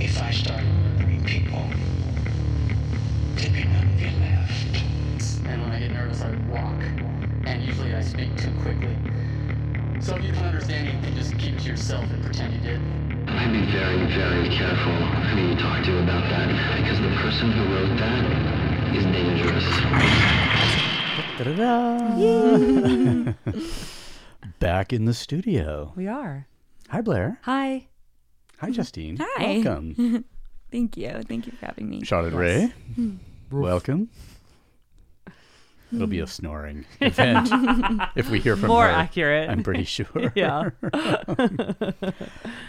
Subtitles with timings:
[0.00, 1.62] If I start murdering people,
[3.34, 4.76] there'd be none of you left.
[5.46, 6.80] And when I get nervous, I walk.
[7.46, 8.96] And usually I speak too quickly.
[10.00, 12.80] So if you don't understand anything, just keep it to yourself and pretend you did.
[13.28, 16.48] I'd be very, very careful who you talk to about that,
[16.78, 18.24] because the person who wrote that
[18.96, 19.66] is dangerous.
[24.58, 25.92] Back in the studio.
[25.94, 26.46] We are.
[26.88, 27.38] Hi, Blair.
[27.42, 27.89] Hi.
[28.60, 28.74] Hi, mm.
[28.74, 29.16] Justine.
[29.18, 29.62] Hi.
[29.64, 30.24] Welcome.
[30.70, 31.10] Thank you.
[31.26, 32.04] Thank you for having me.
[32.04, 32.72] Charlotte Ray.
[32.98, 33.16] Mm.
[33.50, 34.10] Welcome.
[35.92, 36.28] It'll be a mm.
[36.28, 37.48] snoring event
[38.14, 38.90] if we hear from More her.
[38.90, 39.48] accurate.
[39.48, 40.06] I'm pretty sure.
[40.34, 40.70] Yeah.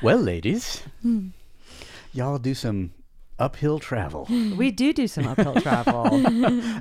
[0.02, 0.82] well, ladies,
[2.13, 2.94] y'all do some
[3.38, 6.05] uphill travel we do do some uphill travel.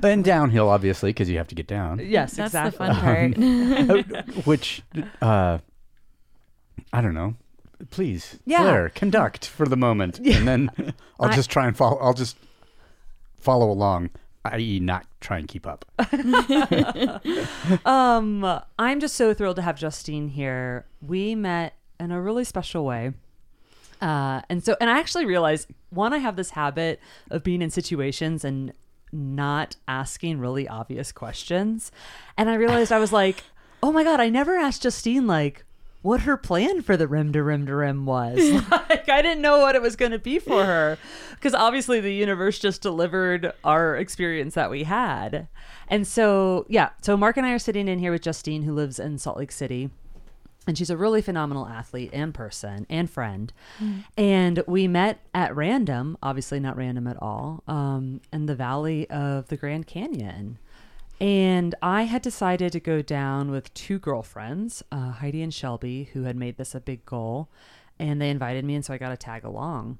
[0.05, 1.99] and downhill, obviously, because you have to get down.
[1.99, 2.87] yes, That's exactly.
[2.87, 4.19] the fun part.
[4.37, 4.83] Uh, which,
[5.21, 5.57] uh,
[6.93, 7.35] I don't know.
[7.89, 8.61] Please, Yeah.
[8.63, 10.69] Blair, conduct for the moment, and then
[11.19, 11.97] I'll I- just try and follow.
[11.99, 12.37] I'll just
[13.39, 14.11] follow along,
[14.45, 15.85] i.e., not try and keep up.
[17.85, 20.85] Um, I'm just so thrilled to have Justine here.
[21.01, 23.13] We met in a really special way.
[24.01, 27.69] Uh, and so, and I actually realized one, I have this habit of being in
[27.69, 28.73] situations and
[29.11, 31.91] not asking really obvious questions.
[32.37, 33.43] And I realized I was like,
[33.83, 35.65] oh my God, I never asked Justine, like,
[36.01, 38.37] what her plan for the rim to rim to rim was.
[38.71, 40.97] like, I didn't know what it was going to be for her.
[41.31, 45.47] Because obviously the universe just delivered our experience that we had.
[45.87, 48.99] And so, yeah, so Mark and I are sitting in here with Justine, who lives
[48.99, 49.89] in Salt Lake City
[50.67, 53.51] and she's a really phenomenal athlete and person and friend.
[54.15, 59.47] And we met at random, obviously not random at all, um, in the valley of
[59.47, 60.59] the Grand Canyon.
[61.21, 66.23] And I had decided to go down with two girlfriends, uh, Heidi and Shelby, who
[66.23, 67.47] had made this a big goal.
[67.99, 69.99] And they invited me, and so I got to tag along.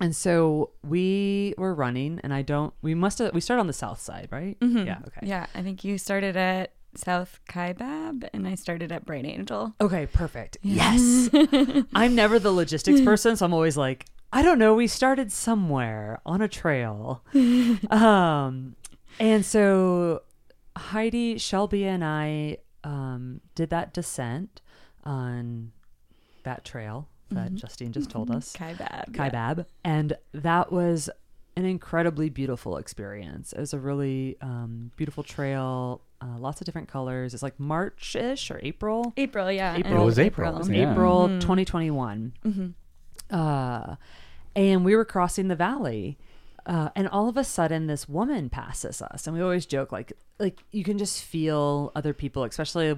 [0.00, 3.74] And so we were running, and I don't, we must have, we started on the
[3.74, 4.56] south side, right?
[4.62, 5.20] Yeah, okay.
[5.22, 9.74] Yeah, I think you started at South Kaibab and I started at Bright Angel.
[9.80, 10.58] Okay, perfect.
[10.62, 11.28] Yes.
[11.94, 16.20] I'm never the logistics person, so I'm always like, I don't know, we started somewhere
[16.24, 17.22] on a trail.
[17.90, 18.76] um
[19.22, 20.22] and so
[20.76, 24.60] Heidi, Shelby and I um did that descent
[25.04, 25.72] on
[26.42, 28.52] that trail that Justine just told us.
[28.52, 29.12] Kaibab.
[29.12, 29.66] Kaibab.
[29.84, 31.10] And that was
[31.56, 33.52] an incredibly beautiful experience.
[33.52, 37.34] It was a really um, beautiful trail, uh, lots of different colors.
[37.34, 39.12] It's like March ish or April.
[39.16, 39.76] April, yeah.
[39.76, 39.94] April.
[39.94, 40.78] end It was April, isn't it?
[40.78, 40.92] Yeah.
[40.92, 42.32] April 2021.
[43.30, 43.96] Uh,
[44.54, 46.18] and we were crossing the valley.
[46.64, 50.12] Uh, and all of a sudden, this woman passes us, and we always joke like,
[50.38, 52.96] like you can just feel other people, especially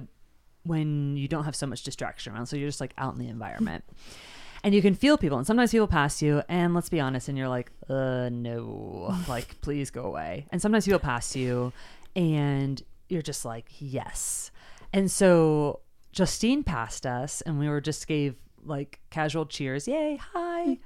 [0.63, 2.45] when you don't have so much distraction around.
[2.45, 3.83] So you're just like out in the environment,
[4.63, 5.37] and you can feel people.
[5.37, 9.59] And sometimes people pass you, and let's be honest, and you're like, uh, no, like
[9.61, 10.45] please go away.
[10.51, 11.73] And sometimes people pass you,
[12.15, 14.51] and you're just like, yes.
[14.93, 20.77] And so Justine passed us, and we were just gave like casual cheers, yay, hi.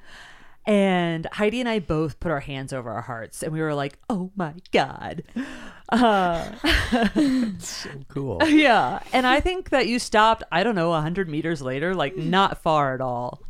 [0.70, 3.98] And Heidi and I both put our hands over our hearts, and we were like,
[4.08, 5.24] "Oh my god!"
[5.92, 6.52] Uh,
[7.58, 8.38] So cool.
[8.48, 10.44] yeah, and I think that you stopped.
[10.52, 13.42] I don't know, hundred meters later, like not far at all.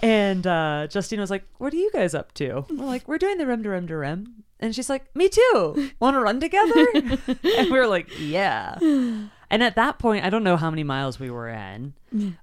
[0.00, 3.38] And uh, Justine was like, "What are you guys up to?" We're like, "We're doing
[3.38, 5.90] the rim to rim to rim," and she's like, "Me too.
[6.00, 6.86] Want to run together?"
[7.56, 8.76] and we were like, "Yeah."
[9.50, 11.94] And at that point, I don't know how many miles we were in,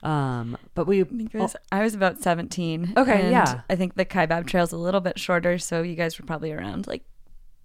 [0.03, 2.94] um, but we I think it was, I was about 17.
[2.96, 3.62] Okay, and yeah.
[3.69, 6.88] I think the Kaibab trail's a little bit shorter, so you guys were probably around
[6.88, 7.03] like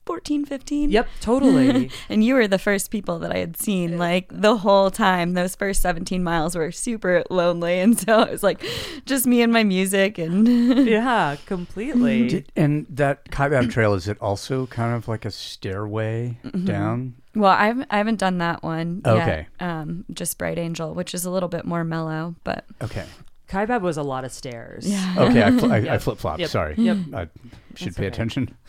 [0.08, 0.90] 14, 15.
[0.90, 1.90] Yep, totally.
[2.08, 5.34] And you were the first people that I had seen like the whole time.
[5.34, 7.78] Those first 17 miles were super lonely.
[7.80, 8.64] And so it was like
[9.04, 10.16] just me and my music.
[10.16, 10.48] And
[10.86, 12.28] yeah, completely.
[12.28, 17.16] Did, and that Kaibab Trail, is it also kind of like a stairway down?
[17.38, 19.02] Well, I haven't, I haven't done that one.
[19.06, 19.46] Okay.
[19.60, 19.66] Yet.
[19.68, 23.04] Um, just Bright Angel, which is a little bit more mellow, but Okay.
[23.48, 24.86] Kaibab was a lot of stairs.
[24.86, 25.14] yeah.
[25.18, 26.40] Okay, I, fl- I, I flip flopped.
[26.40, 26.50] Yep.
[26.50, 26.74] Sorry.
[26.76, 26.96] Yep.
[27.14, 27.28] I
[27.76, 28.06] should That's pay okay.
[28.08, 28.54] attention.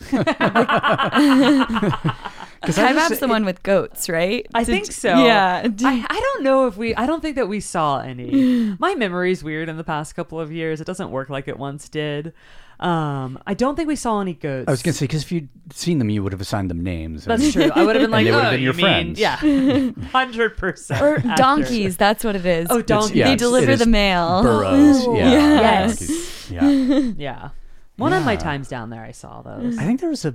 [2.62, 4.46] Kaibab's the one with goats, right?
[4.54, 5.22] I Did- think so.
[5.24, 5.62] Yeah.
[5.62, 8.74] Did- I, I don't know if we I don't think that we saw any.
[8.78, 10.80] My memory's weird in the past couple of years.
[10.80, 12.32] It doesn't work like it once did.
[12.80, 14.66] Um, I don't think we saw any goats.
[14.66, 16.82] I was going to say, because if you'd seen them, you would have assigned them
[16.82, 17.26] names.
[17.26, 17.70] That's true.
[17.74, 19.20] I would have been And like, they would have oh, been your you mean- friends.
[19.20, 21.02] Yeah, hundred percent.
[21.02, 21.98] or donkeys.
[21.98, 22.68] That's what it is.
[22.70, 23.12] Oh, donkeys.
[23.16, 24.42] yeah, they it's- deliver it is the mail.
[24.42, 25.06] Burros.
[25.08, 25.30] Yeah.
[25.30, 25.98] Yes.
[25.98, 26.50] donkeys.
[26.50, 27.00] Yeah.
[27.18, 27.48] Yeah.
[27.96, 28.38] One of my Yeah.
[28.38, 29.76] times down there, I saw those.
[29.78, 30.34] I think there was a.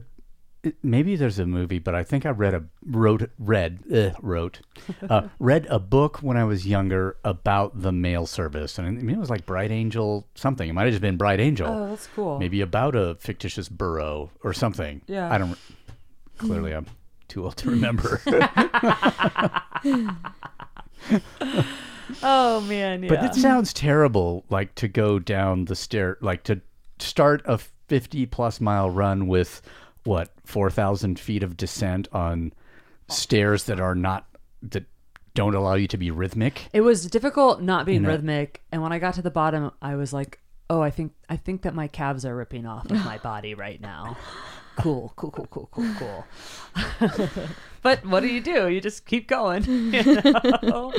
[0.83, 4.61] maybe there's a movie, but I think I read a wrote read uh, wrote
[5.09, 9.15] uh, read a book when I was younger about the mail service, and I mean,
[9.15, 10.69] it was like Bright Angel something.
[10.69, 11.67] It might have just been Bright Angel.
[11.67, 12.39] Oh, that's cool.
[12.39, 15.01] Maybe about a fictitious burro or something.
[15.07, 15.31] Yeah.
[15.31, 15.57] I don't.
[16.37, 16.85] Clearly, I'm
[17.27, 18.21] too old to remember.
[22.21, 23.09] Oh man, yeah.
[23.09, 26.61] But it sounds terrible, like to go down the stair, like to
[26.99, 29.61] start a 50 plus mile run with
[30.05, 32.53] what, 4,000 feet of descent on
[33.09, 34.25] stairs that are not,
[34.61, 34.85] that
[35.33, 36.69] don't allow you to be rhythmic.
[36.71, 38.09] It was difficult not being You know?
[38.13, 41.35] rhythmic, and when I got to the bottom, I was like, "Oh, I think I
[41.35, 44.15] think that my calves are ripping off of my body right now."
[44.77, 46.25] Cool, cool, cool, cool, cool, cool.
[47.81, 48.69] but what do you do?
[48.69, 49.63] You just keep going.
[49.93, 50.21] You
[50.63, 50.93] know?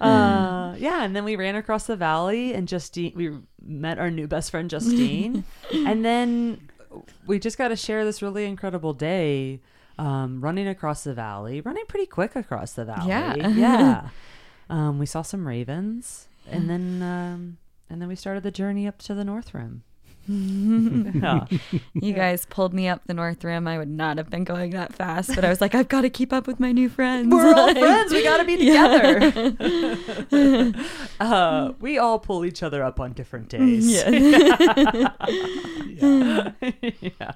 [0.00, 3.30] Uh, yeah, and then we ran across the valley, and Justine, we
[3.64, 6.68] met our new best friend Justine, and then
[7.26, 9.60] we just got to share this really incredible day,
[9.98, 13.08] um, running across the valley, running pretty quick across the valley.
[13.08, 13.48] Yeah.
[13.48, 14.08] yeah.
[14.70, 17.58] Um, we saw some ravens, and then um,
[17.90, 19.82] and then we started the journey up to the North Rim.
[20.28, 21.46] Yeah.
[21.94, 23.66] You guys pulled me up the North Rim.
[23.68, 26.10] I would not have been going that fast, but I was like, I've got to
[26.10, 27.32] keep up with my new friends.
[27.32, 28.12] We're all Like- friends.
[28.12, 28.56] We got to be
[30.32, 30.74] together.
[31.20, 33.90] uh, we all pull each other up on different days.
[33.90, 34.10] Yeah.
[37.00, 37.32] yeah.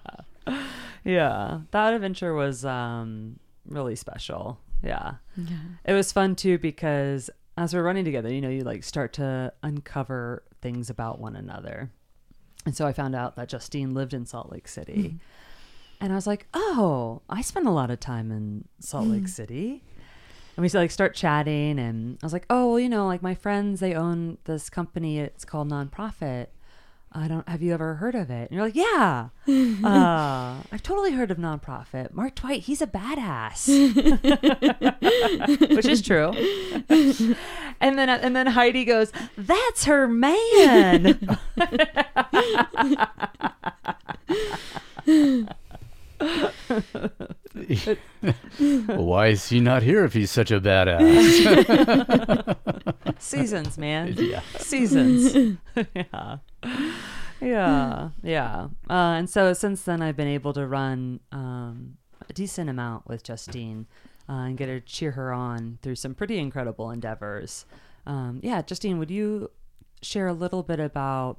[1.05, 1.61] Yeah.
[1.71, 3.39] That adventure was um,
[3.69, 4.59] really special.
[4.83, 5.15] Yeah.
[5.85, 9.53] It was fun too because as we're running together, you know, you like start to
[9.63, 11.91] uncover things about one another.
[12.67, 14.93] And so I found out that Justine lived in Salt Lake City.
[14.97, 15.17] Mm-hmm.
[16.01, 19.29] And I was like, oh, I spent a lot of time in Salt Lake mm.
[19.31, 19.83] City.
[20.57, 23.35] And we like start chatting, and I was like, oh, well, you know, like my
[23.35, 25.19] friends, they own this company.
[25.19, 26.49] It's called Nonprofit.
[27.13, 27.49] I don't.
[27.49, 28.51] Have you ever heard of it?
[28.51, 29.29] And you're like, yeah.
[29.49, 32.13] uh, I've totally heard of Nonprofit.
[32.13, 33.67] Mark Twight, he's a badass,
[35.77, 36.33] which is true.
[37.81, 41.39] and then and then Heidi goes, that's her man.
[46.21, 47.97] Well,
[49.05, 51.07] why is he not here if he's such a badass?
[53.19, 54.15] Seasons, man.
[54.19, 54.41] yeah.
[54.59, 55.57] seasons.
[55.95, 56.39] yeah.
[57.41, 58.11] Yeah.
[58.23, 58.69] Yeah.
[58.89, 61.99] Uh, and so since then, I've been able to run um,
[62.29, 63.87] a decent amount with Justine
[64.29, 67.65] uh, and get her cheer her on through some pretty incredible endeavors.
[68.07, 69.51] Um, yeah, Justine, would you
[70.03, 71.39] share a little bit about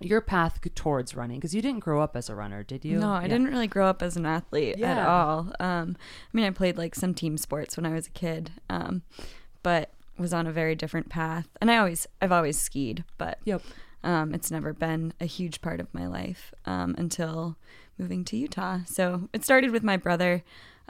[0.00, 1.38] your path towards running?
[1.38, 2.98] Because you didn't grow up as a runner, did you?
[3.00, 3.28] No, I Yeah.
[3.28, 5.52] didn't really grow up as an athlete at all.
[5.60, 9.02] Um, I mean, I played like some team sports when I was a kid, um,
[9.62, 11.48] but was on a very different path.
[11.60, 13.62] And I always, I've always skied, but Yep.
[14.04, 17.56] um, it's never been a huge part of my life um, until
[17.98, 18.80] moving to Utah.
[18.86, 20.42] So it started with my brother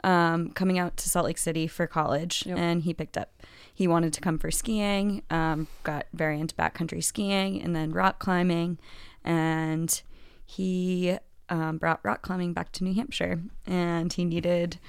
[0.03, 2.57] um, coming out to Salt Lake City for college, Yep.
[2.57, 3.31] and he picked up.
[3.77, 5.21] He wanted to come for skiing.
[5.29, 8.79] Um, got very into backcountry skiing and then rock climbing,
[9.23, 10.01] and
[10.47, 11.15] he
[11.49, 14.79] um, brought rock climbing back to New Hampshire, and he needed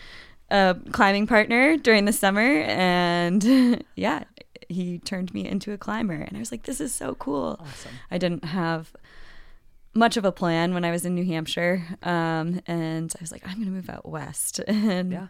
[0.50, 4.24] a climbing partner during the summer, and yeah.
[4.70, 7.92] He turned me into a climber, and I was like, "This is so cool." Awesome.
[8.10, 8.94] I didn't have
[9.94, 11.84] much of a plan when I was in New Hampshire.
[12.02, 14.60] Um, and I was like, I'm going to move out west.
[14.68, 15.26] And Yeah.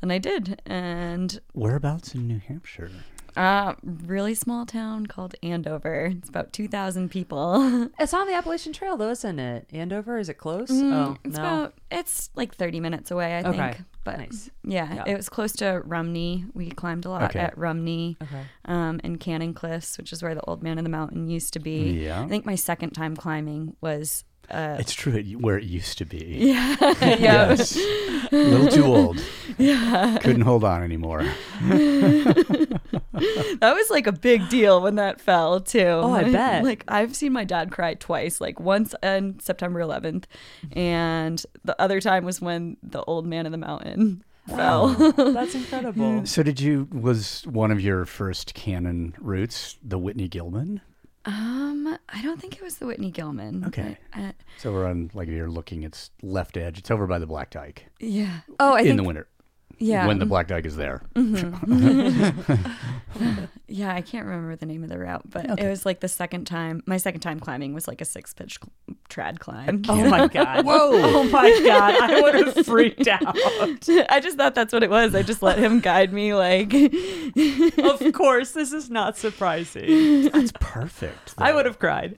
[0.00, 0.60] Then I did.
[0.66, 2.90] And Whereabouts in New Hampshire?
[3.36, 6.06] uh, really small town called Andover.
[6.16, 7.90] It's about 2,000 people.
[7.98, 9.66] It's on the Appalachian Trail, though, isn't it?
[9.72, 10.70] Andover, is it close?
[10.70, 11.42] Mm, oh, it's no.
[11.42, 13.56] about, it's like 30 minutes away, I Okay.
[13.72, 13.76] think.
[14.04, 14.50] But Nice.
[14.62, 15.04] yeah, Yeah.
[15.06, 16.44] it was close to Rumney.
[16.54, 17.40] We climbed a lot Okay.
[17.40, 18.16] at Rumney.
[18.22, 18.42] Okay.
[18.66, 21.58] Um, and Cannon Cliffs, which is where the Old Man of the Mountain used to
[21.58, 22.02] be.
[22.04, 22.22] Yeah.
[22.22, 26.18] I think my second time climbing was uh, It's true, where it used to be.
[26.40, 27.76] yeah, Yes.
[27.76, 29.22] a little too old.
[29.58, 30.18] Yeah.
[30.20, 31.24] Couldn't hold on anymore.
[33.60, 35.80] That was like a big deal when that fell too.
[35.80, 36.64] Oh, I bet.
[36.64, 38.40] Like I've seen my dad cry twice.
[38.40, 40.24] Like once on September 11th,
[40.72, 44.88] and the other time was when the old man of the mountain fell.
[44.88, 46.26] That's incredible.
[46.26, 50.80] So, did you, was one of your first Cannon routes the Whitney Gilman?
[51.26, 53.64] Um, I don't think it was the Whitney Gilman.
[53.66, 53.96] Okay.
[54.12, 56.78] Uh, So, we're on, like, if you're looking, it's left edge.
[56.78, 58.40] It's over by the Black Dyke yeah.
[58.60, 59.26] Oh, I in think the winter
[59.78, 60.06] yeah.
[60.06, 60.30] when the mm-hmm.
[60.30, 61.02] Black Dyke is there.
[61.14, 62.64] Mm-hmm.
[63.68, 66.46] yeah, I can't remember the name of the route, but it was like the second
[66.46, 66.82] time.
[66.86, 69.82] My second time climbing was like a six pitch cl- trad climb.
[69.88, 70.64] Oh my god!
[70.66, 70.90] Whoa!
[70.92, 71.94] Oh my god!
[72.02, 73.36] I would have freaked out.
[74.08, 75.14] I just thought that's what it was.
[75.14, 76.34] I just let him guide me.
[76.34, 80.28] Like, Of course, this is not surprising.
[80.30, 81.34] That's perfect.
[81.38, 82.16] I would have cried.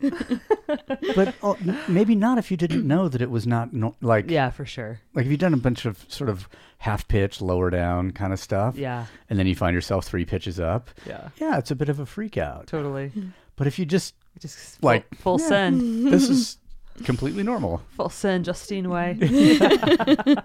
[1.14, 1.56] but oh,
[1.88, 5.00] maybe not if you didn't know that it was not no, like yeah, for sure.
[5.14, 8.38] like if you've done a bunch of sort of half pitch, lower down kind of
[8.40, 10.90] stuff, Yeah, and then you find yourself three pitches up.
[11.06, 12.66] yeah, Yeah, it's a bit of a freak out.
[12.66, 13.10] totally.
[13.56, 15.48] But if you just Just Like, full, full yeah.
[15.48, 16.58] send, this is
[17.04, 17.82] completely normal.
[17.96, 19.16] full send, Justine way.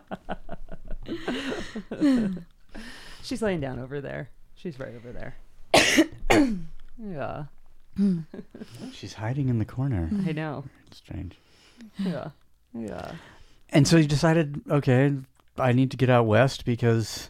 [3.24, 4.30] She's laying down over there.
[4.56, 5.36] She's right over there.
[6.98, 7.44] yeah,
[8.94, 10.10] She's hiding in the corner.
[10.28, 10.64] I know.
[10.88, 11.38] It's Strange.
[11.98, 12.30] Yeah,
[12.74, 13.14] yeah.
[13.70, 15.14] And so you decided, okay,
[15.62, 17.30] I need to get out west because,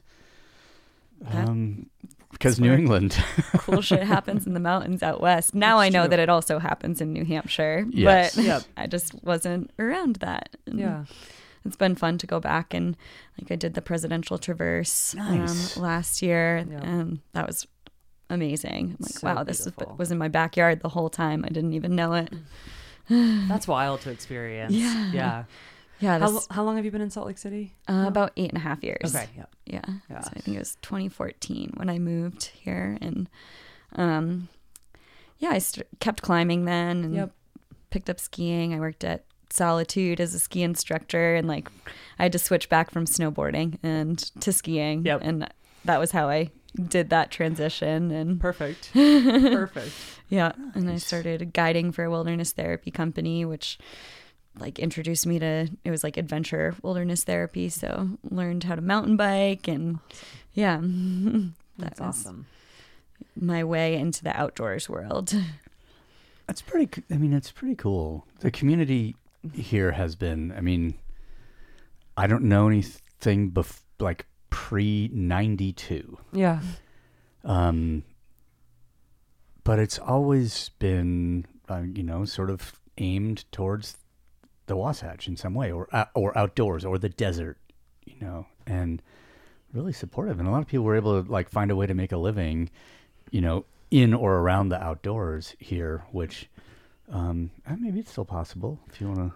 [1.21, 1.87] That- um,
[2.31, 3.17] because New England.
[3.57, 5.53] cool shit happens in the mountains out west.
[5.53, 6.09] Now It's I know true.
[6.11, 8.35] that it also happens in New Hampshire, Yes.
[8.35, 8.63] but Yep.
[8.77, 10.55] I just wasn't around that.
[10.65, 11.05] And Yeah.
[11.65, 12.95] it's been fun to go back and
[13.39, 15.77] like I did the presidential traverse Nice.
[15.77, 16.79] um, last year, Yeah.
[16.81, 17.67] and that was
[18.29, 18.95] amazing.
[18.97, 21.43] I'm like, So wow, this was, was in my backyard the whole time.
[21.45, 22.31] I didn't even know it.
[23.09, 24.73] That's wild to experience.
[24.75, 25.11] Yeah.
[25.11, 25.43] Yeah.
[26.01, 27.73] Yeah, How, this, how long have you been in Salt Lake City?
[27.87, 29.15] uh, about eight and a half years.
[29.15, 29.27] Okay.
[29.37, 29.45] Yeah.
[29.65, 29.81] Yeah.
[30.09, 30.19] Yeah.
[30.21, 33.29] So I think it was 2014 when I moved here, and
[33.95, 34.49] um,
[35.39, 37.31] yeah, I st- kept climbing then, and Yep.
[37.91, 38.73] picked up skiing.
[38.73, 41.69] I worked at Solitude as a ski instructor, and like
[42.17, 45.05] I had to switch back from snowboarding and to skiing.
[45.05, 45.19] Yep.
[45.23, 45.47] And
[45.85, 46.49] that was how I
[46.87, 48.11] did that transition.
[48.11, 48.91] And Perfect.
[48.93, 49.91] Perfect.
[50.29, 53.77] yeah, and I started guiding for a wilderness therapy company, which
[54.59, 57.69] like introduced me to it was like adventure wilderness therapy.
[57.69, 59.99] So learned how to mountain bike and
[60.53, 62.45] yeah, that That's was awesome.
[63.35, 65.33] my way into the outdoors world.
[66.47, 67.01] That's pretty.
[67.09, 68.25] i mean, it's pretty cool.
[68.41, 69.15] The community
[69.53, 70.51] here has been.
[70.51, 70.95] I mean,
[72.17, 76.59] I don't know anything bef- like pre ninety two, Yeah.
[77.45, 78.03] um,
[79.63, 83.95] but it's always been, uh, you know, sort of aimed towards
[84.71, 87.57] the Wasatch in some way, or uh, or outdoors, or the desert,
[88.05, 89.01] you know, and
[89.73, 90.39] really supportive.
[90.39, 92.17] And a lot of people were able to like find a way to make a
[92.17, 92.69] living,
[93.31, 96.49] you know, in or around the outdoors here, which
[97.11, 99.33] um, maybe it's still possible if you want to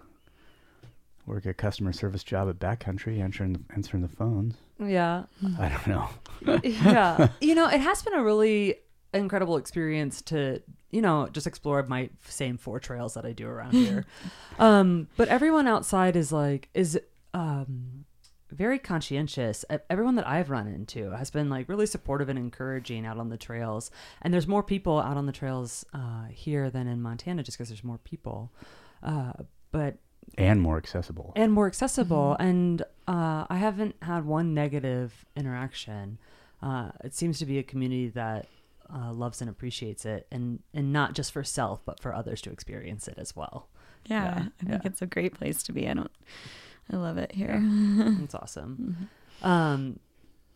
[1.26, 4.54] work a customer service job at Backcountry, answering the, answering the phones.
[4.78, 5.24] Yeah.
[5.58, 6.60] I don't know.
[6.64, 7.28] yeah.
[7.42, 8.76] You know, it has been a really
[9.12, 10.62] incredible experience to,
[10.96, 14.06] you know, just explore my same four trails that I do around here.
[14.58, 16.98] um, but everyone outside is like, is,
[17.34, 18.06] um,
[18.50, 19.62] very conscientious.
[19.90, 23.36] Everyone that I've run into has been like really supportive and encouraging out on the
[23.36, 23.90] trails.
[24.22, 27.68] And there's more people out on the trails uh, here than in Montana just because
[27.68, 28.50] there's more people.
[29.02, 29.32] Uh,
[29.72, 29.96] but
[30.38, 31.34] And more accessible.
[31.36, 32.36] and more accessible.
[32.40, 36.16] And uh, I haven't had one negative interaction.
[36.62, 38.46] Uh, it seems to be a community that
[38.94, 42.50] uh, loves and appreciates it, and and not just for self, but for others to
[42.50, 43.68] experience it as well.
[44.06, 44.80] Yeah, Yeah, I think yeah.
[44.84, 45.88] it's a great place to be.
[45.88, 46.10] I don't.
[46.92, 47.60] I love it here.
[48.22, 49.08] It's awesome.
[49.42, 49.98] Um,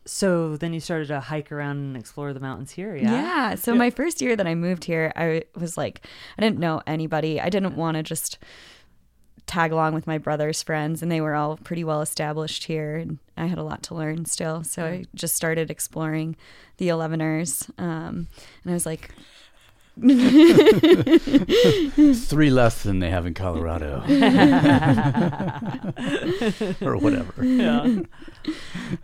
[0.06, 2.96] so then you started to hike around and explore the mountains here.
[2.96, 3.10] Yeah.
[3.12, 3.54] Yeah.
[3.56, 6.06] So my first year that I moved here, I was like,
[6.38, 7.40] I didn't know anybody.
[7.40, 8.38] I didn't want to just
[9.46, 13.18] tag along with my brother's friends, and they were all pretty well established here, and
[13.36, 14.64] I had a lot to learn still.
[14.64, 16.36] So I just started exploring
[16.78, 18.28] the 11ers, um,
[18.62, 19.10] and I was like,
[22.14, 24.02] Three less than they have in Colorado.
[26.80, 27.44] or whatever.
[27.44, 28.00] Yeah.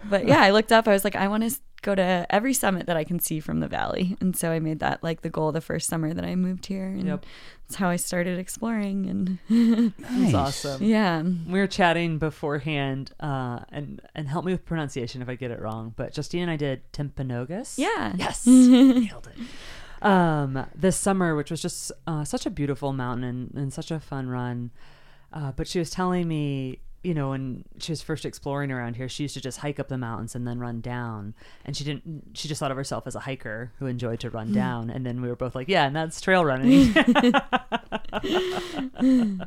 [0.08, 0.88] but yeah, I looked up.
[0.88, 3.60] I was like, I want to go to every summit that I can see from
[3.60, 6.34] the valley, and so I made that like the goal the first summer that I
[6.34, 7.26] moved here, and Yep.
[7.68, 9.38] that's how I started exploring.
[9.48, 10.34] And That's Nice.
[10.34, 10.82] awesome.
[10.82, 15.50] yeah, We were chatting beforehand, uh, and and help me with pronunciation if I get
[15.50, 15.92] it wrong.
[15.96, 17.78] But Justine and I did Timpanogos.
[17.78, 18.46] yeah, Yes,
[19.04, 19.38] nailed it.
[20.02, 23.98] Um, this summer, which was just uh, such a beautiful mountain and, and such a
[23.98, 24.70] fun run.
[25.32, 29.08] Uh, but she was telling me, you know, when she was first exploring around here,
[29.08, 31.34] she used to just hike up the mountains and then run down.
[31.64, 32.32] And she didn't.
[32.34, 34.54] She just thought of herself as a hiker who enjoyed to run hmm.
[34.54, 34.90] down.
[34.90, 36.92] And then we were both like, yeah, and that's trail running.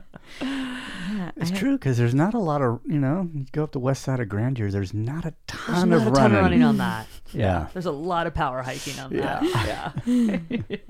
[1.11, 3.29] Yeah, It's I- true because there's not a lot of you know.
[3.33, 4.69] You go up the west side of Grandeur.
[4.69, 6.37] There's not a There's ton not of a ton running.
[6.37, 7.07] of running on that.
[7.33, 7.67] Yeah.
[7.73, 10.03] There's a lot of power hiking on that.
[10.07, 10.77] Yeah.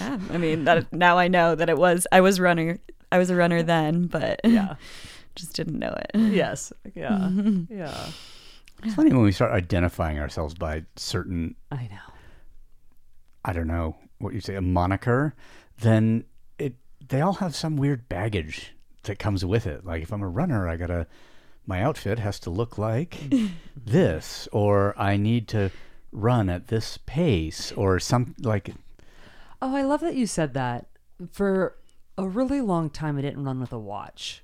[0.00, 2.78] Yeah, I mean that now I know that it was I was runner
[3.10, 4.76] I was a runner then, but Yeah.
[5.34, 6.10] Just didn't know it.
[6.18, 6.72] yes.
[6.94, 7.30] Yeah.
[7.70, 8.06] Yeah.
[8.84, 12.14] It's funny when we start identifying ourselves by certain I know.
[13.44, 15.34] I don't know what you say a moniker,
[15.78, 16.24] then
[16.58, 16.74] it
[17.08, 18.74] they all have some weird baggage
[19.04, 19.84] that comes with it.
[19.84, 21.06] Like if I'm a runner, I gotta
[21.66, 23.18] my outfit has to look like
[23.76, 25.70] this, or I need to
[26.10, 28.74] run at this pace, or some like
[29.60, 30.86] Oh, I love that you said that.
[31.30, 31.76] For
[32.18, 34.41] a really long time I didn't run with a watch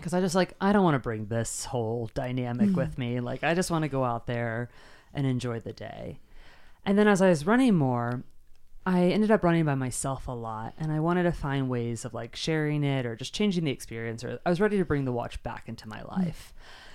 [0.00, 2.98] because I just like I don't want to bring this whole dynamic with mm.
[2.98, 3.20] me.
[3.20, 4.70] Like I just want to go out there
[5.14, 6.20] and enjoy the day.
[6.84, 8.24] And then as I was running more,
[8.86, 12.14] I ended up running by myself a lot and I wanted to find ways of
[12.14, 15.12] like sharing it or just changing the experience or I was ready to bring the
[15.12, 16.16] watch back into my mm.
[16.16, 16.54] life.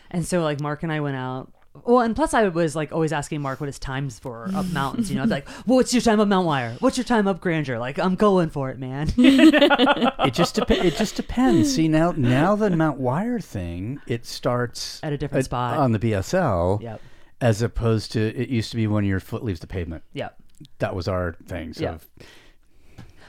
[0.10, 1.52] And so like Mark and I went out
[1.84, 5.10] well, and plus I was like always asking Mark what his times for up mountains.
[5.10, 6.75] You know, I'd be like, well, "What's your time up Mount Aire?
[6.79, 9.12] What's your time up Grandeur?" Like, I'm going for it, man.
[9.17, 11.74] it just dep- it just depends.
[11.75, 15.77] See now now the Mount Aire thing it starts At a different spot.
[15.77, 16.82] on the BSL.
[16.82, 17.01] Yep.
[17.41, 20.03] As opposed to it used to be when your foot leaves the pavement.
[20.13, 20.38] yep.
[20.79, 21.74] That was our thing.
[21.74, 21.98] So Yeah.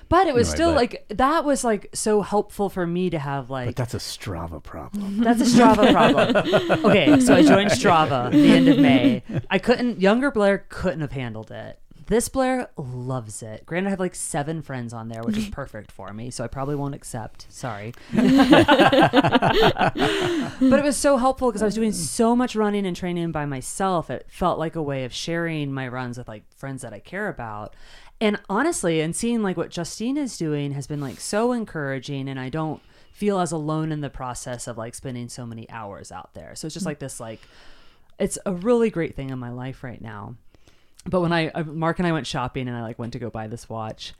[0.09, 3.51] But it was still but- like that was like so helpful for me to have
[3.51, 5.19] like but that's a Strava problem.
[5.19, 6.81] That's a Strava problem.
[6.87, 9.23] okay, so I joined Strava the end of May.
[9.51, 10.01] I couldn't.
[10.01, 11.81] Younger Blair couldn't have handled it.
[12.09, 13.67] This Blair loves it.
[13.67, 16.31] Granted, I have like seven friends on there, which is perfect for me.
[16.31, 17.47] So I probably won't accept.
[17.53, 17.95] Sorry.
[18.15, 18.25] but
[20.79, 24.09] it was so helpful because I was doing so much running and training by myself.
[24.09, 27.29] It felt like a way of sharing my runs with like friends that I care
[27.29, 27.75] about.
[28.21, 32.29] And honestly, and seeing like what Justine is doing has been like so encouraging.
[32.29, 32.81] And I don't
[33.13, 36.55] feel as alone in the process of like spending so many hours out there.
[36.55, 36.91] So it's just mm.
[36.91, 37.41] like this, like,
[38.19, 40.37] it's a really great thing in my life right now.
[41.05, 43.47] But when I, Mark and I went shopping and I like went to go buy
[43.47, 44.15] this watch,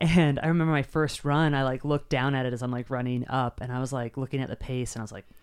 [0.00, 2.88] and I remember my first run, I like looked down at it as I'm like
[2.88, 5.39] running up, and I was like looking at the pace, and I was like, "Fuck,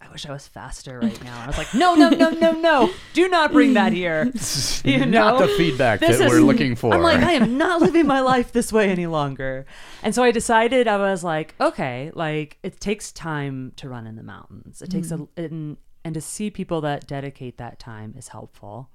[0.00, 2.52] I wish I was faster right now." And I was like, "No, no, no, no,
[2.52, 2.90] no!
[3.12, 4.32] Do not bring that here."
[4.84, 6.94] You Not the feedback This that is- we're looking for.
[6.94, 9.66] I'm like, I am not living my life this way any longer.
[10.02, 14.16] And so I decided I was like, okay, like it takes time to run in
[14.16, 14.80] the mountains.
[14.80, 18.90] It takes a and, and to see people that dedicate that time is helpful.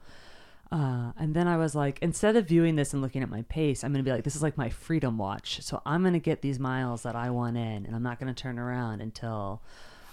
[0.71, 3.83] Uh, and then I was like, instead of viewing this and looking at my pace,
[3.83, 5.61] I'm going to be like, this is like my freedom watch.
[5.61, 8.33] So I'm going to get these miles that I want in, and I'm not going
[8.33, 9.61] to turn around until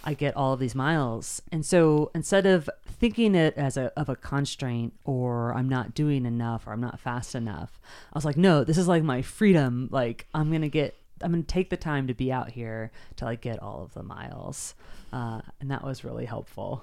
[0.04, 1.42] I get all of these miles.
[1.50, 6.26] And so instead of thinking it as a of a constraint or I'm not doing
[6.26, 7.80] enough or I'm not fast enough,
[8.12, 9.88] I was like, no, this is like my freedom.
[9.90, 13.40] Like I'm gonna get I'm gonna take the time to be out here to like
[13.40, 14.74] get all of the miles.
[15.12, 16.82] Uh, and that was really helpful.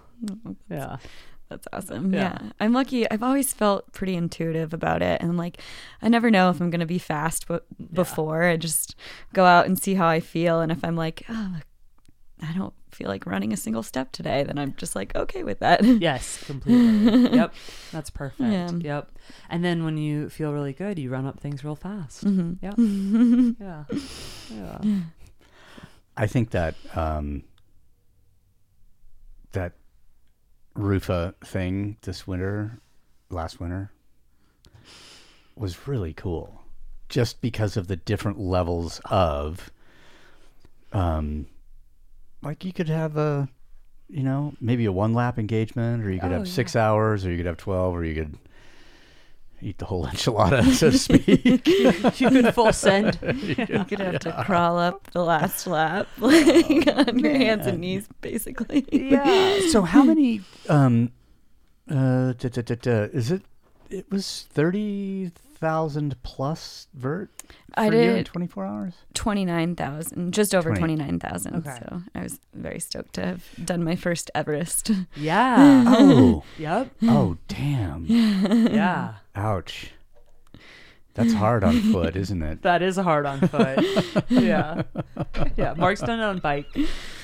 [0.69, 0.97] Yeah.
[1.49, 2.13] That's awesome.
[2.13, 2.37] Yeah.
[2.41, 2.51] Yeah.
[2.59, 3.09] I'm lucky.
[3.09, 5.19] I've always felt pretty intuitive about it.
[5.19, 5.59] And like,
[5.99, 8.43] I never know if I'm going to be fast but before.
[8.43, 8.95] I just
[9.33, 10.61] go out and see how I feel.
[10.61, 11.55] And if I'm like, oh,
[12.43, 15.59] I don't feel like running a single step today, then I'm just like, okay with
[15.59, 15.79] that.
[15.85, 17.33] Yes, completely.
[17.35, 17.53] yep.
[17.93, 18.41] That's perfect.
[18.51, 18.69] Yeah.
[18.71, 19.11] Yep.
[19.49, 22.25] And then when you feel really good, you run up things real fast.
[22.25, 22.57] Mhm.
[22.61, 22.75] Yep.
[23.59, 23.83] yeah.
[24.83, 24.99] Yeah.
[26.17, 27.43] I think that um,
[29.53, 29.73] that
[30.75, 32.79] RUFA thing this winter,
[33.29, 33.91] last winter,
[35.55, 36.61] was really cool,
[37.07, 39.71] just because of the different levels of,
[40.91, 41.47] um,
[42.41, 43.47] like you could have a,
[44.07, 47.31] you know, maybe a one lap engagement, or you could Oh, have six hours, or
[47.31, 48.37] you could have twelve, or you could
[49.61, 51.67] eat the whole enchilada, so to speak.
[52.19, 53.19] you could full send.
[53.23, 58.07] You could have to crawl up the last lap, like on your hands and knees,
[58.21, 58.85] basically.
[58.91, 59.59] Yeah.
[59.69, 61.11] so how many um
[61.89, 63.41] uh da, da, da, is it
[63.89, 64.43] it was
[65.59, 71.55] 30,000 plus vert for I you in did 24 hours 29,000, just over 29,000.
[71.55, 71.77] Okay.
[71.79, 74.91] So I was very stoked to have done my first Everest.
[75.15, 75.83] Yeah.
[75.87, 76.89] oh yep.
[77.03, 79.15] oh damn Yeah.
[79.35, 79.91] ouch
[81.15, 83.83] that's hard on foot isn't it That is hard on foot.
[84.29, 84.83] yeah.
[85.57, 85.73] Yeah.
[85.75, 86.67] Mark's done it on bike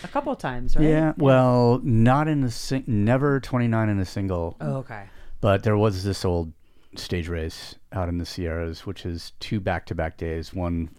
[0.03, 0.83] a couple of times, right?
[0.85, 5.05] yeah well not in a sing- never 29 in a single Oh, okay.
[5.39, 6.51] but there was this old
[6.99, 10.89] stage race out in the Sierras, which is two back-to-back days, one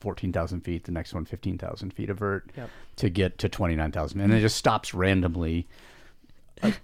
[0.00, 2.70] 14,000 feet, the next one 15,000 feet of vert Yep.
[2.96, 4.20] to get to 29,000.
[4.20, 5.66] And it just stops randomly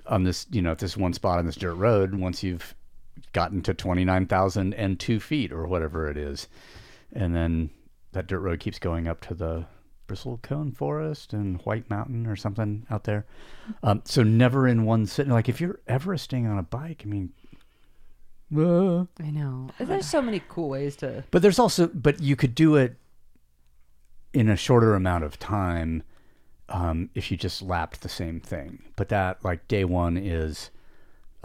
[0.06, 2.74] on this, you know, at this one spot on this dirt road once you've
[3.32, 6.48] gotten to 29,002 feet or whatever it is.
[7.12, 7.70] And then
[8.12, 9.66] that dirt road keeps going up to the
[10.08, 13.24] bristlecone forest and White Mountain or something out there.
[13.82, 15.32] Um, so never in one sitting.
[15.32, 17.32] Like if you're Everesting on a bike, I mean,
[18.56, 19.68] uh, I know.
[19.78, 21.24] There's so many cool ways to.
[21.30, 22.96] but there's also, but you could do it
[24.32, 26.02] in a shorter amount of time
[26.68, 28.82] um, if you just lapped the same thing.
[28.96, 30.70] But that, like, day one is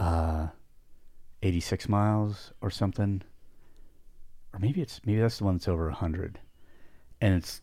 [0.00, 0.48] uh,
[1.42, 3.22] 86 miles or something.
[4.54, 6.38] Or maybe it's, maybe that's the one that's over 100.
[7.20, 7.60] And it's,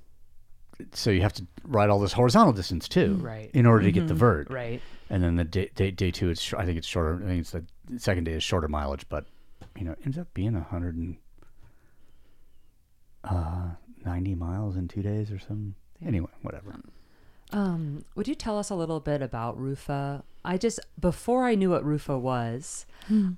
[0.91, 3.49] so you have to ride all this horizontal distance too, Right.
[3.53, 4.81] In order to get the vert, Right.
[5.09, 7.15] and then the day day, day two, it's sh- I think it's shorter.
[7.23, 7.63] I think it's the
[7.97, 9.25] second day is shorter mileage, but
[9.77, 11.17] you know, ends up being a hundred and
[13.23, 13.69] uh,
[14.05, 15.75] 90 miles in two days or something.
[16.05, 16.75] Anyway, whatever.
[17.51, 20.23] Um, would you tell us a little bit about RUFA?
[20.43, 22.85] I just before I knew what RUFA was,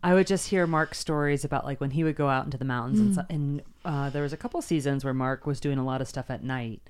[0.04, 2.66] I would just hear Mark's stories about like when he would go out into the
[2.66, 6.02] mountains and, and uh, there was a couple seasons where Mark was doing a lot
[6.02, 6.82] of stuff at night.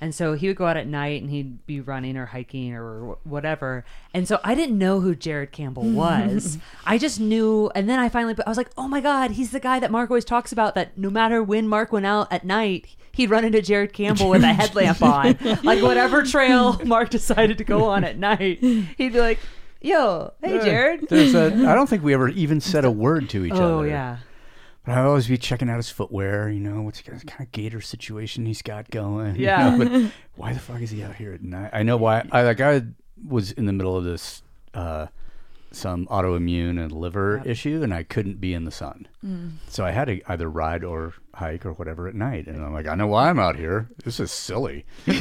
[0.00, 3.14] And so he would go out at night and he'd be running or hiking or
[3.14, 3.84] wh- whatever.
[4.12, 6.58] And so I didn't know who Jared Campbell was.
[6.86, 7.70] I just knew.
[7.74, 10.10] And then I finally, I was like, oh my God, he's the guy that Mark
[10.10, 13.62] always talks about that no matter when Mark went out at night, he'd run into
[13.62, 15.38] Jared Campbell with a headlamp on.
[15.62, 19.38] Like whatever trail Mark decided to go on at night, he'd be like,
[19.80, 21.08] yo, hey, Jared.
[21.08, 23.64] There's a, I don't think we ever even said a word to each oh, other.
[23.64, 24.18] Oh, yeah.
[24.86, 28.62] I'd always be checking out his footwear, you know, what's kind of gator situation he's
[28.62, 29.36] got going.
[29.36, 29.76] you Yeah.
[29.76, 31.70] know, but why the fuck is he out here at night?
[31.72, 32.24] I know why.
[32.30, 32.82] I like I
[33.26, 34.42] was in the middle of this
[34.74, 35.06] uh,
[35.76, 39.06] some autoimmune and liver issue, and I couldn't be in the sun,
[39.68, 42.46] so I had to either ride or hike or whatever at night.
[42.46, 43.88] And I'm like, I know why I'm out here.
[44.04, 44.86] This is silly.
[45.04, 45.18] this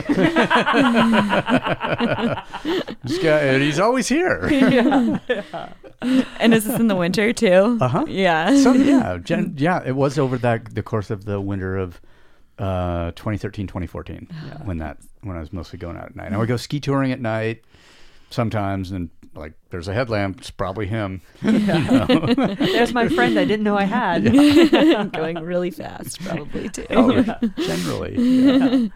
[3.22, 4.50] guy, and he's always here.
[6.40, 7.78] And is this in the winter too?
[7.82, 8.06] Uh huh.
[8.08, 8.56] Yeah.
[8.62, 12.00] So yeah, gen- yeah, it was over that the course of the winter of
[12.60, 14.28] uh 2013 2014
[14.66, 16.32] when that when I was mostly going out at night.
[16.32, 17.64] I would go ski touring at night
[18.36, 21.22] sometimes and like there's a headlamp, it's probably him.
[21.42, 24.24] There's my friend I didn't know I had.
[25.12, 26.86] Going really fast, probably too.
[26.90, 27.22] Oh,
[27.58, 28.16] generally.
[28.18, 28.88] Yeah.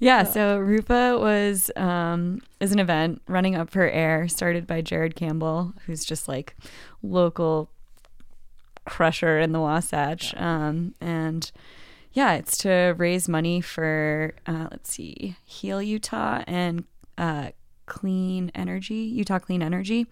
[0.00, 5.14] Yeah, so RUFA was um, is an event running up for air started by Jared
[5.14, 6.56] Campbell, who's just like
[7.02, 7.70] local
[8.84, 11.50] crusher in the Wasatch, um, and
[12.12, 16.84] yeah, it's to raise money for uh, let's see, Heal Utah and
[17.16, 17.50] uh,
[17.86, 20.06] Clean Energy, Utah Clean Energy.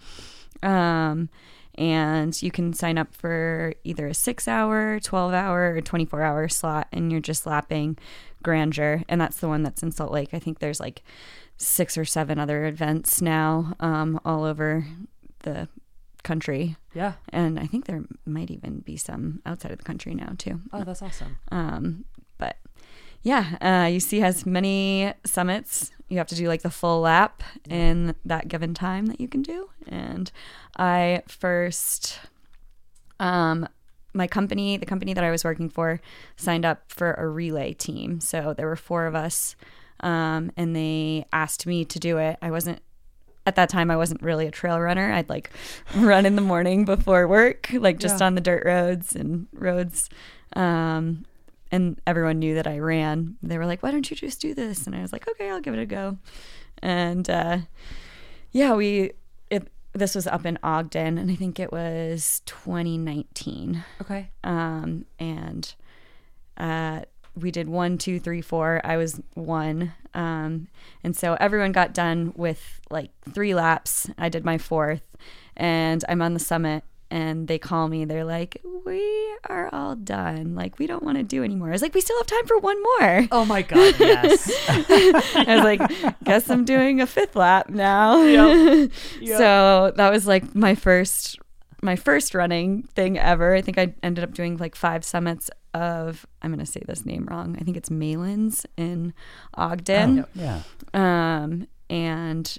[0.62, 1.28] Um,
[1.76, 6.48] and you can sign up for either a six hour, 12 hour, or 24 hour
[6.48, 7.98] slot, and you're just lapping
[8.42, 9.02] Grandeur.
[9.08, 10.30] And that's the one that's in Salt Lake.
[10.32, 11.02] I think there's like
[11.56, 14.86] six or seven other events now um, all over
[15.40, 15.68] the
[16.22, 16.76] country.
[16.94, 17.14] Yeah.
[17.30, 20.60] And I think there might even be some outside of the country now, too.
[20.72, 21.38] Oh, that's awesome.
[21.50, 22.04] Um,
[23.24, 25.90] yeah, uh, UC has many summits.
[26.08, 29.42] You have to do like the full lap in that given time that you can
[29.42, 29.70] do.
[29.88, 30.30] And
[30.76, 32.20] I first,
[33.18, 33.66] um,
[34.12, 36.00] my company, the company that I was working for,
[36.36, 38.20] signed up for a relay team.
[38.20, 39.56] So there were four of us,
[40.00, 42.36] um, and they asked me to do it.
[42.42, 42.80] I wasn't
[43.46, 45.12] at that time I wasn't really a trail runner.
[45.12, 45.50] I'd like
[45.96, 48.26] run in the morning before work, like just Yeah.
[48.26, 50.08] on the dirt roads and roads.
[50.54, 51.24] Um,
[51.74, 53.36] and everyone knew that I ran.
[53.42, 55.60] They were like, "Why don't you just do this?" And I was like, "Okay, I'll
[55.60, 56.18] give it a go."
[56.80, 57.58] And uh,
[58.52, 59.12] yeah, we
[59.50, 64.30] it this was up in Ogden, and I think it was 2019 Okay.
[64.42, 65.74] um, and
[66.56, 67.00] uh,
[67.36, 68.80] we did one, two, three, four.
[68.84, 70.68] I was one, um,
[71.02, 74.08] and so everyone got done with like three laps.
[74.18, 75.02] I did my fourth,
[75.56, 76.84] and I'm on the summit.
[77.14, 78.04] And they call me.
[78.04, 79.00] They're like, "We
[79.48, 80.56] are all done.
[80.56, 82.58] Like, we don't want to do anymore." I was like, "We still have time for
[82.58, 84.50] one more." Oh my God, yes.
[84.68, 85.80] I was like,
[86.24, 88.22] guess I'm doing a fifth lap now.
[89.20, 89.38] Yep.
[89.38, 91.38] So that was like my first
[91.82, 93.54] my first running thing ever.
[93.54, 97.26] I think I ended up doing like five summits of I'm gonna say this name
[97.30, 97.56] wrong.
[97.60, 99.14] I think it's Malins in
[99.54, 100.24] Ogden.
[100.34, 100.62] Yeah.
[100.92, 102.58] Um and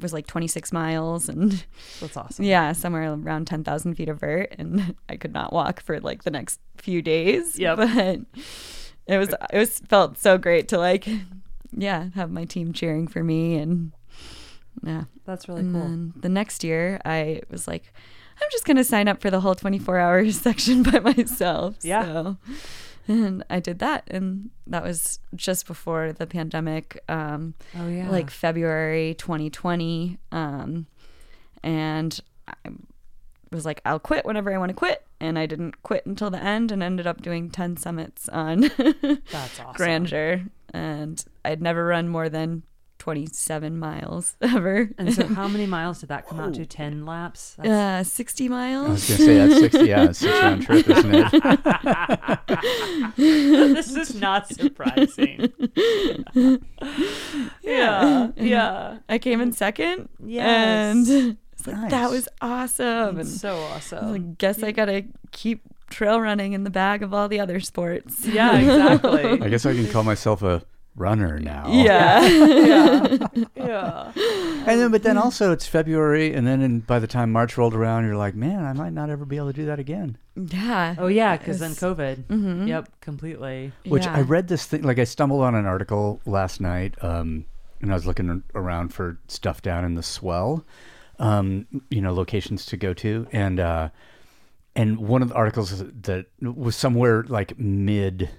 [0.00, 1.64] was like 26 miles and
[2.00, 2.44] That's awesome.
[2.44, 4.54] yeah, somewhere around 10,000 feet of vert.
[4.58, 7.58] And I could not walk for like the next few days.
[7.58, 7.78] Yep.
[9.08, 11.08] But it was, it was felt so great to like,
[11.72, 13.56] yeah, have my team cheering for me.
[13.56, 13.92] And
[14.82, 15.04] yeah.
[15.24, 15.82] That's really And cool.
[15.82, 17.92] then the next year, I was like,
[18.40, 21.76] I'm just going to sign up for the whole 24 hour section by myself.
[21.82, 22.04] Yeah.
[22.04, 22.36] So,
[23.14, 24.04] and I did that.
[24.08, 27.02] And that was just before the pandemic.
[27.08, 28.08] Um, Oh yeah.
[28.10, 30.18] like February 2020.
[30.32, 30.86] Um,
[31.62, 32.70] and I
[33.50, 35.04] was like, I'll quit whenever I want to quit.
[35.20, 38.60] And I didn't quit until the end and ended up doing 10 summits on
[39.32, 39.72] that's awesome.
[39.74, 40.42] Grandeur.
[40.72, 42.62] And I'd never run more than
[42.98, 44.90] 27 miles ever.
[44.98, 46.66] And so, how many miles did that come out to?
[46.78, 47.54] Ten laps.
[47.58, 49.84] That's, uh, 60 I was gonna say that's sixty.
[49.86, 51.32] Yeah, it's six round trip, isn't it?
[53.16, 55.52] this is not surprising.
[57.62, 58.28] yeah.
[58.36, 58.98] Yeah.
[59.08, 60.08] I came in second.
[60.24, 61.08] Yes.
[61.08, 63.18] And it's like, that was awesome.
[63.20, 63.98] And So awesome.
[64.04, 64.34] I awesome.
[64.34, 68.26] guess I gotta keep trail running in the bag of all the other sports.
[68.26, 69.40] Yeah, exactly.
[69.40, 70.62] I guess I can call myself a
[70.98, 71.66] runner now.
[71.72, 72.22] Yeah.
[73.56, 74.12] yeah.
[74.14, 77.74] And then, but then also it's February, and then in, by the time March rolled
[77.74, 80.18] around, you're like, man, I might not ever be able to do that again.
[80.36, 80.94] yeah.
[80.98, 82.24] Oh yeah, because then It's- COVID.
[82.24, 82.68] Mhm.
[82.68, 83.72] Yep, completely.
[83.86, 87.46] Which I read this thing, like I stumbled on an article last night, um,
[87.80, 90.64] and I was looking around for stuff down in the swell,
[91.18, 93.88] um, you know, locations to go to, and uh,
[94.76, 98.30] and one of the articles that was somewhere like mid,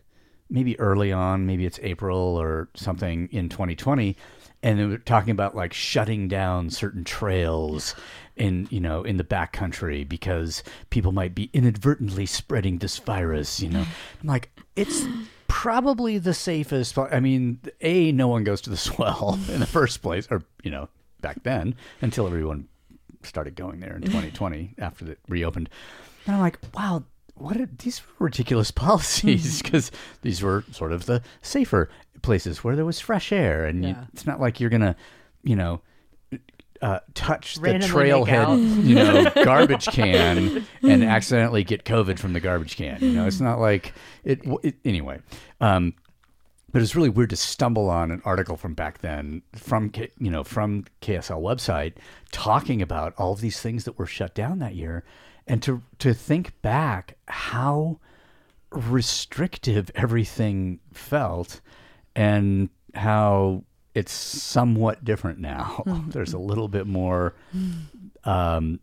[0.50, 4.16] maybe early on, maybe it's April or something in 2020,
[4.64, 7.96] and they were talking about like shutting down certain trails
[8.36, 13.62] in you know in the backcountry because people might be inadvertently spreading this virus.
[13.62, 13.86] You know,
[14.22, 15.06] I'm like it's
[15.48, 16.98] probably the safest.
[16.98, 20.72] I mean, a no one goes to the swell in the first place, or you
[20.72, 20.90] know
[21.22, 22.68] back then until everyone
[23.24, 25.70] started going there in 2020 after it reopened.
[26.26, 27.04] And I'm like, wow,
[27.40, 31.90] what are these were ridiculous policies because these were sort of the safer
[32.22, 34.06] places where there was fresh air and you, Yeah.
[34.14, 34.96] it's not like you're gonna,
[35.44, 35.82] you know,
[36.82, 38.28] uh, touch the Randomly make out.
[38.58, 42.98] trailhead, you know, garbage can and accidentally get COVID from the garbage can.
[43.02, 44.40] You know, it's not like it.
[44.64, 45.20] it anyway,
[45.60, 45.94] um,
[46.72, 50.32] but it's really weird to stumble on an article from back then from K- you
[50.32, 51.96] know from KSL website
[52.32, 55.04] talking about all of these things that were shut down that year,
[55.50, 58.00] and to to think back how
[58.72, 61.62] restrictive everything felt,
[62.16, 63.64] and how
[63.96, 65.84] it's somewhat different now.
[66.10, 67.34] There's a little bit more.
[68.24, 68.80] Um,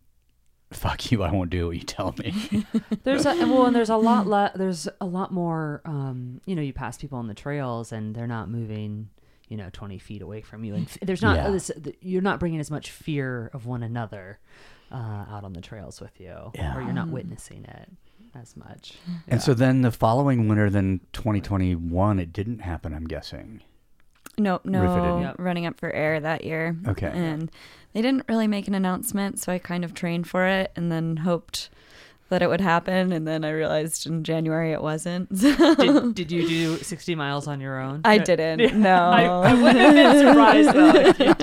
[0.72, 1.22] fuck you!
[1.22, 2.66] I won't do what you tell me.
[3.04, 5.82] There's a well, and there's a lot le- there's a lot more.
[5.84, 9.08] Um, you know, you pass people on the trails, and they're not moving.
[9.48, 11.50] You know, twenty feet away from you, and there's not Yeah.
[11.50, 11.70] this.
[12.00, 14.40] You're not bringing as much fear of one another
[14.92, 16.76] uh, out on the trails with you, Yeah.
[16.76, 17.90] or you're not witnessing it
[18.34, 18.94] as much.
[19.28, 22.92] And so then the following winter, then 2021, it didn't happen.
[22.94, 23.62] I'm guessing.
[24.38, 25.36] No, no Yep.
[25.38, 26.76] running up for air that year.
[26.86, 27.10] Okay.
[27.12, 27.50] And
[27.94, 31.18] they didn't really make an announcement, so I kind of trained for it and then
[31.18, 31.70] hoped
[32.28, 33.12] that it would happen.
[33.12, 35.32] And then I realized in January it wasn't.
[35.38, 38.00] did, did you do 60 miles on your own?
[38.04, 38.80] I didn't.
[38.80, 38.94] No.
[38.96, 40.92] I, I wouldn't have been surprised though.
[40.94, 41.34] if you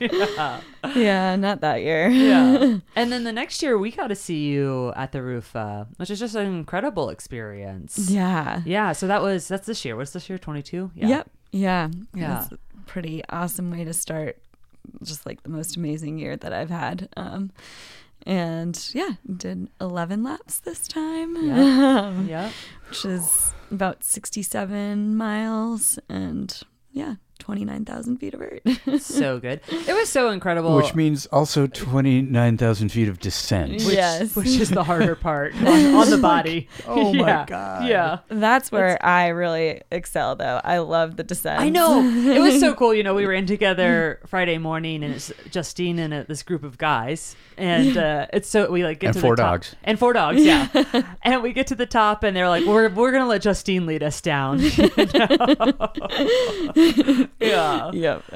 [0.00, 0.10] did.
[0.30, 0.60] yeah.
[0.94, 2.08] yeah, not that year.
[2.08, 2.78] yeah.
[2.94, 6.10] And then the next year we got to see you at the roof, uh, which
[6.10, 8.10] is just an incredible experience.
[8.10, 8.60] Yeah.
[8.66, 8.92] Yeah.
[8.92, 9.96] So that was that's this year.
[9.96, 10.38] What's this year?
[10.38, 10.90] Twenty two.
[10.94, 11.08] Yeah.
[11.08, 11.30] Yep.
[11.52, 11.88] Yeah.
[12.14, 12.48] Yeah.
[12.86, 14.38] Pretty awesome way to start
[15.02, 17.08] just like the most amazing year that I've had.
[17.16, 17.50] Um
[18.26, 21.36] and yeah, did 11 laps this time.
[22.26, 22.50] Yeah.
[22.88, 26.60] Which is about 67 miles and
[26.92, 27.14] yeah
[27.50, 29.00] 29,000 feet of vert.
[29.02, 29.60] so good.
[29.68, 30.76] It was so incredible.
[30.76, 33.72] Which means also 29,000 feet of descent.
[33.72, 34.36] which, Yes.
[34.36, 36.68] which is the harder part on, on the body.
[36.86, 37.46] Oh my Yeah.
[37.46, 37.88] God.
[37.88, 38.18] Yeah.
[38.28, 40.60] That's where I really excel though.
[40.62, 41.60] I love the descent.
[41.60, 42.00] I know.
[42.00, 42.94] It was so cool.
[42.94, 46.78] You know, we ran together Friday morning, and it's Justine and uh this group of
[46.78, 49.74] guys, and uh, it's so we like get And to four the top, dogs.
[49.82, 50.68] and four dogs, yeah.
[51.22, 54.02] and we get to the top, and they're like, "We're we're gonna let Justine lead
[54.04, 54.60] us down."
[57.40, 57.90] Yeah.
[57.92, 58.22] Yep.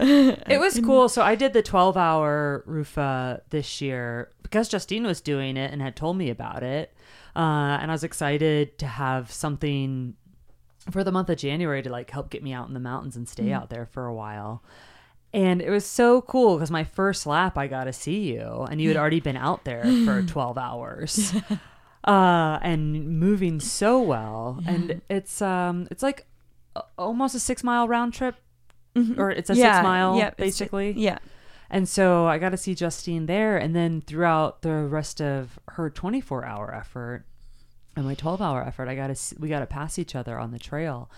[0.49, 1.09] It was cool.
[1.09, 5.81] So I did the 12 hour RUFA this year because Justine was doing it and
[5.83, 6.93] had told me about it.
[7.37, 10.14] Uh, and I was excited to have something
[10.90, 13.29] for the month of January to like help get me out in the mountains and
[13.29, 14.62] stay out there for a while.
[15.33, 18.81] And it was so cool because my first lap, I got to see you, and
[18.81, 21.35] you had already been out there for 12 hours.
[22.07, 26.27] uh, and moving so well, and it's um, it's like
[26.77, 28.37] a- almost a six mile round trip,
[28.94, 29.20] Mm-hmm.
[29.20, 30.92] or it's a Yeah, six mile it's- basically.
[30.92, 31.18] Yeah.
[31.70, 33.57] And so I got to see Justine there.
[33.57, 37.24] And then throughout the rest of her 24 hour effort
[37.96, 40.52] and my 12 hour effort, I got to, we got to pass each other on
[40.52, 41.11] the trail.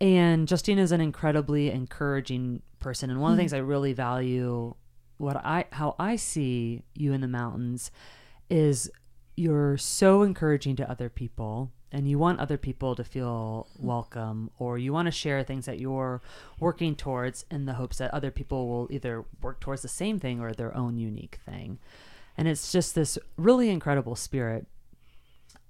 [0.00, 3.10] And Justine is an incredibly encouraging person.
[3.10, 3.50] And one of the mm-hmm.
[3.50, 4.74] things I really value,
[5.18, 7.90] what I, how I see you in the mountains
[8.48, 8.90] is
[9.36, 14.78] you're so encouraging to other people and you want other people to feel welcome or
[14.78, 16.20] you want to share things that you're
[16.58, 20.40] working towards in the hopes that other people will either work towards the same thing
[20.40, 21.78] or their own unique thing
[22.36, 24.66] and it's just this really incredible spirit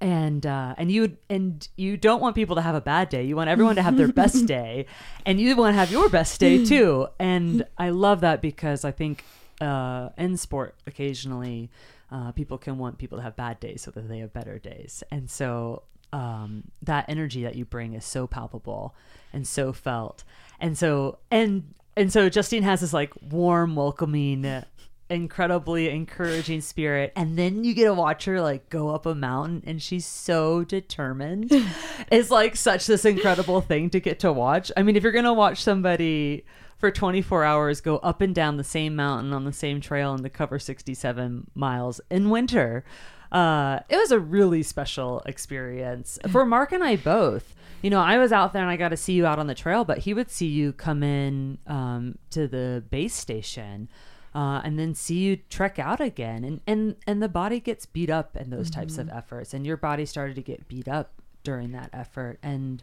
[0.00, 3.22] and uh, and you and you don't want people to have a bad day.
[3.22, 4.87] You want everyone to have their best day,
[5.26, 7.09] and you want to have your best day too.
[7.18, 9.24] And I love that because I think
[9.61, 11.70] uh, in sport occasionally
[12.11, 15.02] uh, people can want people to have bad days so that they have better days.
[15.11, 18.94] And so um, that energy that you bring is so palpable
[19.33, 20.25] and so felt.
[20.61, 24.64] And so and and so Justine has this like warm, welcoming
[25.11, 27.12] incredibly encouraging spirit.
[27.16, 30.64] And then you get to watch her like go up a mountain and she's so
[30.64, 31.53] determined.
[32.11, 34.73] It's like such this incredible thing to get to watch.
[34.77, 36.44] I mean if you're gonna watch somebody
[36.77, 40.25] for 24 hours go up and down the same mountain on the same trail and
[40.25, 42.85] to cover 67 miles in winter
[43.32, 47.54] uh, it was a really special experience for mark and i both.
[47.82, 49.54] You know i was out there and i got to see you out on the
[49.54, 53.88] trail but he would see you come in um, to the base station
[54.34, 56.44] uh, and then see you trek out again.
[56.44, 59.76] And and and the body gets beat up in those types of efforts and your
[59.76, 62.38] body started to get beat up during that effort.
[62.42, 62.82] And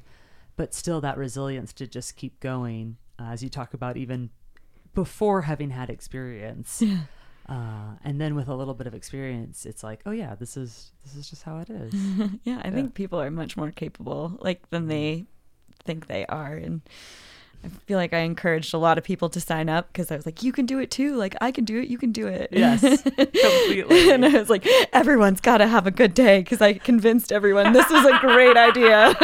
[0.55, 4.29] but still that resilience to just keep going uh, as you talk about even
[4.93, 6.83] before having had experience
[7.49, 10.91] uh, and then with a little bit of experience it's like oh yeah this is
[11.03, 11.93] this is just how it is
[12.43, 15.25] yeah, I think people are much more capable like than they
[15.83, 16.81] think they are and
[17.63, 20.25] I feel like I encouraged a lot of people to sign up because I was
[20.25, 21.15] like, you can do it too.
[21.15, 21.87] Like, I can do it.
[21.87, 22.49] You can do it.
[22.51, 26.73] yes completely and I was like, everyone's got to have a good day because I
[26.73, 29.15] convinced everyone this was a great idea.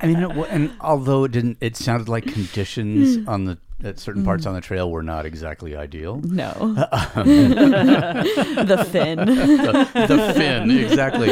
[0.00, 4.24] I mean, it, and although it didn't, it sounded like conditions on the at certain
[4.24, 6.20] parts on the trail were not exactly ideal.
[6.24, 6.52] no.
[7.14, 9.18] the fin.
[9.26, 11.28] the, the fin, exactly.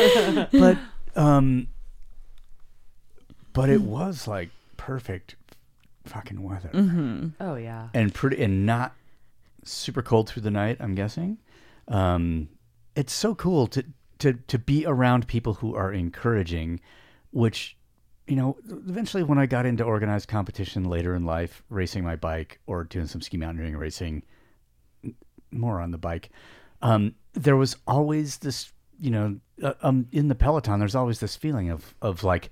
[0.59, 0.77] But
[1.17, 1.69] um,
[3.53, 5.37] but it was like perfect
[6.07, 7.29] fucking weather Mm-hmm.
[7.41, 8.95] oh yeah and pretty and not
[9.65, 10.79] super cold through the night.
[10.81, 11.39] I'm guessing.
[11.89, 12.49] Um,
[12.97, 13.85] it's so cool to
[14.21, 16.81] to to be around people who are encouraging,
[17.31, 17.77] which
[18.31, 22.61] you know, eventually when I got into organized competition later in life, racing my bike
[22.69, 24.23] or doing some ski mountaineering racing,
[25.51, 26.31] more on the bike,
[26.81, 31.35] um, there was always this, you know, uh, um, in the peloton, there's always this
[31.35, 32.51] feeling of of like,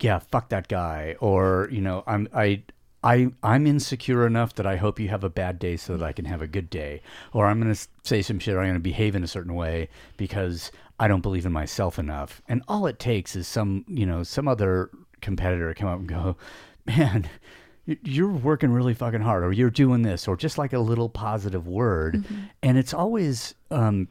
[0.00, 2.62] yeah, fuck that guy, or you know, I'm I.
[3.04, 6.12] I, I'm insecure enough that I hope you have a bad day so that I
[6.12, 7.02] can have a good day.
[7.32, 9.54] Or I'm going to say some shit, or I'm going to behave in a certain
[9.56, 10.70] way because
[11.02, 12.40] I don't believe in myself enough.
[12.48, 16.36] And all it takes is some, you know, some other competitor come up and go,
[16.86, 17.28] man,
[18.04, 21.66] you're working really fucking hard, or you're doing this, or just like a little positive
[21.66, 22.24] word.
[22.62, 24.06] And it's always, um,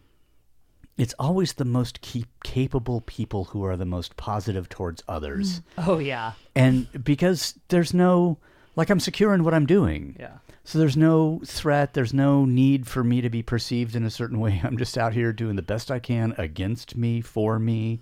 [0.98, 5.62] it's always the most keep capable people who are the most positive towards others.
[5.78, 8.38] oh yeah And because there's no,
[8.76, 10.18] like, I'm secure in what I'm doing.
[10.20, 11.94] yeah So there's no threat.
[11.94, 14.62] There's no need for me to be perceived in a certain way.
[14.64, 18.02] I'm just out here doing the best I can against me, for me,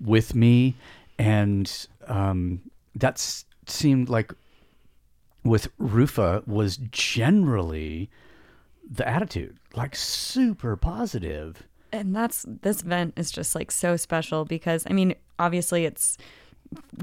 [0.00, 0.74] with me,
[1.18, 2.60] and um,
[2.96, 4.32] that's seemed like
[5.44, 8.10] with RUFA was generally
[8.90, 11.62] the attitude, like super positive.
[11.92, 16.16] and that's this event is just like so special because I mean, obviously it's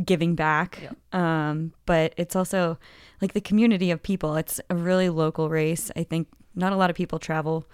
[0.05, 0.79] giving back,
[1.13, 2.77] um, but it's also
[3.21, 4.35] like the community of people.
[4.35, 5.91] It's a really local race.
[5.95, 7.65] I think not a lot of people travel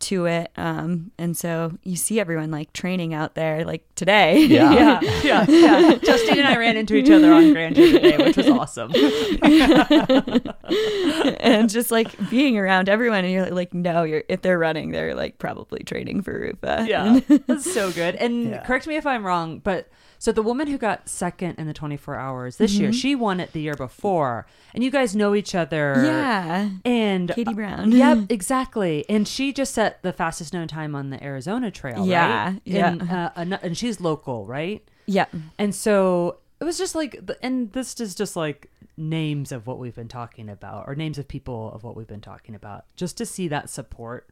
[0.00, 4.40] to it, um, and so you see everyone like training out there, like today.
[4.44, 4.98] Yeah.
[5.02, 5.94] yeah, yeah, yeah.
[6.02, 8.90] Justine and I ran into each other on Grand Grandeur today, which was awesome.
[11.40, 15.14] and just like being around everyone, and you're like, no, you're if they're running, they're
[15.14, 16.88] like probably training for RUFA.
[16.88, 18.14] Yeah, that's so good.
[18.16, 18.64] And Yeah.
[18.64, 22.16] correct me if I'm wrong, but so the woman who got second in the 24
[22.16, 26.02] hours this year, she won it the year before, and you guys know each other.
[26.04, 26.68] yeah.
[26.84, 27.92] And Katie Brown.
[27.92, 29.04] Yep, exactly.
[29.08, 32.06] And she just set the fastest known time on the Arizona Trail.
[32.06, 32.60] Yeah, right?
[32.64, 33.30] yeah.
[33.36, 34.86] And, uh, and she's local, right?
[35.06, 35.26] Yeah.
[35.58, 39.94] And so it was just like, and this is just like names of what we've
[39.94, 43.26] been talking about, or names of people of what we've been talking about, just to
[43.26, 44.28] see that support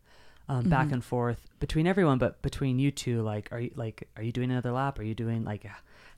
[0.52, 3.22] um, back and forth between everyone, but between you two.
[3.22, 4.98] Like, are you like, are you doing another lap?
[4.98, 5.64] Are you doing like,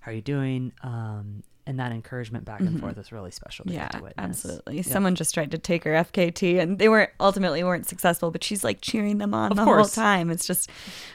[0.01, 0.73] how are you doing?
[0.83, 3.65] Um, and that encouragement back and forth is really special.
[3.65, 4.15] To Yeah, get to witness.
[4.45, 4.77] absolutely.
[4.77, 4.83] Yeah.
[4.83, 8.63] Someone just tried to take her FKT and they weren't ultimately weren't successful, but she's
[8.63, 9.95] like cheering them on Of the course.
[9.95, 10.31] whole time.
[10.31, 10.69] It's just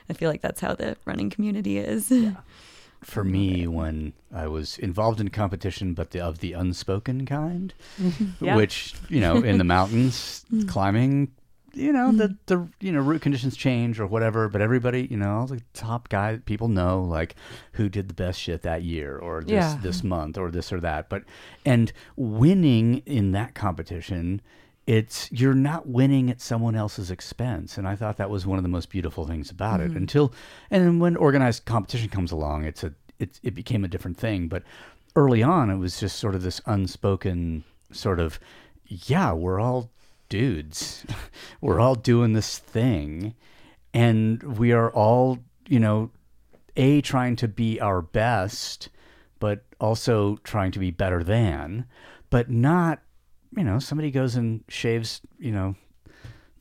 [0.09, 2.11] I feel like that's how the running community is.
[3.03, 7.73] For me, when I was involved in competition, but the, of the unspoken kind,
[8.41, 8.55] Yeah.
[8.57, 11.31] which you know, in the mountains, climbing,
[11.73, 12.33] you know, the hmm.
[12.45, 16.39] the you know route conditions change or whatever, but everybody, you know, the top guy
[16.45, 17.35] people know like
[17.73, 19.77] who did the best shit that year or this Yeah.
[19.81, 21.09] this month or this or that.
[21.09, 21.23] But
[21.65, 24.41] and winning in that competition,
[24.87, 28.63] it's you're not winning at someone else's expense, and I thought that was one of
[28.63, 29.89] the most beautiful things about it.
[29.89, 29.97] Mm-hmm.
[29.97, 30.33] Until
[30.71, 34.47] and then when organized competition comes along, it's a it it became a different thing.
[34.47, 34.63] But
[35.15, 38.39] early on, it was just sort of this unspoken sort of
[38.89, 39.91] yeah, we're all
[40.29, 41.05] dudes.
[41.61, 43.35] we're all doing this thing
[43.93, 46.11] and we are all, you know,
[46.75, 48.89] a trying to be our best,
[49.39, 51.85] but also trying to be better than,
[52.29, 53.01] but not,
[53.55, 55.75] you know, somebody goes and shaves, you know,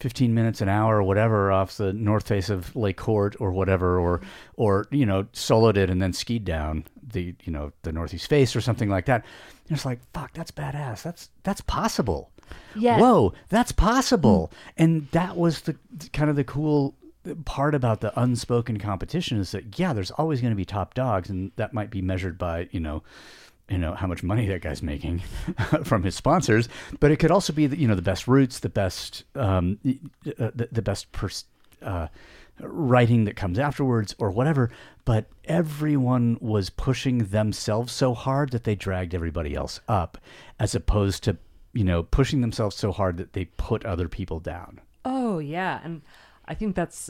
[0.00, 3.98] 15 minutes an hour or whatever off the north face of Lake Court or whatever,
[3.98, 4.20] or
[4.54, 8.54] or you know soloed it and then skied down the you know the northeast face
[8.54, 9.24] or something like that.
[9.68, 11.02] And it's like fuck, that's badass.
[11.02, 12.30] That's that's possible.
[12.74, 12.98] Yeah.
[12.98, 14.52] Whoa, that's possible.
[14.76, 15.76] And that was the
[16.12, 16.94] kind of the cool
[17.44, 21.30] part about the unspoken competition is that yeah, there's always going to be top dogs,
[21.30, 23.02] and that might be measured by you know
[23.68, 25.22] you know how much money that guy's making
[25.84, 26.68] from his sponsors,
[27.00, 30.50] but it could also be the, you know the best routes, the best um, uh,
[30.54, 31.44] the, the best pers-
[31.82, 32.08] uh,
[32.60, 34.70] writing that comes afterwards or whatever.
[35.04, 40.18] But everyone was pushing themselves so hard that they dragged everybody else up,
[40.58, 41.38] as opposed to
[41.78, 44.80] you know pushing themselves so hard that they put other people down.
[45.04, 46.02] Oh yeah, and
[46.44, 47.08] I think that's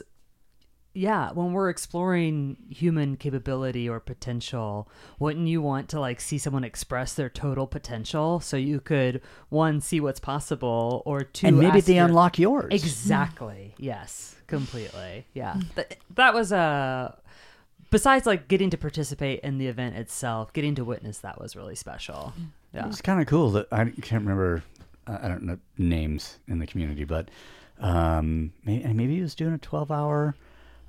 [0.93, 6.63] yeah, when we're exploring human capability or potential, wouldn't you want to like see someone
[6.63, 11.81] express their total potential so you could one see what's possible or two and maybe
[11.81, 12.71] they your- unlock yours.
[12.71, 13.73] Exactly.
[13.77, 15.25] yes, completely.
[15.33, 15.59] Yeah.
[15.75, 17.17] Th- that was a
[17.91, 21.75] besides like getting to participate in the event itself, getting to witness that was really
[21.75, 22.33] special.
[22.73, 22.87] Yeah.
[22.87, 24.63] It's kind of cool that I can't remember.
[25.07, 27.29] I I don't know names in the community, but
[27.79, 30.35] um, maybe, maybe he was doing a twelve-hour.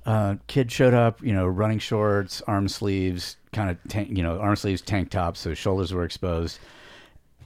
[0.05, 4.39] Uh, kid showed up, you know, running shorts, arm sleeves, kind of tank, you know,
[4.39, 6.57] arm sleeves, tank top, so shoulders were exposed,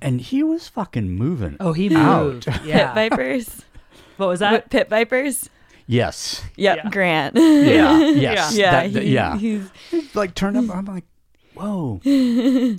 [0.02, 1.58] and he was fucking moving.
[1.60, 2.24] Oh, he Out.
[2.26, 2.46] moved.
[2.64, 3.62] Pit vipers.
[4.18, 4.52] What was that?
[4.54, 5.50] What, pit vipers.
[5.88, 6.42] Yes.
[6.56, 6.90] Yep, Yeah.
[6.90, 7.36] Grant.
[7.36, 8.00] Yeah.
[8.16, 8.56] Yes.
[8.56, 9.38] yeah, That- that- he- yeah.
[9.38, 9.70] He's
[10.16, 10.74] like turned up.
[10.74, 11.04] I'm like,
[11.56, 12.00] whoa.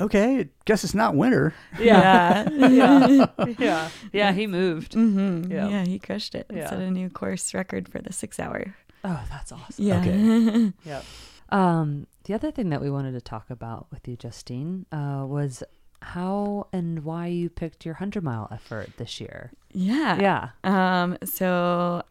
[0.00, 1.54] okay, I guess it's not winter.
[1.80, 2.48] yeah.
[2.52, 3.26] yeah.
[3.58, 3.88] yeah.
[4.12, 4.94] Yeah, he moved.
[4.94, 5.68] hmm Yeah.
[5.68, 5.84] Yeah.
[5.84, 6.46] he crushed it.
[6.52, 6.68] Yeah.
[6.70, 8.74] Set a new course record for the six hour.
[9.04, 9.84] Oh, that's awesome.
[9.84, 10.00] Yeah.
[10.00, 10.72] Okay.
[10.84, 11.04] Yep.
[11.50, 15.62] Um, the other thing that we wanted to talk about with you, Justine, uh, was
[16.02, 19.52] how and why you picked your hundred mile effort this year.
[19.72, 20.20] yeah.
[20.20, 21.02] Yeah.
[21.02, 22.02] Um, so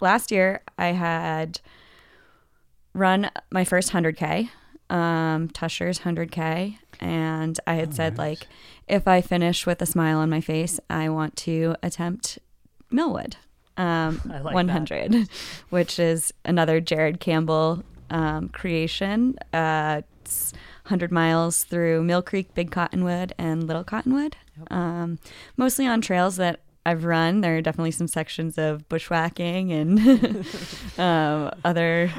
[0.00, 1.60] last year I had
[2.92, 4.48] run my first 100K,
[4.90, 6.78] um, Tushar's 100K.
[7.00, 8.46] And I had said, like,
[8.88, 12.38] if I finish with a smile on my face, I want to attempt
[12.90, 13.36] Millwood
[13.76, 15.28] um, like 100,
[15.70, 19.36] which is another Jared Campbell um, creation.
[19.52, 20.52] Uh, it's
[20.84, 24.36] 100 miles through Mill Creek, Big Cottonwood, and Little Cottonwood.
[24.70, 25.18] Um,
[25.56, 27.40] mostly on trails that I've run.
[27.40, 30.46] There are definitely some sections of bushwhacking and
[31.00, 32.12] um, other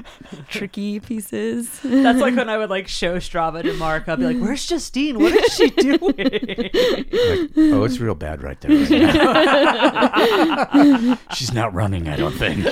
[0.50, 1.80] tricky pieces.
[1.82, 4.10] That's like when I would like show Strava to Mark.
[4.10, 5.20] I'd be like, "Where's Justine?
[5.20, 8.72] What is she doing?" Like, oh, it's real bad right there.
[8.72, 9.14] Right
[10.74, 11.18] now.
[11.34, 12.66] She's not running, I don't think.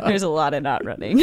[0.00, 1.18] There's a lot of not running.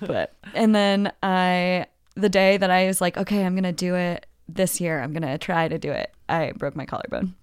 [0.00, 4.26] but and then I the day that I was like, okay, I'm gonna do it
[4.48, 5.00] this year.
[5.00, 6.13] I'm gonna try to do it.
[6.28, 7.34] I broke my collarbone.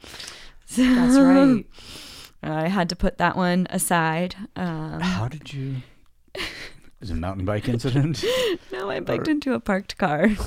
[0.66, 1.66] So That's right.
[2.44, 4.36] I had to put that one aside.
[4.56, 5.78] Um, How did you?
[7.02, 8.24] Is it a mountain bike incident?
[8.72, 10.28] no, I biked into a parked car.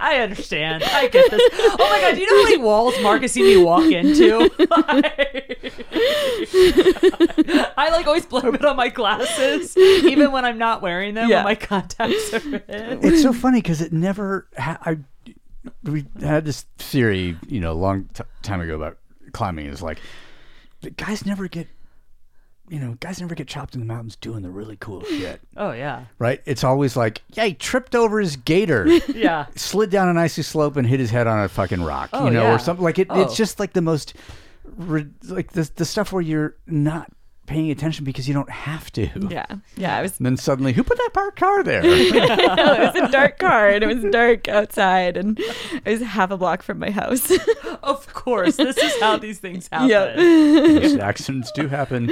[0.00, 0.84] I understand.
[0.84, 1.40] I get this.
[1.54, 4.50] Oh my god, do you know how many walls Mark has seen me walk into?
[7.76, 11.28] I like always blame it on my glasses, even when I'm not wearing them.
[11.30, 11.36] Yeah.
[11.36, 13.00] When my contacts are in.
[13.02, 14.48] it's so funny because it never.
[14.58, 14.98] Ha- I
[15.82, 18.98] we had this theory, you know, a long t- time ago about
[19.32, 19.66] climbing.
[19.66, 19.98] Is like
[20.80, 21.68] the guys never get,
[22.68, 25.72] you know, guys never get chopped in the mountains doing the really cool shit, Oh
[25.72, 26.40] yeah, right?
[26.46, 28.86] It's always like, yeah, he tripped over his gaiter.
[29.08, 29.46] yeah.
[29.56, 32.32] slid down an icy slope and hit his head on a fucking rock, Oh, you
[32.32, 32.54] know, yeah.
[32.54, 33.06] or something like it.
[33.10, 33.22] Oh.
[33.22, 34.14] It's just like the most,
[34.78, 37.10] like the the stuff where you're not
[37.46, 39.08] paying attention because you don't have to.
[39.30, 39.96] yeah, yeah.
[39.96, 40.18] I was.
[40.18, 41.80] And then suddenly, who put that parked car there?
[41.84, 46.36] it was a dark car, and it was dark outside, and it was half a
[46.36, 47.32] block from my house.
[47.82, 49.88] Of course, this is how these things happen.
[49.90, 50.16] Yep.
[50.82, 52.10] These accidents do happen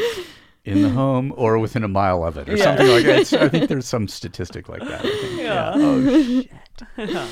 [0.65, 2.65] in the home or within a mile of it, or Yeah.
[2.65, 3.19] something like that.
[3.21, 5.05] It's, I think there's some statistic like that.
[5.05, 5.41] I think.
[5.41, 5.73] Yeah.
[5.75, 7.29] Oh shit.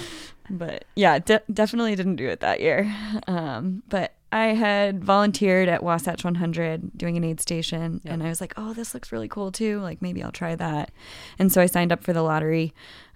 [0.51, 2.93] but yeah, de- definitely didn't do it that year.
[3.29, 8.41] Um, but I had volunteered at Wasatch 100 doing an aid station, and I was
[8.41, 9.79] like, oh, this looks really cool too.
[9.81, 10.91] Like maybe I'll try that.
[11.39, 12.73] And so I signed up for the lottery,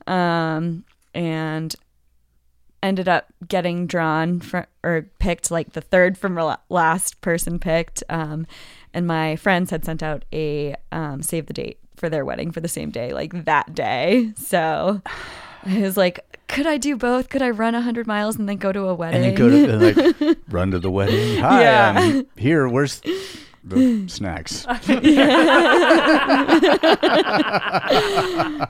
[0.07, 1.75] um, and
[2.83, 8.03] ended up getting drawn for or picked like the third from la- last person picked.
[8.11, 8.47] Um,
[8.93, 12.61] and my friends had sent out a um, save the date for their wedding for
[12.61, 14.33] the same day, like that day.
[14.37, 15.01] So
[15.65, 17.29] I was like, could I do both?
[17.29, 19.25] Could I run 100 miles and then go to a wedding?
[19.25, 21.39] And then go to and, like run to the wedding.
[21.43, 21.95] Hi, Yeah.
[21.97, 22.69] I'm here.
[22.69, 23.03] Where's
[23.65, 24.65] the snacks?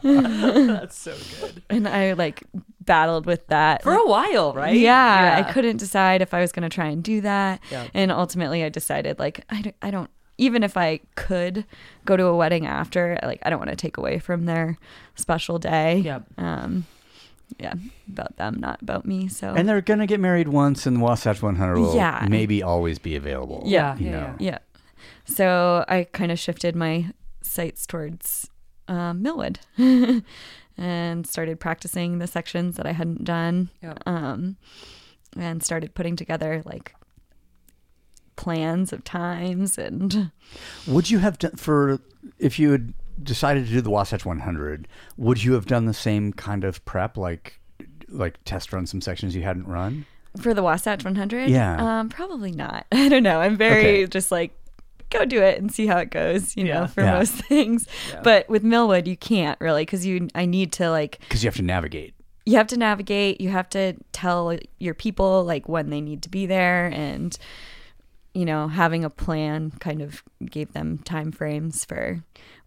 [0.02, 1.62] That's so good.
[1.70, 2.42] and I like
[2.80, 4.76] battled with that For a while, right?
[4.76, 7.60] yeah, I couldn't decide if I was going to try and do that.
[7.70, 7.86] Yeah.
[7.94, 11.64] And ultimately, I decided, like, I don't, I don't, even if I could
[12.04, 14.78] go to a wedding after, like, I don't want to take away from their
[15.14, 15.98] special day.
[15.98, 16.24] Yep.
[16.38, 16.86] Um,
[17.58, 17.74] yeah,
[18.08, 19.28] about them, not about me.
[19.28, 22.26] So, And they're gonna get married once, and the Wasatch 100 will Yeah.
[22.28, 23.62] maybe always be available.
[23.66, 23.96] Yeah.
[23.96, 24.34] you Yeah, know.
[24.38, 24.58] yeah.
[25.24, 28.48] So I kind of shifted my sights towards
[28.88, 29.58] um, Millwood
[30.78, 33.70] and started practicing the sections that I hadn't done.
[33.82, 34.02] Yep.
[34.06, 34.56] Um,
[35.36, 36.94] and started putting together like
[38.36, 40.30] plans of times and
[40.86, 41.98] Would you have done for
[42.38, 42.92] if you had
[43.22, 44.88] decided to do the Wasatch 100?
[45.16, 47.60] Would you have done the same kind of prep, like
[48.08, 50.06] like test run some sections you hadn't run?
[50.42, 51.48] for the Wasatch 100.
[51.48, 52.00] Yeah.
[52.00, 52.84] Um, probably not.
[52.92, 53.40] I don't know.
[53.40, 54.06] I'm very Okay.
[54.06, 54.52] just like
[55.08, 56.54] go do it and see how it goes.
[56.58, 57.14] You know, for Yeah.
[57.18, 57.86] most things.
[58.22, 60.28] But with Millwood, you can't really because you.
[60.34, 62.12] I need to like Because you have to navigate.
[62.44, 66.28] you have to navigate you have to tell your people like when they need to
[66.28, 67.36] be there and
[68.34, 72.22] you know having a plan kind of gave them time frames for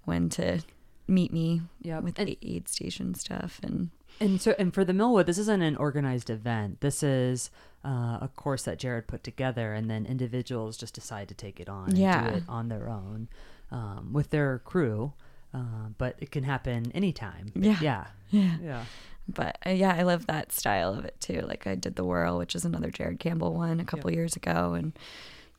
[0.09, 0.59] when to
[1.07, 2.03] meet me Yep.
[2.03, 3.89] with And- the aid station stuff and
[4.19, 6.81] And so, and for the Millwood, this isn't an organized event.
[6.81, 7.49] This is
[7.85, 11.69] uh, a course that Jared put together, and then individuals just decide to take it
[11.69, 12.29] on Yeah.
[12.31, 13.29] do it on their own
[13.71, 15.13] um, with their crew.
[15.53, 17.47] Uh, but it can happen anytime.
[17.55, 17.77] Yeah.
[17.81, 18.05] Yeah.
[18.31, 18.83] yeah Yeah.
[19.27, 22.37] but uh, yeah i love that style of it too like i did the whirl
[22.37, 24.93] which is another jared campbell one a couple years ago and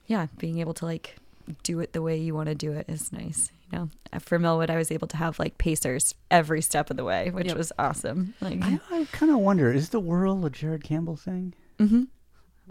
[0.06, 1.16] yeah being able to like
[1.62, 4.38] do it the way you want to do it is nice you know Uh, for
[4.38, 7.56] millwood i was able to have like pacers every step of the way which Yep.
[7.56, 11.54] was awesome like I, I kind of wonder: is the whirl a Jared Campbell thing?
[11.78, 12.04] hmm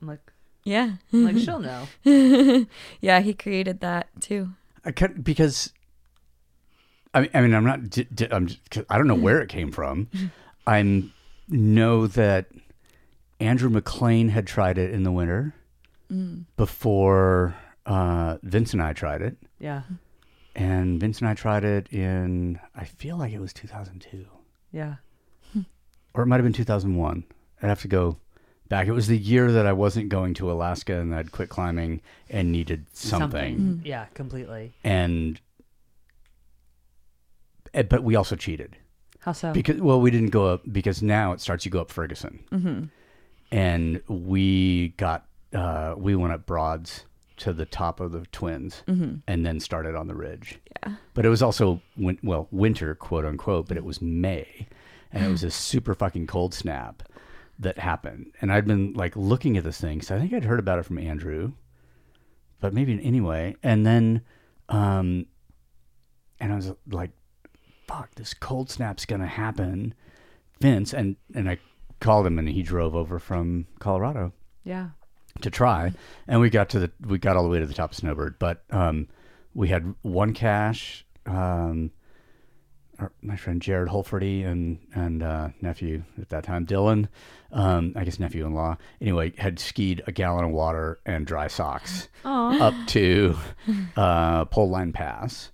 [0.01, 0.31] I'm like,
[0.63, 1.87] yeah I'm like she'll know.
[3.01, 4.49] yeah, he created that too.
[4.85, 5.73] I can because
[7.13, 7.89] I mean, I mean, I'm not.
[7.89, 8.47] d- d- I'm.
[8.47, 10.07] Just, 'cause I don't know where it came from.
[10.67, 11.03] I
[11.49, 12.45] know that
[13.39, 15.53] Andrew McLean had tried it in the winter
[16.55, 17.55] before
[17.89, 19.81] uh, Vince and I tried it, Yeah.
[20.55, 22.59] and Vince and I tried it in.
[22.75, 24.25] I feel like it was 2002,
[24.71, 24.95] Yeah.
[26.13, 27.23] or it might have been 2001.
[27.61, 28.17] I'd have to go
[28.69, 28.87] back.
[28.87, 32.51] It was the year that I wasn't going to Alaska and I'd quit climbing and
[32.51, 33.81] needed something.
[33.83, 34.71] Yeah, completely.
[34.83, 35.41] and
[37.73, 38.77] eh, but we also cheated
[39.19, 39.51] How so?
[39.51, 42.83] because well we didn't go up because now it starts you go up Ferguson Mm-hmm.
[43.51, 47.05] and we got uh we went up Broads
[47.39, 50.59] to the top of the Twins and then started on the ridge.
[50.85, 50.95] Yeah.
[51.13, 54.67] but it was also win- well winter quote unquote but it was May.
[55.11, 57.01] And it was a super fucking cold snap
[57.57, 58.31] that happened.
[58.41, 60.85] And I'd been like looking at this thing so I think I'd heard about it
[60.85, 61.53] from Andrew
[62.61, 63.55] but maybe anyway.
[63.63, 64.21] And then
[64.69, 65.25] um
[66.39, 67.11] and I was like
[67.87, 69.93] fuck this cold snap's gonna happen.
[70.61, 71.57] Vince and and I
[71.99, 74.31] called him and he drove over from Colorado.
[74.63, 74.89] Yeah.
[75.41, 75.91] To try
[76.27, 78.37] and we got to the we got all the way to the top of snowbird
[78.39, 79.07] but um
[79.53, 81.91] we had one cache um
[82.99, 87.07] our, my friend jared holferty and and uh nephew at that time dylan
[87.51, 92.73] um i guess nephew-in-law anyway had skied a gallon of water and dry socks up
[92.87, 93.35] to
[93.95, 95.51] uh pole line pass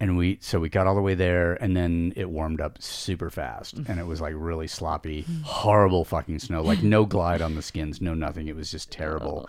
[0.00, 3.30] and we so we got all the way there and then it warmed up super
[3.30, 7.62] fast and it was like really sloppy horrible fucking snow like no glide on the
[7.62, 9.48] skins no nothing it was just terrible.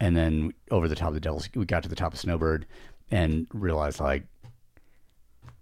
[0.00, 2.66] And then over the top of the devils we got to the top of snowbird
[3.10, 4.24] and realized like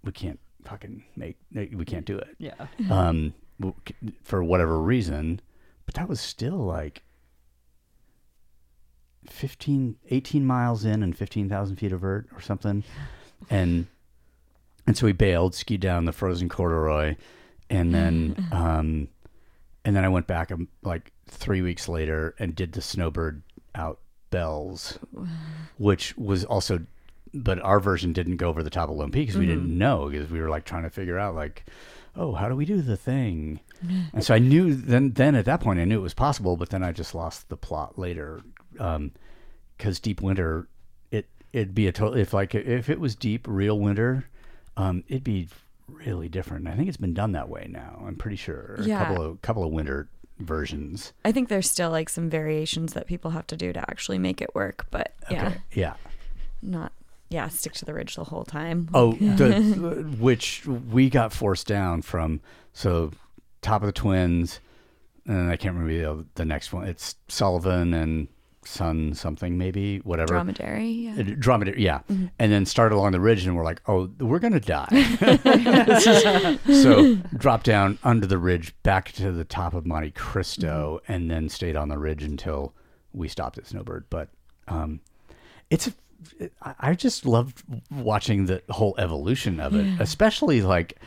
[0.03, 2.35] we can't fucking make we can't do it.
[2.37, 2.67] Yeah.
[2.89, 3.33] um
[4.23, 5.41] for whatever reason
[5.85, 7.03] but that was still like
[9.29, 12.83] 15 18 miles in and 15,000 feet of vert or something.
[13.49, 13.87] And
[14.87, 17.15] and so we bailed skied down the frozen corduroy
[17.69, 19.07] and then um
[19.83, 23.41] and then I went back um, like 3 weeks later and did the snowbird
[23.75, 24.99] out bells
[25.77, 26.79] which was also
[27.33, 30.09] but our version didn't go over the top of Lone Peak because we didn't know
[30.09, 31.65] because we were like trying to figure out like,
[32.15, 33.61] oh, how do we do the thing?
[34.13, 36.69] and so I knew then then at that point I knew it was possible, but
[36.69, 38.41] then I just lost the plot later
[38.73, 40.67] because deep winter
[41.09, 44.29] it it'd be a total if like if it was deep real winter,
[44.77, 45.47] um, it'd be
[45.87, 46.67] really different.
[46.67, 48.03] I think it's been done that way now.
[48.07, 49.05] I'm pretty sure a Yeah.
[49.05, 50.07] couple of couple of winter
[50.39, 51.13] versions.
[51.25, 54.41] I think there's still like some variations that people have to do to actually make
[54.41, 55.57] it work, but yeah, Okay.
[55.73, 55.93] Yeah.
[56.61, 56.91] not
[57.29, 58.89] yeah, stick to the ridge the whole time.
[58.93, 62.41] Oh, the which we got forced down from.
[62.73, 63.11] So
[63.61, 64.59] top of the Twins,
[65.25, 66.87] and I can't remember the, the next one.
[66.87, 68.27] It's Sullivan and
[68.63, 70.87] Sun something maybe whatever Dromedary.
[70.89, 71.15] Yeah.
[71.19, 72.25] Uh, dromedary, yeah, Mm-hmm.
[72.37, 74.87] and then started along the ridge, and we're like, oh, we're gonna die.
[74.91, 81.11] Is- so dropped down under the ridge, back to the top of Monte Cristo, Mm-hmm.
[81.11, 82.73] and then stayed on the ridge until
[83.13, 84.05] we stopped at Snowbird.
[84.09, 84.29] But
[84.67, 85.01] um,
[85.69, 85.93] it's a,
[86.61, 90.97] I I just loved watching the whole evolution of it, especially like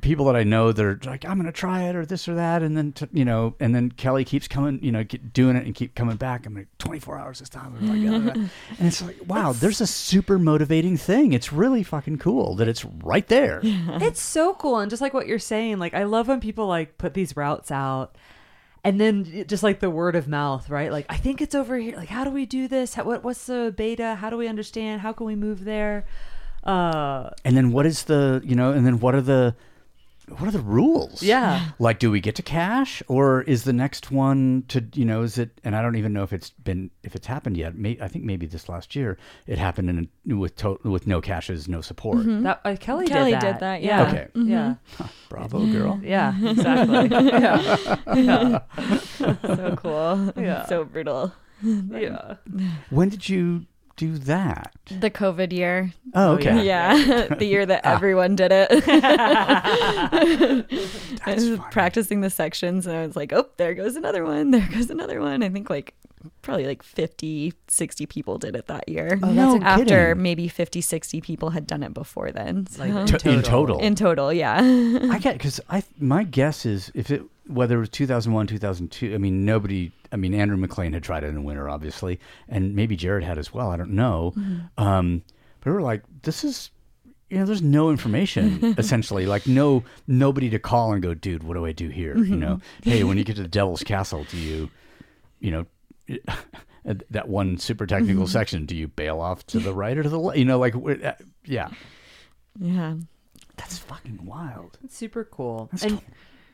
[0.00, 2.34] people that I know that are like, I'm going to try it or this or
[2.34, 2.62] that.
[2.62, 5.64] And then, t- you know, and then Kelly keeps coming, you know, get, doing it
[5.64, 6.44] and keep coming back.
[6.46, 7.74] I'm like 24 hours this time.
[7.80, 8.34] I'm like,
[8.78, 11.32] and it's like, wow, there's a super motivating thing.
[11.32, 13.60] It's really fucking cool that it's right there.
[13.62, 16.98] it's so cool and just like what you're saying like i love when people like
[16.98, 18.16] put these routes out
[18.84, 21.96] and then just like the word of mouth right like i think it's over here
[21.96, 25.00] like how do we do this how, what, what's the beta how do we understand
[25.00, 26.04] how can we move there
[26.64, 29.54] uh And then what is the, you know, and then what are the,
[30.38, 31.20] what are the rules?
[31.22, 35.22] yeah Like, do we get to cache, or is the next one to you know?
[35.22, 35.50] Is it?
[35.64, 37.74] And I don't even know if it's been if it's happened yet.
[37.76, 41.66] May, I think maybe this last year it happened in with to, with no caches,
[41.68, 42.24] no support.
[42.44, 44.02] that uh, kelly, Kelly did that, did that, yeah.
[44.08, 44.26] Okay.
[44.36, 44.74] yeah
[45.28, 46.00] Bravo, girl.
[46.04, 47.08] yeah exactly
[47.42, 48.60] yeah yeah
[49.58, 50.32] so cool.
[50.36, 50.64] Yeah.
[50.66, 51.32] So brutal.
[51.62, 52.36] yeah
[52.90, 53.66] When did you
[53.96, 54.72] do that?
[55.00, 55.92] The COVID year.
[56.14, 56.64] Oh, oh okay.
[56.64, 57.26] Yeah.
[57.38, 57.94] the year that ah.
[57.94, 58.68] everyone did it.
[61.24, 61.62] I was funny.
[61.70, 64.50] practicing the sections and I was like, oh, there goes another one.
[64.50, 65.42] There goes another one.
[65.42, 65.94] I think like
[66.42, 69.18] probably like 50, 60 people did it that year.
[69.22, 70.22] Oh, that's No After kidding.
[70.22, 72.66] maybe 50, 60 people had done it before then.
[72.68, 73.78] So- like To- in total.
[73.80, 74.58] in total, yeah.
[75.10, 79.18] I get because I my guess is if it whether it was 2001 2002 I
[79.18, 82.94] mean nobody I mean Andrew McLean had tried it in the winter obviously and maybe
[82.96, 84.34] Jared had as well I don't know.
[84.78, 85.22] Um,
[85.60, 86.70] but we were like this is
[87.30, 91.54] you know there's no information essentially like no nobody to call and go dude what
[91.54, 92.16] do I do here?
[92.16, 92.60] You know?
[92.82, 94.70] Hey when you get to the Devil's Castle do you
[95.40, 95.66] you know
[97.10, 100.18] that one super technical section do you bail off to the right or to the
[100.18, 101.12] left you know like uh,
[101.44, 101.68] yeah.
[102.58, 102.96] Yeah.
[103.56, 104.78] that's fucking wild.
[104.84, 105.68] It's super cool.
[105.72, 106.04] That's and tw-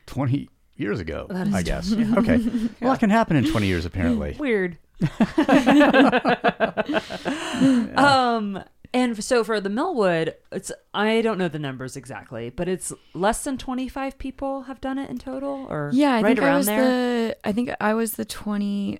[0.05, 0.49] 20
[0.79, 1.91] years ago, That is I guess.
[2.17, 2.37] Okay.
[2.81, 4.35] Well, that can happen in 20 years, apparently.
[4.39, 4.77] Weird.
[7.97, 12.91] um and so for the Millwood, it's I don't know the numbers exactly, but it's
[13.13, 16.47] less than 25 people have done it in total or Yeah, I right think I
[16.47, 17.27] around was there.
[17.27, 18.99] the I think I was the 20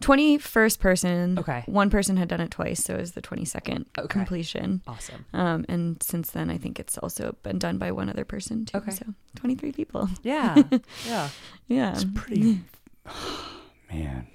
[0.00, 1.38] 21st person.
[1.38, 1.62] Okay.
[1.66, 4.06] One person had done it twice, so it was the 22nd Okay.
[4.08, 4.82] completion.
[4.86, 5.24] Awesome.
[5.32, 8.78] Um, and since then, I think it's also been done by one other person too.
[8.78, 8.90] Okay.
[8.92, 10.08] So 23 people.
[10.22, 10.62] Yeah.
[11.06, 11.28] yeah.
[11.68, 11.92] Yeah.
[11.92, 12.60] It's pretty.
[13.92, 14.26] Man.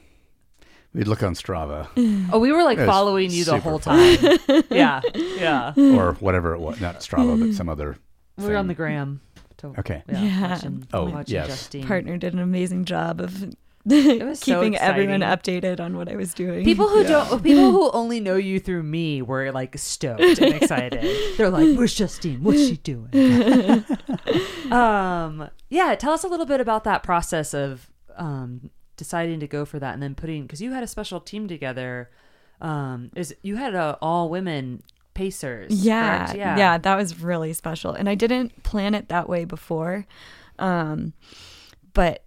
[0.93, 1.87] We'd look on Strava
[2.33, 4.17] Oh, we were like following you the whole fun.
[4.17, 4.63] time.
[4.71, 4.99] yeah.
[5.13, 5.73] Yeah.
[5.77, 6.81] or whatever it was.
[6.81, 7.97] Not Strava, but some other.
[8.37, 9.21] We were on the gram.
[9.57, 10.03] To, Okay.
[10.09, 10.21] Yeah.
[10.21, 10.49] Yeah.
[10.53, 11.47] Watching, Oh, watching yes.
[11.47, 11.85] Justine.
[11.87, 13.53] Partner did an amazing job of
[13.85, 16.63] was so keeping everyone updated on what I was doing.
[16.63, 21.03] People who don't, people who only know you through me were like stoked and excited.
[21.37, 22.43] They're like, "Where's Justine?
[22.43, 23.09] What's she doing?"
[24.71, 25.95] um, yeah.
[25.95, 29.95] Tell us a little bit about that process of um, deciding to go for that,
[29.95, 32.11] and then putting because you had a special team together.
[32.61, 34.83] Um, is you had a all women
[35.15, 35.73] pacers?
[35.83, 36.37] yeah, correct?
[36.37, 37.93] yeah, that was really special.
[37.93, 40.05] And I didn't plan it that way before.
[40.59, 41.13] Um,
[41.93, 42.23] but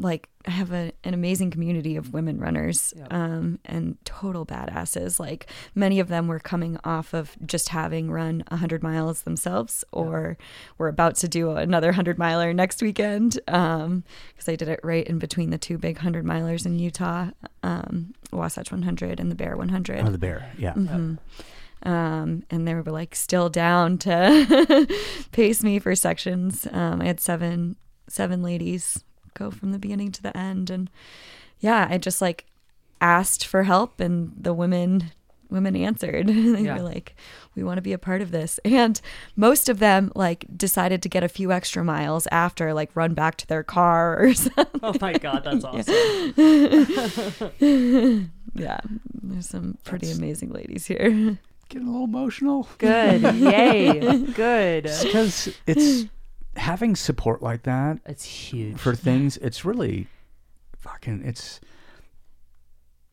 [0.00, 3.12] like I have a, an amazing community of women runners Yep.
[3.12, 5.20] um, and total badasses.
[5.20, 10.38] Like many of them were coming off of just having run 100 miles themselves or
[10.78, 15.18] were about to do another 100 miler next weekend because I did it right in
[15.18, 17.30] between the two big 100 milers in Utah,
[17.62, 20.50] um, Wasatch 100 and the Bear 100 Oh, the bear.
[20.58, 20.72] Yeah.
[20.72, 21.18] um,
[22.50, 24.86] and they were like still down to
[25.32, 26.66] pace me for sections.
[26.72, 27.76] Um, I had seven
[28.08, 29.04] seven ladies
[29.34, 30.90] go from the beginning to the end, and
[31.60, 32.46] yeah, I just like
[33.00, 35.12] asked for help, and the women
[35.50, 36.26] women answered.
[36.28, 36.76] they Yeah.
[36.76, 37.16] were like,
[37.56, 39.00] "We want to be a part of this," and
[39.36, 43.36] most of them like decided to get a few extra miles after, like run back
[43.38, 44.66] to their car or something.
[44.82, 45.94] Oh my god, that's awesome.
[48.54, 48.80] yeah,
[49.22, 51.38] there's some pretty amazing ladies here.
[51.68, 52.68] Getting a little emotional.
[52.78, 53.22] Good.
[53.22, 54.00] Yay.
[54.32, 54.84] Good.
[55.02, 56.06] Because it's
[56.60, 58.76] having support like that It's huge.
[58.78, 60.06] for things, it's really
[60.78, 61.60] fucking, it's,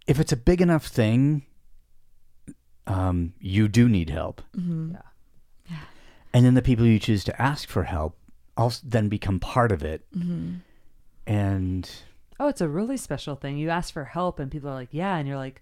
[0.05, 1.45] if it's a big enough thing,
[2.85, 4.41] um, you do need help.
[4.55, 4.95] Mm-hmm.
[5.69, 5.77] Yeah.
[6.33, 8.17] And then the people you choose to ask for help
[8.55, 10.05] also then become part of it.
[10.15, 10.55] Mm-hmm.
[11.25, 11.89] And
[12.39, 13.57] Oh, it's a really special thing.
[13.57, 15.61] You ask for help, and people are like, "Yeah," and you're like,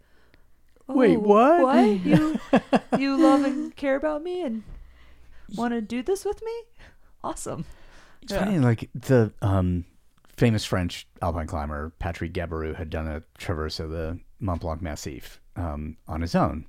[0.87, 1.61] Wait, "Oh, what?
[1.63, 2.05] What?
[2.05, 2.37] You
[2.99, 4.61] you love and care about me and
[5.55, 6.51] want to do this with me?
[7.25, 7.65] Awesome."
[8.21, 9.85] It's funny, like the um,
[10.37, 15.39] famous French alpine climber Patrick Gabarrou had done a traverse of the Mont Blanc Massif
[15.55, 16.65] um, on his own.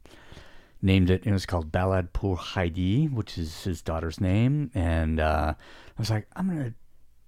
[0.83, 1.27] Named it.
[1.27, 4.71] It was called Ballade pour Heidi, which is his daughter's name.
[4.75, 6.75] And uh, I was like, I'm gonna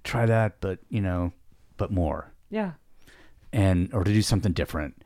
[0.04, 1.32] try that, but you know,
[1.78, 2.72] but more Yeah.
[3.52, 5.02] and or to do something different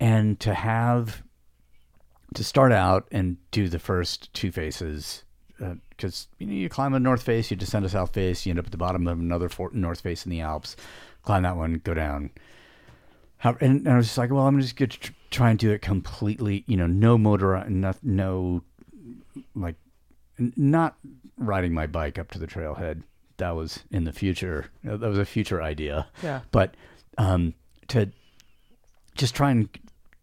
[0.00, 1.22] and to have
[2.34, 5.22] to start out and do the first two faces
[5.96, 8.58] because you know you climb a north face you descend a south face you end
[8.58, 10.76] up at the bottom of another fort, north face in the alps.
[11.22, 12.30] Climb that one go down.
[13.38, 15.70] How, and, and i was just like well i'm just going to try and do
[15.70, 18.62] it completely you know no motor no, no
[19.54, 19.74] like
[20.38, 20.96] n- not
[21.36, 23.02] riding my bike up to the trailhead.
[23.38, 24.70] That was in the future.
[24.84, 26.06] That was a future idea.
[26.22, 26.40] Yeah.
[26.52, 26.74] but
[27.18, 27.54] um,
[27.88, 28.10] to
[29.16, 29.68] just try and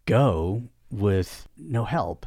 [0.06, 2.26] go with no help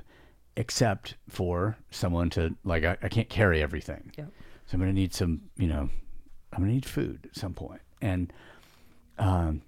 [0.57, 4.31] except for someone to like I, I can't carry everything Yep.
[4.67, 5.89] so i'm gonna need some you know
[6.53, 8.31] i'm gonna need food at some point and
[9.17, 9.61] um,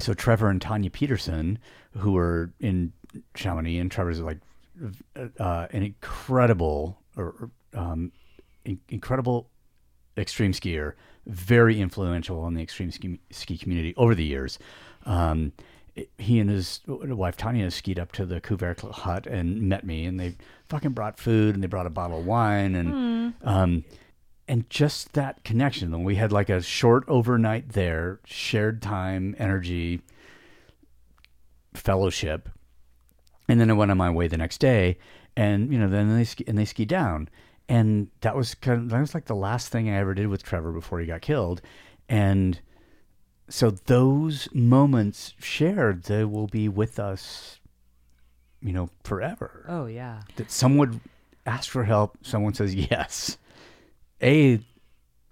[0.00, 1.58] so trevor and tanya petersen
[1.96, 2.92] who were in
[3.34, 4.38] chamonix and trevor's like
[5.38, 8.10] uh, an incredible or um,
[8.64, 9.48] in- incredible
[10.16, 10.92] extreme skier,
[11.26, 14.58] very influential in the extreme ski, ski community over the years.
[15.06, 15.52] Um,
[16.18, 20.18] he and his wife Tanya skied up to the Couvercle hut and met me, and
[20.18, 20.36] they
[20.68, 23.84] fucking brought food and they brought a bottle of wine and um,
[24.48, 25.92] and just that connection.
[25.92, 30.00] And we had like a short overnight there, shared time, energy,
[31.74, 32.48] fellowship,
[33.48, 34.98] and then I went on my way the next day,
[35.36, 37.28] and you know, then they ski, and they ski down,
[37.68, 40.42] and that was kind of that was like the last thing I ever did with
[40.42, 41.60] Trevor before he got killed,
[42.08, 42.58] and
[43.52, 47.60] so those moments shared, they will be with us,
[48.62, 49.66] you know, forever.
[49.68, 50.22] Oh yeah.
[50.36, 51.02] That someone
[51.44, 53.36] asks for help, someone says yes.
[54.22, 54.58] A,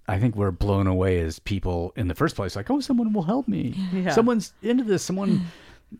[0.07, 3.23] I think we're blown away as people in the first place, like, oh, someone will
[3.23, 3.73] help me.
[3.93, 4.11] Yeah.
[4.11, 5.01] Someone's into this.
[5.03, 5.47] Someone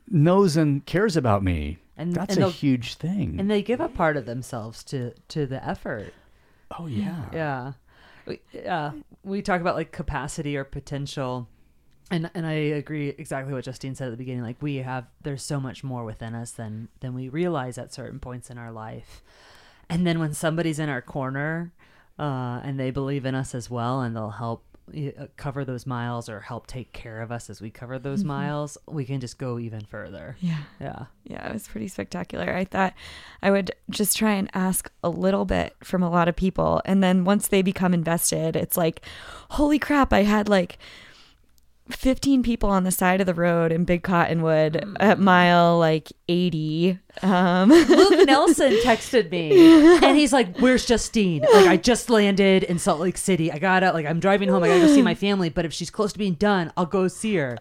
[0.10, 1.80] knows and cares about me.
[1.98, 3.40] And- that's and a huge thing.
[3.40, 6.14] And they give a part of themselves to to the effort.
[6.78, 7.26] oh yeah.
[7.34, 7.74] Yeah.
[8.28, 8.92] We, uh,
[9.24, 11.48] we talk about like capacity or potential.
[12.12, 14.44] And and I agree exactly what Justine said at the beginning.
[14.44, 18.20] Like we have there's so much more within us than than we realize at certain
[18.20, 19.24] points in our life.
[19.90, 21.74] And then when somebody's in our corner,
[22.18, 24.64] uh, and they believe in us as well, and they'll help
[24.96, 28.78] uh, cover those miles or help take care of us as we cover those miles,
[28.88, 30.36] we can just go even further.
[30.40, 30.58] Yeah.
[30.80, 31.06] Yeah.
[31.24, 32.54] Yeah, it was pretty spectacular.
[32.54, 32.94] I thought
[33.42, 36.82] I would just try and ask a little bit from a lot of people.
[36.84, 39.02] And then once they become invested, it's like,
[39.52, 40.78] holy crap, I had like
[41.94, 47.00] 15 people on the side of the road in Big Cottonwood at mile like 80.
[47.22, 51.42] Um, Luke Nelson texted me and he's like, Where's Justine?
[51.42, 53.52] Like, I just landed in Salt Lake City.
[53.52, 54.64] I gotta, like, I'm driving home.
[54.64, 55.50] I gotta go see my family.
[55.50, 57.58] But if she's close to being done, I'll go see her.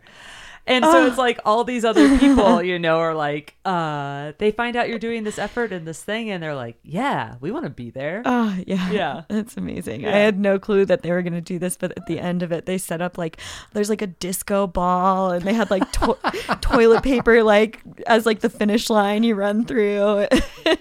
[0.70, 4.76] And so it's like all these other people, you know, are like, uh, they find
[4.76, 7.70] out you're doing this effort and this thing, and they're like, Yeah, we want to
[7.70, 8.22] be there.
[8.24, 8.90] Oh, yeah.
[8.90, 9.22] Yeah.
[9.28, 10.06] That's amazing.
[10.06, 12.42] I had no clue that they were going to do this, but at the end
[12.42, 13.38] of it, they set up like
[13.72, 16.18] there's like a disco ball and they had like to-
[16.60, 20.26] toilet paper, like as like the finish line you run through.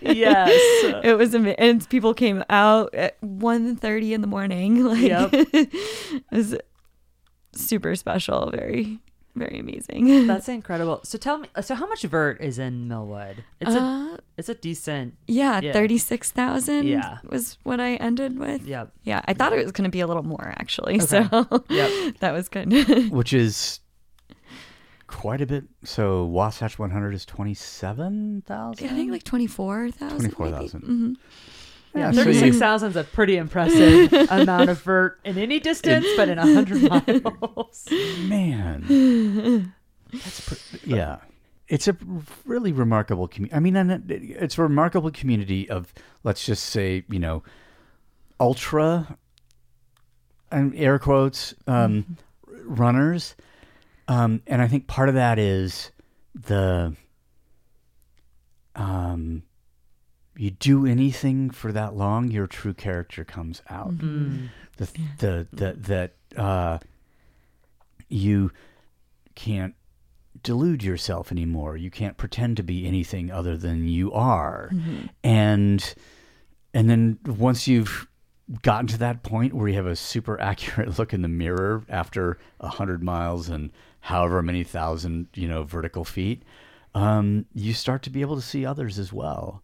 [0.01, 0.49] yes.
[1.03, 1.59] it was amazing.
[1.59, 4.83] And people came out at 1.30 in the morning.
[4.83, 5.29] Like, Yep.
[5.33, 6.55] it was
[7.53, 8.49] super special.
[8.51, 8.99] Very,
[9.39, 10.27] very amazing.
[10.27, 10.99] That's incredible.
[11.03, 13.43] So tell me, so how much vert is in Millwood?
[13.59, 15.15] It's a, Uh, it's a decent.
[15.27, 15.73] yeah, Yeah.
[15.73, 17.17] 36,000 Yeah.
[17.27, 18.65] was what I ended with.
[18.67, 18.91] Yep.
[19.03, 20.99] Yeah, I thought it was going to be a little more actually.
[20.99, 21.19] So
[21.69, 22.19] Yep.
[22.19, 22.71] that was good.
[23.11, 23.79] Which is
[25.07, 25.63] quite a bit.
[25.83, 28.85] So Wasatch 100 is 27,000?
[28.85, 30.19] I think like 24,000.
[30.19, 30.81] 24,000.
[30.81, 31.13] hmm
[31.99, 36.05] Yeah, so you- thirty-six thousand is a pretty impressive amount of vert in any distance,
[36.15, 37.87] but in hundred miles.
[38.27, 39.73] Man.
[40.11, 41.17] That's yeah.
[41.67, 41.95] It's a
[42.45, 43.55] really remarkable community.
[43.55, 43.75] I mean,
[44.09, 45.93] it's a remarkable community of,
[46.23, 47.43] let's just say, you know,
[48.39, 49.17] ultra,
[50.51, 52.17] and air quotes, um,
[52.63, 53.35] runners.
[54.07, 55.91] Um, and I think part of that is
[56.33, 56.95] the,
[58.75, 59.43] um,
[60.39, 63.97] you do anything for that long, your true character comes out.
[64.77, 64.87] The
[65.17, 66.77] the the that uh,
[68.07, 68.51] you
[69.35, 69.75] can't
[70.41, 71.75] delude yourself anymore.
[71.75, 74.69] You can't pretend to be anything other than you are,
[75.23, 75.93] and
[76.73, 78.07] and then once you've
[78.61, 82.37] gotten to that point where you have a super accurate look in the mirror after
[82.61, 86.43] a hundred miles and however many thousand you know vertical feet,
[86.95, 89.61] um, you start to be able to see others as well,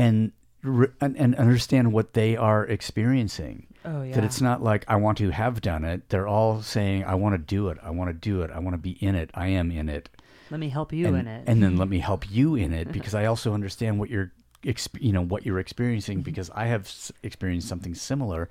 [0.00, 0.32] and
[0.62, 4.14] and, and understand what they are experiencing Oh yeah.
[4.14, 6.10] That it's not like I want to have done it.
[6.10, 7.78] They're all saying I want to do it.
[7.82, 8.50] I want to do it.
[8.50, 9.30] I want to be in it.
[9.32, 10.10] I am in it.
[10.50, 11.44] Let me help you and, in it.
[11.46, 14.32] and then let me help you in it because I also understand what you're,
[14.64, 16.24] exp- you know, what you're experiencing Mm-hmm.
[16.24, 16.92] because I have
[17.22, 18.50] experienced something similar.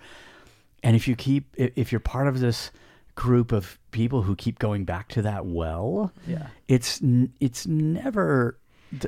[0.82, 2.72] And if you keep, if you're part of this
[3.14, 6.48] group of people who keep going back to that well, Yeah.
[6.68, 7.02] it's
[7.40, 8.58] it's never,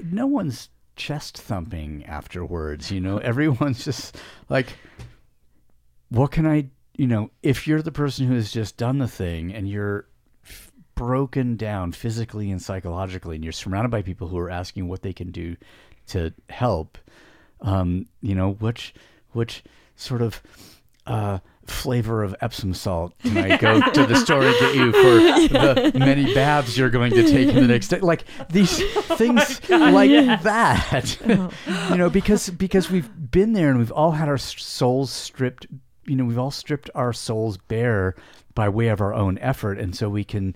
[0.04, 0.70] no one's
[1.02, 2.91] chest thumping afterwards.
[2.91, 4.18] You know, everyone's just
[4.49, 4.68] like,
[6.10, 9.52] what can I, you know, if you're the person who has just done the thing
[9.52, 10.06] and you're
[10.45, 15.02] f- broken down physically and psychologically, and you're surrounded by people who are asking what
[15.02, 15.58] they can do
[16.08, 16.97] to help,
[17.62, 18.93] um, you know, which
[19.32, 19.64] which
[19.95, 20.41] sort of
[21.08, 25.91] uh, flavor of Epsom salt can I go to the store and get you for
[25.91, 27.99] the many baths you're going to take in the next day?
[27.99, 31.51] Like these oh things like that, oh.
[31.89, 35.68] you know, because because we've been there and we've all had our souls stripped.
[36.05, 38.16] You know, we've all stripped our souls bare
[38.55, 40.55] by way of our own effort, and so we can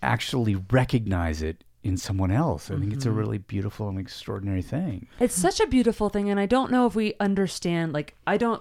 [0.00, 2.70] actually recognize it in someone else.
[2.70, 3.18] I think it's a mm-hmm.
[3.18, 5.06] really beautiful and extraordinary thing.
[5.20, 7.92] It's such a beautiful thing, and I don't know if we understand.
[7.92, 8.60] Like, I don't,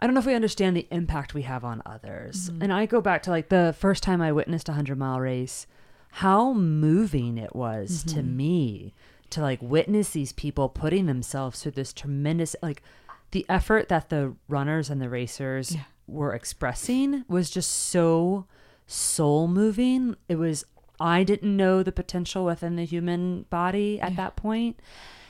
[0.00, 2.50] I don't know if we understand the impact we have on others.
[2.50, 2.62] Mm-hmm.
[2.62, 5.66] And I go back to like the first time I witnessed a hundred mile race,
[6.10, 8.36] how moving it was to mm-hmm.
[8.36, 8.94] me
[9.30, 12.82] to like witness these people putting themselves through this tremendous like
[13.32, 15.76] the effort that the runners and the racers
[16.06, 18.46] were expressing was just so
[18.86, 20.16] soul moving.
[20.28, 20.64] It was
[21.00, 24.78] I didn't know the potential within the human body at that point.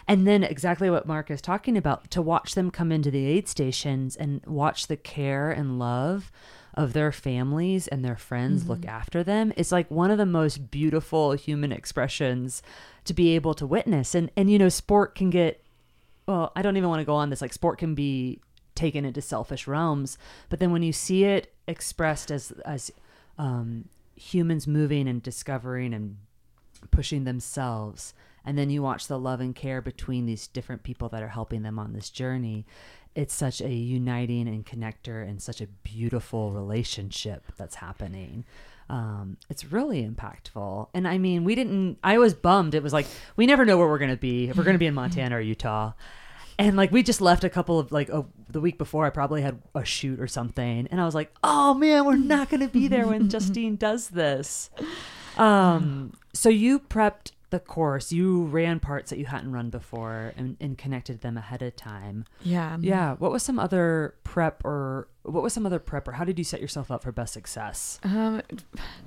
[0.09, 3.49] And then exactly what Mark is talking about to watch them come into the aid
[3.49, 6.31] stations and watch the care and love
[6.75, 10.71] of their families and their friends look after them is like one of the most
[10.71, 12.63] beautiful human expressions
[13.05, 14.15] to be able to witness.
[14.15, 15.65] And and you know, sport can get
[16.27, 17.41] well, I don't even want to go on this.
[17.41, 18.41] Like sport can be
[18.75, 20.19] taken into selfish realms,
[20.51, 22.93] but then when you see it expressed as as
[23.39, 26.19] um, humans moving and discovering and
[26.91, 28.13] pushing themselves,
[28.47, 31.63] and then you watch the love and care between these different people that are helping
[31.63, 32.65] them on this journey,
[33.17, 38.45] it's such a uniting and connector and such a beautiful relationship that's happening.
[38.89, 40.89] Um, it's really impactful.
[40.95, 42.75] And I mean, we didn't, I was bummed.
[42.75, 44.79] It was like, we never know where we're going to be, if we're going to
[44.79, 45.93] be in Montana or Utah.
[46.59, 49.43] And like, we just left a couple of like, a, the week before, I probably
[49.43, 50.87] had a shoot or something.
[50.91, 54.09] And I was like, oh man, we're not going to be there when Justine does
[54.11, 54.71] this.
[55.37, 60.59] Um, so you prepped the course, you ran parts that you hadn't run before and,
[60.61, 62.27] and connected them ahead of time.
[62.43, 62.77] Yeah.
[62.79, 63.15] Yeah.
[63.15, 66.45] What was some other prep or what was some other prep or how did you
[66.45, 67.99] set yourself up for best success?
[68.05, 68.43] Um,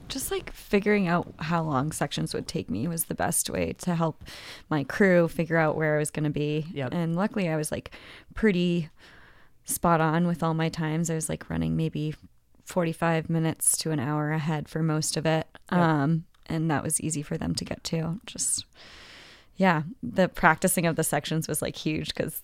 [0.08, 3.94] just like figuring out how long sections would take me was the best way to
[3.94, 4.24] help
[4.68, 6.66] my crew figure out where I was going to be.
[6.74, 6.92] Yep.
[6.92, 7.92] And luckily, I was like
[8.34, 8.90] pretty
[9.64, 11.12] spot on with all my times.
[11.12, 12.16] I was like running maybe
[12.66, 15.46] 45 minutes to an hour ahead for most of it.
[15.72, 15.80] Yep.
[15.80, 18.20] Um, and that was easy for them to get to.
[18.26, 18.66] Just,
[19.56, 22.42] yeah, the practicing of the sections was like huge because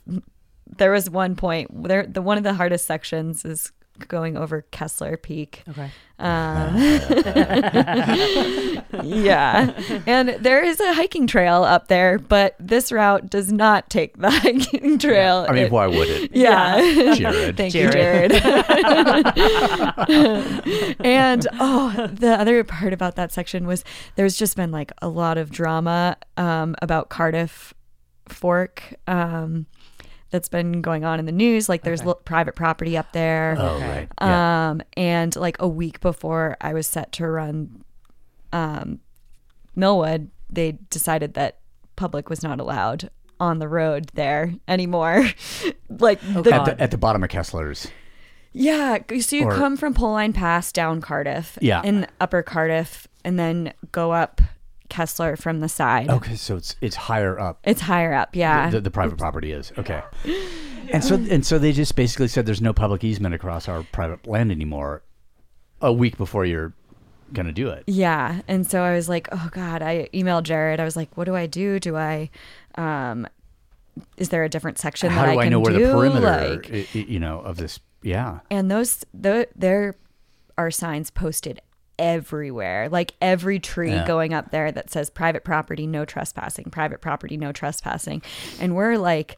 [0.78, 3.72] there was one point there, the one of the hardest sections is
[4.08, 5.64] going over Kessler Peak.
[5.70, 5.90] Okay.
[6.20, 6.76] Um,
[9.04, 9.72] yeah.
[10.08, 14.30] And there is a hiking trail up there, but this route does not take the
[14.32, 15.46] hiking trail.
[15.50, 16.32] I mean, It- why would it?
[16.36, 17.14] yeah.
[17.16, 17.58] Jared.
[17.58, 18.34] Thank Jared.
[18.34, 18.64] you, Jared.
[21.02, 23.84] and oh, the other part about that section was
[24.16, 27.74] there's just been like a lot of drama um, about Cardiff
[28.28, 28.96] Fork.
[29.08, 29.66] Um,
[30.32, 31.70] that's been going on in the news.
[31.70, 32.10] Like there's Okay.
[32.10, 33.56] li- private property up there.
[33.58, 33.90] Oh, Okay.
[33.90, 34.08] right.
[34.22, 34.70] Yeah.
[34.72, 37.84] Um, and like a week before I was set to run
[38.52, 39.00] um,
[39.76, 41.60] Millwood, they decided that
[41.96, 43.10] public was not allowed
[43.40, 45.30] on the road there anymore.
[45.90, 47.88] like the, at, the, at the bottom of Kessler's.
[48.54, 51.82] yeah, so you Or- come from Pole Line Pass down Cardiff, Yeah.
[51.84, 54.42] in Upper Cardiff, and then go up
[54.96, 56.10] Kessler from the side.
[56.10, 57.60] Okay, so it's it's higher up.
[57.64, 58.70] It's higher up, yeah.
[58.70, 60.02] The, the private property is okay.
[60.94, 64.28] And so and so they just basically said there's no public easement across our private
[64.28, 65.02] land anymore.
[65.82, 66.74] A week before you're
[67.34, 67.84] gonna do it.
[67.88, 68.42] Yeah.
[68.48, 70.80] And so I was like, oh God, I emailed Jared.
[70.80, 71.80] I was like, what do I do?
[71.80, 72.30] Do I,
[72.76, 73.28] um,
[74.16, 75.88] is there a different section How that do I, can know where do?
[75.88, 77.80] the perimeter, Like, i- i- you know, of this?
[78.04, 78.40] Yeah.
[78.52, 79.96] and those, the, there
[80.56, 81.60] are signs posted
[82.00, 84.06] everywhere, like every tree Yeah.
[84.08, 88.22] going up there that says private property, no trespassing, private property, no trespassing.
[88.60, 89.38] And we're like,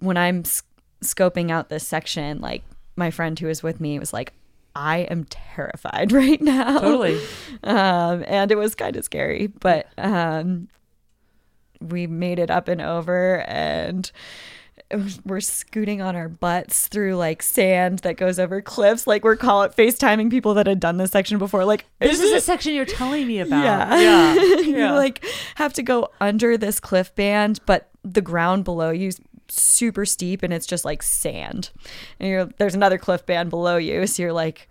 [0.00, 0.42] when I'm
[1.02, 2.62] scoping out this section, like
[2.96, 4.32] my friend who was with me was like,
[4.74, 6.78] I am terrified right now.
[6.80, 7.20] Totally.
[7.64, 10.68] um, and it was kind of scary, but um,
[11.80, 14.10] we made it up and over, and
[15.24, 19.06] we're scooting on our butts through like sand that goes over cliffs.
[19.06, 21.64] Like we're call it FaceTiming people that had done this section before.
[21.64, 23.62] Like This is the section you're telling me about.
[23.62, 24.00] yeah.
[24.00, 24.34] Yeah.
[24.62, 24.94] you Yeah.
[24.94, 25.24] like
[25.56, 30.42] have to go under this cliff band, but the ground below you is super steep
[30.42, 31.70] and it's just like sand.
[32.20, 34.06] And you're there's another cliff band below you.
[34.06, 34.68] So you're like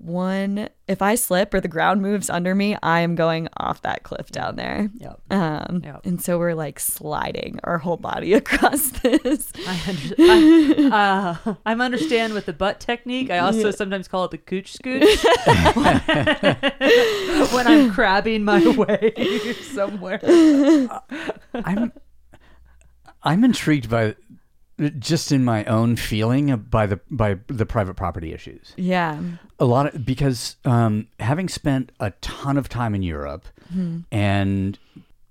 [0.00, 4.02] one if I slip or the ground moves under me, I am going off that
[4.02, 4.90] cliff down there.
[4.94, 5.20] Yep.
[5.30, 6.06] Um Yep.
[6.06, 9.52] and so we're like sliding our whole body across this.
[9.66, 10.14] I, under-
[10.92, 13.30] I, uh, I understand with the butt technique.
[13.30, 15.24] I also sometimes call it the cooch scooch
[17.54, 19.12] when I'm crabbing my way
[19.62, 20.20] somewhere.
[21.54, 21.92] I'm
[23.22, 24.16] I'm intrigued by
[24.98, 28.72] just in my own feeling by the by the private property issues.
[28.76, 29.20] Yeah.
[29.58, 33.46] A lot of because um, having spent a ton of time in Europe,
[34.10, 34.78] and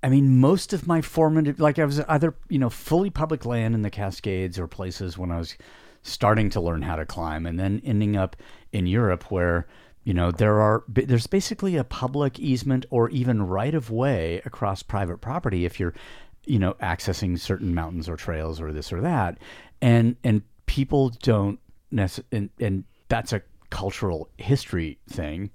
[0.04, 3.76] I mean most of my formative like I was either you know fully public land
[3.76, 5.56] in the Cascades or places when I was
[6.04, 8.36] starting to learn how to climb, and then ending up
[8.72, 9.68] in Europe where
[10.04, 14.84] you know there are there's basically a public easement or even right of way across
[14.84, 15.94] private property if you're
[16.46, 19.38] you know accessing certain mountains or trails or this or that.
[19.82, 21.60] And and people don't
[21.94, 25.50] necess- and, and that's a cultural history thing.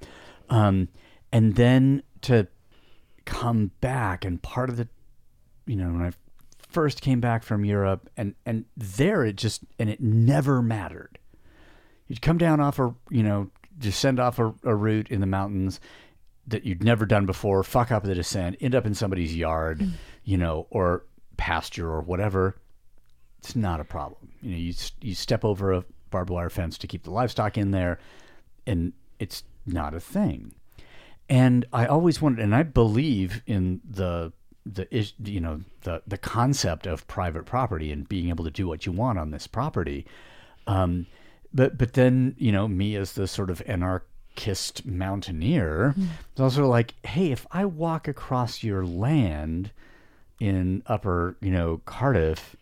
[0.50, 0.88] Um
[1.32, 2.46] and then to
[3.24, 4.86] come back and part of the
[5.66, 6.12] you know when i
[6.68, 11.18] first came back from europe and and there it just and it never mattered.
[12.08, 15.80] You'd come down off a you know descend off a, a route in the mountains
[16.46, 19.88] that you'd never done before fuck up the descent end up in somebody's yard
[20.24, 21.04] you know or
[21.36, 22.56] pasture or whatever
[23.44, 24.30] it's not a problem.
[24.40, 24.72] You know you
[25.02, 27.98] you step over a barbed wire fence to keep the livestock in there
[28.66, 30.54] and it's not a thing.
[31.28, 34.32] And I always wanted, and I believe in the
[34.66, 34.86] the
[35.22, 38.92] you know the the concept of private property and being able to do what you
[38.92, 40.06] want on this property.
[40.66, 41.06] Um,
[41.52, 45.94] but but then you know me as the sort of anarchist mountaineer
[46.34, 49.70] is also like, hey, if I walk across your land
[50.40, 52.56] in upper you know Cardiff,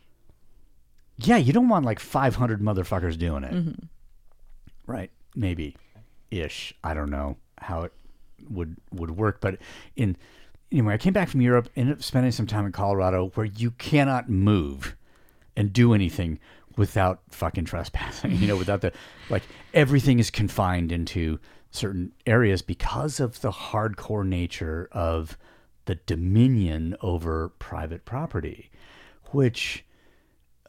[1.19, 3.85] yeah, you don't want like five hundred motherfuckers doing it, mm-hmm.
[4.87, 5.11] right?
[5.35, 5.77] Maybe
[6.31, 6.75] ish.
[6.83, 7.93] I don't know how it
[8.51, 9.59] would would work, but
[9.97, 10.17] in
[10.71, 13.73] anyway, I came back from Europe, ended up spending some time in Colorado, where you
[13.73, 14.97] cannot move
[15.57, 16.39] and do anything
[16.77, 18.33] without fucking trespassing.
[18.43, 18.93] You know, without the
[19.31, 19.43] like
[19.75, 21.39] everything is confined into
[21.71, 25.39] certain areas because of the hardcore nature of
[25.87, 28.71] the dominion over private property,
[29.33, 29.85] which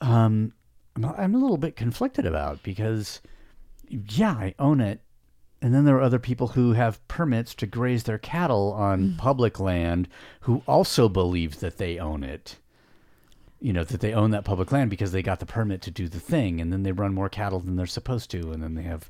[0.01, 0.53] um,
[0.95, 3.21] I'm I'm a little bit conflicted about because
[3.87, 5.01] yeah, I own it.
[5.61, 9.61] And then there are other people who have permits to graze their cattle on public
[9.61, 10.09] land
[10.41, 12.57] who also believe that they own it.
[13.61, 16.09] You know, that they own that public land because they got the permit to do
[16.09, 16.59] the thing.
[16.59, 18.51] And then they run more cattle than they're supposed to.
[18.51, 19.09] And then they have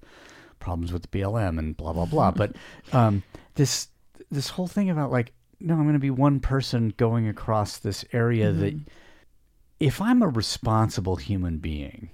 [0.59, 2.29] problems with the BLM and blah, blah, blah.
[2.35, 2.55] but
[2.91, 3.23] um,
[3.55, 3.87] this,
[4.29, 5.33] this whole thing about like,
[5.63, 8.77] no, I'm going to be one person going across this area that
[9.79, 12.09] if I'm a responsible human being,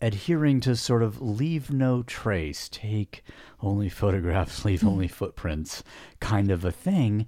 [0.00, 3.24] adhering to sort of leave no trace, take
[3.60, 5.82] only photographs, leave only footprints
[6.20, 7.26] kind of a thing,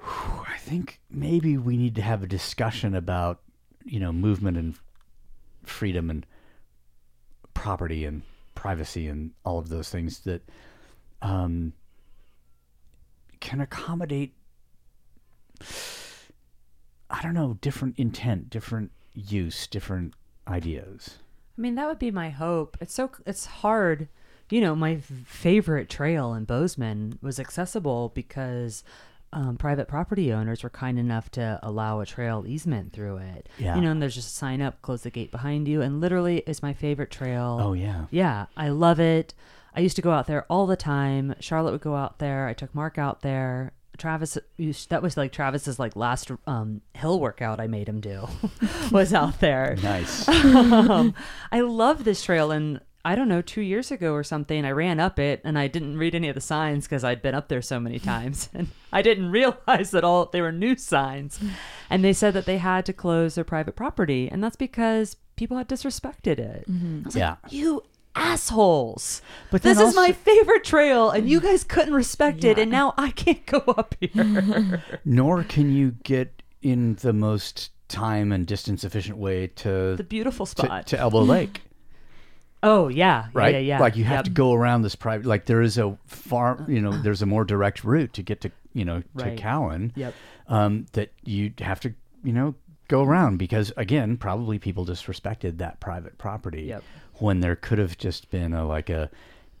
[0.00, 3.42] whew, I think maybe we need to have a discussion about,
[3.84, 4.74] you know, movement and
[5.62, 6.26] freedom and
[7.54, 8.22] property and
[8.56, 10.42] privacy and all of those things that
[11.22, 11.72] um,
[13.42, 14.32] can accommodate
[17.10, 20.14] I don't know, different intent, different use, different
[20.48, 21.18] ideas.
[21.56, 22.78] I mean, that would be my hope.
[22.80, 24.08] It's so it's hard.
[24.50, 28.82] You know, my favorite trail in Bozeman was accessible because
[29.32, 33.48] um, private property owners were kind enough to allow a trail easement through it.
[33.58, 33.76] Yeah.
[33.76, 36.42] You know, and there's just a sign up, close the gate behind you, and literally
[36.46, 37.58] it's my favorite trail.
[37.60, 38.06] Oh yeah.
[38.10, 39.34] Yeah, I love it.
[39.74, 41.34] I used to go out there all the time.
[41.40, 42.46] Charlotte would go out there.
[42.46, 43.72] I took Mark out there.
[43.98, 48.26] Travis, used- that was like Travis's like last um, hill workout I made him do,
[48.90, 49.76] was out there.
[49.82, 50.26] Nice.
[50.28, 51.14] um,
[51.52, 54.98] I love this trail, and I don't know, two years ago or something, I ran
[55.00, 57.60] up it and I didn't read any of the signs because I'd been up there
[57.62, 61.38] so many times, and I didn't realize that all they were new signs,
[61.90, 65.58] and they said that they had to close their private property, and that's because people
[65.58, 66.64] had disrespected it.
[66.68, 67.36] I was like, Yeah.
[67.50, 67.82] you
[68.14, 69.22] assholes!
[69.50, 72.94] But this then is my favorite trail, and you guys couldn't respect it, and now
[72.96, 74.82] I can't go up here.
[75.04, 80.46] Nor can you get in the most time and distance efficient way to the beautiful
[80.46, 80.86] to, spot.
[80.86, 81.60] to Elbow Lake,
[82.62, 83.54] oh yeah, right?
[83.54, 83.78] Yeah, yeah.
[83.80, 84.24] Like you have Yep.
[84.24, 85.26] to go around this private.
[85.26, 88.50] Like there is a far, you know, there's a more direct route to get to,
[88.72, 89.36] you know, to Right.
[89.38, 89.92] Cowen.
[89.96, 90.14] Yep.
[90.48, 91.94] Um, that you have to,
[92.24, 92.54] you know,
[92.88, 96.82] go around because again, probably people disrespected that private property Yep.
[97.14, 99.10] When there could have just been a like a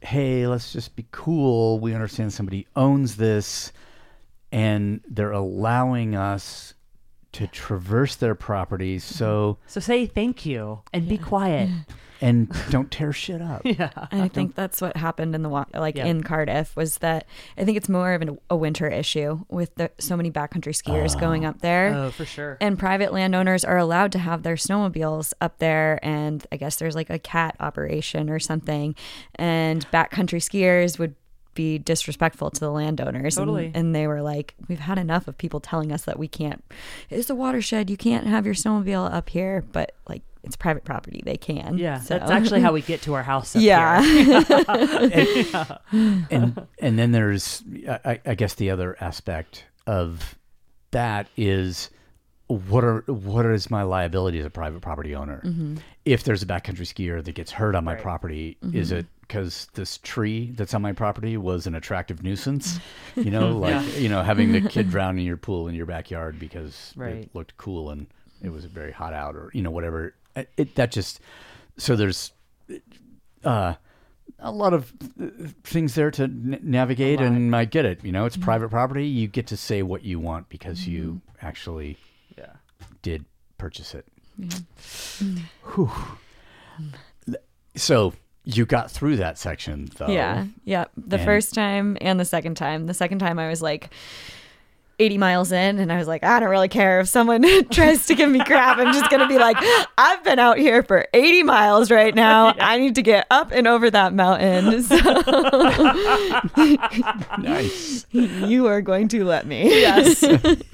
[0.00, 1.78] hey, let's just be cool.
[1.78, 3.72] We understand somebody owns this
[4.50, 6.74] and they're allowing us
[7.32, 11.70] to traverse their property so So say thank you and be quiet.
[12.22, 13.62] and don't tear shit up.
[13.64, 13.90] yeah.
[14.10, 16.06] And I think that's what happened in the like Yeah.
[16.06, 17.26] in Cardiff was that
[17.58, 21.18] I think it's more of an, a winter issue with the, so many backcountry skiers
[21.18, 21.50] going ah.
[21.50, 21.92] up there.
[21.94, 22.56] Oh, for sure.
[22.60, 26.94] And private landowners are allowed to have their snowmobiles up there, and I guess there's
[26.94, 28.94] like a cat operation or something,
[29.34, 31.16] and backcountry skiers would
[31.54, 33.36] be disrespectful to the landowners.
[33.36, 33.72] and- Totally.
[33.74, 36.64] And, they were like, "We've had enough of people telling us that we can't.
[37.10, 37.90] It's a watershed.
[37.90, 41.22] You can't have your snowmobile up here, but like it's private property.
[41.24, 41.78] They can.
[41.78, 43.54] yeah, So- that's actually how we get to our house.
[43.54, 44.02] Up yeah.
[44.02, 45.78] here.
[46.30, 47.62] and and then there's
[48.04, 50.36] I, I guess the other aspect of
[50.90, 51.90] that is
[52.48, 55.76] what are what is my liability as a private property owner mm-hmm.
[56.04, 58.02] if there's a backcountry skier that gets hurt on my Right.
[58.02, 58.76] property mm-hmm.
[58.76, 62.78] is it because this tree that's on my property was an attractive nuisance
[63.16, 66.38] you know like you know having the kid drown in your pool in your backyard
[66.38, 67.14] because Right.
[67.14, 68.06] it looked cool and
[68.42, 71.20] it was very hot out or you know whatever it, that just
[71.76, 72.32] so there's
[73.44, 73.74] uh
[74.38, 74.92] a lot of
[75.62, 78.04] things there to n- navigate, and I get it.
[78.04, 79.06] You know, it's private property.
[79.06, 81.96] You get to say what you want because you actually
[82.36, 82.54] yeah.
[83.02, 83.24] did
[83.58, 84.04] purchase it.
[87.76, 88.12] So
[88.44, 90.08] you got through that section, though.
[90.08, 90.46] Yeah.
[90.64, 90.86] Yeah.
[90.96, 92.86] The And- first time and the second time.
[92.86, 93.90] The second time I was like
[94.98, 98.14] 80 miles in and I was like, I don't really care if someone tries to
[98.14, 98.78] give me crap.
[98.78, 99.56] I'm just going to be like,
[99.98, 102.54] I've been out here for 80 miles right now.
[102.60, 104.82] I need to get up and over that mountain.
[104.92, 104.96] So
[107.38, 108.06] Nice.
[108.12, 109.68] you are going to let me.
[109.80, 110.24] Yes.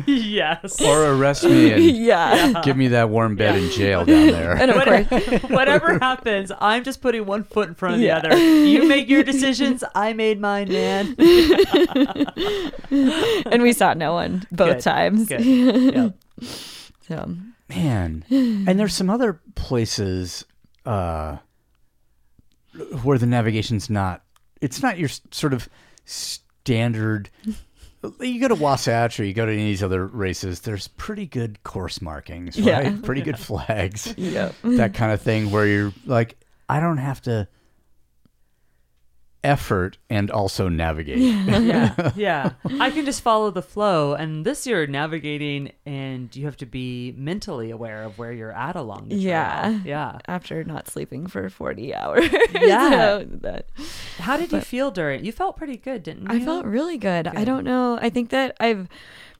[0.07, 0.81] yes.
[0.83, 2.61] or arrest me and Yeah.
[2.63, 4.53] give me that warm bed in jail down there.
[4.57, 8.21] And of course, Whatever happens, I'm just putting one foot in front of Yeah.
[8.21, 8.37] the other.
[8.39, 9.83] You make your decisions.
[9.95, 11.15] I made mine, man.
[13.51, 14.81] and we saw no one both Good.
[14.83, 15.27] times.
[15.29, 15.41] Good.
[15.95, 16.15] Yep.
[17.09, 17.35] So,
[17.69, 18.25] Man.
[18.31, 20.45] And there's some other places
[20.87, 21.39] uh,
[23.03, 24.23] where the navigation's not,
[24.61, 25.69] it's not your sort of
[26.05, 27.31] standard.
[28.21, 31.27] You go to Wasatch or you go to any of these other races, there's pretty
[31.27, 32.85] good course markings, right?
[32.87, 32.97] Yeah.
[33.03, 34.15] Pretty good flags.
[34.17, 34.55] Yep.
[34.63, 36.39] That kind of thing where you're like,
[36.69, 37.49] I don't have to
[39.45, 41.19] effort and also navigate.
[41.19, 42.53] yeah, yeah.
[42.81, 44.15] I can just follow the flow.
[44.15, 48.77] And this you're navigating, and you have to be mentally aware of where you're at
[48.77, 49.25] along the trail.
[49.25, 49.81] Yeah.
[49.85, 50.19] yeah.
[50.27, 52.29] after not sleeping for 40 hours.
[52.59, 52.91] Yeah.
[52.91, 53.67] So that,
[54.19, 55.25] How did you feel during?
[55.25, 56.37] You felt pretty good, didn't you?
[56.37, 57.29] I felt really good.
[57.29, 57.99] I don't know.
[58.01, 58.89] I think that I've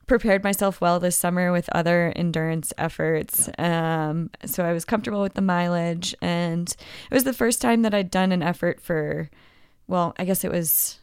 [0.09, 3.49] prepared myself well this summer with other endurance efforts.
[3.57, 7.93] Um, so I was comfortable with the mileage, and it was the first time that
[7.93, 9.29] I'd done an effort for,
[9.89, 10.99] well, I guess it was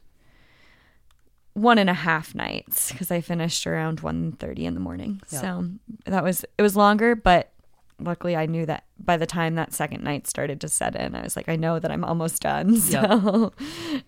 [1.54, 5.20] one and a half nights because I finished around 1.30 in the morning.
[5.30, 5.40] Yeah.
[5.40, 5.68] So
[6.04, 7.50] that was it was longer, but
[7.98, 11.22] luckily I knew that by the time that second night started to set in, I
[11.22, 12.76] was like, I know that I'm almost done.
[12.80, 13.52] So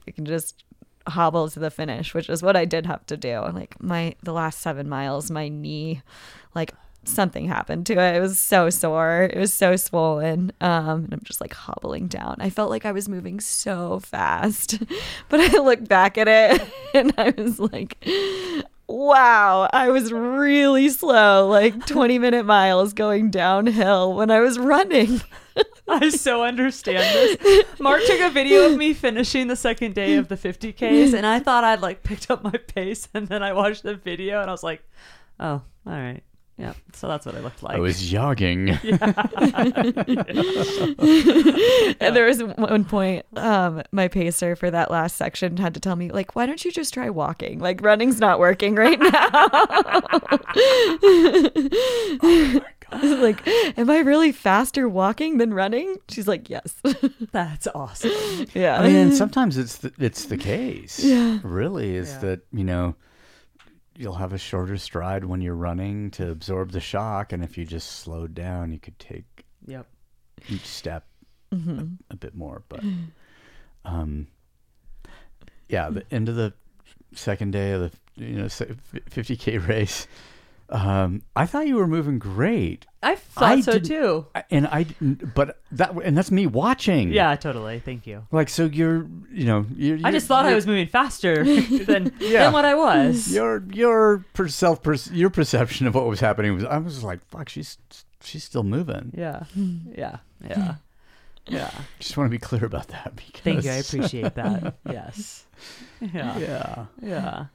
[0.07, 0.63] I can just
[1.09, 3.41] hobble to the finish, which is what I did have to do.
[3.53, 6.03] Like my the last seven miles, my knee,
[6.55, 6.73] like
[7.09, 8.17] something happened to it.
[8.17, 9.29] It was so sore.
[9.33, 10.53] It was so swollen.
[10.61, 12.37] Um, and I'm just like hobbling down.
[12.39, 14.79] I felt like I was moving so fast,
[15.29, 16.63] but I looked back at it
[16.95, 17.97] and I was like.
[18.91, 25.21] Wow, I was really slow, like 20 minute miles going downhill when I was running.
[25.89, 27.67] I so understand this.
[27.79, 31.39] Mark took a video of me finishing the second day of the 50Ks, and I
[31.39, 34.53] thought I'd like picked up my pace, and then I watched the video, and I
[34.55, 34.83] was like,
[35.39, 36.23] oh, all right.
[36.59, 37.77] Yeah, so that's what I looked like.
[37.77, 38.77] I was jogging.
[42.01, 45.97] And there was one point, um, my pacer for that last section had to tell
[45.97, 47.59] me, like, why don't you just try walking?
[47.61, 49.11] Like, running's not working right now.
[53.21, 53.47] like,
[53.79, 55.97] am I really faster walking than running?
[56.09, 56.75] She's like, yes.
[57.33, 58.13] That's awesome.
[58.55, 58.81] yeah.
[58.81, 61.01] I mean, and sometimes it's the, it's the case.
[61.03, 61.39] Yeah.
[61.43, 62.19] Really, is Yeah.
[62.21, 62.95] that you know
[63.99, 67.65] you'll have a shorter stride when you're running to absorb the shock, and if you
[67.67, 69.87] just slowed down, you could take Yep.
[70.49, 71.05] each step
[71.53, 71.79] Mm-hmm.
[71.81, 72.63] a, a bit more.
[72.69, 72.85] But
[73.85, 74.29] um,
[75.69, 76.53] yeah, the end of the
[77.15, 77.81] second day of
[78.17, 80.07] the you know fifty k race,
[80.69, 84.27] um, I thought you were moving great, I thought I so too.
[84.51, 84.85] and I
[85.35, 87.13] but that and that's me watching.
[87.13, 87.79] Yeah, totally.
[87.79, 88.27] Thank you.
[88.33, 91.45] Like so you're you know you're, I just thought I was moving faster
[91.85, 92.45] than, Yeah.
[92.45, 93.33] than what I was.
[93.33, 97.25] your your per- self per- your perception of what was happening was I was like
[97.29, 97.79] fuck she's
[98.21, 99.13] she's still moving.
[99.17, 99.45] Yeah.
[99.55, 100.17] Yeah.
[100.47, 100.75] Yeah.
[101.51, 101.71] Yeah.
[101.99, 103.71] Just want to be clear about that because Thank you.
[103.71, 104.75] I appreciate that.
[104.91, 105.47] Yes.
[106.01, 106.39] Yeah.
[106.39, 106.85] Yeah.
[107.01, 107.47] Yeah.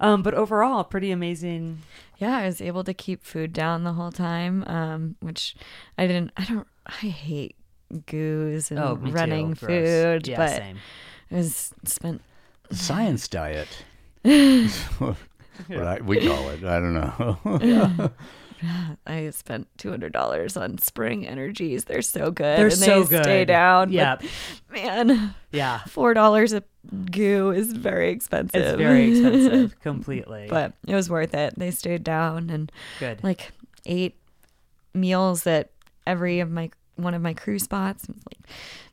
[0.00, 1.82] Um, but overall, pretty amazing.
[2.18, 5.54] Yeah, I was able to keep food down the whole time, um, which
[5.98, 6.32] I didn't.
[6.36, 6.66] I don't.
[6.86, 7.56] I hate
[8.06, 9.16] goos and Oh, me too.
[9.16, 10.78] running food, Yeah, but same.
[11.30, 12.22] I was spent.
[12.70, 13.68] Science diet.
[14.98, 15.16] what
[15.70, 16.64] I, we call it.
[16.64, 18.10] I don't know.
[19.06, 21.84] I spent two hundred dollars on Spring Energies.
[21.84, 22.58] They're so good.
[22.58, 23.92] They're and so they Stay down.
[23.92, 24.16] Yeah.
[24.72, 25.80] man, Yeah.
[25.84, 26.62] four dollars a
[27.10, 28.60] goo is very expensive.
[28.62, 29.80] It's very expensive.
[29.82, 30.46] Completely.
[30.48, 31.58] but it was worth it.
[31.58, 33.22] They stayed down and good.
[33.22, 33.52] like
[33.84, 34.16] ate
[34.94, 35.70] meals at
[36.06, 38.50] every of my one of my crew spots, like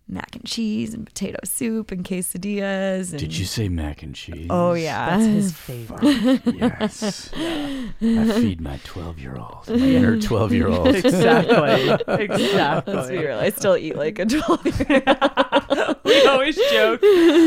[0.07, 3.11] mac and cheese and potato soup and quesadillas.
[3.11, 4.47] And, Did you say mac and cheese?
[4.49, 6.41] Oh yeah, That's his favorite.
[6.53, 7.29] Yes.
[7.33, 10.87] I feed my 12 year old, my inner 12 year old.
[10.89, 11.89] exactly.
[12.23, 12.93] exactly.
[12.93, 13.17] Let's be Exactly.
[13.17, 13.39] real.
[13.39, 15.97] I still eat like a twelve-year-old.
[16.03, 17.01] we always joke.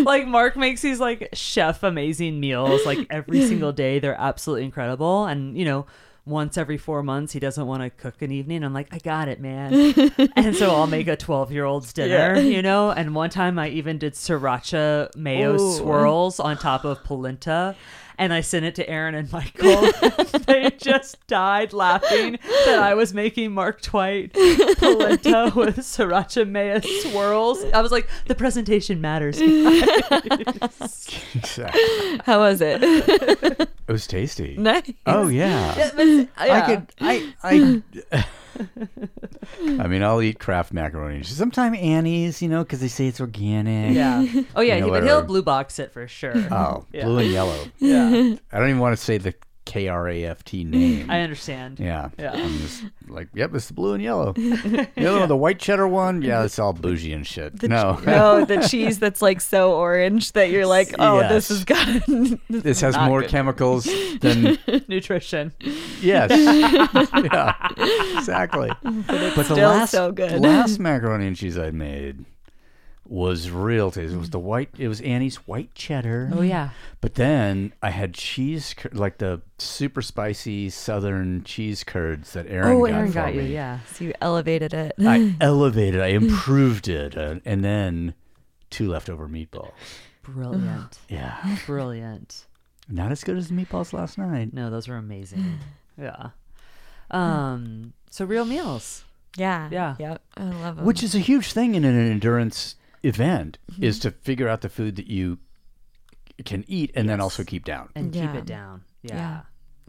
[0.07, 3.99] Like Mark makes these like chef amazing meals like every single day.
[3.99, 5.27] They're absolutely incredible.
[5.27, 5.87] And you know,
[6.27, 8.65] once every four months he doesn't want to cook an evening.
[8.65, 9.73] I'm like, I got it, man.
[10.37, 12.41] and so I'll make a 12 year old's dinner, Yeah.
[12.41, 12.91] you know.
[12.91, 15.77] And one time I even did sriracha mayo Ooh.
[15.77, 17.77] swirls on top of polenta.
[18.19, 19.93] And I sent it to Aaron and Michael.
[20.47, 27.63] they just died laughing that I was making Mark Twight polenta with sriracha mayo swirls.
[27.75, 29.39] I was like, the presentation matters.
[31.35, 31.81] exactly.
[32.25, 32.81] How was it?
[32.83, 34.57] It was tasty.
[34.57, 34.91] nice.
[35.07, 35.91] Oh, yeah.
[36.37, 36.67] I Yeah.
[36.67, 37.83] could, I, I,
[39.81, 41.23] I mean, I'll eat Kraft macaroni.
[41.23, 43.95] Sometimes Annie's, you know, because they say it's organic.
[43.95, 44.25] Yeah.
[44.55, 46.35] Oh yeah, You know, but he'll blue box it for sure.
[46.51, 47.05] Oh, Yeah.
[47.05, 47.59] blue and yellow.
[47.79, 48.37] yeah.
[48.53, 49.35] I don't even want to say the
[49.67, 51.11] K R A F T name.
[51.11, 51.79] I understand.
[51.79, 52.09] Yeah.
[52.19, 52.33] Yeah.
[52.33, 54.33] I'm just like, yep, it's the blue and yellow.
[54.97, 57.63] The other one, the white cheddar one, yeah, it's all bougie and shit.
[57.63, 58.01] no.
[58.07, 61.49] no, the cheese that's like so orange that you're like, oh, this Yes.
[61.51, 62.07] has got.
[62.07, 63.31] this This has more good.
[63.31, 63.85] chemicals
[64.21, 65.53] than Nutrition.
[66.01, 67.57] yes, yeah,
[68.19, 68.71] exactly.
[68.83, 70.31] But, the still last, so good.
[70.31, 72.25] the last macaroni and cheese I made
[73.11, 74.15] was real tasty.
[74.15, 74.71] It was the white.
[74.79, 76.31] It was Annie's white cheddar.
[76.35, 76.71] Oh yeah.
[77.01, 82.77] But then I had cheese, cur- like the super spicy southern cheese curds that Aaron
[82.77, 83.43] Oh, got Aaron for got you.
[83.43, 83.53] me.
[83.55, 83.79] Yeah.
[83.93, 84.95] So you elevated it.
[85.01, 88.15] I elevated, I improved it, uh, and then
[88.71, 89.73] two leftover meatballs.
[90.23, 90.99] Brilliant.
[91.09, 92.47] Yeah, Brilliant.
[92.89, 94.53] not as good as the meatballs last night.
[94.53, 95.59] No, those were amazing.
[95.99, 96.31] Yeah.
[97.11, 97.93] Um.
[98.11, 99.05] So real meals.
[99.37, 99.69] yeah.
[99.71, 99.97] Yeah.
[99.99, 100.23] Yep.
[100.37, 100.85] I love them.
[100.85, 102.75] Which is a huge thing in an endurance
[103.07, 105.39] event, is to figure out the food that you
[106.45, 107.89] can eat and then also keep down.
[107.95, 108.83] and keep it down.
[109.03, 109.17] Yeah.
[109.17, 109.41] Yeah.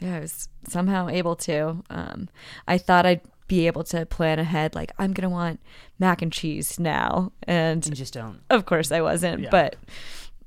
[0.10, 1.84] yeah, I was somehow able to.
[1.89, 2.30] Um,
[2.68, 5.60] I thought I'd be able to plan ahead, like I'm gonna want
[5.99, 8.41] mac and cheese now, and You just don't.
[8.49, 9.44] of course I wasn't.
[9.44, 9.49] Yeah.
[9.49, 9.76] But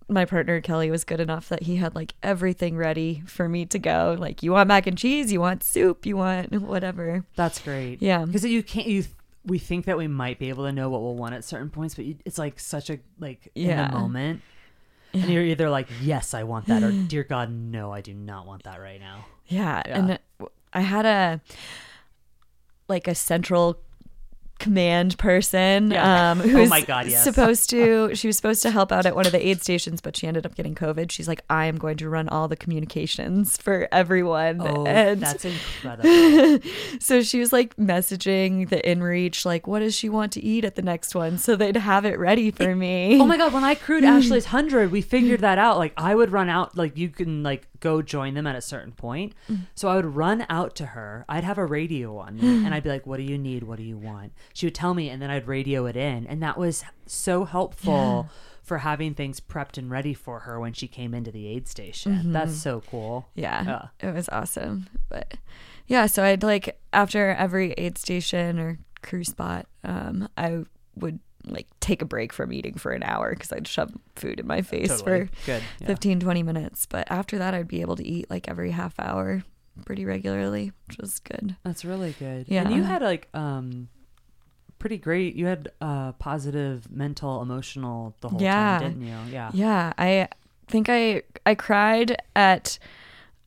[0.08, 3.78] my partner Kelly was good enough that he had like everything ready for me to
[3.78, 4.16] go.
[4.18, 5.32] Like, you want mac and cheese?
[5.32, 6.04] You want soup?
[6.04, 7.24] You want whatever?
[7.36, 8.02] That's great.
[8.02, 8.24] Yeah.
[8.24, 8.86] Because you can't.
[8.86, 9.04] You.
[9.44, 11.94] We think that we might be able to know what we'll want at certain points,
[11.94, 13.88] but you, it's like such a like in Yeah.
[13.90, 14.42] the moment.
[15.12, 18.46] And you're either like, yes, I want that, or dear God, no, I do not
[18.46, 19.24] want that right now.
[19.46, 19.98] Yeah, Yeah.
[19.98, 20.18] and
[20.72, 21.40] I had a
[22.88, 23.80] like a central
[24.60, 26.30] command person Yeah.
[26.30, 27.24] um Oh who's my God, yes.
[27.24, 30.16] supposed to she was supposed to help out at one of the aid stations but
[30.16, 33.56] she ended up getting covid she's like i am going to run all the communications
[33.56, 35.44] for everyone Oh, and that's
[36.04, 36.58] incredible.
[37.00, 40.74] so she was like messaging the inreach like what does she want to eat at
[40.76, 43.74] the next one so they'd have it ready for me oh my God, when I
[43.74, 45.78] crewed Ashley's hundred, we figured that out.
[45.78, 48.92] Like I would run out, like you can like go join them at a certain
[48.92, 49.34] point.
[49.74, 51.24] So I would run out to her.
[51.28, 53.62] I'd have a radio on me, and I'd be like, "What do you need?
[53.64, 56.42] What do you want?" She would tell me, and then I'd radio it in, and
[56.42, 58.28] that was so helpful.
[58.62, 62.30] For having things prepped and ready for her when she came into the aid station.
[62.32, 63.26] That's so cool.
[63.34, 64.08] Yeah, Yeah.
[64.08, 64.86] it was awesome.
[65.08, 65.34] But
[65.88, 70.60] yeah, so I'd like after every aid station or crew spot, um, I
[70.94, 74.46] would like take a break from eating for an hour because I'd shove food in
[74.46, 75.26] my face Totally.
[75.26, 75.62] for Good.
[75.80, 75.86] Yeah.
[75.86, 76.86] 15, 20 minutes.
[76.86, 79.42] But after that, I'd be able to eat like every half hour
[79.86, 81.56] pretty regularly, which was good.
[81.64, 82.46] That's really good.
[82.48, 82.62] Yeah.
[82.62, 83.88] And you had like um
[84.78, 88.78] pretty great you had uh positive mental emotional the whole Yeah.
[88.80, 89.32] time, didn't you?
[89.32, 89.50] Yeah.
[89.54, 90.28] Yeah, I
[90.68, 92.78] think I I cried at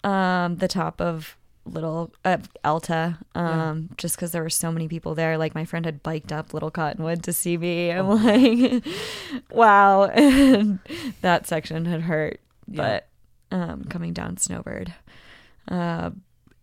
[0.04, 5.16] um the top of little uh, Alta, um, just because there were so many people
[5.16, 5.38] there.
[5.38, 7.92] Like my friend had biked up Little Cottonwood to see me.
[7.92, 8.16] I'm Oh.
[8.16, 8.84] like,
[9.52, 10.80] wow, and
[11.22, 13.00] that section had hurt, Yeah.
[13.52, 14.94] but um, coming down Snowbird.
[15.68, 16.12] Uh,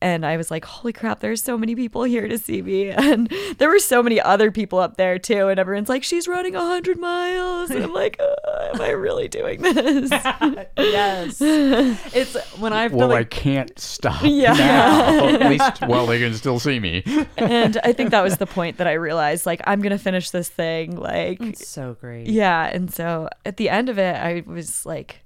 [0.02, 2.90] and I was like, holy crap, there's so many people here to see me.
[3.10, 5.48] And there were so many other people up there too.
[5.48, 7.70] And everyone's like, she's running 100 miles.
[7.70, 10.10] And I'm like, uh, am I really doing this?
[10.78, 11.40] yes.
[12.14, 14.52] It's when I have well, to I can't stop Yeah.
[14.52, 15.28] now.
[15.28, 17.02] At least, well, they can still see me.
[17.36, 20.30] and I think that was the point that I realized, like, I'm going to finish
[20.30, 20.96] this thing.
[20.96, 22.26] Like, it's so great.
[22.28, 22.66] yeah.
[22.72, 25.20] And so at the end of it, I was like,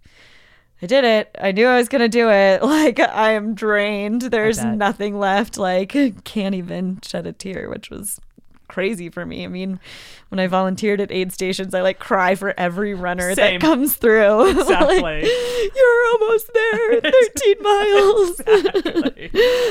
[0.85, 1.35] I did it.
[1.41, 2.63] I knew I was going to do it.
[2.75, 4.23] Like, I am drained.
[4.23, 5.57] There's nothing left.
[5.57, 5.95] Like,
[6.25, 8.21] can't even shed a tear, which was
[8.69, 9.45] crazy for me.
[9.45, 9.81] I mean,
[10.29, 13.61] when I volunteered at aid stations, I like cry for every runner Same.
[13.61, 14.51] that comes through.
[14.61, 15.01] Exactly.
[15.01, 17.01] like, you're almost there.
[17.01, 18.41] 13 miles.
[18.41, 19.31] Exactly.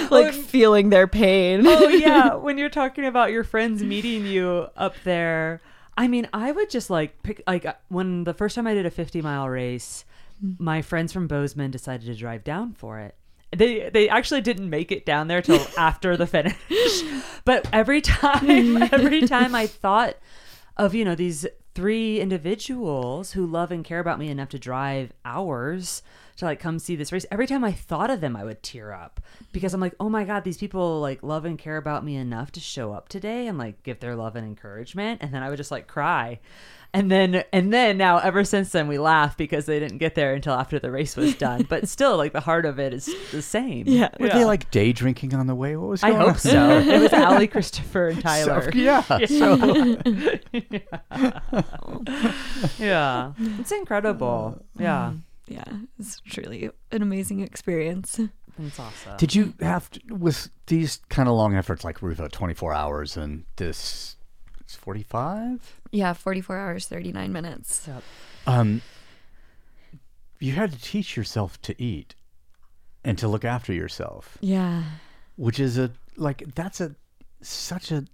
[0.09, 1.67] like feeling their pain.
[1.67, 5.61] oh yeah, when you're talking about your friends meeting you up there,
[5.95, 8.85] I mean, I would just like pick like uh, when the first time I did
[8.85, 10.05] a 50 mile race,
[10.43, 10.63] Mm-hmm.
[10.63, 13.15] my friends from Bozeman decided to drive down for it.
[13.55, 16.55] They they actually didn't make it down there till after the finish.
[17.45, 20.15] But every time every time I thought
[20.77, 21.45] of, you know, these
[21.75, 26.03] three individuals who love and care about me enough to drive hours
[26.37, 27.25] to like come see this race.
[27.31, 29.21] Every time I thought of them, I would tear up
[29.51, 32.51] because I'm like, oh my god, these people like love and care about me enough
[32.53, 35.57] to show up today and like give their love and encouragement, and then I would
[35.57, 36.39] just like cry.
[36.95, 40.35] And then and then now ever since then we laugh because they didn't get there
[40.35, 41.63] until after the race was done.
[41.69, 43.87] But still like the heart of it is the same.
[43.87, 44.09] Yeah.
[44.19, 45.75] Were they like day drinking on the way?
[45.75, 46.37] What was I hope on?
[46.37, 46.77] so.
[46.93, 48.69] It was Allie, Christopher, and So- Tyler.
[48.75, 49.01] yeah.
[49.25, 49.55] So,
[52.79, 53.33] yeah.
[53.59, 54.59] It's incredible.
[54.59, 55.11] Uh, yeah.
[55.13, 55.53] Mm-hmm.
[55.53, 58.19] yeah, it's truly an amazing experience.
[58.59, 59.17] It's awesome.
[59.17, 63.17] did you have to, with these kind of long efforts like RUFA, uh, 24 hours
[63.17, 64.15] and this
[64.73, 65.81] it's 45?
[65.91, 67.85] Yeah, 44 hours, 39 minutes.
[67.87, 68.03] Yep.
[68.47, 68.81] Um,
[70.39, 72.15] you had to teach yourself to eat
[73.03, 74.83] and to look after yourself, Yeah.
[75.35, 76.95] which is a like that's a
[77.41, 78.05] such a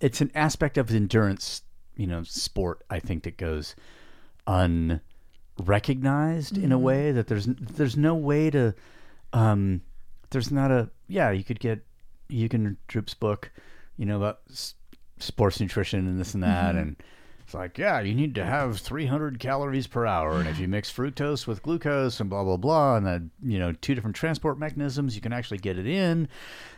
[0.00, 1.62] it's an aspect of endurance,
[1.96, 2.82] you know, sport.
[2.90, 3.74] I think that goes
[4.46, 8.74] unrecognized in a way that there's there's no way to
[9.32, 9.80] um
[10.30, 11.84] there's not a yeah you could get
[12.28, 13.50] you can Droop's book,
[13.96, 14.74] you know about s-
[15.20, 16.96] sports nutrition and this and that and
[17.44, 20.90] it's like yeah you need to have 300 calories per hour and if you mix
[20.92, 25.14] fructose with glucose and blah blah blah and then you know two different transport mechanisms
[25.14, 26.28] you can actually get it in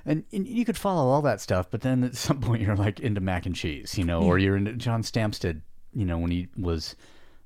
[0.06, 3.00] and, and you could follow all that stuff but then at some point you're like
[3.00, 5.60] into mac and cheese you know or you're into John Stamstad
[5.94, 6.96] you know when he was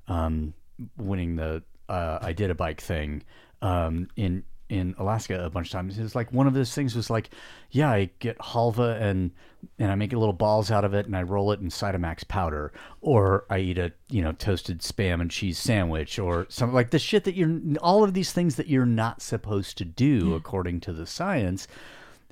[0.07, 0.53] um,
[0.97, 3.23] winning the uh, I did a bike thing
[3.61, 5.97] um, in in Alaska a bunch of times.
[5.97, 7.29] It was like one of those things was like,
[7.71, 9.31] yeah, I get halva and
[9.79, 12.71] and I make little balls out of it and I roll it in Cytomax powder,
[13.01, 16.99] or I eat a you know toasted spam and cheese sandwich, or something like the
[16.99, 20.93] shit that you're all of these things that you're not supposed to do according to
[20.93, 21.67] the science,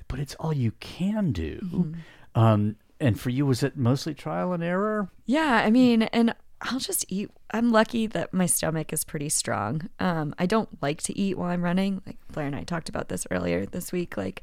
[0.07, 1.93] but it's all you can do.
[2.35, 5.09] Um, and for you, was it mostly trial and error?
[5.25, 6.35] Yeah, I mean, and
[6.65, 7.29] I'll just eat.
[7.51, 9.89] I'm lucky that my stomach is pretty strong.
[9.99, 12.01] Um, I don't like to eat while I'm running.
[12.05, 14.17] Like Blair and I talked about this earlier this week.
[14.17, 14.41] Like,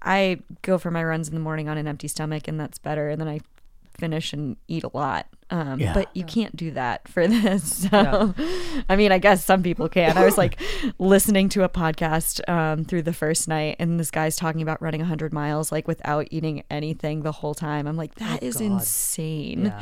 [0.00, 3.08] I go for my runs in the morning on an empty stomach, and that's better.
[3.08, 3.40] And then I
[3.98, 5.26] finish and eat a lot.
[5.50, 5.94] Um, Yeah.
[5.94, 7.88] But you can't do that for this.
[7.88, 8.34] So,
[8.88, 10.16] I mean, I guess some people can.
[10.16, 10.60] I was like
[10.98, 15.00] listening to a podcast um, through the first night, and this guy's talking about running
[15.00, 17.86] 100 miles like without eating anything the whole time.
[17.86, 18.64] I'm like, that is God.
[18.64, 19.74] insane.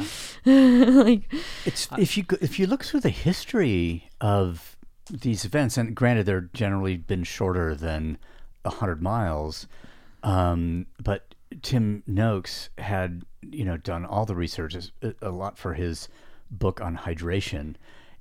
[0.44, 0.54] Yeah.
[1.02, 1.32] like,
[1.64, 4.76] It's if you if you look through the history of
[5.10, 8.18] these events, and granted they're generally been shorter than
[8.64, 9.66] hundred miles,
[10.22, 15.58] um, but Tim Noakes had you know done all the research a, uh, a lot
[15.58, 16.08] for his
[16.50, 17.76] book on hydration,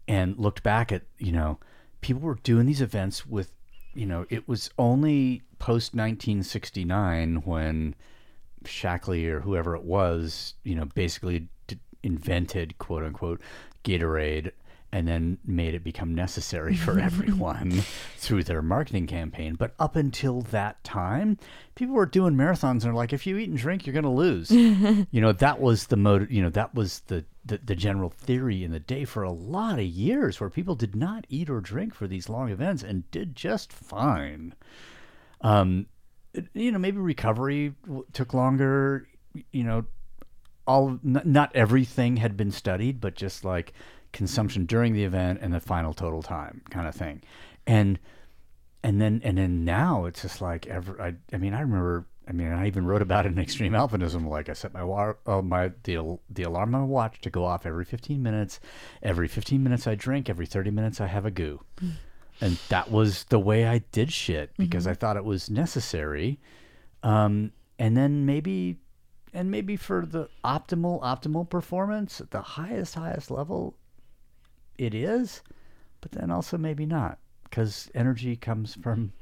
[0.08, 1.60] and looked back at you know
[2.02, 3.52] people were doing these events with
[3.94, 7.96] you know it was only post 1969 when
[8.68, 13.42] Shackley or whoever it was, you know, basically d- invented quote unquote
[13.84, 14.52] Gatorade
[14.96, 17.84] and then made it become necessary for everyone
[18.16, 19.56] through their marketing campaign.
[19.56, 21.38] But up until that time,
[21.76, 24.10] people were doing marathons and they're like, if you eat and drink, you're going to
[24.10, 24.50] lose.
[24.52, 28.64] you know, that was the mode, you know, that was the, the, the general theory
[28.64, 31.94] in the day for a lot of years where people did not eat or drink
[31.94, 34.56] for these long events and did just fine
[35.42, 35.88] um,
[36.54, 39.08] you know, maybe recovery w- took longer.
[39.52, 39.86] You know,
[40.66, 43.74] all n- not everything had been studied, but just like
[44.16, 47.22] consumption during the event and the final total time kind of thing.
[47.68, 48.00] And
[48.82, 51.00] and then and then now it's just like ever.
[51.00, 52.08] I I mean I remember.
[52.28, 54.28] I mean I even wrote about it in Extreme Alpinism.
[54.28, 57.46] Like I set my war, uh, my the the alarm on my watch to go
[57.46, 58.60] off every 15 minutes.
[59.04, 60.30] Every 15 minutes I drink.
[60.30, 61.62] Every 30 minutes I have a goo.
[62.42, 66.40] And that was the way I did shit because I thought it was necessary.
[67.02, 68.78] Um, and then maybe,
[69.34, 73.78] and maybe for the optimal, optimal performance at the highest, highest level,
[74.78, 75.42] it is,
[76.02, 79.14] but then also maybe not because energy comes from,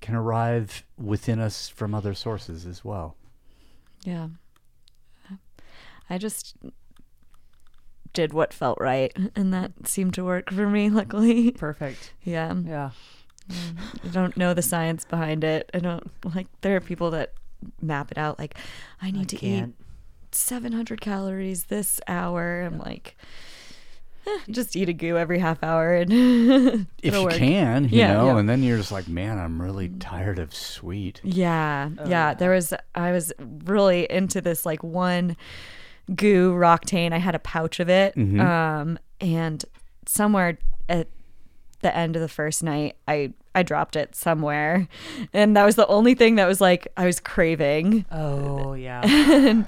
[0.00, 3.16] can arrive within us from other sources as well.
[4.04, 4.28] Yeah.
[6.08, 6.56] I just
[8.12, 11.50] did what felt right, and that seemed to work for me, luckily.
[11.50, 12.12] Perfect.
[12.22, 12.54] Yeah.
[12.64, 12.90] Yeah.
[13.50, 15.70] I don't know the science behind it.
[15.74, 17.32] I don't like, there are people that
[17.80, 18.56] map it out like,
[19.02, 19.74] I need to can't.
[19.78, 22.62] eat 700 calories this hour.
[22.62, 23.22] I'm like, eh,
[24.50, 26.12] just eat a goo every half hour and
[27.02, 27.34] If it'll you work.
[27.36, 28.38] can, you Yeah, know, yeah.
[28.38, 31.20] and then you're just like, man, I'm really tired of sweet.
[31.24, 32.34] Yeah, Oh, yeah.
[32.34, 33.32] There was I was
[33.64, 35.36] really into this like one
[36.14, 37.12] goo Roctane.
[37.12, 38.40] I had a pouch of it, Mhm.
[38.40, 39.64] um, and
[40.06, 40.58] somewhere
[40.88, 41.08] at
[41.82, 44.86] the end of the first night, I I dropped it somewhere,
[45.32, 48.04] and that was the only thing that was like I was craving.
[48.12, 49.00] Oh yeah.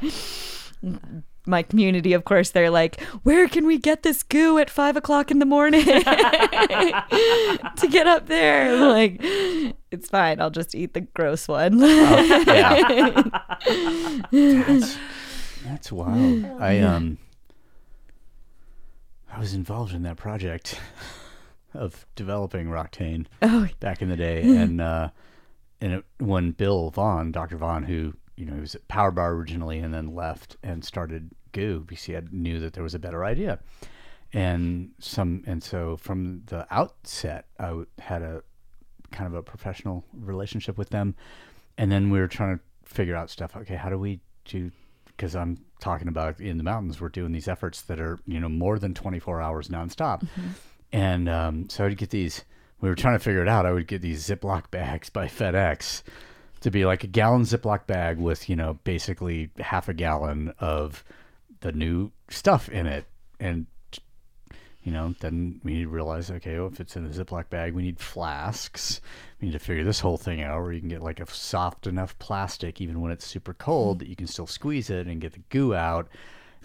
[0.83, 4.97] and my community, of course, they're like, "Where can we get this goo at five
[4.97, 7.05] o'clock in the morning to
[7.91, 9.21] get up there?" I'm like,
[9.91, 10.41] it's fine.
[10.41, 11.79] I'll just eat the gross one.
[11.81, 13.23] yeah.
[14.31, 14.99] that's,
[15.65, 16.45] that's wild.
[16.61, 17.19] I um
[19.33, 20.81] I was involved in that project
[21.75, 25.11] of developing Roctane oh, back in the day and uh
[25.81, 27.57] and it, when Bill Vaughan, Dr.
[27.57, 31.31] Vaughan, who you know he was at Power Bar originally and then left and started
[31.53, 33.59] Goo because had knew that there was a better idea,
[34.33, 38.43] and some and so from the outset I w- had a
[39.11, 41.15] kind of a professional relationship with them,
[41.77, 43.57] and then we were trying to figure out stuff.
[43.57, 44.71] Okay, how do we do?
[45.07, 48.49] Because I'm talking about in the mountains, we're doing these efforts that are you know
[48.49, 50.27] more than 24 hours nonstop,
[50.93, 52.45] and um, so I'd get these.
[52.81, 53.67] We were trying to figure it out.
[53.67, 56.03] I would get these Ziploc bags by FedEx
[56.61, 61.05] to be like a gallon Ziploc bag with you know basically half a gallon of
[61.61, 63.07] the new stuff in it,
[63.41, 63.67] and
[64.89, 67.75] you know, then we need to realize, okay, well, if it's in a Ziploc bag,
[67.75, 69.03] we need flasks.
[69.39, 71.87] We need to figure this whole thing out where you can get like a soft
[71.87, 75.35] enough plastic, even when it's super cold, that you can still squeeze it and get
[75.35, 76.09] the goo out.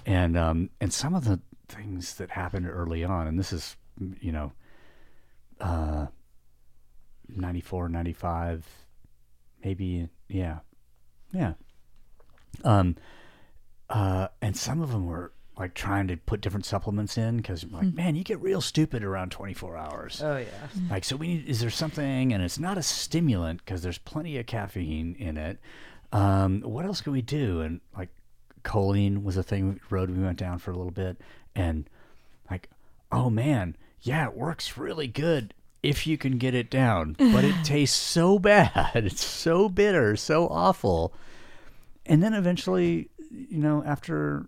[0.06, 3.76] And um, and some of the things that happened early on, and this is,
[4.22, 4.54] you know,
[5.60, 6.08] uh,
[7.28, 8.66] 94, 95,
[9.66, 10.60] maybe, yeah,
[11.34, 11.54] yeah.
[12.64, 12.96] Um,
[13.90, 17.94] uh, and some of them were like trying to put different supplements in because like,
[17.94, 20.22] man, you get real stupid around 24 hours.
[20.24, 20.48] Oh yeah.
[20.90, 24.38] Like, so we need, is there something, and it's not a stimulant because there's plenty
[24.40, 25.60] of caffeine in it.
[26.12, 27.62] Um, what else can we do?
[27.62, 28.10] And like,
[28.64, 31.18] choline was a thing, road we went down for a little bit.
[31.56, 31.88] And
[32.50, 32.70] like,
[33.12, 35.54] oh man, yeah, it works really good
[35.84, 38.92] if you can get it down, but it tastes so bad.
[39.06, 41.14] It's so bitter, so awful.
[42.06, 44.48] And then eventually, you know, after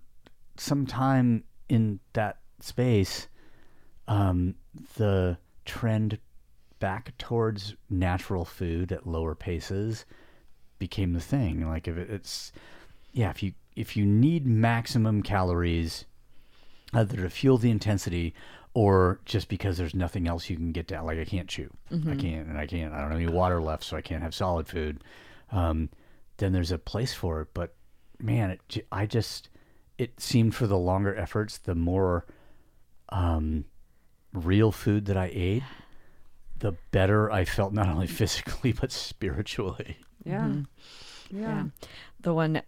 [0.58, 3.28] some time in that space,
[4.08, 4.56] um,
[4.98, 6.20] the trend
[6.80, 10.06] back towards natural food at lower paces
[10.80, 11.68] became the thing.
[11.68, 12.52] Like if it's,
[13.14, 16.06] yeah, if you if you need maximum calories,
[16.94, 18.34] either to fuel the intensity
[18.74, 21.06] or just because there's nothing else you can get down.
[21.06, 21.70] Like I can't chew,
[22.12, 22.94] I can't, and I can't.
[22.94, 25.04] I don't have any water left, so I can't have solid food.
[25.52, 25.90] Um,
[26.38, 27.48] then there's a place for it.
[27.54, 27.74] But
[28.20, 29.50] man, it, j- I just
[29.98, 32.26] it seemed for the longer efforts, the more
[33.10, 33.66] um,
[34.34, 35.64] real food that I ate,
[36.58, 39.98] the better I felt not only physically but spiritually.
[40.26, 40.50] Yeah.
[41.32, 41.40] Yeah.
[41.42, 41.64] yeah.
[42.20, 42.62] The one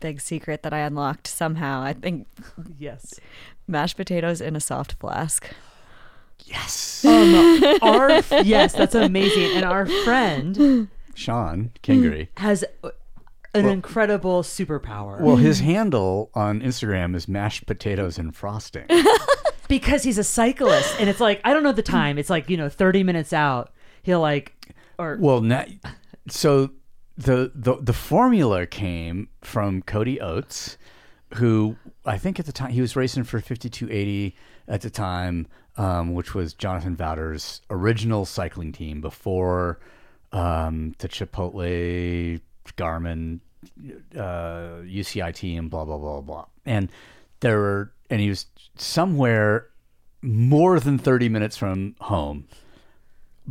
[0.00, 2.26] big secret that I unlocked somehow, I think
[2.78, 3.14] Yes.
[3.66, 5.48] mashed potatoes in a soft flask.
[6.44, 8.10] Yes, Um, our
[8.44, 9.56] yes, that's amazing.
[9.56, 10.88] And our friend
[11.18, 12.28] Sean Kingery.
[12.36, 12.62] has
[13.54, 18.86] an Well- incredible superpower Well, his handle on Instagram is mashed potatoes and frosting.
[19.68, 22.18] because he's a cyclist, and it's like I don't know the time.
[22.18, 23.72] It's like you know, thirty minutes out,
[24.02, 25.64] he'll like or Well, na
[26.28, 26.70] so
[27.16, 30.78] the, the the formula came from Cody Oates,
[31.34, 31.76] who
[32.06, 34.36] I think at the time he was racing for 5280
[34.68, 35.46] at the time,
[35.76, 39.78] um, which was Jonathan Vaughters' original cycling team before
[40.32, 42.40] um, the Chipotle,
[42.76, 43.40] Garmin,
[44.14, 46.46] uh, UCI team, blah blah blah blah.
[46.66, 46.90] And
[47.40, 48.46] there were, and he was
[48.76, 49.68] somewhere
[50.20, 52.48] more than 30 minutes from home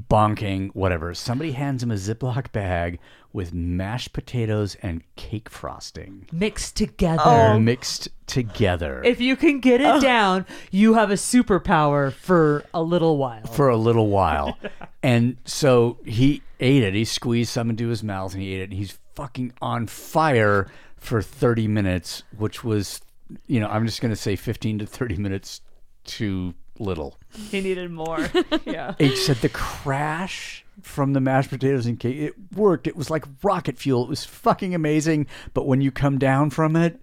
[0.09, 1.13] bonking, whatever.
[1.13, 2.99] Somebody hands him a Ziploc bag
[3.37, 7.21] with mashed potatoes and cake frosting Mixed together.
[7.23, 7.59] Oh.
[7.59, 13.17] mixed together If you can get it down, you have a superpower for a little
[13.17, 13.45] while.
[13.45, 14.57] for a little while.
[15.03, 16.95] and so he ate it.
[16.95, 18.73] He squeezed some into his mouth and he ate it.
[18.73, 23.01] He's fucking on fire for 30 minutes, which was,
[23.45, 25.61] you know, I'm just going to say 15 to 30 minutes
[26.05, 27.17] too little.
[27.49, 28.29] he needed more.
[28.65, 28.95] yeah.
[28.99, 32.87] H said the crash from the mashed potatoes and cake, it worked.
[32.87, 34.03] It was like rocket fuel.
[34.03, 35.27] It was fucking amazing.
[35.53, 37.01] But when you come down from it,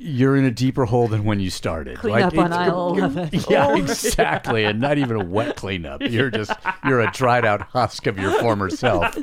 [0.00, 1.98] you're in a deeper hole than when you started.
[1.98, 3.30] Clean up on aisle 11.
[3.50, 4.64] Yeah, exactly.
[4.64, 6.02] And not even a wet cleanup.
[6.02, 6.52] You're just
[6.84, 9.16] you're a dried out husk of your former self.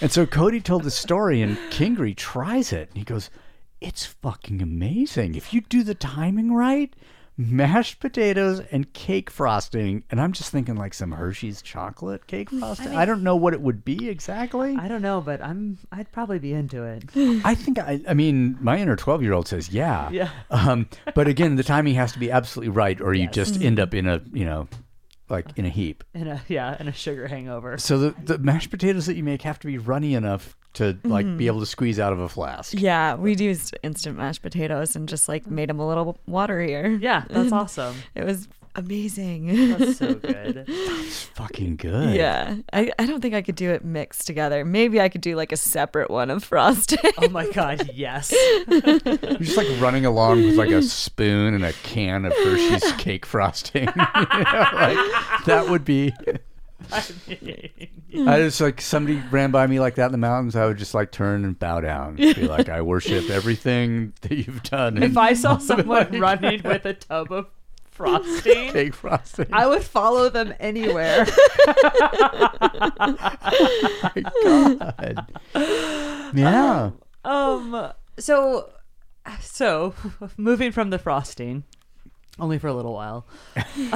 [0.00, 3.30] And so Cody told the story and Kingry tries it and he goes,
[3.80, 5.36] It's fucking amazing.
[5.36, 6.92] If you do the timing right,
[7.38, 12.88] mashed potatoes and cake frosting, and I'm just thinking like some Hershey's chocolate cake frosting.
[12.88, 14.76] I, don't know what it would be exactly.
[14.76, 17.04] I don't know, but I'm I'd probably be into it.
[17.44, 20.10] I think I, I mean, my inner 12 year old says, yeah.
[20.10, 20.30] Yeah.
[20.50, 23.94] Um, but again, the timing has to be absolutely right, or you just end up
[23.94, 24.66] in a, you know,
[25.28, 26.04] like in a heap.
[26.14, 27.78] In a yeah, in a sugar hangover.
[27.78, 31.26] So the, the mashed potatoes that you make have to be runny enough to like
[31.26, 31.36] Mm-hmm.
[31.38, 32.74] be able to squeeze out of a flask.
[32.76, 37.00] Yeah, we used instant mashed potatoes and just like made them a little waterier.
[37.00, 37.96] Yeah, that's awesome.
[38.14, 38.48] It was
[38.78, 39.76] amazing.
[39.76, 40.64] That's so good.
[40.66, 42.14] That's fucking good.
[42.14, 42.56] yeah.
[42.72, 44.64] I, I don't think I could do it mixed together.
[44.64, 46.98] Maybe I could do like a separate one of frosting.
[47.18, 48.32] Oh my god, yes.
[48.68, 48.98] You're
[49.38, 53.88] just like running along with like a spoon and a can of Hershey's cake frosting.
[53.88, 56.14] You know, like that would be.
[56.90, 60.54] I mean, I just like somebody ran by me like that in the mountains.
[60.56, 64.32] I would just like turn and bow down, and be like, "I worship everything that
[64.32, 67.46] you've done." if I saw someone running with a tub of
[67.98, 71.26] frosting, cake frosting, I would follow them anywhere.
[74.02, 75.32] My god.
[76.34, 76.90] yeah.
[77.24, 77.92] Um.
[78.18, 78.70] So,
[79.40, 79.94] so
[80.36, 81.64] moving from the frosting,
[82.38, 83.26] only for a little while.
[83.76, 83.90] we,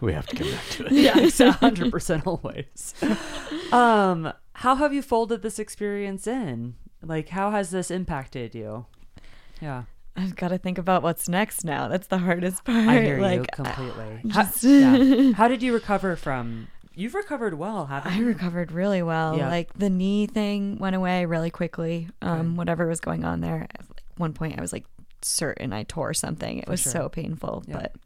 [0.00, 0.92] we have to come back to it.
[0.92, 2.94] Yeah, it's hundred percent always.
[3.72, 4.32] Um.
[4.58, 6.76] How have you folded this experience in?
[7.02, 8.86] Like, how has this impacted you?
[9.60, 9.84] Yeah,
[10.16, 11.88] I've got to think about what's next now.
[11.88, 12.86] That's the hardest part.
[12.88, 14.20] I hear you like, completely.
[14.26, 15.32] just- how, yeah.
[15.36, 16.68] how did you recover from?
[16.94, 18.26] You've recovered well, haven't I you?
[18.26, 19.36] recovered really well.
[19.36, 19.48] Yeah.
[19.48, 22.08] Like the knee thing went away really quickly.
[22.22, 22.48] Um, Okay.
[22.58, 23.66] whatever was going on there.
[23.74, 23.84] At
[24.16, 24.84] one point, I was like
[25.20, 26.58] certain I tore something.
[26.58, 26.92] It was sure.
[26.92, 27.64] so painful.
[27.66, 27.78] Yeah.
[27.80, 27.96] But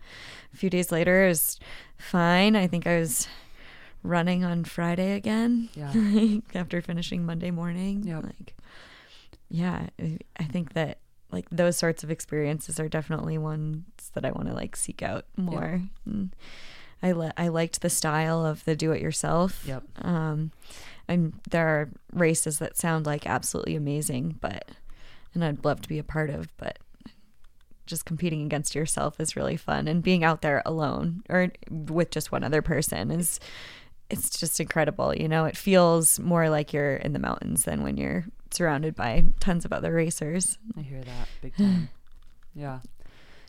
[0.54, 1.60] a few days later, it was
[1.98, 2.56] fine.
[2.56, 3.28] I think I was
[4.02, 5.68] running on Friday again.
[5.74, 5.92] Yeah.
[6.54, 8.04] after finishing Monday morning.
[8.04, 8.22] Yep.
[8.24, 8.54] Like,
[9.50, 10.96] yeah, I- I think that
[11.30, 13.84] like those sorts of experiences are definitely ones
[14.14, 15.82] that I want to like seek out more.
[16.06, 16.34] And
[17.02, 19.64] I li- I liked the style of the do it yourself.
[19.66, 19.84] Yep.
[20.02, 20.52] Um,
[21.06, 24.70] and there are races that sound like absolutely amazing, but
[25.34, 26.78] and I'd love to be a part of, but
[27.88, 32.30] just competing against yourself is really fun and being out there alone or with just
[32.30, 33.40] one other person is
[34.10, 37.96] it's just incredible you know it feels more like you're in the mountains than when
[37.96, 41.88] you're surrounded by tons of other racers I hear that big time.
[42.54, 42.80] yeah.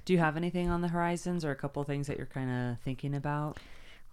[0.06, 2.80] Do you have anything on the horizons or a couple things that you're kind of
[2.84, 3.58] thinking about?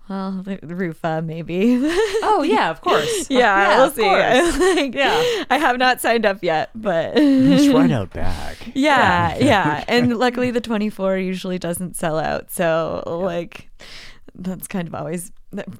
[0.08, 1.80] well the, the rufa maybe
[2.22, 3.26] Oh yeah, of course.
[3.30, 4.56] yeah, we'll see course.
[4.76, 5.44] Like, Yeah.
[5.50, 8.56] i have not signed up yet but It's right out back.
[8.74, 13.68] yeah yeah and luckily the 24 usually doesn't sell out so like
[14.36, 15.32] that's kind of always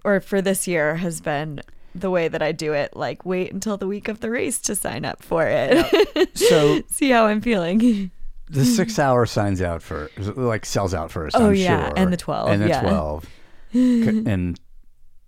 [0.03, 1.61] or for this year has been
[2.01, 4.75] the way that i do it like wait until the week of the race to
[4.75, 8.11] sign up for it So see how i'm feeling
[8.49, 11.37] the six hour signs out for like sells out first.
[11.37, 11.95] Oh, I'm yeah, sure.
[11.97, 12.81] and the 12, and the yeah.
[12.81, 13.27] twelve,
[13.73, 14.61] and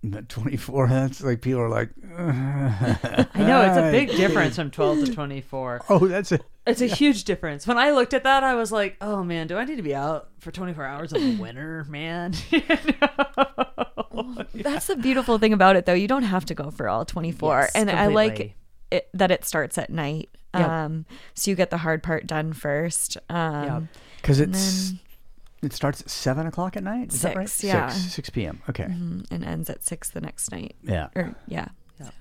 [0.03, 0.87] the twenty four.
[0.87, 5.81] That's like people are like, I know it's a big difference from 12 to 24.
[5.89, 6.43] Oh, that's it.
[6.67, 7.65] It's a huge difference.
[7.65, 9.95] When I looked at that, I was like, "Oh man, do I need to be
[9.95, 14.45] out for 24 hours in the winter, man?" You know?
[14.53, 17.59] that's the beautiful thing about it though you don't have to go for all 24
[17.61, 18.55] Yes, and i like
[18.91, 20.67] it, that it starts at night Yep.
[20.67, 21.05] um
[21.35, 23.83] so you get the hard part done first um Yep.
[24.17, 24.99] Because it's then-
[25.61, 27.13] it starts at seven o'clock at night.
[27.13, 27.49] Is that right?
[27.49, 27.89] Six, yeah.
[27.89, 28.61] Six, six p.m.
[28.69, 28.85] Okay.
[28.85, 31.07] Mhm, and ends at six the next night Yeah.
[31.15, 31.67] or yeah
[31.99, 32.05] Yeah.
[32.05, 32.11] So,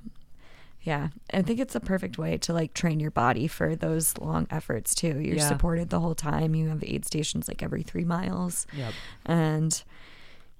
[0.83, 4.47] yeah i think it's a perfect way to like train your body for those long
[4.51, 5.49] efforts too you're Yeah.
[5.49, 8.93] supported the whole time you have aid stations like every three miles Yep.
[9.27, 9.83] and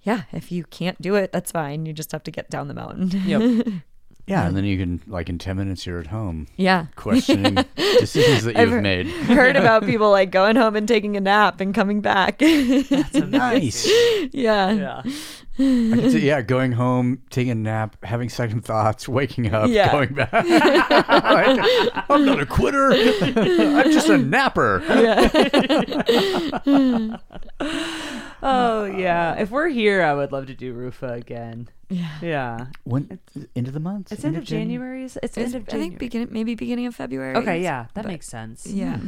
[0.03, 2.75] yeah if you can't do it that's fine you just have to get down the
[2.75, 3.67] mountain Yep.
[4.29, 6.87] Yeah, and then you can like in ten minutes you're at home Yeah.
[6.97, 9.07] questioning decisions that I've you've heard- made.
[9.29, 12.39] Heard about people like going home and taking a nap and coming back.
[12.39, 13.89] That's nice.
[14.33, 14.71] yeah.
[14.71, 15.03] Yeah.
[15.61, 19.91] I can see, yeah, going home, taking a nap, having second thoughts, waking up, Yeah.
[19.91, 20.33] going back.
[20.33, 22.93] Like, I'm not a quitter.
[22.93, 24.81] I'm just a napper.
[28.43, 29.35] Oh yeah.
[29.41, 31.69] If we're here, I would love to do Rufa again.
[31.91, 32.11] Yeah.
[32.21, 32.67] Yeah.
[32.85, 33.19] When
[33.57, 34.13] end of the month?
[34.13, 35.05] It's end of January.
[35.05, 35.89] is- It's It's, end of I January.
[35.91, 37.35] think beginning, maybe beginning of February.
[37.37, 38.67] Okay, yeah, that but- makes sense.
[38.67, 38.99] Yeah.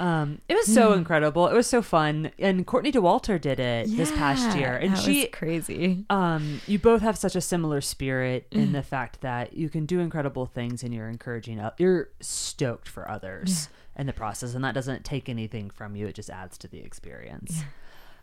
[0.00, 1.48] Um, it was so incredible.
[1.48, 5.20] It was so fun, and Courtney Dauwalter did it this past year, and that she
[5.22, 6.04] was crazy.
[6.10, 9.98] um you both have such a similar spirit in the fact that you can do
[9.98, 14.74] incredible things and you're encouraging up you're stoked for others in the process and that
[14.74, 17.62] doesn't take anything from you it just adds to the experience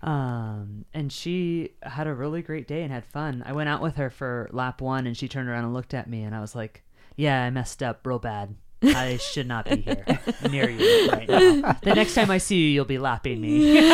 [0.02, 3.44] um and she had a really great day and had fun.
[3.46, 6.10] I went out with her for lap one and she turned around and looked at
[6.10, 6.84] me and i was like
[7.16, 10.06] yeah i messed up real bad I should not be here
[10.50, 11.78] near you right now.
[11.82, 13.80] The next time I see you, you'll be lapping me.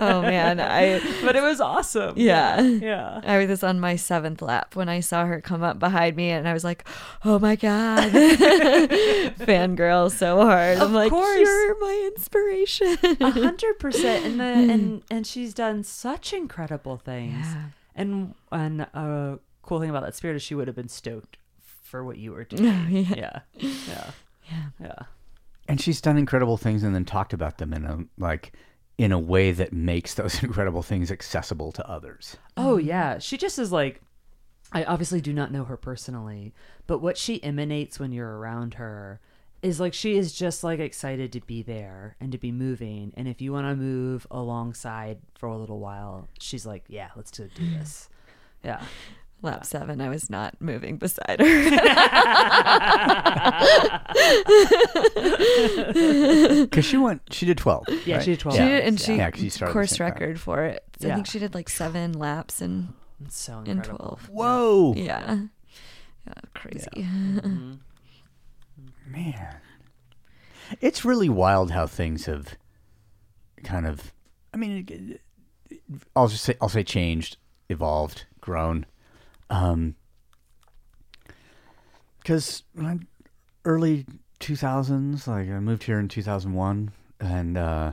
[0.00, 2.14] Oh man, I But it was awesome.
[2.16, 2.60] yeah.
[2.60, 3.20] Yeah.
[3.24, 6.48] I was on my seventh lap when I saw her come up behind me, and
[6.48, 6.86] I was like,
[7.24, 11.38] "Oh my god, fangirl so hard!" Of I'm like, course.
[11.38, 14.70] "You're my inspiration." A hundred percent, and the hmm.
[14.70, 17.46] and and she's done such incredible things.
[17.46, 17.62] Yeah.
[17.94, 21.36] And and a cool thing about that spirit is she would have been stoked
[21.82, 22.64] for what you were doing.
[22.64, 23.14] yeah.
[23.14, 24.10] yeah, yeah,
[24.50, 24.98] yeah, yeah.
[25.68, 28.52] And she's done incredible things and then talked about them in a like
[28.96, 32.38] in a way that makes those incredible things accessible to others.
[32.56, 32.88] Oh mm-hmm.
[32.88, 34.00] yeah, she just is like.
[34.70, 36.52] I obviously do not know her personally,
[36.86, 39.18] but what she emanates when you're around her
[39.62, 43.14] is like she is just like excited to be there and to be moving.
[43.16, 47.30] And if you want to move alongside for a little while, she's like, "Yeah, let's
[47.30, 48.08] do do this."
[48.64, 48.82] Yeah.
[49.40, 51.48] Lap seven, I was not moving beside her.
[55.48, 57.84] Because she went, she did twelve.
[58.06, 58.24] Yeah, right?
[58.24, 58.68] she did 12 she Yeah.
[58.68, 59.06] did, and Yeah.
[59.06, 60.12] she Yeah, 'cause you started course same time.
[60.12, 60.84] record for it.
[61.02, 61.14] I Yeah.
[61.14, 62.94] think she did like seven laps and
[63.24, 64.28] It's so in twelve.
[64.28, 65.46] Whoa, Yeah,
[66.26, 66.86] yeah crazy.
[66.94, 67.78] Mhm.
[69.06, 69.56] man,
[70.80, 72.56] it's really wild how things have
[73.64, 74.12] kind of.
[74.52, 75.20] I mean, it-
[75.70, 75.82] it-
[76.14, 77.36] I'll just say I'll say changed,
[77.68, 78.86] evolved, grown.
[79.50, 79.94] Um,
[82.18, 82.62] because
[83.64, 84.04] early
[84.38, 87.92] two thousands, like I moved here in two thousand one, and uh,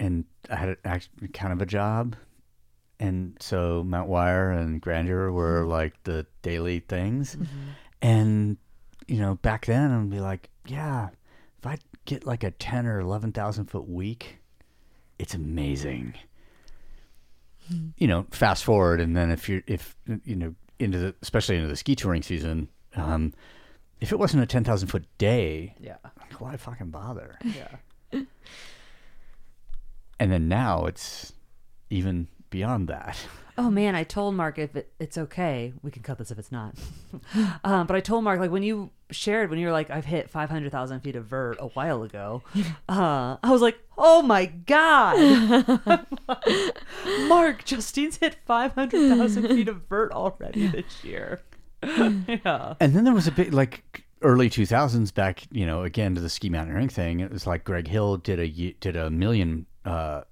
[0.00, 2.16] and I had actually kind of a job,
[2.98, 7.36] and so Mount Aire and Grandeur were like the daily things,
[8.02, 8.56] and
[9.06, 11.10] you know back then I'd be like, yeah,
[11.58, 14.38] if I get like a ten or eleven thousand foot week,
[15.18, 16.14] it's amazing
[17.96, 21.68] you know, fast forward, and then if you're if you know into the especially into
[21.68, 23.32] the ski touring season, um,
[24.00, 25.96] if it wasn't a ten thousand foot day, Yeah.
[26.18, 27.38] like, why fucking bother?
[27.42, 27.68] Yeah.
[30.20, 31.32] And then now it's
[31.90, 33.18] even beyond that.
[33.56, 36.50] Oh man, I told Mark if it, it's okay, we can cut this if it's
[36.50, 36.74] not.
[37.64, 40.28] um, but I told Mark like when you shared when you were like I've hit
[40.28, 42.42] five hundred thousand feet of vert a while ago.
[42.88, 45.16] Uh, I was like, oh my god,
[47.28, 51.40] Mark, Justine's hit five hundred thousand feet of vert already this year.
[51.82, 52.74] yeah.
[52.78, 56.20] And then there was a bit like early two thousands back, you know, again to
[56.20, 57.20] the ski mountaineering thing.
[57.20, 60.22] It was like Greg Hill did a did a million uh,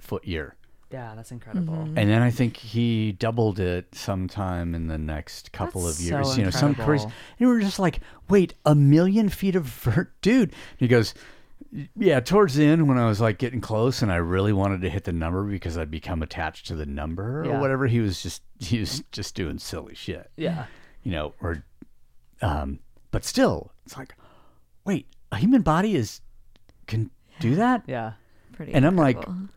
[0.00, 0.56] foot year.
[0.90, 1.74] Yeah, that's incredible.
[1.74, 6.32] And then I think he doubled it sometime in the next couple That's of years.
[6.32, 7.04] so you know, some crazy.
[7.04, 10.52] And we were just like, wait, a million feet of vert, dude.
[10.78, 11.14] He goes,
[11.96, 12.18] yeah.
[12.18, 15.04] Towards the end, when I was like getting close, and I really wanted to hit
[15.04, 17.52] the number because I'd become attached to the number Yeah.
[17.56, 17.86] or whatever.
[17.86, 20.28] He was just he was just doing silly shit.
[20.36, 20.64] Yeah.
[21.04, 21.62] You know, or
[22.42, 22.80] um,
[23.12, 24.14] but still, it's like,
[24.84, 26.20] wait, a human body is
[26.88, 27.84] can do that?
[27.86, 28.14] Yeah.
[28.52, 28.74] Pretty.
[28.74, 29.48] And I'm like, incredible.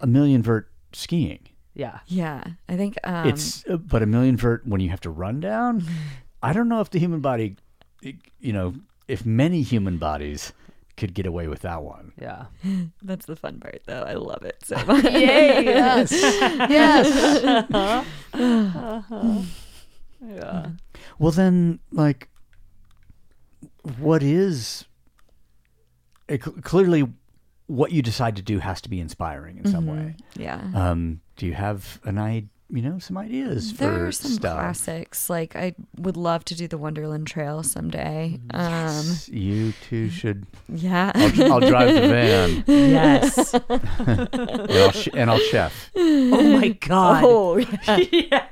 [0.00, 1.48] A million vert skiing.
[1.74, 1.98] Yeah.
[2.06, 5.40] yeah, I think um, it's uh, but a million vert when you have to run
[5.40, 5.84] down
[6.42, 7.56] i don't know if the human body
[8.00, 8.72] you know
[9.08, 10.54] if many human bodies
[10.96, 12.46] could get away with that one Yeah.
[13.02, 14.02] that's the fun part though.
[14.02, 15.04] I love it so much.
[15.04, 15.64] Yay!
[15.64, 16.12] Yes.
[16.12, 17.66] yes.
[20.26, 20.66] yeah.
[21.18, 22.28] well then like
[23.98, 24.86] what is
[26.28, 27.06] it, clearly
[27.68, 30.60] what you decide to do has to be inspiring in some way yeah.
[30.74, 34.58] um do you have an i you know some ideas There for are some stuff.
[34.58, 35.30] classics.
[35.30, 38.40] Like I would love to do the Wonderland Trail someday.
[38.52, 40.46] Um, Yes, you two should.
[40.68, 41.12] yeah.
[41.14, 43.54] I'll, I'll drive the van Yes.
[43.54, 45.92] and I'll, sh- and I'll chef.
[45.94, 47.22] oh my god.
[47.24, 47.56] oh,
[48.10, 48.46] yeah.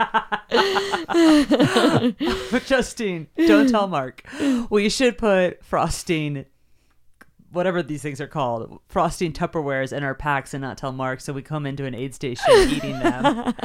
[2.67, 4.23] Justine, don't tell Mark.
[4.71, 6.45] We should put frosting,
[7.55, 11.21] whatever these things are called, frosting Tupperwares in our packs and not tell Mark.
[11.21, 13.55] So we come into an aid station eating them.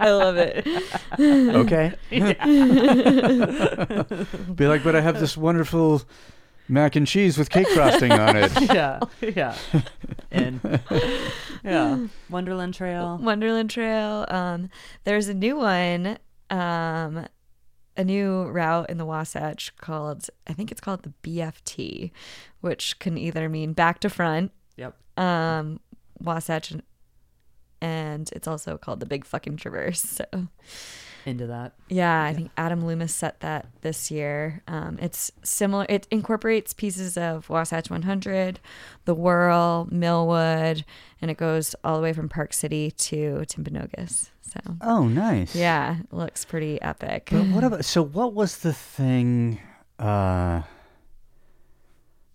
[0.00, 0.66] I love it.
[1.18, 1.94] Okay.
[4.54, 6.02] Be like, but I have this wonderful
[6.68, 8.52] mac and cheese with cake frosting on it.
[8.72, 9.56] yeah, yeah,
[10.30, 10.80] and
[11.64, 13.18] yeah, Wonderland Trail.
[13.20, 14.24] Wonderland Trail.
[14.28, 14.70] Um,
[15.04, 16.18] there's a new one,
[16.48, 17.26] um,
[18.00, 22.10] a new route in the Wasatch called, I think it's called the BFT,
[22.62, 24.96] which can either mean back to front, Yep.
[25.18, 25.80] um,
[26.18, 26.82] Wasatch, and,
[27.82, 30.00] and it's also called the Big Fucking Traverse.
[30.32, 30.48] So
[31.26, 31.72] Into that.
[31.88, 34.62] yeah, I think Adam Loomis set that this year.
[34.68, 35.86] Um, it's similar.
[35.88, 38.60] It incorporates pieces of Wasatch 100,
[39.04, 40.84] the WURL, Millwood,
[41.20, 44.30] and it goes all the way from Park City to Timpanogos.
[44.42, 45.54] So Oh, nice.
[45.54, 47.28] yeah, looks pretty epic.
[47.30, 49.60] But what about so what was the thing
[49.98, 50.62] uh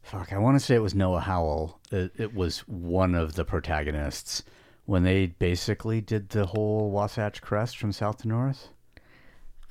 [0.02, 1.80] fuck, I want to say it was Noah Howell.
[1.92, 4.44] It, it was one of the protagonists
[4.86, 8.70] when they basically did the whole Wasatch Crest from south to north.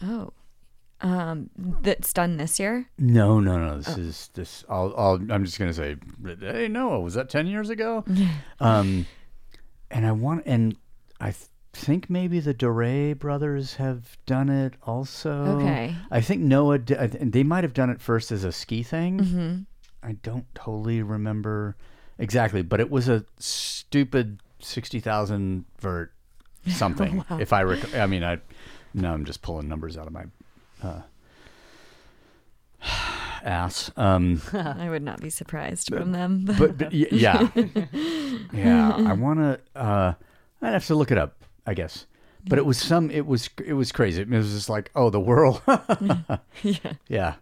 [0.04, 0.32] Oh,
[1.00, 1.50] um,
[1.82, 2.86] that's done this year.
[2.98, 3.78] No, no, no.
[3.78, 4.64] This is this.
[4.68, 5.14] I'll, I'll.
[5.30, 5.96] I'm just gonna say.
[6.40, 8.04] Hey, Noah, was that ten years ago?
[8.60, 9.06] um,
[9.90, 10.76] and I want, and
[11.20, 15.58] I th- think maybe the Dore brothers have done it also.
[15.60, 15.94] Okay.
[16.10, 16.78] I think Noah.
[16.78, 19.20] They might have done it first as a ski thing.
[19.20, 19.56] Mm-hmm.
[20.02, 21.76] I don't totally remember
[22.18, 26.12] exactly, but it was a stupid sixty thousand vert
[26.68, 27.24] something.
[27.32, 28.38] If I rec- I mean, I.
[28.94, 30.24] No, I'm just pulling numbers out of my.
[30.82, 31.02] Uh,
[33.44, 33.90] ass.
[33.96, 36.44] Um, I would not be surprised from them.
[36.46, 37.48] but, but y- yeah,
[38.52, 38.96] yeah.
[38.96, 39.60] I want to.
[39.74, 40.14] Uh,
[40.62, 41.36] I'd have to look it up.
[41.66, 42.06] I guess.
[42.46, 43.10] But it was some.
[43.10, 43.48] It was.
[43.64, 44.22] It was crazy.
[44.22, 45.62] It was just like, oh, the world.
[46.62, 46.92] yeah.
[47.08, 47.34] yeah.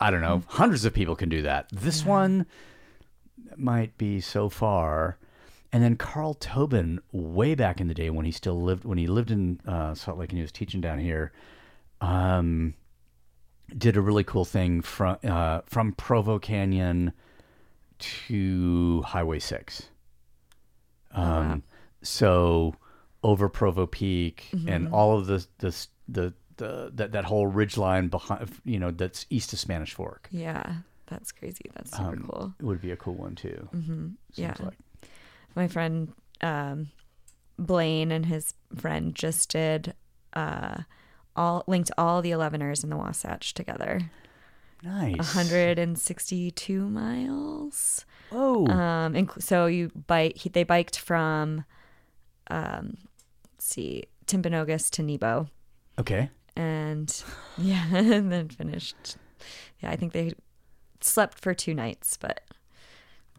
[0.00, 0.42] I don't know.
[0.48, 1.68] Hundreds of people can do that.
[1.70, 2.46] This one
[3.56, 5.16] might be so far.
[5.72, 9.06] And then Carl Tobin, way back in the day when he still lived, when he
[9.06, 11.32] lived in uh, Salt Lake and he was teaching down here,
[12.02, 12.74] um,
[13.78, 17.12] did a really cool thing from uh, from Provo Canyon
[17.98, 19.88] to Highway Six.
[21.12, 21.62] Um,
[22.02, 22.74] so
[23.22, 28.08] over Provo Peak and all of the the the, the that that whole ridge line
[28.08, 30.28] behind, you know, that's east of Spanish Fork.
[30.30, 30.74] Yeah,
[31.06, 31.70] that's crazy.
[31.74, 32.54] That's super Um, cool.
[32.60, 33.68] It would be a cool one too.
[33.74, 34.08] Mm-hmm.
[34.34, 34.54] Yeah.
[34.60, 34.78] like.
[35.54, 36.88] My friend um,
[37.58, 39.94] Blaine and his friend just did
[40.34, 40.78] uh,
[41.36, 44.00] all linked all the 11ers in the Wasatch together.
[44.82, 45.16] Nice.
[45.16, 48.04] 162 miles.
[48.32, 50.36] Oh, Um, inc- so you bike.
[50.38, 51.64] He, they biked from,
[52.50, 52.96] um,
[53.54, 55.48] let's see, Timpanogos to Nebo,
[55.98, 56.30] okay.
[56.56, 57.22] and
[57.58, 59.16] yeah, and then finished.
[59.80, 60.32] Yeah, I think they
[61.00, 62.40] slept for two nights, but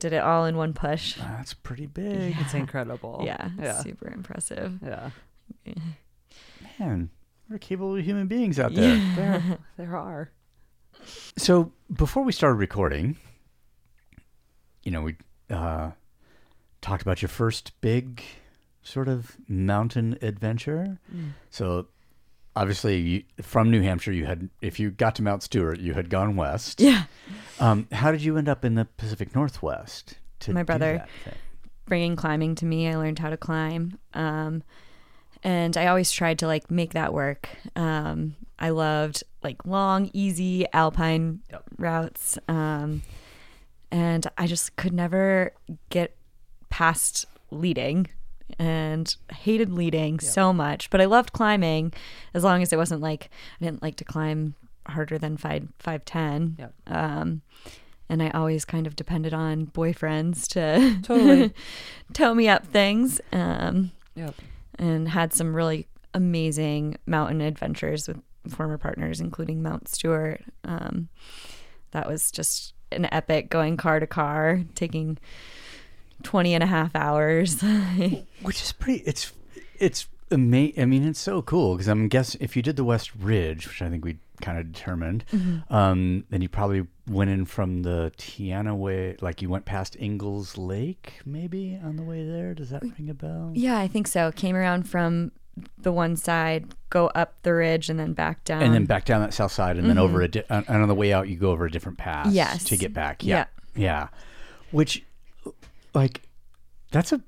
[0.03, 1.15] did it all in one push.
[1.15, 2.35] That's pretty big.
[2.41, 3.21] It's incredible.
[3.25, 3.79] Yeah, Yeah.
[3.79, 4.79] super impressive.
[4.85, 5.11] Yeah.
[6.77, 7.09] Man,
[7.49, 8.97] we're capable human beings out there.
[9.15, 10.29] There, there are.
[11.37, 13.15] So before we started recording,
[14.83, 15.15] you know, we
[15.49, 15.91] uh,
[16.81, 18.21] talked about your first big
[18.81, 20.99] sort of mountain adventure.
[21.49, 21.87] So
[22.55, 26.09] obviously, you, from New Hampshire, you had if you got to Mount Stuart, you had
[26.09, 26.79] gone west.
[26.81, 27.03] Yeah.
[27.59, 30.15] Um, how did you end up in the Pacific Northwest?
[30.41, 31.05] To My brother.
[31.85, 32.89] bringing climbing to me.
[32.89, 33.97] I learned how to climb.
[34.13, 34.63] Um,
[35.43, 37.49] and I always tried to like make that work.
[37.75, 41.63] Um, I loved like long, easy alpine Yep.
[41.77, 42.37] routes.
[42.47, 43.01] Um,
[43.91, 45.53] and I just could never
[45.89, 46.15] get
[46.69, 48.07] past leading
[48.59, 50.89] and hated leading so much.
[50.89, 51.93] But I loved climbing
[52.33, 53.29] as long as it wasn't like
[53.61, 54.55] I didn't like to climb
[54.87, 56.55] harder than five five ten.
[56.59, 56.73] Yep.
[56.87, 57.41] Um,
[58.09, 61.53] and I always kind of depended on boyfriends to Totally.
[62.13, 63.19] tow me up things.
[63.31, 64.35] Um, Yep.
[64.77, 70.43] and had some really amazing mountain adventures with former partners, including Mount Stuart.
[70.65, 71.09] Um,
[71.91, 75.17] that was just an epic going car to car, taking
[76.23, 77.61] 20 and a half hours.
[78.41, 79.03] Which is pretty.
[79.05, 79.31] It's
[79.79, 80.81] it's amazing.
[80.81, 83.81] I mean, it's so cool because I'm guess if you did the West Ridge, which
[83.81, 85.25] I think we kind of determined.
[85.31, 85.73] Mm-hmm.
[85.73, 90.57] Um, and you probably went in from the Teanaway way, like you went past Ingalls
[90.57, 92.53] Lake, maybe on the way there.
[92.53, 93.51] Does that ring a bell?
[93.53, 94.31] Yeah, I think so.
[94.31, 95.31] Came around from
[95.77, 98.63] the one side, go up the ridge, and then back down.
[98.63, 100.95] and then back down that south side, and then over a di- and on the
[100.95, 102.35] way out, you go over a different pass Mm-hmm.
[102.35, 102.63] Yes.
[102.65, 103.23] to get back.
[103.23, 103.45] Yeah.
[103.75, 103.81] Yeah.
[103.81, 104.07] yeah,
[104.71, 105.03] Which,
[105.93, 106.21] like,
[106.91, 107.21] that's a.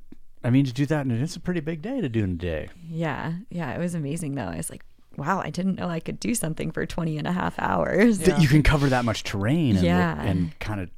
[0.43, 2.35] I mean, to do that, and it's a pretty big day to do in a
[2.35, 2.69] day.
[2.87, 4.43] Yeah, yeah, it was amazing though.
[4.45, 4.83] I was like,
[5.17, 8.19] wow, I didn't know I could do something for 20 and a half hours.
[8.19, 10.21] That you can cover that much terrain, and, Yeah.
[10.21, 10.89] and kind of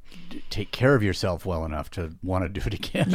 [0.50, 3.08] take care of yourself well enough to want to do it again.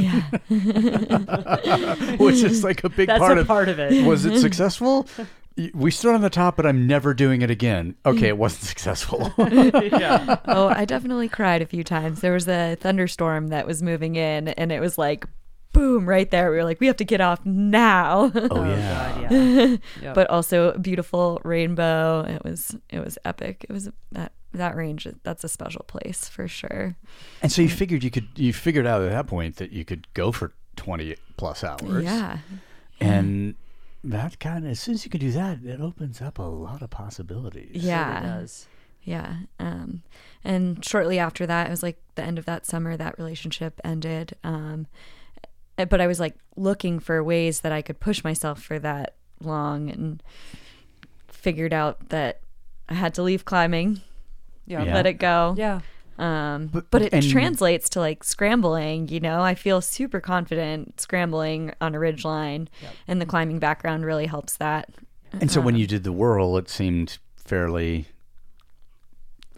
[0.50, 2.16] Yeah.
[2.18, 3.48] Which is like a big That's part a of.
[3.48, 4.04] part of it.
[4.06, 5.08] Was it successful?
[5.58, 7.96] Y- We stood on the top, but I'm never doing it again.
[8.06, 8.40] Okay, it mm.
[8.40, 9.32] wasn't successful.
[9.38, 10.38] yeah.
[10.46, 12.22] oh, I definitely cried a few times.
[12.22, 15.26] There was a thunderstorm that was moving in, and it was like,
[15.74, 16.52] boom, right there.
[16.52, 18.32] We were like, we have to get off now.
[18.34, 19.12] oh yeah.
[19.14, 19.78] God, yeah.
[20.02, 20.16] Yep.
[20.16, 22.22] but also beautiful rainbow.
[22.22, 23.66] It was it was epic.
[23.68, 25.08] It was that that range.
[25.24, 26.96] That's a special place for sure.
[27.42, 30.08] And so you figured you could you figured out at that point that you could
[30.14, 32.04] go for 20 plus hours.
[32.04, 32.38] Yeah.
[33.00, 33.56] And
[34.04, 36.82] that kind of as soon as you can do that, it opens up a lot
[36.82, 37.84] of possibilities.
[37.84, 38.20] Yeah.
[38.20, 38.68] It does.
[39.04, 39.36] Yeah.
[39.60, 40.04] Um,
[40.44, 44.36] and shortly after that, it was like the end of that summer, that relationship ended.
[44.44, 44.88] Um,
[45.78, 49.16] eh, but I was like looking for ways that I could push myself for that
[49.42, 50.24] long and
[51.28, 52.40] figured out that
[52.88, 54.02] I had to leave climbing,
[54.66, 54.84] Yeah.
[54.84, 54.94] Yeah.
[54.94, 55.56] let it go.
[55.58, 55.82] Yeah.
[56.18, 61.00] Um, But- but, it and- translates to like scrambling, you know, I feel super confident
[61.02, 62.70] scrambling on a ridge line
[63.08, 64.90] and the climbing background really helps that.
[65.42, 68.06] And so when you did the WURL, it seemed fairly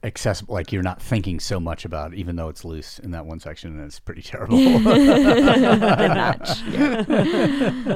[0.04, 0.54] accessible.
[0.54, 3.40] Like you're not thinking so much about it, even though it's loose in that one
[3.42, 4.58] section and it's pretty terrible.
[4.80, 6.62] notch.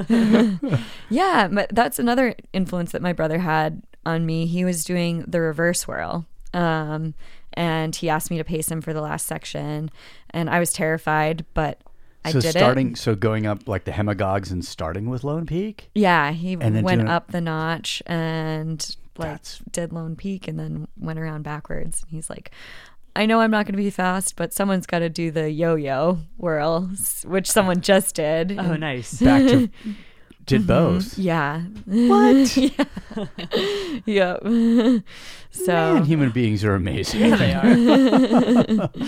[1.10, 4.46] Yeah, but that's another influence that my brother had on me.
[4.46, 6.26] He was doing the reverse WURL.
[6.54, 7.14] Um,
[7.54, 9.90] and he asked me to pace him for the last section,
[10.32, 11.82] and I was terrified, but
[12.26, 12.98] I so did starting, it.
[12.98, 15.90] so going up like the Hamongogs and starting with Lone Peak.
[15.96, 18.80] Yeah, he And then went doing- up the notch and
[19.18, 22.04] like That's- did Lone Peak, and then went around backwards.
[22.04, 22.52] And He's like.
[23.16, 26.20] I know I'm not going to be fast, but someone's got to do the yo-yo
[26.40, 28.56] WURL, which someone just did.
[28.58, 29.20] Oh, nice.
[29.20, 29.70] Back to
[30.50, 31.18] did both.
[31.18, 31.62] Yeah.
[31.86, 32.58] What?
[32.58, 32.86] yeah.
[34.06, 34.42] yep.
[35.52, 37.32] so, Man, human beings are amazing.
[37.32, 38.90] they are.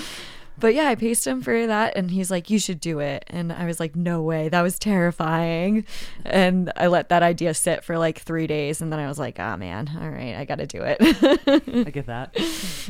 [0.60, 3.52] but yeah, I paced him for that, and he's like, "You should do it." And
[3.52, 5.86] I was like, "No way, that was terrifying."
[6.26, 9.40] And I let that idea sit for like three days, and then I was like,
[9.40, 12.34] "Ah, man, all right, I got to do it." I get that.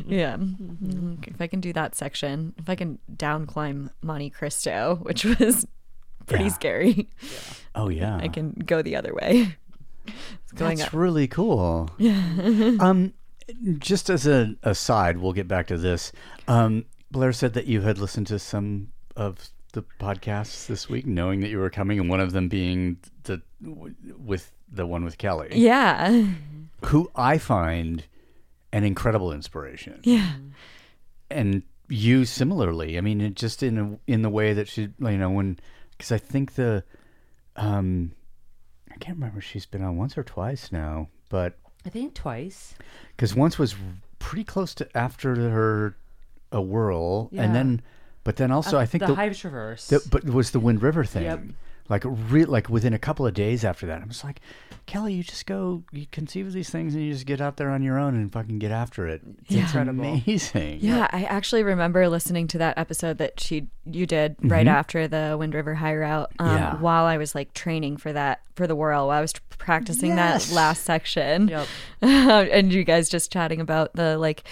[0.05, 4.99] yeah, Mm, if I can do that section, if I can down climb Monte Cristo,
[5.03, 5.65] which was
[6.25, 6.87] pretty scary.
[6.89, 7.05] Yeah.
[7.05, 7.07] scary,
[7.75, 8.17] Oh yeah.
[8.17, 9.55] I can go the other way.
[10.07, 10.99] It's going That's up.
[10.99, 11.91] really cool.
[11.99, 12.15] Yeah.
[12.79, 13.13] um,
[13.77, 16.11] just as a aside, we'll get back to this.
[16.47, 21.41] Um, Blair said that you had listened to some of the podcasts this week, knowing
[21.41, 23.41] that you were coming, and one of them being the
[24.17, 26.25] with the one with Kelly, Yeah.
[26.85, 28.03] who I find
[28.73, 29.99] an incredible inspiration.
[30.03, 30.31] Yeah.
[31.29, 32.97] and you similarly.
[32.97, 35.59] I mean, it just in a, in the way that she, you know, when
[35.91, 36.83] because I think the,
[37.55, 38.11] um,
[38.91, 42.75] I can't remember she's been on once or twice now, but I think twice.
[43.15, 43.75] because once was
[44.19, 45.95] pretty close to after her
[46.51, 47.43] a WURL, Yeah.
[47.43, 47.81] and then,
[48.23, 49.87] but then also I think the, the, high traverse.
[49.87, 51.23] the but it was the Wind River thing.
[51.23, 51.43] Yep.
[51.91, 54.39] Like re- like within a couple of days after that, I was like,
[54.87, 57.69] Kelly, you just go, you conceive of these things, and you just get out there
[57.69, 59.21] on your own and fucking get after it.
[59.47, 60.03] It's Incredible.
[60.05, 60.79] amazing.
[60.81, 65.35] Yeah, I actually remember listening to that episode that she you did right after the
[65.37, 66.31] Wind River High Route.
[66.39, 66.57] Um, Mm-hmm.
[66.57, 66.75] Yeah.
[66.77, 70.47] While I was like training for that for the WURL, while I was practicing Yes.
[70.49, 71.67] that last section, Yep.
[72.01, 74.43] and you guys just chatting about the like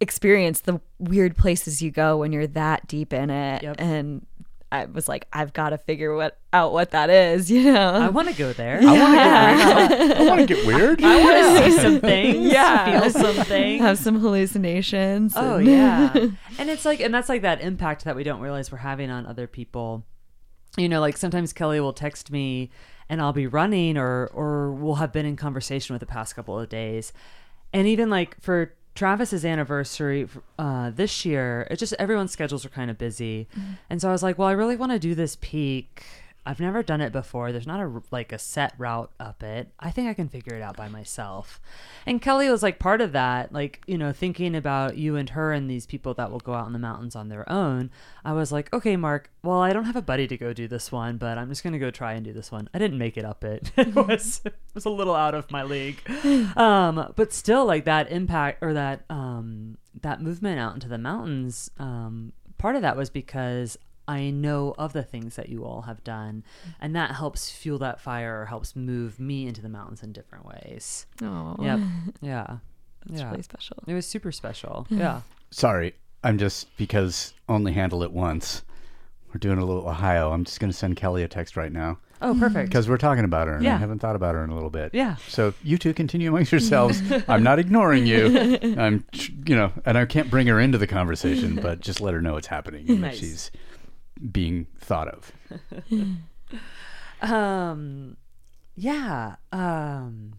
[0.00, 3.76] experience, the weird places you go when you're that deep in it, Yep.
[3.78, 4.26] and.
[4.72, 7.90] I was like, I've got to figure what out what that is, you know.
[7.94, 8.80] I want to go there.
[8.82, 10.18] I want to get weird.
[10.20, 11.02] I want to get weird.
[11.04, 12.52] I want to see some things.
[12.52, 13.00] Yeah.
[13.00, 13.78] Feel something.
[13.78, 15.34] have some hallucinations.
[15.36, 16.14] Oh and- yeah.
[16.58, 19.26] and it's like and that's like that impact that we don't realize we're having on
[19.26, 20.04] other people.
[20.76, 22.70] You know, like sometimes Kelly will text me
[23.08, 26.58] and I'll be running or or we'll have been in conversation with the past couple
[26.58, 27.12] of days.
[27.72, 30.28] And even like for Travis's anniversary
[30.58, 33.46] uh, this year, it just everyone's schedules are kind of busy.
[33.88, 36.02] And so I was like, well, I really want to do this peak
[36.46, 37.50] I've never done it before.
[37.50, 39.72] There's not a like a set route up it.
[39.80, 41.60] I think I can figure it out by myself.
[42.06, 45.52] And Kelly was like part of that, like, you know, thinking about you and her
[45.52, 47.90] and these people that will go out in the mountains on their own.
[48.24, 50.92] I was like, okay, Mark, well, I don't have a buddy to go do this
[50.92, 52.68] one, but I'm just going to go try and do this one.
[52.72, 53.72] I didn't make it up it.
[53.76, 56.00] it was it was a little out of my league.
[56.56, 61.70] Um, but still like that impact or that um that movement out into the mountains
[61.78, 63.78] um part of that was because
[64.08, 66.74] I know of the things that you all have done, mm.
[66.80, 70.46] and that helps fuel that fire or helps move me into the mountains in different
[70.46, 71.06] ways.
[71.22, 71.80] Oh, Yep.
[72.20, 72.58] Yeah.
[73.06, 73.30] That's yeah.
[73.30, 73.76] really special.
[73.86, 74.86] It was super special.
[74.90, 75.20] Yeah.
[75.50, 78.62] Sorry, I'm just because only handle it once.
[79.32, 80.32] We're doing a little Ohio.
[80.32, 82.68] I'm just going to send Kelly a text right now Oh, perfect.
[82.70, 83.78] because we're talking about her, and I Yeah.
[83.78, 84.92] haven't thought about her in a little bit.
[84.94, 85.16] Yeah.
[85.28, 87.00] So you two continue amongst yourselves.
[87.28, 88.56] I'm not ignoring you.
[88.78, 89.04] I'm,
[89.46, 92.36] you know, and I can't bring her into the conversation, but just let her know
[92.36, 93.18] it's happening Nice.
[93.18, 93.50] she's
[94.32, 95.32] being thought of.
[97.20, 98.16] Um,
[98.74, 99.36] yeah.
[99.52, 100.34] Um,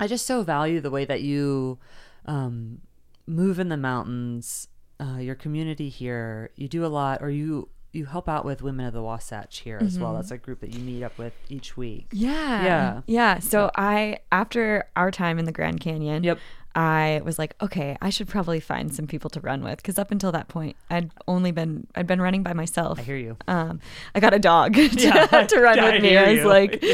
[0.00, 1.78] I just so value the way that you
[2.26, 2.80] um,
[3.26, 4.68] move in the mountains.
[5.00, 8.86] Uh, your community here, you do a lot, or you you help out with Women
[8.86, 10.14] of the Wasatch here as well.
[10.14, 12.06] That's a group that you meet up with each week.
[12.12, 12.64] Yeah.
[12.64, 13.00] Yeah.
[13.06, 13.38] Yeah.
[13.40, 16.38] So I, after our time in the Grand Canyon, Yep.
[16.74, 20.10] I was like, okay, I should probably find some people to run with because up
[20.10, 22.98] until that point, I'd only been I'd been running by myself.
[22.98, 23.36] I hear you.
[23.46, 23.80] Um,
[24.14, 25.26] I got a dog to, Yeah.
[25.46, 26.16] to run I with me.
[26.16, 26.48] I was you.
[26.48, 26.78] like,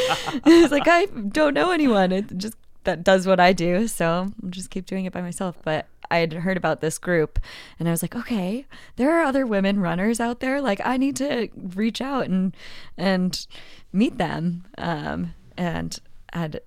[0.45, 2.11] I was like, I don't know anyone.
[2.13, 4.09] It just that does what I do, so
[4.43, 5.57] I'll just keep doing it by myself.
[5.63, 7.39] But I had heard about this group,
[7.79, 8.65] and I was like, okay,
[8.97, 10.61] there are other women runners out there.
[10.61, 12.57] Like, I need to reach out and
[12.97, 13.47] and
[13.93, 14.65] meet them.
[14.79, 15.99] Um, and
[16.33, 16.61] had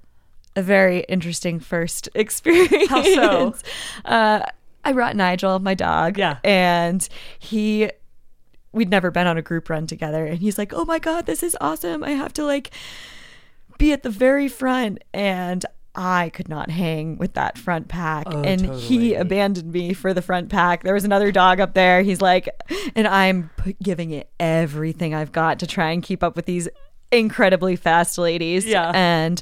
[0.56, 2.90] a very interesting first experience.
[2.90, 3.56] How so?
[4.06, 4.44] Uh,
[4.84, 6.18] I brought Nigel, my dog.
[6.18, 6.38] Yeah.
[6.44, 7.08] And
[7.40, 7.90] he
[8.74, 11.44] we'd never been on a group run together and he's like, "Oh my god, this
[11.44, 12.04] is awesome.
[12.04, 12.72] I have to like
[13.78, 18.42] be at the very front." And I could not hang with that front pack Oh,
[18.44, 18.80] and totally.
[18.80, 20.84] he abandoned me for the front pack.
[20.84, 22.02] There was another dog up there.
[22.02, 22.48] He's like
[22.96, 23.50] and I'm
[23.84, 26.70] giving it everything I've got to try and keep up with these
[27.12, 28.66] incredibly fast ladies.
[28.66, 28.92] Yeah.
[28.96, 29.42] And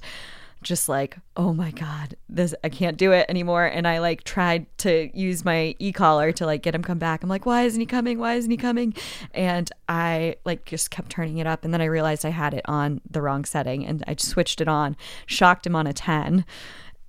[0.61, 3.65] just like, oh my God, this I can't do it anymore.
[3.65, 7.23] And I like tried to use my e-collar to like get him come back.
[7.23, 8.19] I'm like, why isn't he coming?
[8.19, 8.93] Why isn't he coming?
[9.33, 11.63] And I like just kept turning it up.
[11.63, 14.67] And then I realized I had it on the wrong setting and I switched it
[14.67, 16.45] on, shocked him on a 10.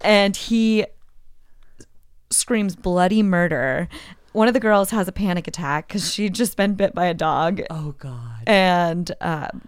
[0.01, 0.87] And he
[2.31, 3.89] screams bloody murder.
[4.33, 7.15] One of the girls has a panic attack because she'd just been bit by a
[7.15, 7.63] dog.
[7.69, 8.45] Oh God.
[8.47, 9.63] And um,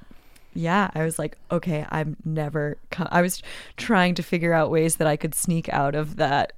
[0.54, 2.78] yeah, I was like, okay, I'm never.
[2.90, 3.42] Co- I was
[3.76, 6.52] trying to figure out ways that I could sneak out of that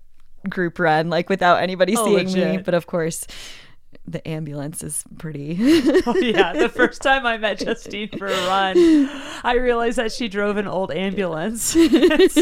[0.49, 2.59] group run, like without anybody Oh, seeing me.
[2.59, 3.27] But of course,
[4.07, 5.57] the ambulance is pretty.
[6.07, 6.53] Oh, yeah.
[6.53, 8.77] The first time I met Justine for a run,
[9.43, 11.75] I realized that she drove an old ambulance.
[11.79, 12.37] it's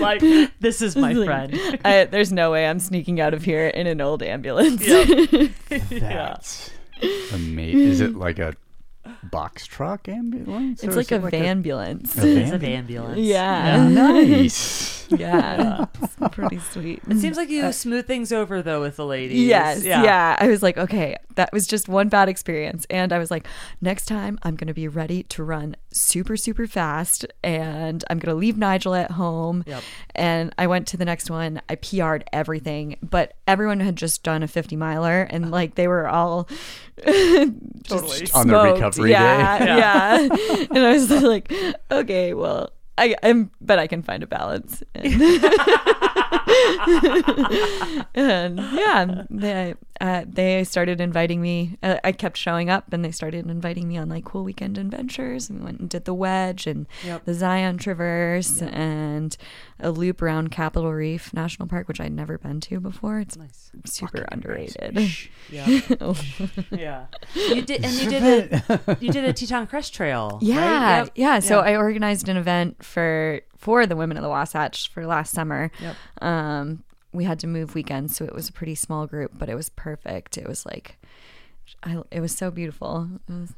[0.00, 0.20] like,
[0.58, 1.56] this is my friend.
[1.84, 4.84] I, there's no way I'm sneaking out of here in an old ambulance.
[5.68, 6.70] That's
[7.32, 7.80] amazing.
[7.80, 8.54] Is it like a
[9.30, 10.82] box truck ambulance?
[10.84, 12.16] It's like a it vanbulance.
[12.22, 13.18] A It's an van- ambulance.
[13.18, 13.88] Yeah.
[13.88, 14.96] Nice.
[15.10, 15.86] Yeah.
[16.02, 17.00] It's pretty sweet.
[17.08, 19.40] It seems like you uh, smooth things over though with the ladies.
[19.46, 19.84] Yes.
[19.84, 20.36] Yeah.
[20.38, 22.86] I was like, okay, that was just one bad experience.
[22.90, 23.46] And I was like,
[23.80, 27.26] next time I'm going to be ready to run super, super fast.
[27.42, 29.64] And I'm going to leave Nigel at home.
[29.66, 29.82] Yep.
[30.14, 31.60] And I went to the next one.
[31.68, 36.08] I PR'd everything, but everyone had just done a 50 miler and like they were
[36.08, 36.48] all
[37.04, 38.28] Totally.
[38.34, 38.72] On their smoked.
[38.74, 39.64] recovery yeah, day.
[39.76, 40.28] Yeah.
[40.70, 41.52] and I was like,
[41.90, 42.70] okay, well,
[43.00, 44.82] I, I'm, but I can find a balance.
[44.94, 45.04] And,
[48.14, 51.76] and yeah, they uh, they started inviting me.
[51.82, 55.50] Uh, I kept showing up, and they started inviting me on like cool weekend adventures.
[55.50, 57.24] And we went and did the Wedge and Yep.
[57.26, 59.36] the Zion Traverse and
[59.78, 63.20] a loop around Capitol Reef National Park, which I'd never been to before.
[63.20, 63.70] It's Nice.
[63.84, 64.98] super underrated.
[65.50, 65.80] Yeah.
[66.70, 67.06] yeah.
[67.34, 68.22] You did, and you did
[68.78, 70.32] a you did a Teton Crest Trail.
[70.34, 70.42] right?
[70.42, 71.10] Yeah, Yep.
[71.16, 71.38] yeah.
[71.40, 75.70] So I organized an event for for the women of the Wasatch for last summer.
[75.80, 75.96] Yep.
[76.22, 79.54] Um, we had to move weekends, so it was a pretty small group, but it
[79.54, 80.38] was perfect.
[80.38, 80.98] It was like,
[81.82, 83.08] I, it was so beautiful.
[83.28, 83.52] It was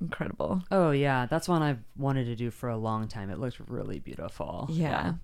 [0.00, 0.62] incredible.
[0.70, 3.30] Oh yeah, that's one I've wanted to do for a long time.
[3.30, 4.66] It looks really beautiful.
[4.70, 5.14] Yeah.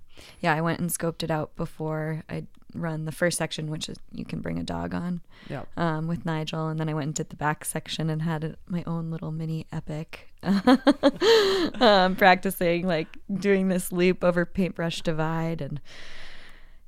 [0.41, 2.45] yeah, I went and scoped it out before I
[2.75, 5.21] run the first section, which is you can bring a dog on.
[5.49, 5.69] Yep.
[5.77, 8.85] um, with Nigel, and then I went and did the back section and had my
[8.87, 10.29] own little mini epic,
[11.81, 15.81] um, practicing like doing this loop over Paintbrush Divide, and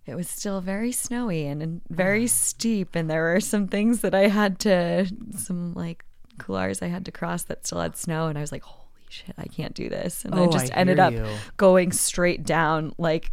[0.07, 4.29] it was still very snowy and, very steep, and there were some things that I
[4.29, 5.07] had to
[5.37, 6.05] some like
[6.39, 9.35] couloirs I had to cross that still had snow, and I was like, "Holy shit,
[9.39, 11.27] I can't do this!" And Oh, I just I ended up you.
[11.57, 12.95] going straight down.
[12.99, 13.33] Like,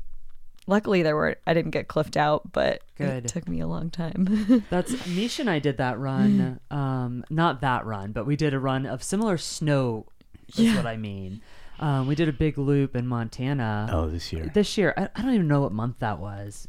[0.67, 3.25] luckily there were I didn't get cliffed out, but Good.
[3.25, 4.63] it took me a long time.
[4.69, 6.59] That's Misha and I did that run.
[6.69, 10.05] Um, not that run, but we did a run of similar snow.
[10.49, 10.75] Is Yeah.
[10.77, 11.41] what I mean.
[11.79, 14.49] Um, we did a big loop in Montana Oh, this year.
[14.53, 14.93] this year.
[14.97, 16.67] I, I don't even know what month that was.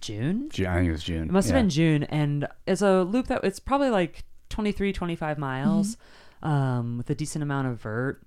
[0.00, 0.48] June.
[0.50, 1.24] Ju- I think it was June.
[1.28, 1.62] It must have Yeah.
[1.62, 5.96] been June, and it's a loop that it's probably like 23, 25 miles,
[6.42, 8.22] um, with a decent amount of vert,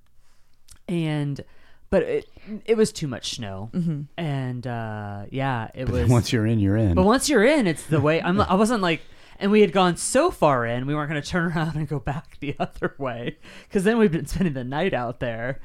[0.88, 1.42] and
[1.90, 2.28] but it
[2.66, 3.70] it was too much snow,
[4.18, 6.10] and uh, yeah, it But was.
[6.10, 6.94] once you're in, you're in.
[6.96, 8.22] but once you're in, it's the way.
[8.22, 8.40] I'm.
[8.42, 9.02] I wasn't like,
[9.40, 12.00] and we had gone so far in, we weren't going to turn around and go
[12.00, 13.38] back the other way,
[13.68, 15.60] because then we've been spending the night out there,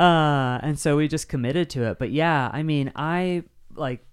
[0.00, 1.98] uh, and so we just committed to it.
[1.98, 3.44] But yeah, I mean, I
[3.74, 4.04] like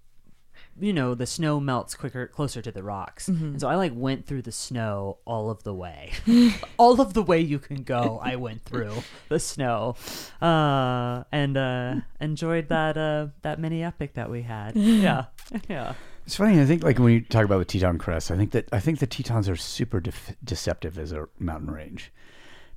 [0.79, 3.27] you know the snow melts quicker closer to the rocks.
[3.27, 6.11] And so i like went through the snow all of the way.
[6.77, 8.93] All of the way you can go i went through
[9.29, 9.95] the snow.
[10.41, 14.75] Uh and uh enjoyed that uh that mini epic that we had.
[15.07, 15.25] Yeah.
[15.69, 15.93] Yeah.
[16.25, 16.59] It's funny.
[16.61, 18.99] I think like when you talk about the Teton Crest, I think that I think
[18.99, 22.11] the Tetons are super def- deceptive as a mountain range.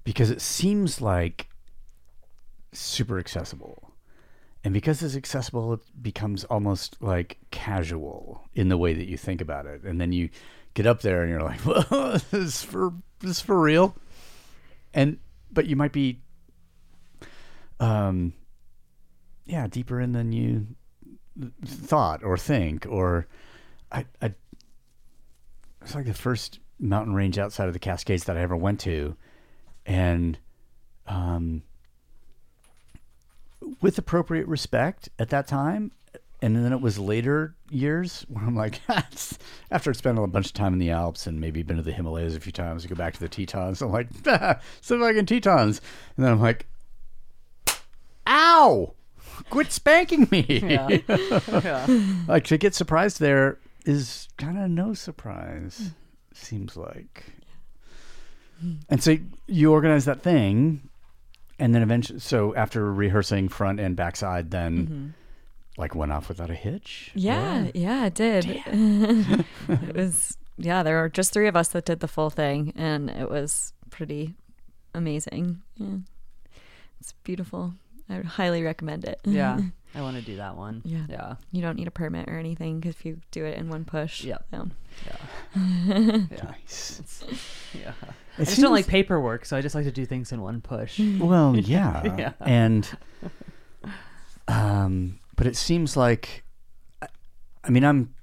[0.05, 1.50] Because it seems like
[2.73, 3.93] super accessible,
[4.65, 9.41] and because it's accessible, it becomes almost like casual in the way that you think
[9.41, 10.29] about it, and then you
[10.75, 13.97] get up there and you're like, "Well, this is for this is for real,"
[14.95, 15.19] and
[15.53, 16.21] but you might be,
[17.81, 18.33] um,
[19.47, 20.67] yeah, deeper in than you
[21.65, 23.27] thought or think or
[23.91, 24.35] I, I
[25.83, 29.17] it's like the first mountain range outside of the Cascades that I ever went to.
[29.87, 30.39] And
[31.07, 31.63] um
[33.81, 35.93] with appropriate respect at that time.
[36.43, 38.81] And then it was later years where I'm like
[39.71, 41.93] after I spent a bunch of time in the Alps and maybe been to the
[41.93, 43.83] Himalayas a few times to go back to the Tetons.
[43.83, 44.09] I'm like
[44.81, 45.81] some fucking Tetons.
[46.17, 46.67] And then I'm like
[48.27, 48.95] ow
[49.51, 50.79] quit spanking me.
[52.29, 55.91] Like to get surprised there is kind of no surprise
[56.33, 57.25] seems like.
[58.89, 59.17] And so
[59.47, 60.90] you organize that thing
[61.61, 65.07] and then eventually so after rehearsing front and backside then mm-hmm.
[65.77, 68.45] like went off without a hitch Yeah, yeah, it did.
[68.67, 69.47] it
[69.95, 73.31] was yeah, there were just three of us that did the full thing and it
[73.31, 74.35] was pretty
[74.95, 75.63] amazing.
[75.77, 75.99] Yeah.
[77.01, 77.75] It's beautiful.
[78.11, 79.21] I would highly recommend it.
[79.25, 79.59] yeah
[79.95, 81.05] i want to do that one Yeah.
[81.09, 84.23] yeah You don't need a permit or anything if you do it in one push.
[84.25, 84.45] Yep.
[84.53, 84.69] So,
[85.57, 87.25] nice
[87.75, 87.93] yeah
[88.39, 90.61] It i just don't like paperwork so i just like to do things in one
[90.61, 92.33] push well yeah, Yeah.
[92.41, 92.89] and
[94.49, 96.45] um but it seems like
[97.03, 97.09] I-
[97.65, 98.15] i mean i'm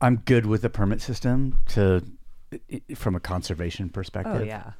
[0.00, 2.02] i'm good with the permit system to
[2.52, 2.60] i-
[2.90, 4.72] i- from a conservation perspective oh yeah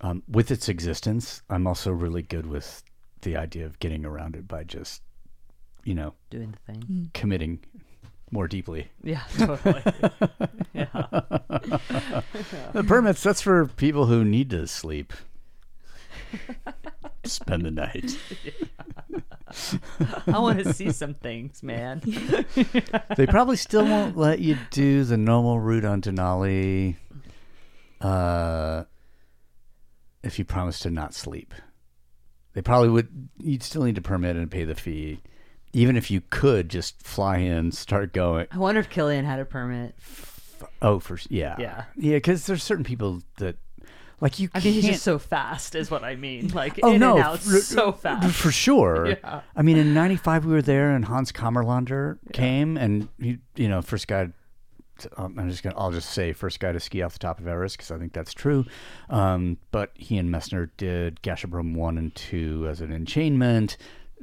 [0.00, 2.82] um, with its existence, I'm also really good with
[3.24, 5.02] the idea of getting around it by just,
[5.84, 7.58] you know, doing the thing committing
[8.30, 8.88] more deeply.
[9.02, 9.82] yeah totally
[10.72, 10.86] yeah
[12.72, 15.12] The permits, that's for people who need to sleep.
[17.24, 18.18] Spend the night.
[20.26, 22.00] i want to see some things man
[23.16, 26.96] They probably still won't let you do the normal route on Denali
[28.00, 28.84] uh,
[30.24, 31.54] if you promise to not sleep.
[32.54, 35.20] They probably would, you'd still need to permit and pay the fee.
[35.72, 38.46] Even if you could just fly in, start going.
[38.52, 39.94] I wonder if Kilian had a permit.
[40.80, 41.84] Oh, for yeah, Yeah.
[41.96, 42.16] yeah.
[42.16, 43.56] Because there's certain people that,
[44.20, 44.48] like you.
[44.54, 46.48] I mean, he's just so fast, is what I mean.
[46.48, 48.34] Like Oh in no, and out for, so fast.
[48.36, 49.16] for sure.
[49.24, 49.40] Yeah.
[49.56, 53.82] I mean, in '95 we were there, and Hans Kammerlander came, and he, you know,
[53.82, 54.28] first guy.
[55.16, 55.76] Um, I'm just gonna.
[55.78, 58.12] I'll just say first guy to ski off the top of Everest because I think
[58.12, 58.64] that's true.
[59.10, 63.76] Um, but he and Messner did Gasherbrum one and two as an enchainment.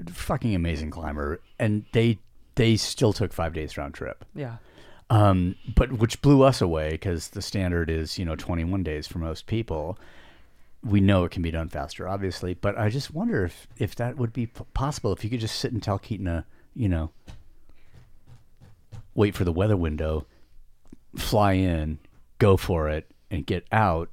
[0.10, 2.20] Fucking amazing climber, and they
[2.56, 4.26] they still took five days round trip.
[4.36, 4.58] Yeah.
[5.10, 9.20] um, but which blew us away because the standard is you know 21 days for
[9.20, 9.98] most people.
[10.84, 14.18] We know it can be done faster, obviously, but I just wonder if if that
[14.18, 17.12] would be p- possible if you could just sit in Talkeetna, you know,
[19.14, 20.26] wait for the weather window,
[21.16, 22.00] fly in,
[22.40, 24.10] go for it, and get out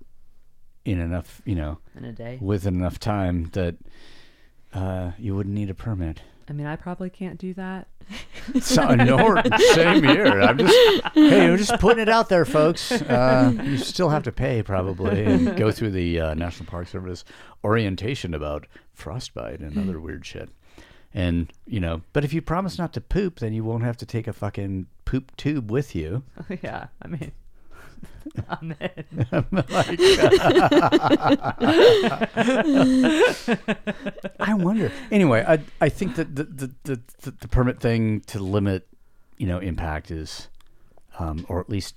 [0.84, 2.38] in enough, you know, In a day.
[2.40, 3.76] with enough time that
[4.72, 6.22] uh, you wouldn't need a permit.
[6.48, 7.88] I mean, I probably can't do that.
[8.62, 9.42] So, no,
[9.74, 10.40] same here.
[10.40, 10.74] I'm just
[11.12, 12.90] hey, I'm just putting it out there, folks.
[12.90, 17.26] Uh, you still have to pay probably and go through the uh, National Park Service
[17.62, 20.48] orientation about frostbite and other weird shit.
[21.14, 24.06] And you know, but if you promise not to poop, then you won't have to
[24.06, 26.22] take a fucking poop tube with you.
[26.62, 26.88] yeah.
[27.02, 27.32] I mean,
[28.50, 28.76] Amen.
[29.50, 29.98] Like,
[34.40, 34.92] I wonder.
[35.10, 38.86] Anyway, I I think that the the, the, the, the permit thing to limit,
[39.38, 40.48] you know, impact is,
[41.18, 41.94] um, or at least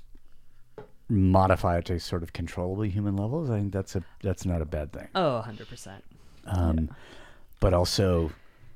[1.09, 3.49] modify it to sort of controllably human levels.
[3.49, 5.07] I think that's a that's not a bad thing.
[5.15, 6.01] Oh, 100%.
[6.45, 6.89] Um,
[7.59, 8.31] But also,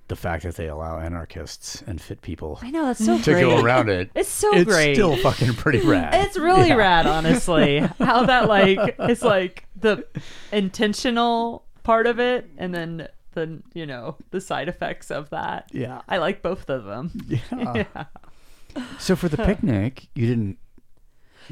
[0.07, 3.41] the fact that they allow anarchists and fit people I know, that's so to great.
[3.41, 4.95] go around it, It's so it's great.
[4.95, 6.13] still fucking pretty rad.
[6.25, 6.75] It's really Yeah.
[6.75, 7.79] rad, honestly.
[7.99, 10.05] How that like it's like the
[10.51, 15.69] intentional part of it, and then the you know the side effects of that.
[15.73, 16.01] Yeah.
[16.07, 17.11] I like both of them.
[17.27, 17.85] Yeah.
[18.99, 20.57] So for the picnic, you didn't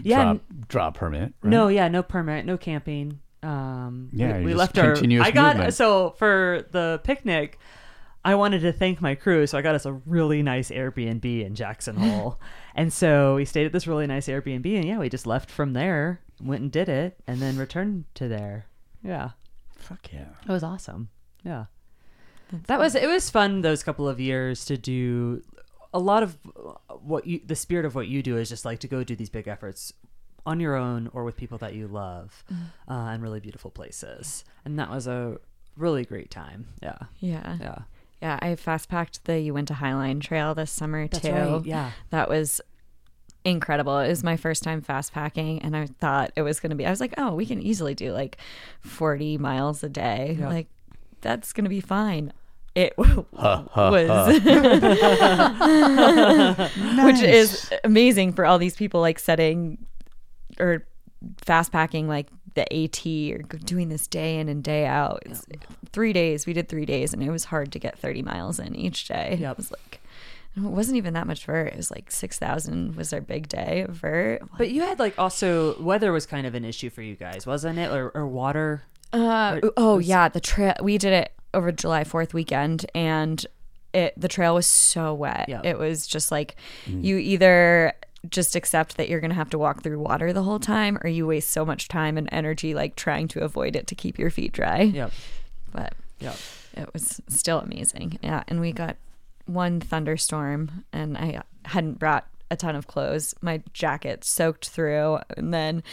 [0.02, 1.50] Yeah, drop, draw a permit, right?
[1.50, 3.20] No, yeah, no permit, no camping.
[3.42, 4.94] Um, Yeah, we, you we just left our.
[4.94, 5.74] continuous I got movement.
[5.74, 7.60] so for the picnic.
[8.26, 11.56] I wanted to thank my crew, so I got us a really nice Airbnb in
[11.56, 12.40] Jackson Hole,
[12.76, 15.74] and so we stayed at this really nice Airbnb, and yeah, we just left from
[15.74, 18.66] there, went and did it, and then returned to there.
[19.04, 19.32] Yeah,
[19.78, 20.28] Fuck yeah.
[20.48, 21.10] it was awesome.
[21.44, 21.66] Yeah,
[22.68, 23.08] that was it.
[23.08, 25.42] Was fun those couple of years to do
[25.94, 26.38] a lot of
[27.02, 27.42] what you.
[27.46, 29.92] The spirit of what you do is just like to go do these big efforts
[30.46, 32.46] on your own or with people that you love,
[32.88, 34.46] uh, and really beautiful places.
[34.64, 35.38] And that was a
[35.76, 36.68] really great time.
[36.82, 37.58] Yeah, Yeah.
[37.60, 37.78] yeah.
[38.24, 41.32] Yeah, I fast packed the Uinta Highline Trail this summer That's too.
[41.34, 41.92] right, yeah.
[42.12, 42.62] That was
[43.44, 44.00] incredible.
[44.00, 46.86] It was my first time fast packing and I thought it was going to be
[46.86, 48.38] I was like, "Oh, we can easily do like
[48.80, 50.48] 40 miles a day." Yeah.
[50.48, 50.68] Like
[51.20, 52.32] that's going to be fine.
[52.76, 53.26] It was
[57.04, 59.86] which is amazing for all these people like setting
[60.62, 60.86] or
[61.42, 65.24] fast packing like the AT or doing this day in and day out.
[65.26, 65.46] It's
[65.92, 66.46] three days.
[66.46, 69.38] We did three days, and it was hard to get thirty miles in each day.
[69.40, 69.52] Yep.
[69.52, 70.00] It was like
[70.56, 71.74] it wasn't even that much vert.
[71.74, 74.44] It was like six thousand was our big day of vert.
[74.58, 77.80] But you had like also weather was kind of an issue for you guys, wasn't
[77.80, 77.92] it?
[77.92, 78.84] Or, or water.
[79.12, 80.76] Uh, oh yeah, the trail.
[80.82, 83.44] We did it over July Fourth weekend, and
[83.94, 85.46] it the trail was so wet.
[85.48, 85.62] Yeah.
[85.64, 86.56] It was just like
[86.86, 87.94] you either
[88.30, 91.28] just accept that you're gonna have to walk through water the whole time, or you
[91.28, 94.52] waste so much time and energy like trying to avoid it to keep your feet
[94.54, 94.82] dry.
[94.84, 95.12] Yep.
[95.72, 96.36] But Yep.
[96.78, 98.20] it was still amazing.
[98.22, 98.96] Yeah, and we got
[99.46, 103.36] one thunderstorm, and I hadn't brought a ton of clothes.
[103.42, 105.84] My jacket soaked through, and then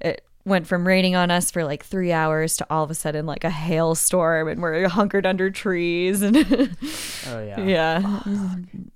[0.00, 3.26] it went from raining on us for like three hours to all of a sudden
[3.26, 6.22] like a hailstorm, and we're hunkered under trees.
[6.22, 6.36] And
[7.28, 7.60] Oh yeah.
[7.60, 8.20] yeah,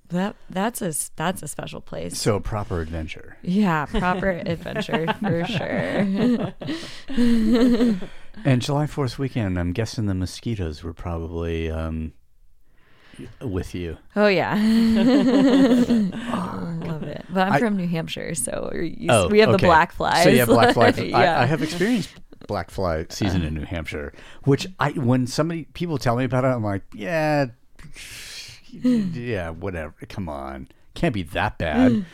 [0.09, 2.17] that that's a that's a special place.
[2.19, 3.37] So proper adventure.
[3.41, 6.53] Yeah, proper adventure for sure.
[8.45, 12.13] And July 4th weekend, I'm guessing the mosquitoes were probably um,
[13.41, 13.97] with you.
[14.15, 14.53] Oh yeah,
[15.57, 16.03] love
[17.03, 17.25] it.
[17.29, 18.71] But I'm I- from New Hampshire, so
[19.09, 20.23] Oh, we have the black flies.
[20.23, 20.89] So you have black fly.
[20.89, 21.39] yeah.
[21.39, 22.09] I, I have experienced
[22.47, 24.13] black fly season in New Hampshire,
[24.43, 27.47] which I when somebody people tell me about it, I'm like, yeah,
[28.71, 29.93] yeah, whatever.
[30.09, 32.05] Come on, can't be that bad.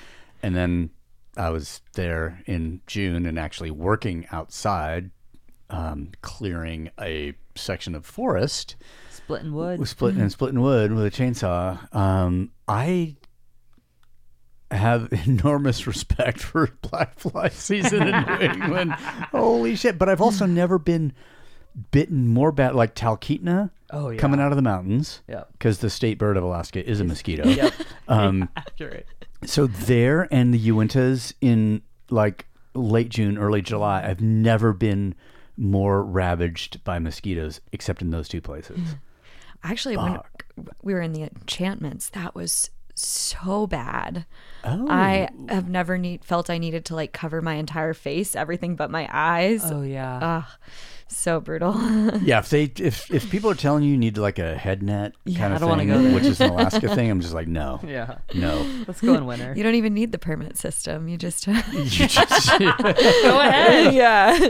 [0.42, 0.90] and then
[1.38, 5.12] I was there in June and actually working outside,
[5.70, 8.76] um, clearing a section of forest
[9.26, 9.80] Splitting wood.
[9.80, 11.94] was splitting and splitting wood with a chainsaw.
[11.96, 13.16] Um, I
[14.72, 18.92] have enormous respect for black fly season in New England.
[19.32, 19.98] Holy shit!
[19.98, 21.14] But I've also never been
[21.92, 23.72] bitten more bad like Talkeetna.
[23.96, 24.18] Oh, yeah.
[24.20, 25.22] coming out of the mountains.
[25.28, 25.50] Yep.
[25.54, 27.48] because the state bird of Alaska is a mosquito.
[27.48, 27.74] Yep.
[28.08, 29.06] Um, Accurate.
[29.46, 35.14] so there and the Uintas in like late June, early July, I've never been
[35.58, 38.80] more ravaged by mosquitoes except in those two places.
[39.64, 40.20] Actually, when
[40.82, 44.26] we were in the enchantments, that was so bad.
[44.64, 48.76] Oh, I have never need, felt I needed to like cover my entire face, everything
[48.76, 49.70] but my eyes.
[49.70, 50.20] Oh yeah.
[50.46, 50.46] Ugh,
[51.08, 51.74] so brutal.
[52.24, 55.14] Yeah, if they if if people are telling you you need like a head net
[55.36, 56.14] kind I of don't thing, go there.
[56.14, 58.20] which is an Alaska thing, I'm just like no, yeah.
[58.34, 58.66] no.
[58.88, 59.54] Let's go in winter.
[59.58, 61.10] you don't even need the permit system.
[61.10, 62.68] You just You just, go
[63.42, 63.94] ahead.
[63.94, 64.50] yeah, the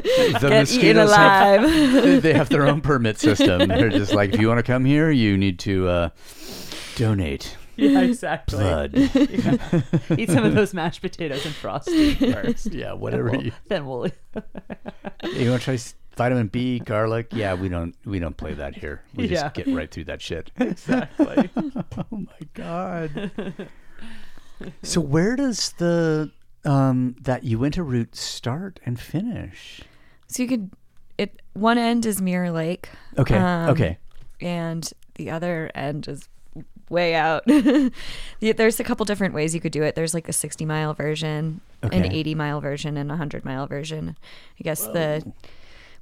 [0.50, 2.04] get eaten mosquitoes have, alive.
[2.04, 3.68] they- they have their own permit system.
[3.68, 6.10] They're just like if you want to come here, you need to uh,
[6.96, 8.60] donate Yeah, exactly.
[8.60, 8.94] blood.
[10.18, 12.72] Eat some of those mashed potatoes and frosty first.
[12.74, 13.32] yeah, whatever.
[13.32, 14.12] Then You, we'll, then we'll
[15.42, 15.78] you want to try
[16.16, 17.28] vitamin B, garlic?
[17.32, 19.02] Yeah, we don't we don't play that here.
[19.16, 19.42] We Yeah.
[19.42, 20.52] just get right through that shit.
[20.58, 21.50] exactly.
[21.58, 23.52] Oh my god.
[24.84, 26.32] so where does the
[26.66, 29.82] um that Uinta route start and finish?
[30.28, 30.72] so you could.
[31.18, 32.90] It one end is Mirror Lake.
[33.18, 33.38] Okay.
[33.38, 33.98] Um, okay.
[34.42, 36.28] and the other end is
[36.94, 37.44] way out.
[38.40, 39.96] Yeah, There's a couple different ways you could do it.
[39.96, 44.18] There's like a 60 mile version, an 80 mile version, and a 100 mile version.
[44.60, 45.32] I guess the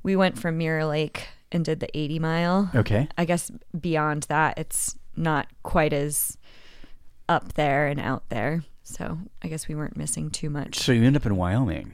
[0.01, 2.71] we went from Mirror Lake and did the 80 mile.
[2.73, 3.07] Okay.
[3.17, 6.37] I guess beyond that, it's not quite as
[7.29, 8.63] up there and out there.
[8.83, 10.79] So I guess we weren't missing too much.
[10.79, 11.93] So you end up in Wyoming.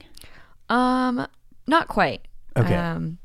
[0.69, 1.27] Um,
[1.67, 2.21] not quite.
[2.55, 2.75] Okay.
[2.75, 3.17] Um,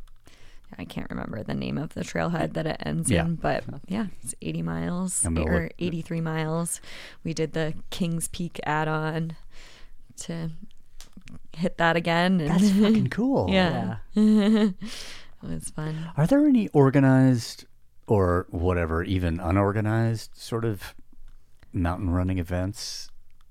[0.78, 3.24] I can't remember the name of the trailhead that it ends Yeah.
[3.24, 6.80] in, but yeah, it's 80 miles or look- 83 miles.
[7.24, 9.36] We did the Kings Peak add-on
[10.18, 10.50] to
[11.56, 12.40] hit that again.
[12.40, 13.48] And That's fucking cool.
[13.50, 14.74] yeah, it
[15.42, 16.10] was fun.
[16.16, 17.66] Are there any organized
[18.06, 20.94] or whatever, even unorganized sort of
[21.72, 23.10] mountain running events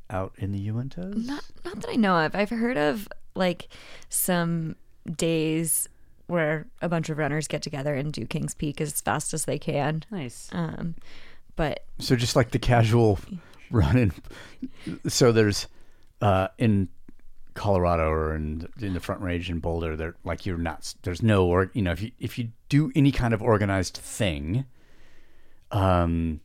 [0.10, 1.26] out in the Uintas?
[1.26, 2.36] Not, not that I know of.
[2.36, 3.70] I've heard of like
[4.10, 4.76] some
[5.18, 5.88] days
[6.32, 9.60] where a bunch of runners get together and do Kings Peak as fast as they
[9.60, 10.04] can.
[10.10, 10.50] Nice.
[10.54, 10.96] Um,
[11.58, 13.20] but So just like the casual
[13.70, 14.14] running.
[15.08, 15.68] So there's
[16.22, 16.88] uh, in
[17.54, 20.94] Colorado or in in the Front Range in Boulder, there like you're not.
[21.04, 24.64] There's no or you know if you if you do any kind of organized thing,
[25.72, 26.40] um,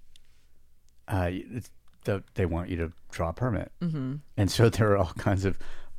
[1.07, 1.71] uh, it's,
[2.05, 4.17] the, they want you to draw a permit, mm-hmm.
[4.37, 5.57] and so there are all kinds of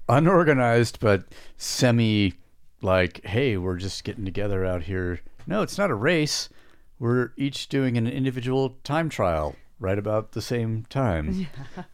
[0.09, 1.23] unorganized but
[1.57, 2.33] semi
[2.81, 5.19] like, hey, we're just getting together out here.
[5.45, 6.49] No, it's not a race.
[6.99, 11.47] We're each doing an individual time trial right about the same time.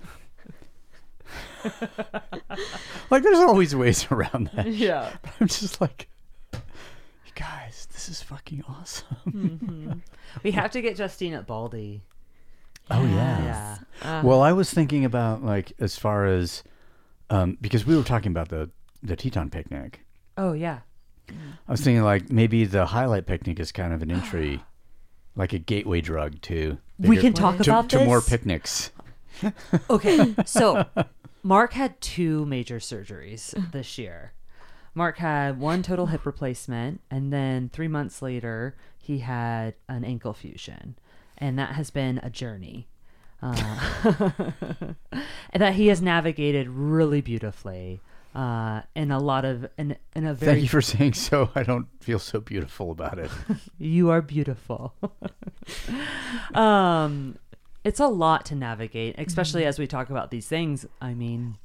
[3.09, 4.67] like, there's always ways around that.
[4.67, 5.11] Yeah.
[5.39, 6.07] I'm just like,
[6.53, 6.59] you
[7.35, 10.03] guys, this is fucking awesome.
[10.43, 12.01] We have to get Justine at Baldy.
[12.91, 13.43] Oh yeah.
[13.43, 13.77] Yeah.
[14.19, 16.63] uh, Well, I was thinking about like as far as
[17.29, 18.69] um, because we were talking about the
[19.01, 20.02] the Teton picnic.
[20.37, 20.79] Oh yeah.
[21.29, 24.61] I was thinking like maybe the highlight picnic is kind of an entry,
[25.35, 28.91] like a gateway drug to We bigger- can talk to, about to more picnics.
[29.89, 30.85] Okay, so
[31.43, 34.33] Mark had two major surgeries this year.
[34.95, 40.33] Mark had one total hip replacement, and then three months later, he had an ankle
[40.33, 40.95] fusion.
[41.37, 42.87] And that has been a journey.
[43.41, 43.55] Uh,
[45.53, 47.99] that he has navigated really beautifully.
[48.33, 51.51] Uh, in a lot of in, in a very Thank you for saying so.
[51.55, 53.29] I don't feel so beautiful about it.
[53.77, 54.95] You are beautiful.
[56.55, 57.37] um,
[57.83, 60.85] it's a lot to navigate, especially as we talk about these things.
[61.01, 61.57] I mean,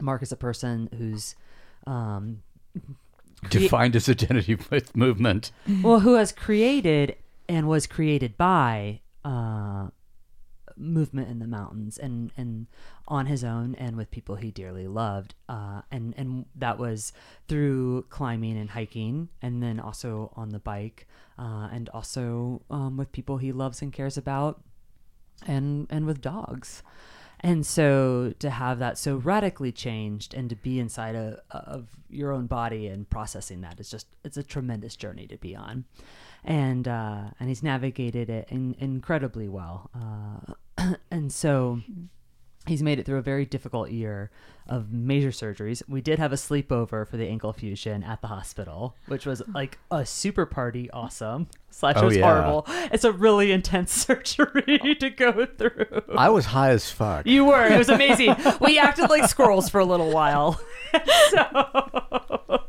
[0.00, 1.36] Mark is a person who's,
[1.86, 2.42] um,
[3.50, 5.52] Defined his identity with movement.
[5.82, 7.16] well, who has created
[7.48, 9.88] and was created by uh,
[10.76, 12.66] movement in the mountains and and
[13.06, 15.34] on his own and with people he dearly loved.
[15.48, 17.12] Uh, and and that was
[17.48, 21.06] through climbing and hiking, and then also on the bike,
[21.38, 24.62] uh, and also um, with people he loves and cares about,
[25.46, 26.82] and and with dogs.
[27.40, 32.32] And so to have that so radically changed and to be inside of, of your
[32.32, 35.84] own body and processing that is just it's a tremendous journey to be on.
[36.42, 39.90] And uh, and he's navigated it in, incredibly well.
[39.94, 40.54] Uh,
[41.10, 41.80] and so
[42.66, 44.30] he's made it through a very difficult year
[44.66, 45.82] of major surgeries.
[45.88, 49.46] We did have a sleepover for the ankle fusion at the hospital, which was oh.
[49.54, 51.48] like a super party, awesome.
[51.70, 52.24] Slash, it Oh, was yeah.
[52.24, 52.66] horrible.
[52.90, 54.94] It's a really intense surgery oh.
[54.94, 56.02] to go through.
[56.16, 57.26] I was high as fuck.
[57.26, 57.66] You were.
[57.66, 58.34] It was amazing.
[58.60, 60.58] we acted like squirrels for a little while.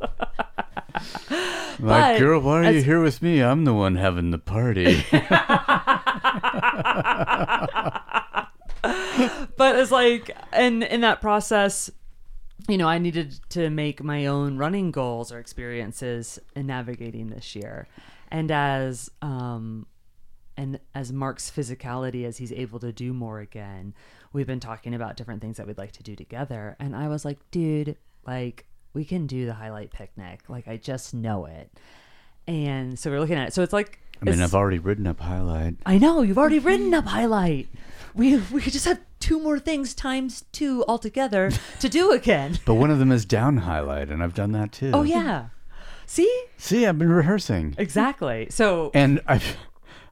[1.30, 3.42] like, but girl, why are you here with me?
[3.42, 5.04] I'm the one having the party.
[9.56, 11.90] but it's like and in that process
[12.68, 17.56] you know i needed to make my own running goals or experiences in navigating this
[17.56, 17.88] year
[18.30, 19.86] and as um
[20.56, 23.94] and as mark's physicality as he's able to do more again
[24.32, 27.24] we've been talking about different things that we'd like to do together and i was
[27.24, 27.96] like dude
[28.26, 28.66] like
[28.96, 31.70] we can do the highlight picnic like i just know it
[32.48, 35.20] and so we're looking at it so it's like I mean, I've already ridden up
[35.20, 35.76] highlight.
[35.84, 37.68] I know you've already written up highlight.
[38.14, 41.50] We we could just have two more things times two altogether
[41.80, 42.58] to do again.
[42.64, 44.90] But one of them is down highlight, and I've done that too.
[44.94, 45.48] Oh yeah,
[46.06, 48.46] see See, I've been rehearsing, exactly.
[48.48, 49.58] So and I've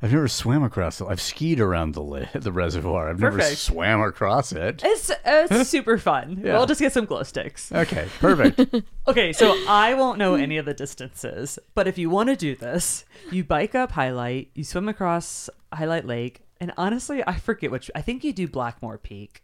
[0.04, 1.06] I've never swam across it.
[1.08, 3.08] I've skied around the li- the reservoir.
[3.08, 4.82] I've never swam across it.
[4.84, 6.42] it's it's super fun.
[6.44, 6.58] Yeah.
[6.58, 7.72] We'll just get some glow sticks.
[7.72, 8.74] Okay, perfect.
[9.06, 12.56] Okay, so I won't know any of the distances, but if you want to do
[12.56, 17.90] this, you bike up Highlight, you swim across Highlight Lake, and honestly, I forget which.
[17.94, 19.42] I think you do Blackmore Peak.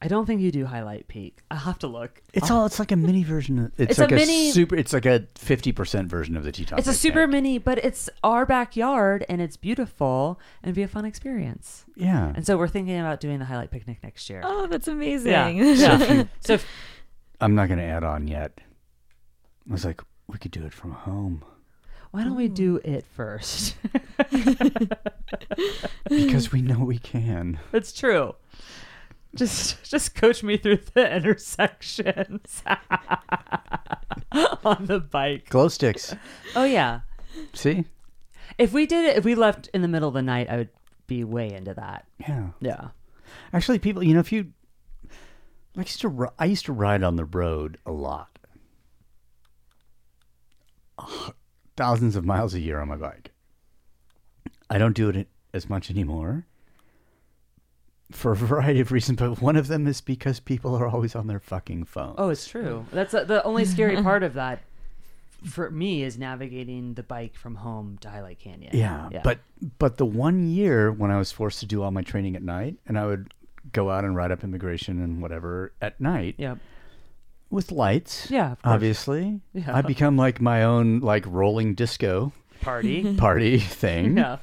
[0.00, 1.38] I don't think you do Highlight Peak.
[1.50, 2.22] I'll have to look.
[2.32, 2.66] It's all.
[2.66, 3.58] It's like a mini version.
[3.58, 4.76] Of, it's, It's a like a, mini- super.
[4.76, 6.78] It's like a fifty percent version of the Teton.
[6.78, 7.32] It's a super Bank.
[7.32, 11.84] mini, but it's our backyard and it's beautiful and be a fun experience.
[11.96, 12.32] Yeah.
[12.34, 14.42] And so we're thinking about doing the Highlight Picnic next year.
[14.44, 15.32] Oh, that's amazing.
[15.32, 15.48] yeah.
[15.48, 16.24] yeah.
[16.40, 16.66] so if,
[17.40, 18.60] I'm not going to add on yet.
[19.68, 21.44] I was like, we could do it from home
[22.10, 22.48] why don't we oh.
[22.48, 23.76] do it first?
[26.08, 27.58] because we know we can.
[27.72, 28.34] It's true.
[29.34, 32.62] Just just coach me through the intersections
[34.64, 35.48] on the bike.
[35.48, 36.14] Glow sticks.
[36.56, 37.00] Oh yeah.
[37.52, 37.84] See?
[38.56, 40.70] If we did it if we left in the middle of the night, I would
[41.06, 42.06] be way into that.
[42.18, 42.48] Yeah.
[42.60, 42.88] Yeah.
[43.52, 44.52] Actually, people, you know, if you,
[45.76, 48.38] I used to, ri- I used to ride on the road a lot,
[50.98, 51.34] Ugh,
[51.76, 53.30] thousands of miles a year on my bike.
[54.70, 56.46] I don't do it as much anymore
[58.10, 61.26] for a variety of reasons, but one of them is because people are always on
[61.26, 62.14] their fucking phone.
[62.16, 62.86] Oh, it's true.
[62.92, 64.60] That's uh, the only scary part of that
[65.44, 68.70] for me is navigating the bike from home to Highlight Canyon.
[68.74, 69.38] Yeah, but
[69.78, 72.76] but the one year when I was forced to do all my training at night,
[72.86, 73.32] and I would
[73.72, 76.56] go out and ride up Emigration and whatever at night yeah.
[77.50, 78.30] with lights.
[78.30, 79.40] Yeah, of obviously.
[79.52, 79.76] Yeah.
[79.76, 83.14] I become like my own like rolling disco Party.
[83.16, 84.16] party thing.
[84.16, 84.38] yeah.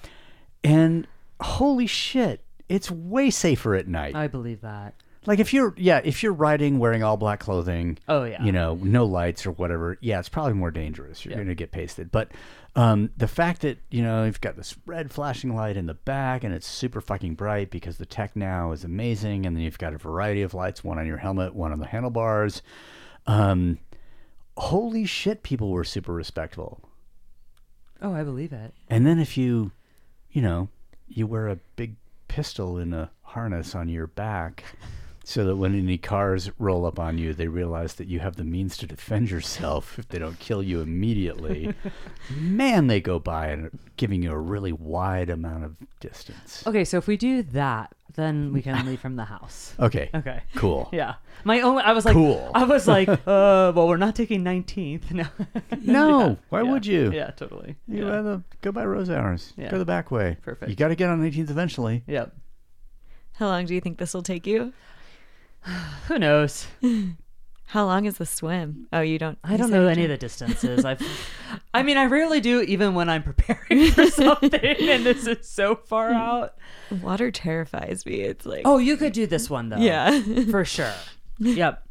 [0.63, 1.07] And
[1.41, 4.15] holy shit, it's way safer at night.
[4.15, 4.95] I believe that.
[5.27, 8.43] like if you're yeah, if you're riding wearing all black clothing, Oh, yeah.
[8.43, 11.23] you know, no lights or whatever, yeah, it's probably more dangerous.
[11.25, 11.37] You're Yeah.
[11.37, 12.11] going to get pasted.
[12.11, 12.31] But
[12.75, 16.43] um, the fact that you know you've got this red flashing light in the back
[16.43, 19.93] and it's super fucking bright because the tech now is amazing, and then you've got
[19.93, 22.61] a variety of lights, one on your helmet, one on the handlebars.
[23.27, 23.79] Um,
[24.57, 26.81] holy shit, people were super respectful.
[28.01, 28.73] Oh, I believe it.
[28.89, 29.71] And then if you,
[30.29, 30.69] you know,
[31.07, 31.95] you wear a big
[32.35, 34.65] pistol in a harness on your back
[35.27, 38.43] so that when any cars roll up on you, they realize that you have the
[38.43, 41.73] means to defend yourself if they don't kill you immediately.
[42.37, 46.63] Man, they go by and are giving you a really wide amount of distance.
[46.67, 49.73] Okay, so if we do that, then we can leave from the house.
[49.79, 50.11] Okay.
[50.13, 50.43] Okay.
[50.55, 50.89] Cool.
[50.93, 51.15] Yeah.
[51.43, 52.51] My only I was like Cool.
[52.53, 53.17] I was like, uh,
[53.75, 55.11] well, we're not taking 19th.
[55.11, 55.25] No.
[55.81, 56.71] No, why Yeah.
[56.71, 57.11] would you?
[57.11, 57.75] Yeah, totally.
[57.87, 58.11] You yeah.
[58.11, 59.53] rather go by Rose Hours.
[59.57, 59.71] Yeah.
[59.71, 60.37] Go the back way.
[60.43, 60.69] Perfect.
[60.69, 62.03] You got to get on 18th eventually.
[62.05, 62.31] Yep.
[63.33, 64.71] How long do you think this will take you?
[66.07, 66.67] Who knows?
[67.67, 68.87] How long is the swim?
[68.93, 69.39] Oh, you don't.
[69.43, 70.85] I don't know any of the distances.
[70.85, 71.01] I've
[71.73, 75.75] I mean, I rarely do even when I'm preparing for something and this is so
[75.75, 76.55] far out.
[77.01, 78.21] Water terrifies me.
[78.21, 78.61] It's like.
[78.65, 79.77] Oh, you could do this one though.
[79.77, 80.21] Yeah.
[80.51, 80.93] For sure.
[81.39, 81.81] Yep.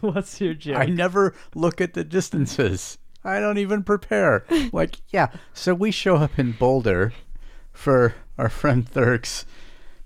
[0.00, 0.78] What's your joke?
[0.78, 2.96] I never look at the distances.
[3.24, 4.44] I don't even prepare.
[4.72, 5.28] Like, yeah.
[5.52, 7.12] So we show up in Boulder
[7.72, 9.44] for our friend Thurks.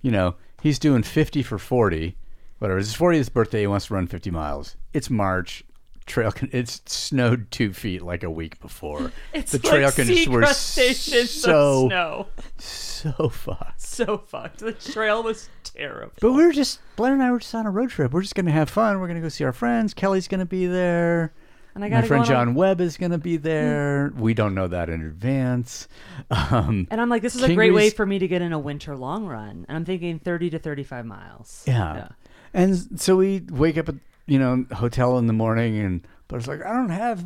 [0.07, 2.17] You know, he's doing 50 for 40.
[2.61, 2.79] Whatever.
[2.79, 3.63] It's his 40th birthday.
[3.63, 4.77] He wants to run 50 miles.
[4.93, 5.65] It's March.
[6.07, 9.11] Trail can, it's snowed two feet like a week before.
[9.35, 12.27] It's the like trail sea conditions were so snow.
[12.57, 13.81] so fucked.
[13.81, 14.61] So fucked.
[14.61, 16.13] The trail was terrible.
[16.21, 18.13] But we were just Blair and I were just on a road trip.
[18.13, 19.01] We're just gonna have fun.
[19.01, 19.93] We're gonna go see our friends.
[19.93, 21.33] Kelly's gonna be there.
[21.77, 24.11] And I My got friend John Webb is going to be there.
[24.17, 25.89] We don't know that in advance.
[26.31, 28.59] Um, And I'm like, this is a great way for me to get in a
[28.59, 29.67] winter long run.
[29.69, 31.63] And I'm thinking 30 to 35 miles.
[31.67, 32.09] yeah.
[32.55, 33.97] And so we wake up at,
[34.27, 37.25] you know, hotel in the morning and but it's like, I don't have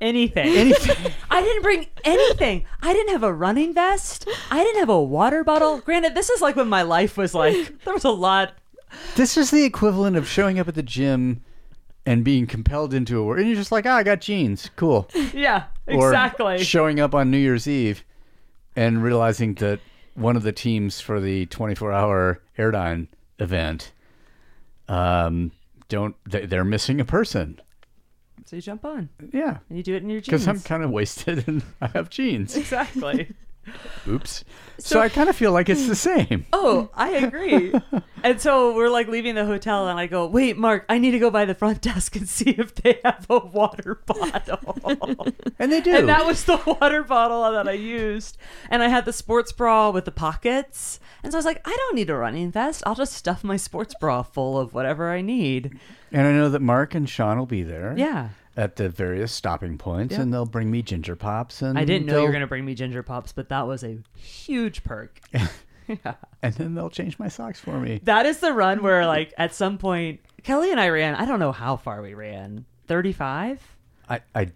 [0.00, 0.46] Anything.
[0.56, 1.12] anything.
[1.30, 2.64] I didn't bring anything.
[2.82, 4.28] I didn't have a running vest.
[4.50, 5.78] I didn't have a water bottle.
[5.80, 8.54] Granted, this is like when my life was like, there was a lot.
[9.16, 11.42] this is the equivalent of showing up at the gym
[12.04, 13.38] and being compelled into a work.
[13.38, 14.70] And you're just like, ah, I got jeans.
[14.76, 15.08] Cool.
[15.32, 16.62] Yeah, Or exactly.
[16.64, 18.04] showing up on New Year's Eve
[18.76, 19.80] and realizing that
[20.14, 23.08] one of the teams for the 24 hour Airdyne
[23.38, 23.92] event
[24.88, 25.52] um,
[25.88, 27.60] don't, they- they're missing a person.
[28.44, 29.58] so you jump on Yeah.
[29.68, 30.26] and you do it in your jeans.
[30.26, 32.56] Because I'm kind of wasted and I have jeans.
[32.56, 33.32] exactly.
[34.08, 34.44] Oops.
[34.78, 36.26] So, I kind of feel like it's the hmm.
[36.26, 36.46] same.
[36.52, 37.72] Oh, I agree.
[38.24, 41.20] and so we're like leaving the hotel, and I go, "Wait, Mark, I need to
[41.20, 45.26] go by the front desk and see if they have a water bottle."
[45.58, 45.94] And they do.
[45.94, 48.36] and that was the water bottle that I used.
[48.70, 50.98] And I had the sports bra with the pockets.
[51.22, 52.82] And so I was like, I don't need a running vest.
[52.84, 55.78] I'll just stuff my sports bra full of whatever I need.
[56.10, 57.94] and I know that Mark and Sean will be there.
[57.96, 58.30] Yeah.
[58.56, 60.22] At the various stopping points, Yeah.
[60.22, 62.64] and they'll bring me ginger pops, and I didn't know you were going to bring
[62.64, 65.20] me ginger pops, but that was a huge perk.
[65.88, 66.14] yeah.
[66.42, 68.00] and then they'll change my socks for me.
[68.04, 71.40] That is the run where, like, at some point, Kelly and I ran, I don't
[71.40, 72.66] know how far we ran.
[72.88, 73.60] 35?
[74.08, 74.50] I, I,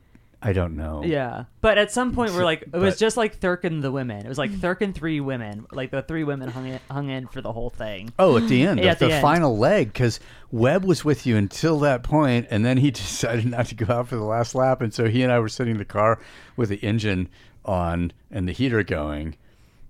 [0.49, 1.03] I don't know.
[1.05, 3.91] Yeah, but at some point we're like, it was But- just like Thirk and the
[3.91, 4.25] women.
[4.25, 5.67] It was like Thirk and three women.
[5.73, 8.13] Like the three women hung in, hung in for the whole thing.
[8.19, 9.23] Oh, at the end, Yeah, at at the the, end.
[9.23, 10.21] final leg, because
[10.53, 14.07] Webb was with you until that point, and then he decided not to go out
[14.09, 16.21] for the last lap, and so he and I were sitting in the car
[16.57, 17.29] with the engine
[17.65, 19.35] on and the heater going,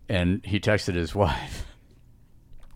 [0.08, 1.66] and he texted his wife.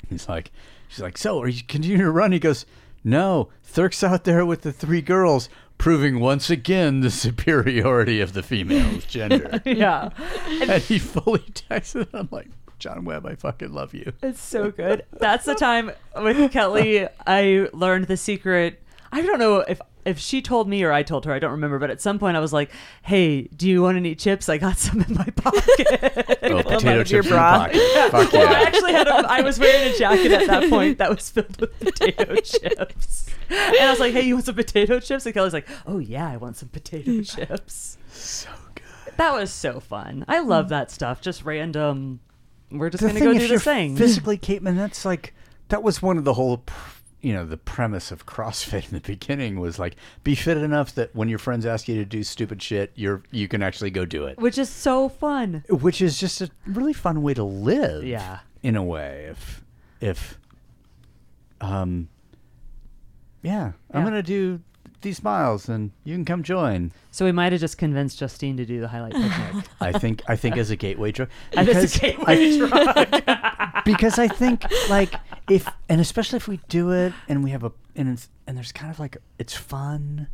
[0.08, 0.50] He's like,
[0.88, 2.32] she's like, so are you continuing to run?
[2.32, 2.66] He goes,
[3.04, 5.48] no, Thurk's out there with the three girls,
[5.80, 9.60] proving once again the superiority of the female gender.
[9.70, 10.10] Yeah,
[10.46, 12.02] and he fully texted.
[12.02, 12.08] It.
[12.12, 12.48] I'm like,
[12.78, 14.12] John Webb, I fucking love you.
[14.22, 15.04] it's so good.
[15.12, 18.82] That's the time with Kelly I learned the secret.
[19.12, 21.32] I don't know if if she told me or I told her.
[21.32, 21.78] I don't remember.
[21.78, 22.70] But at some point I was like,
[23.02, 24.48] "Hey, do you want any chips?
[24.48, 25.86] I got some in my pocket."
[26.42, 27.58] Oh, potato out of your chips in the bra.
[27.58, 28.10] pocket.
[28.10, 31.10] Fuck Well, I actually had a, I was wearing a jacket at that point that
[31.10, 33.26] was filled with potato chips.
[33.50, 35.26] And I was like, hey, you want some potato chips?
[35.26, 37.98] And Kelly's like, oh, yeah, I want some potato chips.
[38.12, 39.14] So good.
[39.16, 40.24] That was so fun.
[40.28, 41.20] I love that stuff.
[41.20, 42.20] Just random.
[42.70, 43.96] We're just The going to thing, go do you're this thing.
[43.96, 45.34] physically capable, that's like
[45.68, 46.74] that was one of the whole, pr-
[47.22, 51.14] you know, the premise of CrossFit in the beginning was like be fit enough that
[51.14, 54.24] when your friends ask you to do stupid shit, you're you can actually go do
[54.26, 55.64] it, which is so fun.
[55.68, 58.04] which is just a really fun way to live.
[58.04, 58.40] Yeah.
[58.62, 59.26] in a way.
[59.30, 59.64] If
[60.00, 60.38] if
[61.60, 62.08] um,
[63.42, 64.60] yeah, I'm gonna do
[65.02, 66.92] these miles, and you can come join.
[67.10, 69.64] So we might have just convinced Justine to do the highlight picnic.
[69.80, 73.22] I think I think as a gateway drug because a gateway drug.
[73.84, 75.14] because I think like
[75.50, 78.72] if and especially if we do it and we have a and it's, and there's
[78.72, 80.28] kind of like it's fun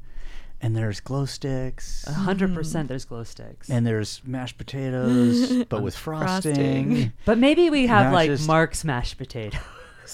[0.61, 2.89] and there's glow sticks A hundred percent.
[2.89, 3.69] There's glow sticks.
[3.69, 6.55] and there's mashed potatoes but with frosting.
[6.55, 7.13] Frosting.
[7.25, 9.61] but maybe we have Not like just- Mark's mashed potatoes.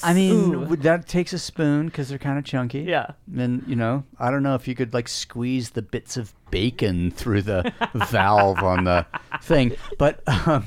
[0.03, 0.61] I mean Ooh.
[0.63, 2.81] w- that takes a spoon because they're kind of chunky.
[2.81, 3.09] Yeah.
[3.37, 7.11] And you know I don't know if you could like squeeze the bits of bacon
[7.11, 7.73] through the
[8.11, 9.05] valve on the
[9.43, 10.65] thing, but um,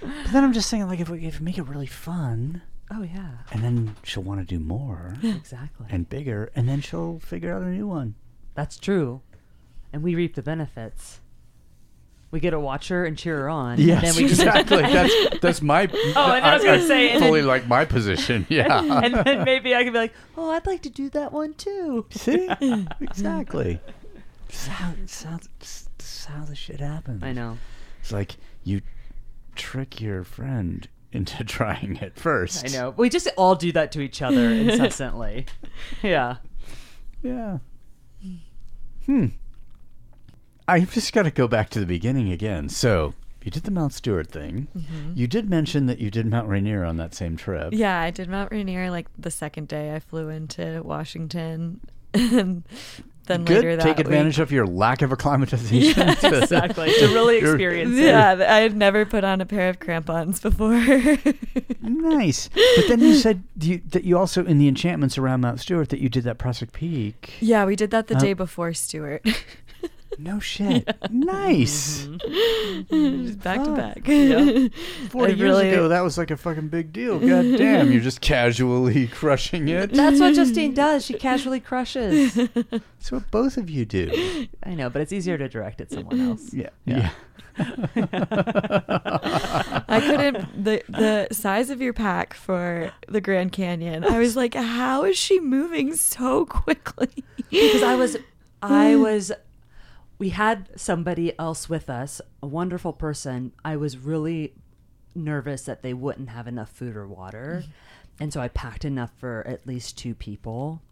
[0.00, 2.62] but then I'm just saying like if we, if we make it really fun.
[2.90, 3.30] Oh yeah.
[3.52, 5.86] And then she'll want to do more Exactly.
[5.90, 8.14] and bigger, and then she'll figure out a new one.
[8.54, 9.20] That's true.
[9.92, 11.20] And we reap the benefits.
[12.32, 13.80] We get to watch her and cheer her on.
[13.80, 14.82] and then we just- exactly.
[14.82, 15.88] that's that's my.
[15.92, 18.46] Oh, and then I was gonna say, and fully then- like my position.
[18.48, 18.82] Yeah.
[19.02, 22.06] and then maybe I can be like, oh, I'd like to do that one too.
[22.10, 22.48] See,
[23.00, 23.80] exactly.
[24.48, 25.38] This is how, this how,
[25.98, 27.22] this how the shit happens.
[27.22, 27.58] I know.
[28.00, 28.82] It's like you
[29.56, 32.64] trick your friend into trying it first.
[32.64, 32.94] I know.
[32.96, 35.46] We just all do that to each other incessantly.
[36.02, 36.36] yeah.
[37.22, 37.58] Yeah.
[39.06, 39.26] Hmm.
[40.68, 42.68] I've just got to go back to the beginning again.
[42.68, 44.68] So you did the Mount Stuart thing.
[45.14, 47.72] You did mention that you did Mount Rainier on that same trip.
[47.72, 51.80] Yeah, I did Mount Rainier like the second day I flew into Washington.
[52.12, 52.64] And
[53.30, 53.56] then Good.
[53.56, 56.06] later that Take advantage week, of your lack of acclimatization.
[56.16, 56.92] to- Exactly.
[56.92, 58.04] To really experience it.
[58.04, 60.80] Yeah, I had never put on a pair of crampons before.
[61.82, 62.48] Nice.
[62.76, 66.00] But then you said you, that you also, in the enchantments around Mount Stuart, that
[66.00, 67.34] you did that Prusik Peak.
[67.40, 69.26] yeah, we did that the Uh, day before Stuart.
[70.18, 70.88] No shit.
[71.10, 72.06] Nice.
[72.06, 73.26] Mm-hmm.
[73.26, 73.76] Just back to Fuck.
[73.76, 74.04] back.
[75.10, 77.18] Forty I years really- ago, that was like a fucking big deal.
[77.26, 79.92] God damn, you're just casually crushing it.
[79.92, 81.04] That's what Justine does.
[81.06, 82.34] She casually crushes.
[82.34, 84.46] That's what both of you do.
[84.64, 86.52] I know, but it's easier to direct at someone else.
[86.52, 86.70] Yeah.
[86.84, 87.10] Yeah.
[89.88, 94.04] I couldn't the the size of your pack for the Grand Canyon.
[94.04, 97.10] I was like, how is she moving so quickly?
[97.50, 98.16] because I was,
[98.62, 99.32] I was,
[100.20, 103.50] we had somebody else with us, a wonderful person.
[103.64, 104.52] I was really
[105.14, 107.64] nervous that they wouldn't have enough food or water,
[108.20, 110.82] and so I packed enough for at least two people.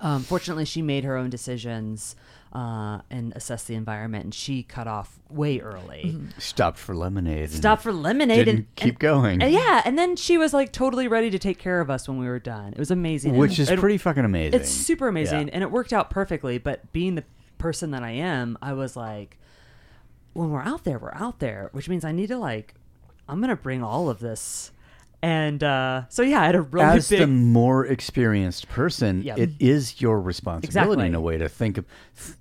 [0.00, 2.16] Um, fortunately, she made her own decisions
[2.52, 6.16] uh, and assessed the environment, and she cut off way early.
[6.38, 7.50] Stopped for lemonade.
[7.50, 9.42] Stopped for lemonade Didn't and keep and- going.
[9.42, 12.18] and yeah, and then she was like totally ready to take care of us when
[12.18, 12.72] we were done.
[12.72, 14.58] It was amazing, Which is And- pretty fucking amazing.
[14.60, 15.54] it's super amazing Yeah.
[15.54, 17.24] and it worked out perfectly but being the
[17.58, 19.38] person that i am i was like
[20.32, 22.74] when we're out there we're out there which means i need to like
[23.28, 24.70] i'm gonna bring all of this
[25.22, 29.34] and uh so yeah i had a really As big the more experienced person, Yeah.
[29.38, 31.06] it is your responsibility Exactly.
[31.06, 31.86] in a way to think of,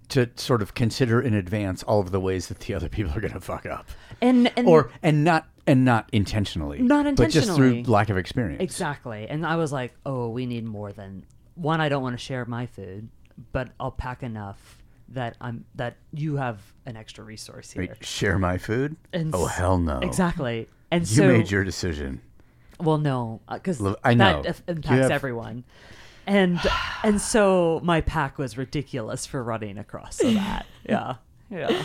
[0.09, 3.21] to sort of consider in advance all of the ways that the other people are
[3.21, 3.87] going to fuck up,
[4.21, 8.17] and, and or and not and not intentionally, Not intentionally, but just through lack of
[8.17, 8.61] experience.
[8.61, 11.25] exactly and i was like oh we need more than
[11.55, 13.07] one i don't want to share my food
[13.53, 18.39] but i'll pack enough that i'm that you have an extra resource here Wait, share
[18.39, 18.95] my food?
[19.13, 19.99] And oh hell no!
[19.99, 22.21] exactly and You so made your decision.
[22.79, 24.41] Well, no, uh, because Lo- I know.
[24.43, 25.63] that impacts have- everyone,
[26.27, 26.59] and
[27.03, 30.17] and so my pack was ridiculous for running across.
[30.17, 31.15] So that, yeah,
[31.49, 31.83] yeah,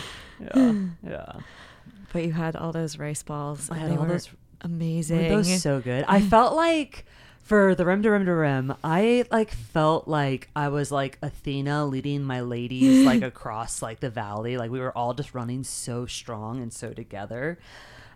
[0.55, 0.73] yeah,
[1.07, 1.31] yeah.
[2.13, 3.69] But you had all those rice balls.
[3.71, 4.29] I had all were those-
[4.61, 5.23] amazing.
[5.23, 6.03] Were those so good?
[6.07, 7.05] I felt like
[7.51, 11.85] for the rim to rim to rim, I like felt like I was like Athena
[11.85, 14.55] leading my ladies like across like the valley.
[14.55, 17.59] Like we were all just running so strong and so together.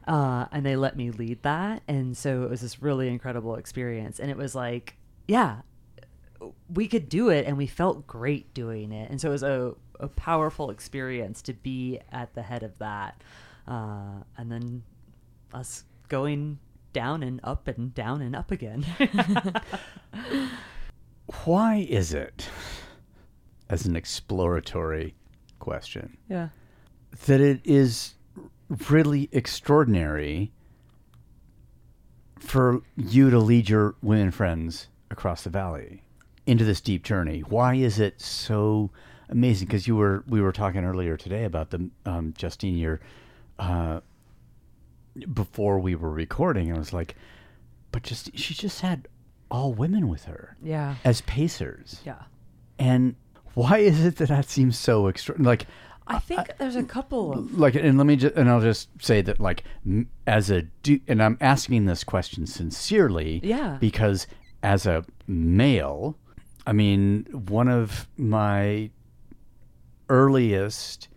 [0.07, 1.83] Uh, and they let me lead that.
[1.85, 4.21] And so it was this really incredible experience.
[4.21, 4.95] And it was like,
[5.27, 5.63] yeah,
[6.73, 9.11] we could do it and we felt great doing it.
[9.11, 13.21] And so it was a, a powerful experience to be at the head of that.
[13.67, 14.83] Uh, and then
[15.53, 16.57] us going
[16.95, 18.85] down and up and down and up again.
[21.43, 22.47] Why is it,
[23.69, 25.13] as an exploratory
[25.59, 26.49] question, yeah.
[27.25, 28.13] that it is
[28.89, 30.53] really extraordinary
[32.39, 36.01] for you to lead your women friends across the valley
[36.45, 37.41] into this deep journey.
[37.41, 38.89] Why is it so
[39.27, 39.67] amazing?
[39.67, 43.01] Because you were we were talking earlier today about the um, Justine, your
[43.59, 43.99] uh,
[45.33, 47.15] before we were recording, I was like,
[47.91, 49.07] but just she just had
[49.49, 50.95] all women with her Yeah.
[51.03, 52.23] as pacers, Yeah.
[52.79, 53.15] and
[53.53, 55.35] why is it that that seems so extra?
[55.37, 55.65] Like
[56.07, 59.21] I think there's a couple of like and let me just and i'll just say
[59.23, 59.63] that like
[60.27, 63.77] as a du- and i'm asking this question sincerely Yeah.
[63.81, 64.27] because
[64.61, 66.15] as a male
[66.67, 68.91] i mean one of my
[70.09, 71.07] earliest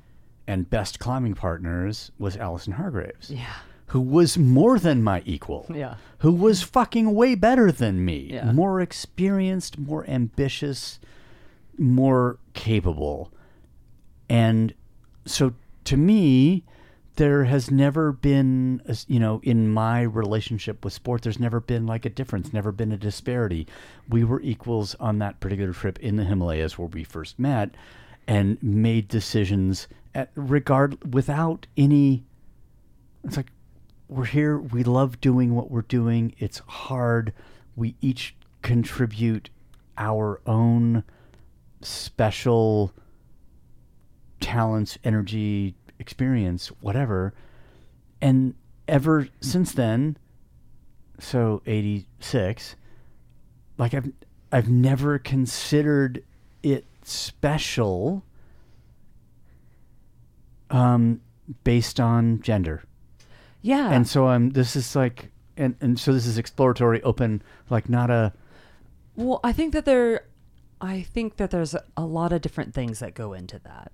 [0.46, 3.56] and best climbing partners was alison hargreaves yeah.
[3.88, 5.94] Who was more than my equal Yeah.
[6.18, 8.52] who was fucking way better than me Yeah.
[8.52, 10.98] more experienced more ambitious
[11.78, 13.32] more capable
[14.28, 14.74] and
[15.24, 15.52] so
[15.84, 16.64] to me,
[17.16, 21.86] there has never been, a you know, in my relationship with sport, there's never been
[21.86, 23.66] like a difference, never been a disparity.
[24.08, 27.70] We were equals on that particular trip in the Himalayas where we first met
[28.26, 32.24] and made decisions at regard without any.
[33.24, 33.50] It's like,
[34.08, 34.58] we're here.
[34.58, 36.34] We love doing what we're doing.
[36.38, 37.32] It's hard.
[37.76, 39.50] We each contribute
[39.96, 41.04] our own
[41.80, 42.92] special
[44.40, 47.34] talents, energy, experience, whatever.
[48.20, 48.54] And
[48.86, 50.16] ever since then,
[51.18, 52.76] so 86,
[53.76, 54.10] like I've
[54.50, 56.24] I've never considered
[56.62, 58.24] it special
[60.70, 61.20] um
[61.64, 62.82] based on gender.
[63.68, 63.90] Yeah.
[63.90, 68.08] And so I'm this is like and and so this is exploratory open like not
[68.08, 68.32] a
[69.14, 70.24] Well, I think that there,
[70.80, 73.92] I think that there's a lot of different things that go into that,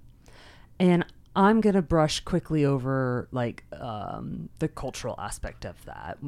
[0.79, 6.19] and I'm gonna brush quickly over like um, the cultural aspect of that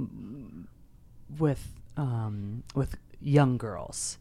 [1.39, 4.19] with um, with young girls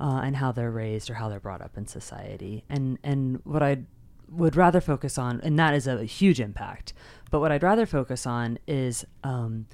[0.00, 3.62] uh, and how they're raised or how they're brought up in society, and and what
[3.62, 3.82] I
[4.30, 6.94] would rather focus on, and that is a huge impact.
[7.34, 9.04] But what I'd rather focus on is.
[9.24, 9.66] Um,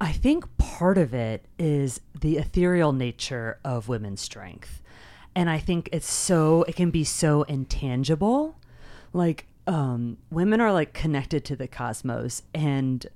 [0.00, 4.80] I think part of it is the ethereal nature of women's strength.
[5.34, 8.56] And I think it's so, it can be so intangible.
[9.12, 13.06] Like, um, women are like connected to the cosmos and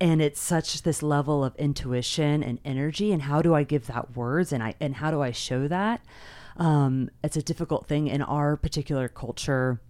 [0.00, 4.16] and it's such this level of intuition and energy and how do i give that
[4.16, 6.00] words and i and how do i show that
[6.56, 9.80] um, it's a difficult thing in our particular culture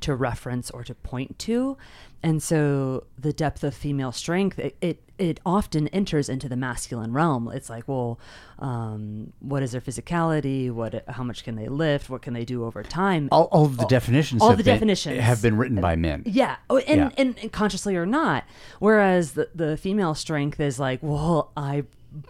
[0.00, 1.76] to reference or to point to
[2.22, 7.12] and so the depth of female strength it, it it often enters into the masculine
[7.12, 8.18] realm it's like well
[8.58, 12.64] um, what is their physicality what how much can they lift what can they do
[12.64, 15.20] over time all, all of the definitions all have the been, definitions.
[15.20, 16.22] have been written by men.
[16.26, 17.10] yeah, oh, and, Yeah.
[17.16, 18.44] And, and consciously or not.
[18.78, 21.84] Whereas the, the female strength is like, well, I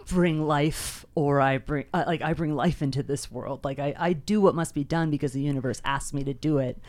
[0.07, 3.63] bring life, or I bring uh, like I bring life into this world.
[3.63, 6.57] Like I, I do what must be done because the universe asked me to do
[6.57, 6.79] it.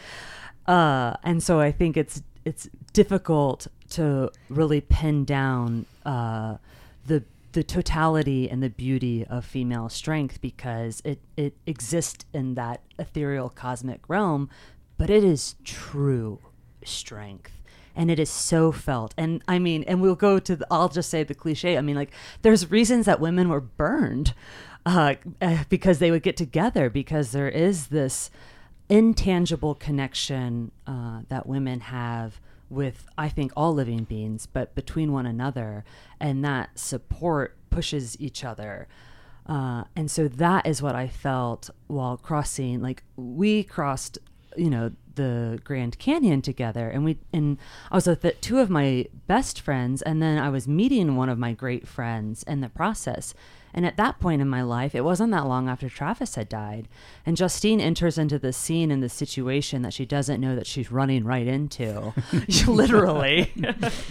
[0.66, 6.56] Uh, and so I think it's it's difficult to really pin down uh,
[7.06, 7.22] the
[7.52, 13.48] the totality and the beauty of female strength because it, it exists in that ethereal
[13.48, 14.50] cosmic realm,
[14.98, 16.38] but it is true
[16.84, 17.52] strength.
[17.98, 19.14] And it is so felt.
[19.16, 21.78] And I mean, and we'll go to, the, I'll just say the cliche.
[21.78, 22.12] I mean, like,
[22.42, 24.34] there's reasons that women were burned
[24.84, 25.14] uh,
[25.70, 28.30] because they would get together, because there is this
[28.88, 35.26] intangible connection uh, that women have with I think all living beings, but between one
[35.26, 35.84] another,
[36.18, 38.88] and that support pushes each other.
[39.46, 42.82] Uh, and so that is what I felt while crossing.
[42.82, 44.18] Like we crossed
[44.56, 47.58] you know, the Grand Canyon together, and we and
[47.90, 51.28] I was with the, two of my best friends, and then I was meeting one
[51.28, 53.34] of my great friends in the process.
[53.76, 56.88] And at that point in my life, it wasn't that long after Travis had died.
[57.26, 60.90] And Justine enters into the scene in the situation that she doesn't know that she's
[60.90, 62.14] running right into,
[62.66, 63.52] literally.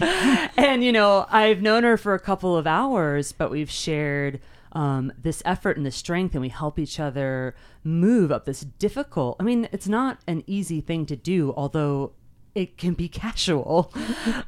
[0.56, 5.12] and, you know, I've known her for a couple of hours, but we've shared um,
[5.20, 9.36] this effort and the strength, and we help each other move up this difficult.
[9.40, 12.12] I mean, it's not an easy thing to do, although
[12.56, 13.92] it can be casual.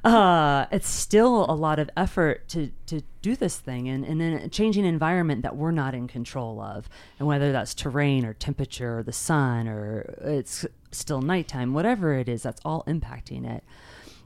[0.04, 4.34] Uh, it's still a lot of effort to to do this thing, and and in
[4.34, 6.88] a changing environment that we're not in control of,
[7.18, 12.28] and whether that's terrain or temperature or the sun or it's still nighttime, whatever it
[12.28, 13.62] is, that's all impacting it.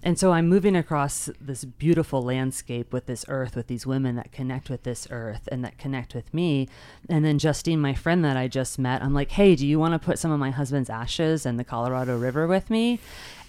[0.03, 4.33] And so I'm moving across this beautiful landscape with this earth, with these women that
[4.33, 6.69] connect with this earth and that connect with me.
[7.09, 9.95] And then Justine, my friend that I just met, I'm like, hey, do you want
[9.95, 12.99] to put some of my husband's ashes in the Colorado River with me?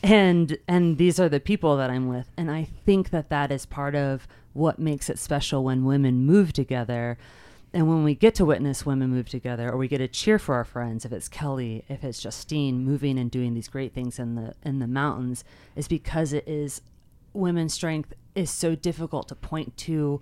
[0.03, 2.27] And and these are the people that I'm with.
[2.37, 6.53] And I think that that is part of what makes it special when women move
[6.53, 7.17] together
[7.73, 10.55] and when we get to witness women move together or we get to cheer for
[10.55, 14.35] our friends if it's kelly if it's justine moving and doing these great things in
[14.35, 15.43] the in the mountains
[15.75, 16.81] is because it is
[17.33, 20.21] women's strength is so difficult to point to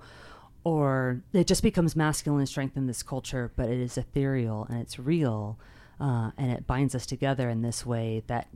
[0.63, 4.97] or it just becomes masculine strength in this culture but it is ethereal and it's
[4.97, 5.59] real
[5.99, 8.47] uh, and it binds us together in this way that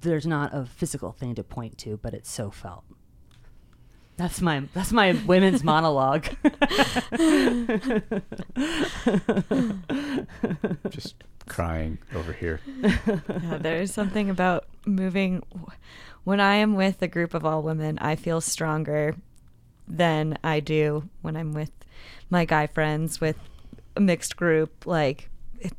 [0.00, 2.84] there's not a physical thing to point to but it's so felt
[4.20, 6.26] that's my that's my women's monologue.
[10.90, 11.14] Just
[11.48, 12.60] crying over here.
[12.82, 15.42] Yeah, there's something about moving.
[16.24, 19.16] When I am with a group of all women, I feel stronger
[19.88, 21.72] than I do when I'm with
[22.28, 23.38] my guy friends with
[23.96, 24.84] a mixed group.
[24.86, 25.72] Like, it,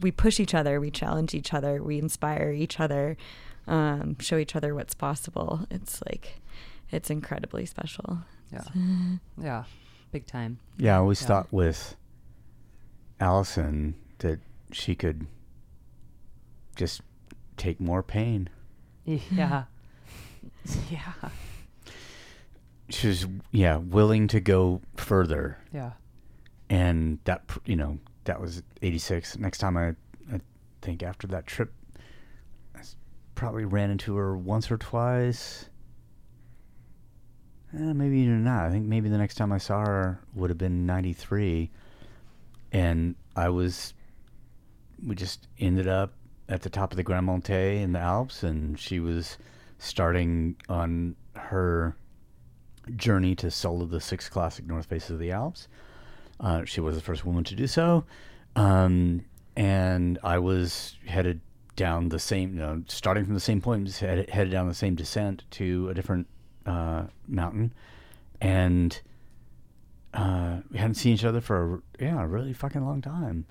[0.00, 3.16] we push each other, we challenge each other, we inspire each other,
[3.66, 5.66] um, show each other what's possible.
[5.72, 6.40] It's like,
[6.94, 8.18] it's incredibly special.
[8.52, 8.64] yeah,
[9.42, 9.64] yeah,
[10.12, 10.58] big time.
[10.78, 11.26] Yeah, I always Yeah.
[11.28, 11.96] thought with
[13.20, 14.40] Alison that
[14.72, 15.26] she could
[16.76, 17.02] just
[17.56, 18.48] take more pain.
[19.04, 19.64] Yeah,
[20.90, 21.12] yeah,
[22.90, 25.58] She was, yeah, willing to go further.
[25.72, 25.92] yeah.
[26.70, 29.36] And that, you know, that was 86.
[29.38, 29.88] Next time I,
[30.32, 30.40] I
[30.80, 31.72] think after that trip,
[32.74, 32.80] I
[33.34, 35.68] probably ran into her once or twice.
[37.74, 38.66] Eh, maybe even not.
[38.66, 41.70] I think maybe the next time I saw her would have been 93.
[42.72, 43.94] And I was,
[45.04, 46.12] we just ended up
[46.48, 49.38] at the top of the Grands Montets in the Alps, and she was
[49.78, 51.96] starting on her
[52.96, 55.68] journey to solo the six classic North Faces of the Alps.
[56.38, 58.04] Uh, she was the first woman to do so.
[58.56, 59.24] Um,
[59.56, 61.40] and I was headed
[61.76, 64.94] down the same, you know, starting from the same point, headed, headed down the same
[64.94, 66.26] descent to a different
[66.66, 67.72] uh, mountain.
[68.40, 69.00] And
[70.12, 73.46] uh, we hadn't seen each other for, a, yeah, a really fucking long time.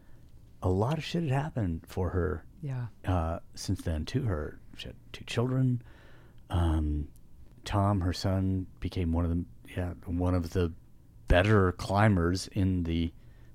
[0.62, 2.86] A lot of shit had happened for her Yeah.
[3.06, 4.60] uh, since then to her.
[4.78, 5.82] She had two children.
[6.50, 7.08] Um,
[7.66, 10.72] Tom, her son, became one of the yeah one of the
[11.28, 13.12] better climbers in the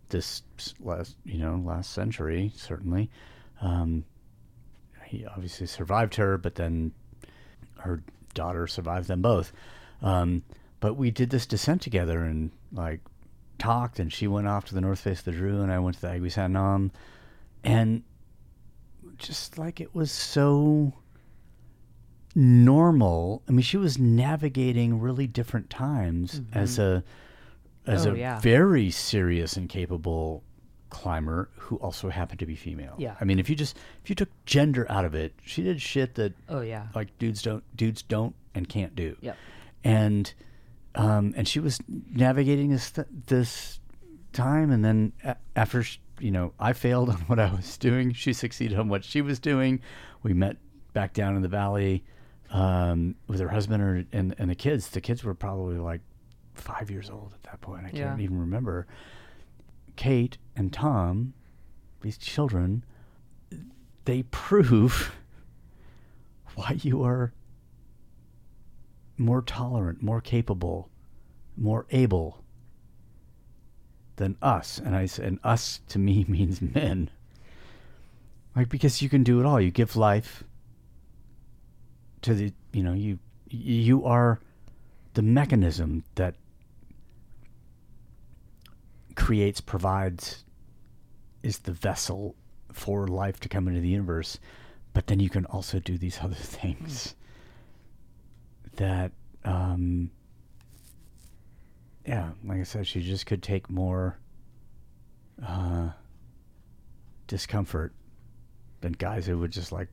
[0.09, 0.43] this
[0.81, 3.11] last you know last century certainly.
[3.61, 4.05] Um,
[5.05, 6.93] he obviously survived her, but then
[7.79, 8.03] her
[8.35, 9.53] daughter survived them both.
[10.03, 10.43] Um,
[10.81, 13.01] but we did this descent together and like
[13.59, 15.97] talked, and she went off to the north face of the Dru, and I went
[15.97, 16.93] to the Aiguille Sans Nom,
[17.65, 18.03] and
[19.17, 20.93] just like it was so
[22.35, 23.43] normal.
[23.49, 27.03] I mean, she was navigating really different times as a
[27.87, 28.39] as Oh, a yeah.
[28.41, 30.45] very serious and capable
[30.91, 32.95] climber who also happened to be female.
[32.99, 33.15] Yeah.
[33.21, 36.15] I mean, if you just if you took gender out of it, she did shit
[36.17, 36.87] that Oh yeah.
[36.95, 39.17] like dudes don't dudes don't and can't do.
[39.21, 39.37] Yep.
[39.85, 40.33] And
[40.95, 41.79] um and she was
[42.11, 43.81] navigating this th- this
[44.33, 48.13] time and then a- after sh- you know I failed on what I was doing,
[48.13, 49.81] she succeeded on what she was doing.
[50.23, 50.57] We met
[50.95, 52.05] back down in the valley
[52.51, 54.89] um with her husband or, and and the kids.
[54.89, 56.01] The kids were probably like
[56.55, 57.83] 5 years old at that point.
[57.87, 58.25] I can't Yeah.
[58.25, 58.87] even remember.
[59.99, 61.35] Kate and Tom,
[62.03, 62.85] these children,
[64.05, 65.13] they prove
[66.55, 67.33] why you are
[69.17, 70.89] more tolerant, more capable,
[71.57, 72.45] more able
[74.17, 74.79] than us.
[74.79, 77.11] And I said, and us to me means men.
[78.55, 79.61] Like because you can do it all.
[79.61, 80.45] You give life
[82.23, 83.19] to the, you know, you
[83.51, 84.39] you are
[85.15, 86.37] the mechanism that
[89.19, 90.45] creates, provides,
[91.43, 92.35] is the vessel
[92.73, 94.39] for life to come into the universe.
[94.95, 97.15] but then you can also do these other things
[98.77, 99.13] that,
[99.45, 100.11] um,
[102.07, 104.19] yeah, like I said, she just could take more
[105.47, 105.91] uh,
[107.27, 107.93] discomfort
[108.81, 109.89] than guys who would just like,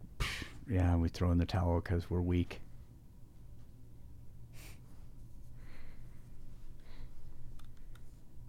[0.70, 2.62] yeah, we throw in the towel because we're weak.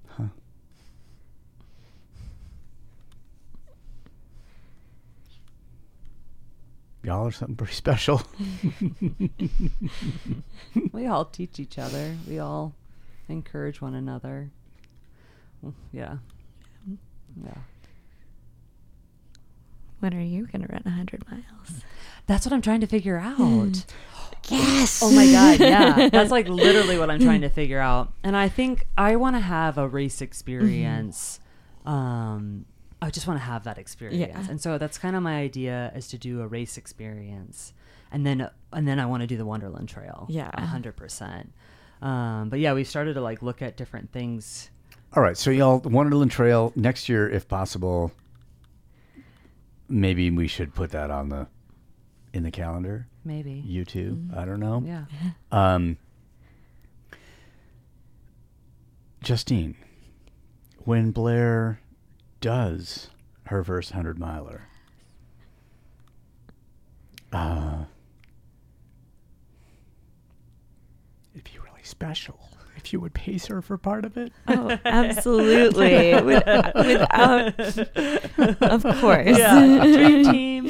[0.08, 0.24] Huh.
[7.06, 8.20] Y'all are something pretty special.
[10.92, 12.16] We all teach each other.
[12.28, 12.74] We all
[13.28, 14.50] encourage one another.
[15.92, 16.16] Yeah.
[17.44, 17.58] Yeah.
[20.00, 21.82] When are you going to run 100 miles?
[22.26, 23.84] That's what I'm trying to figure out.
[24.48, 25.00] Yes.
[25.02, 26.08] Oh my god, yeah.
[26.12, 28.12] That's like literally what I'm trying to figure out.
[28.24, 31.38] And I think I want to have a race experience.
[31.84, 32.66] Um
[33.06, 34.34] I just want to have that experience.
[34.34, 34.50] Yeah.
[34.50, 37.72] And so that's kind of my idea is to do a race experience.
[38.10, 40.26] And then and then I want to do the Wonderland Trail.
[40.28, 40.50] Yeah.
[40.52, 41.46] a 100%.
[42.02, 44.70] Um but yeah, we started to like look at different things.
[45.14, 48.10] All right, so y'all, the Wonderland Trail next year, if possible.
[49.88, 51.46] Maybe we should put that on the
[52.32, 53.06] in the calendar.
[53.24, 53.62] Maybe.
[53.64, 54.20] You too.
[54.36, 54.82] I don't know.
[54.84, 55.04] Yeah.
[55.52, 55.96] Um,
[59.22, 59.76] Justine,
[60.80, 61.80] when Blair
[62.46, 63.10] does
[63.46, 64.68] her first hundred miler,
[67.32, 67.86] uh,
[71.34, 72.38] it'd be really special
[72.76, 74.32] if you would pace her for part of it.
[74.46, 76.14] Oh, absolutely.
[76.22, 77.58] With, without,
[78.62, 79.38] of course.
[79.38, 79.82] Yeah.
[79.82, 80.66] Dream team.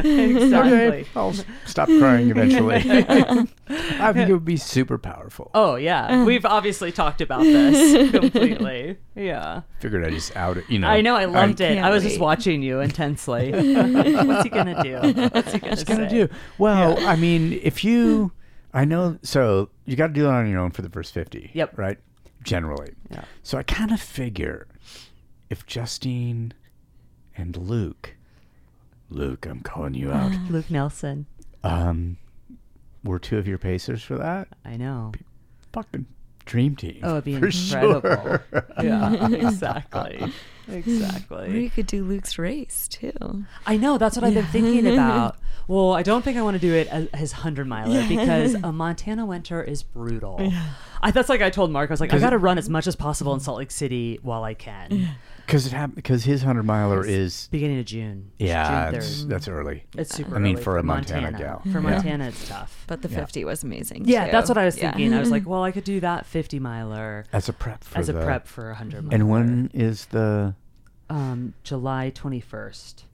[0.00, 0.80] exactly.
[0.80, 1.34] Okay, I'll
[1.66, 2.76] stop crying eventually.
[2.78, 5.50] I think it would be super powerful.
[5.54, 6.24] Oh yeah, uh-huh.
[6.24, 8.98] we've obviously talked about this completely.
[9.14, 10.64] Yeah, Figured I just out it.
[10.68, 11.14] You know, I know.
[11.14, 11.78] I loved it.
[11.78, 13.52] I was just watching you intensely.
[13.52, 15.28] What's he gonna do?
[15.32, 16.28] What's he gonna, What's gonna do?
[16.58, 18.32] Well, I mean, if you,
[18.72, 21.50] I know, so you got to do it on your own for the first fifty.
[21.54, 21.76] Yep.
[21.78, 21.98] Right.
[22.42, 22.92] Generally.
[23.10, 23.24] Yeah.
[23.42, 24.66] So I kind of figure
[25.50, 26.52] if Justine
[27.36, 28.14] and Luke,
[29.10, 31.26] Luke, I'm calling you out, Luke Nelson.
[31.64, 32.16] um,
[33.04, 34.48] were two of your pacers for that.
[34.64, 35.12] I know.
[35.72, 36.06] Fucking
[36.46, 37.00] dream team.
[37.02, 38.00] Oh, it'd be for incredible.
[38.02, 38.44] sure.
[38.82, 40.14] Yeah, exactly.
[40.16, 40.32] Exactly
[40.68, 41.70] we Exactly.
[41.70, 43.12] could do Luke's race too.
[43.66, 43.98] I know.
[43.98, 45.36] That's what I've been thinking about.
[45.70, 48.72] Well, I don't think I want to do it as his hundred miler because a
[48.72, 50.52] Montana winter is brutal.
[51.00, 51.90] I that's like I told Mark.
[51.90, 54.18] I was like, I got to run as much as possible in Salt Lake City
[54.20, 55.10] while I can.
[55.46, 55.94] Because it happened.
[55.94, 58.32] Because his hundred miler is Beginning of June.
[58.38, 59.84] Yeah, June it's, that's early.
[59.96, 60.34] It's super.
[60.34, 61.60] I mean, early for a Montana gal.
[61.62, 61.78] For Yeah.
[61.78, 62.82] Montana, it's tough.
[62.88, 63.20] But the Yeah.
[63.20, 64.06] 50 was amazing.
[64.06, 64.32] Yeah, too.
[64.32, 64.90] that's what I was Yeah.
[64.90, 65.14] thinking.
[65.14, 68.08] I was like, well, I could do that fifty miler As a prep for as
[68.08, 69.12] a prep for a hundred.
[69.12, 70.56] And when is the
[71.08, 73.04] Um, July twenty first.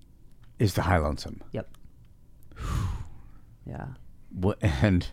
[0.59, 1.43] is the High Lonesome?
[1.53, 1.69] Yep.
[3.67, 3.87] yeah,
[4.31, 5.07] What and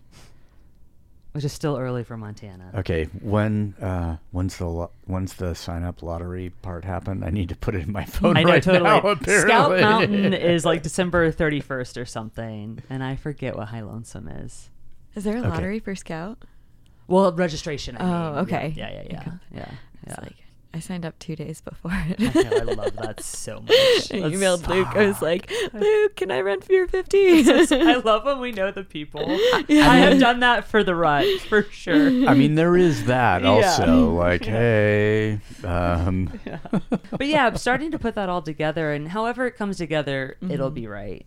[1.32, 2.72] which is still early for Montana.
[2.76, 7.24] okay, when uh when's the lo- when's the sign up lottery part happen?
[7.24, 8.84] I need to put it in my phone I know right totally.
[8.84, 9.16] now.
[9.42, 14.28] Scout Mountain is like December thirty first or something, and I forget what High Lonesome
[14.28, 14.70] is.
[15.16, 15.50] Is there a Okay.
[15.50, 16.44] lottery for Scout?
[17.08, 17.98] Well, registration.
[17.98, 18.40] I Oh, mean.
[18.44, 18.74] okay.
[18.76, 19.32] Yeah, yeah, yeah, Okay.
[19.56, 19.72] yeah,
[20.04, 20.22] It's yeah.
[20.22, 20.36] like
[20.76, 23.70] I signed up two days before I know, I love that so much.
[24.12, 24.88] I That's- emailed Luke.
[24.96, 27.18] I was like, Luke, can I run for your 50?
[27.72, 29.24] I love when we know the people.
[29.70, 32.28] I have done that for the rut for sure.
[32.28, 33.50] I mean, there is that Yeah.
[33.50, 34.14] also.
[34.14, 36.32] Like, hey, um,
[37.12, 40.72] But yeah, I'm starting to put that all together, and however it comes together, it'll
[40.72, 41.26] be right.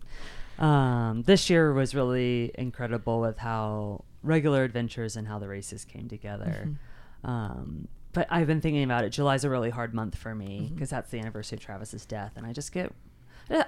[0.59, 6.09] Um, this year was really incredible with how regular adventures and how the races came
[6.09, 6.75] together.
[7.23, 9.11] Um, but I've been thinking about it.
[9.11, 12.47] July's a really hard month for me because that's the anniversary of Travis's death, and
[12.47, 12.91] I just get,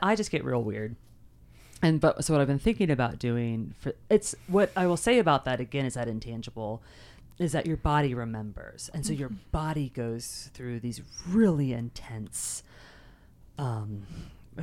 [0.01, 0.95] I just get real weird.
[1.83, 5.19] And but so what I've been thinking about doing for it's what I will say
[5.19, 6.81] about that again is that intangible
[7.37, 12.63] is that your body remembers, and so your body goes through these really intense
[13.59, 14.07] um,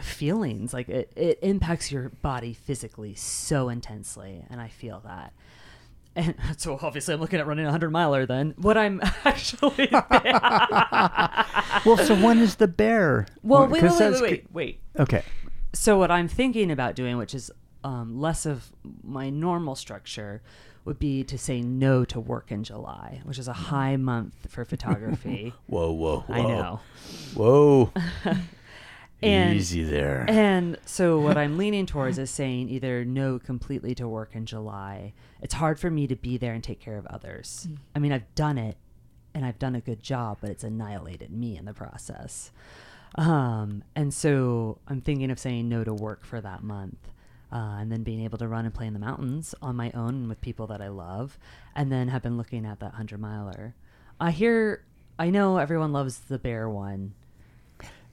[0.00, 0.74] feelings.
[0.74, 5.32] Like it, it impacts your body physically so intensely, and I feel that.
[6.16, 8.26] And so obviously I'm looking at running a hundred miler.
[8.26, 13.26] Then what I'm actually well, so when is the bear?
[13.42, 14.80] well, Well, wait, 'cause wait, wait, wait, wait, wait.
[14.98, 15.22] Okay,
[15.72, 17.50] So what I'm thinking about doing, which is
[17.84, 18.72] um, less of
[19.04, 20.42] my normal structure,
[20.84, 24.64] would be to say no to work in July, which is a high month for
[24.64, 25.52] photography.
[25.66, 26.80] whoa, whoa, whoa, I know.
[27.34, 27.92] whoa,
[29.22, 30.26] And- easy there.
[30.28, 35.12] And so what I'm leaning towards is saying either no completely to work in July.
[35.40, 37.68] It's hard for me to be there and take care of others.
[37.94, 38.76] I mean, I've done it
[39.34, 42.52] and I've done a good job, but it's annihilated me in the process.
[43.16, 46.98] Um, and so I'm thinking of saying no to work for that month.
[47.52, 50.28] Uh, and then being able to run and play in the mountains on my own
[50.28, 51.38] with people that I love,
[51.76, 53.76] and then have been looking at that hundred miler.
[54.20, 54.84] I hear,
[55.16, 57.14] I know everyone loves the bear one,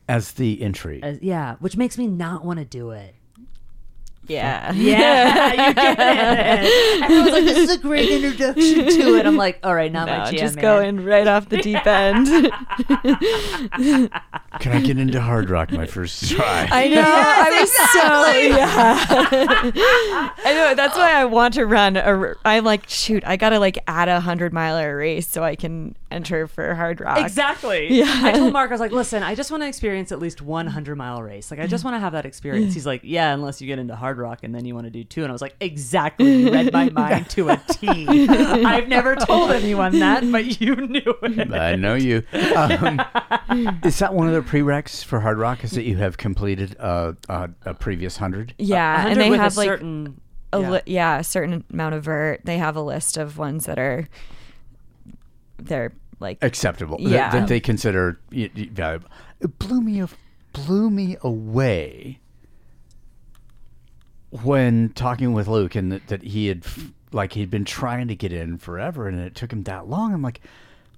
[0.07, 1.01] As the entry.
[1.01, 3.15] as, yeah, which makes me not want to do it.
[4.27, 4.71] Yeah.
[4.83, 7.03] Yeah, you get it.
[7.03, 10.17] Everyone's like, "This is a great introduction to it." I'm like, "All right, not No,
[10.19, 12.27] my jam." just man." going right off the deep end.
[14.59, 16.67] Can I get into Hardrock my first try?
[16.71, 17.01] I know.
[17.03, 20.31] I was so yeah.
[20.45, 20.75] I know.
[20.75, 21.97] That's why I want to run.
[21.97, 25.55] A, r- I'm like, shoot, I gotta like add a hundred miler race so I
[25.55, 27.17] can enter for Hardrock.
[27.23, 27.91] Exactly.
[27.93, 28.21] Yeah.
[28.23, 30.65] I told Mark, I was like, listen, I just want to experience at least one
[30.65, 31.49] 100 mile race.
[31.51, 32.73] Like, I just want to have that experience.
[32.73, 35.03] He's like, yeah, unless you get into hard rock and then you want to do
[35.03, 35.21] two.
[35.23, 36.43] And I was like, exactly.
[36.43, 38.07] You read my mind to a T.
[38.29, 41.51] I've never told anyone that, but you knew it.
[41.53, 42.23] I know you.
[42.55, 43.01] Um,
[43.83, 45.63] is that one of the prereqs for Hardrock?
[45.63, 48.53] Is that you have completed uh, uh, a previous hundred?
[48.57, 50.21] Yeah, 100 and they have a like certain.
[50.51, 50.69] a yeah.
[50.71, 52.41] li- yeah, a certain amount of vert.
[52.43, 54.07] They have a list of ones that are
[55.57, 56.97] they're like acceptable.
[56.97, 57.29] that- Yeah.
[57.31, 59.09] that, they consider y- y- valuable.
[59.39, 60.17] It blew me af-
[60.53, 62.19] blew me away
[64.41, 66.65] when talking with Luke and that, that he had
[67.11, 70.13] like he'd been trying to get in forever and it took him that long.
[70.13, 70.41] I'm like,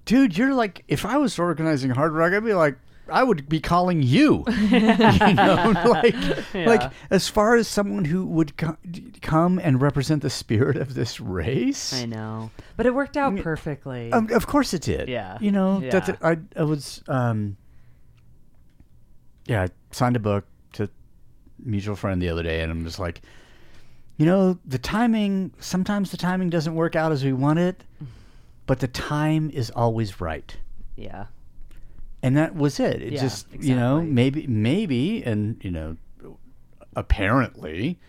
[0.06, 2.76] dude, you're like if I was organizing Hardrock, I'd be like.
[3.08, 6.12] I would be calling you, you know, like,
[6.54, 8.76] like as far as someone who would co-
[9.22, 11.92] come and represent the spirit of this race.
[11.92, 12.50] I know.
[12.76, 14.10] But it worked out perfectly.
[14.10, 15.08] Um, of course it did.
[15.08, 15.38] Yeah.
[15.40, 16.00] You know, Yeah.
[16.00, 17.56] that I I was um
[19.46, 20.44] yeah, I signed a book
[21.64, 23.20] mutual friend the other day and I'm just like
[24.16, 27.84] you know, the timing sometimes the timing doesn't work out as we want it,
[28.66, 30.56] but the time is always right.
[30.96, 31.26] yeah.
[32.22, 33.02] And that was it.
[33.02, 35.96] It Yeah, just you know, maybe maybe and you know
[36.96, 38.00] apparently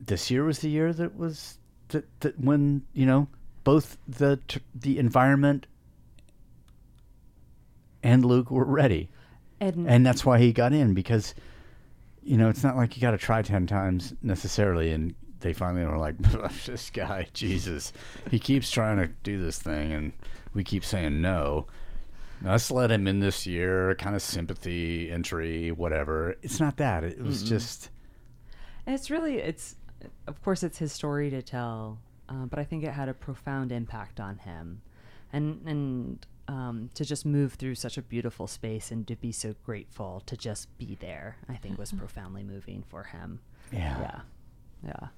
[0.00, 3.26] this year was the year that was that, that when you know
[3.64, 4.38] both the
[4.74, 5.66] the environment
[8.02, 9.08] and Luke were ready,
[9.60, 11.34] And, and that's why he got in because
[12.22, 15.84] you know it's not like you got to try ten times necessarily, and they finally
[15.84, 16.18] were like,
[16.66, 17.92] this guy, Jesus,
[18.30, 20.12] he keeps trying to do this thing, and
[20.54, 21.66] we keep saying no.
[22.42, 26.36] Let's let him in this year, kind of sympathy entry, whatever.
[26.42, 27.02] It's not that.
[27.02, 27.90] It was just.
[28.86, 29.76] It's really it's
[30.26, 31.98] of course it's his story to tell,
[32.28, 34.82] uh, but I think it had a profound impact on him,
[35.32, 39.54] and and um, to just move through such a beautiful space and to be so
[39.64, 43.40] grateful to just be there, I think was profoundly moving for him.
[43.70, 44.00] Yeah.
[44.00, 44.20] Yeah,
[44.86, 45.08] yeah.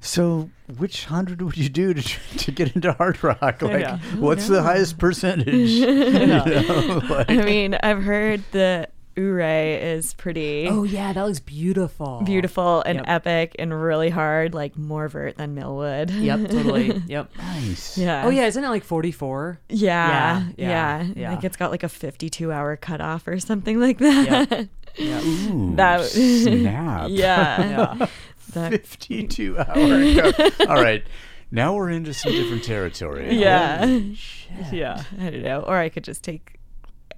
[0.00, 2.02] So, which hundred would you do to
[2.38, 3.62] to get into Hardrock?
[3.62, 3.98] Like, Yeah.
[4.18, 5.70] what's the highest percentage?
[5.78, 8.88] You know, like- I mean, I've heard the
[9.18, 12.22] Ouray is pretty Oh yeah, that looks beautiful.
[12.24, 13.04] beautiful and Yep.
[13.08, 16.10] epic and really hard, like more vert than Millwood.
[16.10, 17.02] Yep, totally.
[17.06, 17.30] Yep.
[17.38, 17.98] nice.
[17.98, 18.24] Yeah.
[18.24, 19.60] Oh yeah, isn't it like forty four?
[19.68, 21.30] Yeah, Yeah, yeah, yeah, yeah.
[21.30, 24.68] think it's got like a 52 hour cutoff or something like that.
[24.96, 25.20] Yeah.
[25.24, 27.08] Ooh, That- snap.
[27.10, 27.96] yeah.
[27.98, 28.06] Yeah.
[28.54, 30.32] That- Fifty-two hour.
[30.68, 31.04] All right,
[31.50, 33.34] now we're into some different territory.
[33.36, 33.78] Yeah.
[33.86, 34.72] Holy shit.
[34.72, 35.02] yeah.
[35.20, 35.60] I don't know.
[35.60, 36.57] Or I could just take,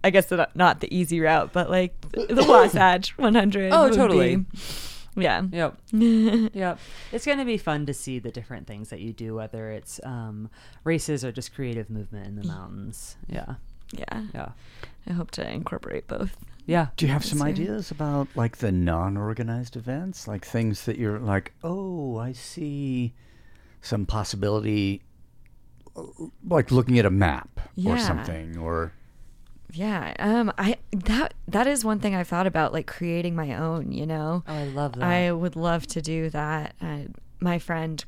[0.03, 3.73] I guess the, not the easy route, but like the, the Wasatch 100.
[3.73, 4.37] Oh, totally.
[4.37, 4.47] be-
[5.17, 5.43] yeah.
[5.51, 5.79] Yep.
[5.93, 6.79] yep.
[7.12, 10.01] It's going to be fun to see the different things that you do, whether it's
[10.05, 10.51] um,
[10.85, 13.17] races or just creative movement in the mountains.
[13.29, 13.55] Yeah.
[13.93, 14.23] Yeah.
[14.35, 14.49] Yeah.
[15.09, 16.37] I hope to incorporate both.
[16.67, 16.89] Yeah.
[16.97, 21.53] Do you have some ideas about like the non-organized events, like things that you're like,
[21.65, 23.15] oh, I see
[23.81, 25.03] some possibility,
[26.47, 28.93] like looking at a map or something, or
[29.73, 30.15] Yeah.
[30.18, 30.52] Um.
[30.58, 33.92] I that that is one thing I've thought about, like creating my own.
[33.92, 34.44] You know.
[34.47, 35.05] Oh, I love that.
[35.05, 36.74] I would love to do that.
[36.81, 36.99] Uh,
[37.40, 38.05] my friend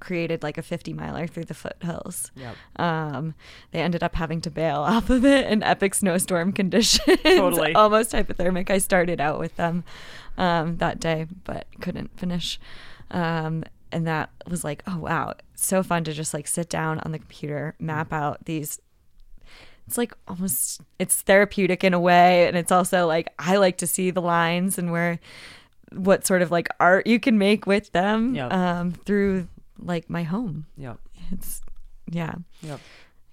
[0.00, 2.32] created like a 50 miler through the foothills.
[2.34, 2.56] Yep.
[2.76, 3.34] Um,
[3.70, 7.20] they ended up having to bail off of it in epic snowstorm conditions.
[7.22, 7.74] Totally.
[7.74, 8.70] Almost hypothermic.
[8.70, 9.84] I started out with them
[10.36, 12.58] um, that day, but couldn't finish.
[13.10, 15.34] Um, and that was like, oh, wow.
[15.54, 18.80] So fun to just like sit down on the computer, map out these
[19.90, 23.88] it's like almost it's therapeutic in a way and it's also like i like to
[23.88, 25.18] see the lines and where
[25.92, 28.52] what sort of like art you can make with them Yep.
[28.52, 29.48] um through
[29.80, 30.98] like my home Yep.
[31.32, 31.60] it's
[32.08, 32.78] yeah Yep.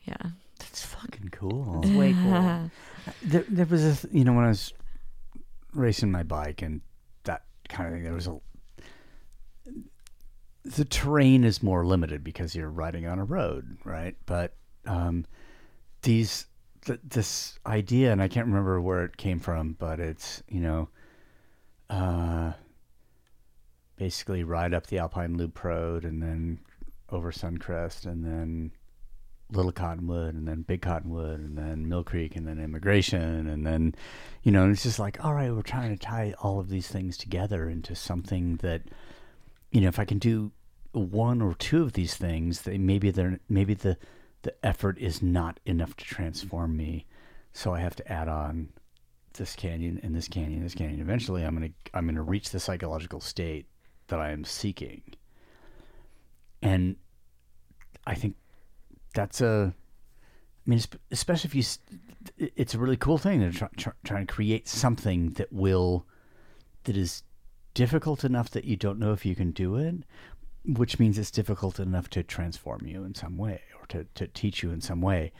[0.05, 1.81] yeah that's fucking cool.
[1.83, 2.71] It's way cool.
[3.21, 4.73] there, there was a, th- you know, when I was
[5.75, 6.81] racing my bike and
[7.25, 8.39] that kind of thing, there was a.
[10.65, 14.15] The terrain is more limited because you're riding on a road, right?
[14.25, 14.55] But
[14.85, 15.25] um,
[16.07, 16.45] these
[16.85, 20.87] th- this idea, and I can't remember where it came from, but it's you know,
[21.89, 22.53] uh,
[23.97, 26.59] basically ride up the Alpine Loop Road and then
[27.09, 28.71] over Suncrest and then
[29.51, 33.93] Little Cottonwood and then Big Cottonwood and then Mill Creek and then Emigration and then,
[34.43, 37.17] you know, it's just like, all right, we're trying to tie all of these things
[37.17, 38.83] together into something that,
[39.71, 40.51] you know, if I can do
[40.93, 43.97] one or two of these things, they maybe they're maybe the
[44.43, 47.05] the effort is not enough to transform me,
[47.53, 48.69] so I have to add on
[49.33, 50.99] this canyon and this canyon, and this canyon.
[50.99, 53.65] Eventually, I'm gonna I'm gonna reach the psychological state
[54.07, 55.01] that I am seeking,
[56.61, 56.95] and
[58.05, 58.35] I think
[59.13, 59.73] that's a.
[59.75, 61.63] I mean, especially if you,
[62.37, 66.05] it's a really cool thing to try, try, try and create something that will,
[66.83, 67.23] that is
[67.73, 69.95] difficult enough that you don't know if you can do it,
[70.65, 74.71] which means it's difficult enough to transform you in some way to, to teach you
[74.71, 75.31] in some way.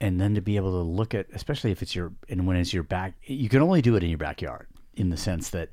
[0.00, 2.74] And then to be able to look at, especially if it's your, and when it's
[2.74, 5.70] your back, you can only do it in your backyard in the sense that,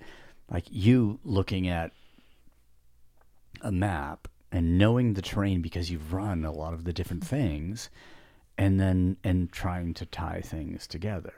[0.50, 1.92] like, you looking at
[3.62, 7.90] a map and knowing the terrain because you've run a lot of the different things
[8.58, 11.34] and then and trying to tie things together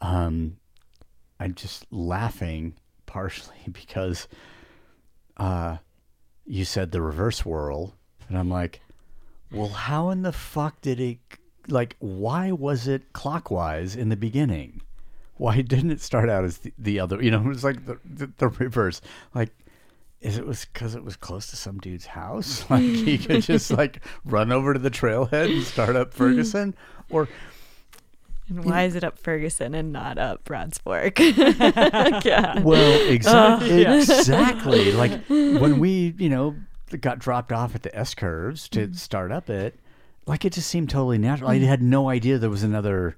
[0.00, 0.56] um
[1.38, 2.74] i'm just laughing
[3.06, 4.28] partially because
[5.36, 5.76] uh
[6.46, 7.92] you said the reverse WURL
[8.28, 8.80] and i'm like
[9.52, 11.18] well how in the fuck did it
[11.68, 14.82] like why was it clockwise in the beginning?
[15.36, 17.98] Why didn't it start out as the, the other you know it was like the,
[18.04, 19.00] the, the reverse.
[19.34, 19.50] Like
[20.20, 22.64] is it was because it was close to some dude's house?
[22.70, 26.18] Like he could just like run over to the trailhead and start up hmm.
[26.18, 26.74] ferguson?
[27.10, 27.28] Or
[28.48, 31.18] And why is it up Ferguson and not up Broads Fork?
[31.20, 32.60] yeah.
[32.60, 34.92] well exactly exactly.
[34.92, 36.56] Like when we you know
[37.00, 38.94] got dropped off at the s curves to mm-hmm.
[38.94, 39.78] start up it
[40.26, 41.50] like it just seemed totally natural.
[41.50, 41.66] I mm-hmm.
[41.66, 43.16] had no idea there was another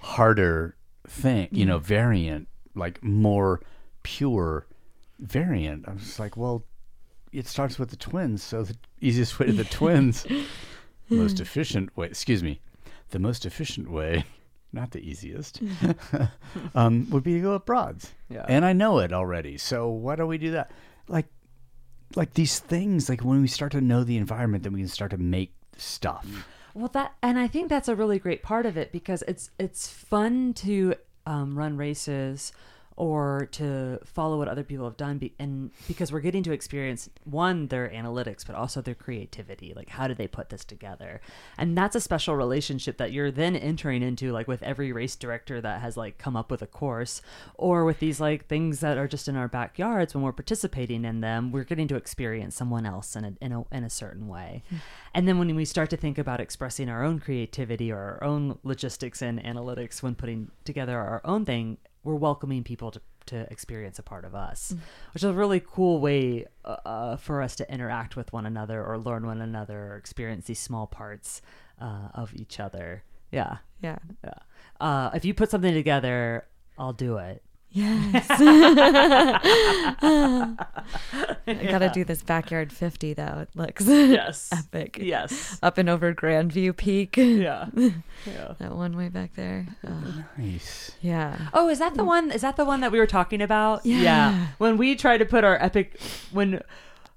[0.00, 0.76] harder
[1.06, 1.86] thing you know mm-hmm.
[1.86, 3.60] variant like more
[4.02, 4.66] pure
[5.18, 5.88] variant.
[5.88, 6.64] I was just like well
[7.32, 10.26] it starts with the twins so the easiest way to the twins.
[11.08, 12.60] Most efficient way excuse me
[13.10, 14.24] the most efficient way
[14.72, 15.62] not the easiest
[16.74, 18.44] um, would be to go up broads Yeah.
[18.48, 20.72] and i know it already so why don't we do that?
[21.06, 21.26] Like
[22.16, 25.10] like these things like when we start to know the environment then we can start
[25.10, 26.46] to make stuff.
[26.74, 29.88] Well, that and I think that's a really great part of it because it's it's
[29.88, 30.94] fun to
[31.26, 32.52] um, run races
[32.96, 37.10] or to follow what other people have done, be, and because we're getting to experience
[37.24, 39.72] one their analytics, but also their creativity.
[39.74, 41.20] Like, how did they put this together?
[41.58, 45.60] And that's a special relationship that you're then entering into, like with every race director
[45.60, 47.20] that has like come up with a course,
[47.54, 51.20] or with these like things that are just in our backyards when we're participating in
[51.20, 51.50] them.
[51.50, 54.62] We're getting to experience someone else in a in a, in a certain way.
[54.70, 54.76] Hmm.
[55.14, 58.58] And then when we start to think about expressing our own creativity or our own
[58.62, 63.98] logistics and analytics when putting together our own thing, we're welcoming people to, to experience
[63.98, 64.74] a part of us,
[65.12, 68.84] which is a really cool way uh, uh, for us to interact with one another
[68.84, 71.40] or learn one another or experience these small parts
[71.80, 73.02] uh, of each other.
[73.32, 73.58] Yeah.
[73.82, 73.98] Yeah.
[74.22, 74.34] Yeah.
[74.80, 76.46] Uh, if you put something together,
[76.78, 77.42] I'll do it.
[77.76, 78.30] Yes.
[81.46, 83.38] I gotta do this backyard 50 though.
[83.42, 84.50] It looks Yes.
[84.52, 84.98] epic.
[85.00, 85.58] Yes.
[85.62, 87.16] Up and over Grandview Peak.
[87.16, 87.66] Yeah.
[88.26, 88.54] Yeah.
[88.58, 89.66] That one way back there.
[89.86, 91.48] Oh, nice yeah.
[91.52, 92.30] Oh, is that the one?
[92.30, 93.84] Is that the one that we were talking about?
[93.84, 94.46] Yeah.
[94.56, 96.00] When we tried to put our epic,
[96.32, 96.62] when,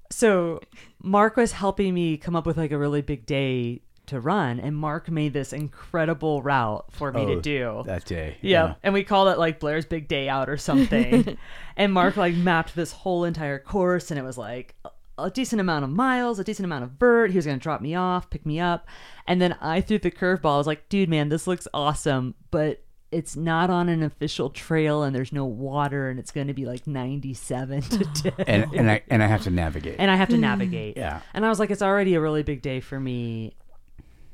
[0.10, 0.60] so
[1.02, 4.76] Mark was helping me come up with like a really big day to run, and
[4.76, 7.84] Mark made this incredible route for me to Oh, do.
[7.86, 8.76] that day Yeah.
[8.84, 11.38] And we called it like Blair's Big Day Out or something.
[11.78, 15.60] and Mark like mapped this whole entire course and it was like a- a decent
[15.60, 17.32] amount of miles, a decent amount of vert.
[17.32, 18.88] He was going to drop me off, pick me up.
[19.26, 20.56] And then I threw the curveball.
[20.56, 25.04] I was like, dude, man, this looks awesome, but it's not on an official trail
[25.04, 28.32] and there's no water and it's going to be like 97 today.
[28.48, 30.42] and and i and i have to navigate and I have to mm.
[30.42, 30.98] navigate.
[30.98, 31.22] Yeah.
[31.34, 33.56] And I was like, it's already a really big day for me.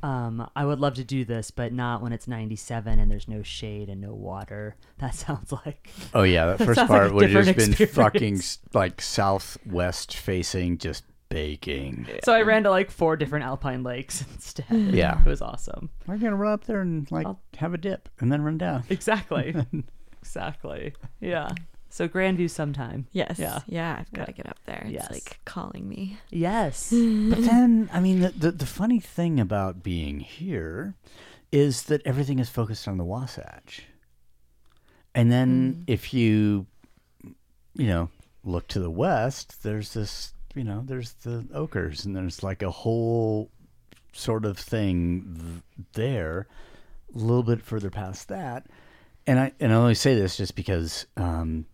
[0.04, 3.42] Um, I would love to do this, but not when it's 97 and there's no
[3.42, 4.76] shade and no water.
[5.00, 7.78] That sounds like Oh yeah, that first Sounds like part a would have just different
[7.78, 8.60] been fucking experience.
[8.64, 12.08] s- like southwest facing, just baking.
[12.24, 14.66] So I ran to like four different alpine lakes instead.
[14.94, 15.20] Yeah.
[15.20, 15.90] It was awesome.
[16.06, 17.26] We're gonna run up there and like
[17.58, 18.84] have a dip and then run down.
[18.90, 19.56] Exactly.
[20.22, 20.94] exactly.
[21.20, 21.50] Yeah.
[21.94, 23.06] So Grandview sometime.
[23.12, 23.36] Yes.
[23.38, 23.60] Yeah.
[23.68, 23.96] Yeah.
[24.00, 24.82] I've got to get up there.
[24.86, 25.12] It's Yes.
[25.12, 26.18] like calling me.
[26.32, 26.92] Yes.
[26.92, 30.96] But then, I mean, the, the the funny thing about being here
[31.52, 33.84] is that everything is focused on the Wasatch.
[35.14, 36.66] And then if you,
[37.76, 38.10] you know,
[38.44, 42.72] look to the west, there's this, you know, there's the Oquirrhs, and there's like a
[42.72, 43.52] whole
[44.14, 46.48] sort of thing th- there,
[47.14, 48.66] a little bit further past that,
[49.28, 51.68] and I and I only say this just because um,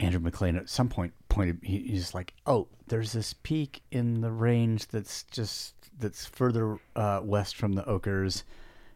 [0.00, 4.30] Andrew McLean at some point pointed he, he's like, oh, there's this peak in the
[4.30, 8.44] range that's just that's further uh, west from the Oquirrhs,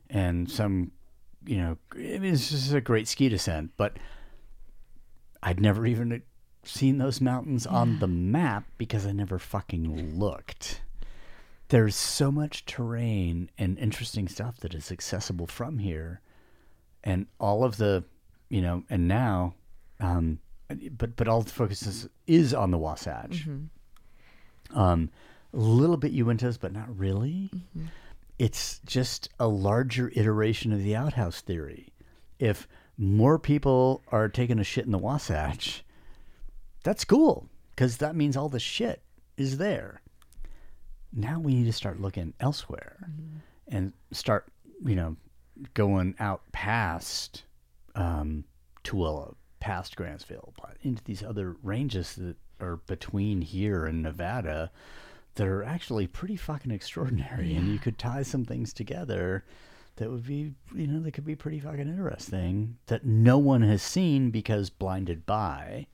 [0.09, 0.93] and some,
[1.45, 3.97] you know, I mean, it's just a great ski descent, but
[5.43, 6.23] I'd never even
[6.65, 10.83] seen those mountains on the map because I never fucking looked.
[11.69, 16.21] There's so much terrain and interesting stuff that is accessible from here,
[17.03, 18.05] and all of the,
[18.49, 19.55] you know, and now,
[19.99, 23.47] um, but but all the focus is, is on the Wasatch.
[24.75, 25.11] Um,
[25.53, 27.51] a little bit Uintas, but not really.
[28.39, 31.93] It's just a larger iteration of the outhouse theory.
[32.39, 32.67] If
[32.97, 35.85] more people are taking a shit in the Wasatch,
[36.83, 39.03] that's cool because that means all the shit
[39.37, 40.01] is there.
[41.13, 42.97] Now we need to start looking elsewhere
[43.69, 44.47] and start,
[44.85, 45.17] you know,
[45.75, 47.45] going out past
[47.95, 48.45] um,
[48.85, 54.73] Tooele, past Grantsville, but into these other ranges that are between here and Nevada
[55.37, 57.55] that are actually pretty fucking extraordinary.
[57.55, 59.45] And you could tie some things together
[59.97, 63.83] that would be, you know, that could be pretty fucking interesting that no one has
[63.83, 65.87] seen because blinded by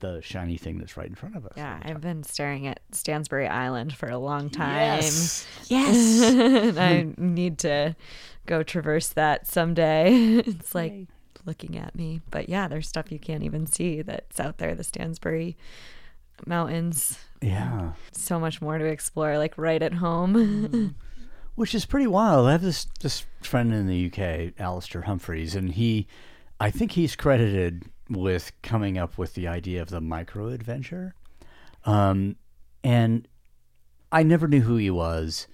[0.00, 1.52] the shiny thing that's right in front of us.
[1.56, 5.02] Yeah, I've been staring at Stansbury Island for a long time.
[5.02, 5.46] Yes.
[5.68, 6.76] Yes.
[6.76, 7.94] I need to
[8.44, 10.42] go traverse that someday.
[10.46, 11.06] It's like
[11.46, 12.20] looking at me.
[12.30, 15.56] But yeah, there's stuff you can't even see that's out there, the Stansbury
[16.46, 17.18] Mountains.
[17.40, 17.92] Yeah.
[18.12, 20.94] So much more to explore, like right at home.
[21.54, 22.46] which is pretty wild.
[22.46, 26.06] I have this this friend in the UK, Alastair Humphreys, and he,
[26.60, 31.14] I think he's credited with coming up with the idea of the micro adventure,
[31.84, 32.36] um,
[32.82, 33.28] and
[34.10, 35.46] I never knew who he was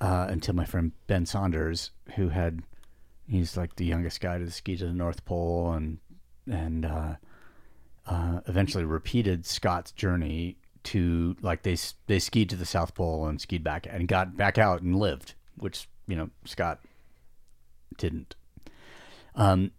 [0.00, 2.62] uh, until my friend Ben Saunders, who had,
[3.28, 5.98] he's like the youngest guy to ski to the North Pole, and
[6.50, 7.14] and uh,
[8.06, 13.40] uh, eventually repeated Scott's journey to like they they skied to the South Pole and
[13.40, 16.80] skied back and got back out and lived, which you know Scott
[17.96, 18.34] didn't.
[19.34, 19.72] Um,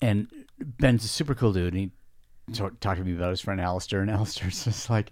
[0.00, 1.74] and Ben's a super cool dude.
[1.74, 1.90] And
[2.48, 5.10] he talked to me about his friend Alastair, and Alastair's just like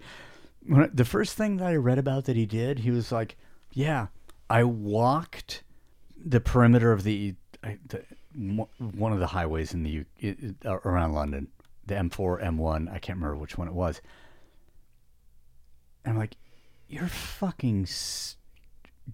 [0.72, 3.36] I- the first thing that I read about that he did, he was like,
[3.72, 4.06] "Yeah,
[4.48, 5.62] I walked
[6.24, 7.34] the perimeter of the,
[7.86, 8.04] The
[8.38, 11.48] one of the highways in the U- i- i- uh, around London,
[11.86, 12.88] the M4, M1.
[12.88, 14.00] I can't remember which one it was."
[16.04, 16.36] And I'm like,
[16.88, 17.88] "You're fucking."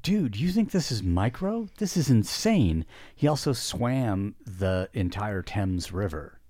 [0.02, 1.68] Dude, you think this is micro?
[1.78, 2.84] This is insane.
[3.14, 6.40] He also swam the entire Thames River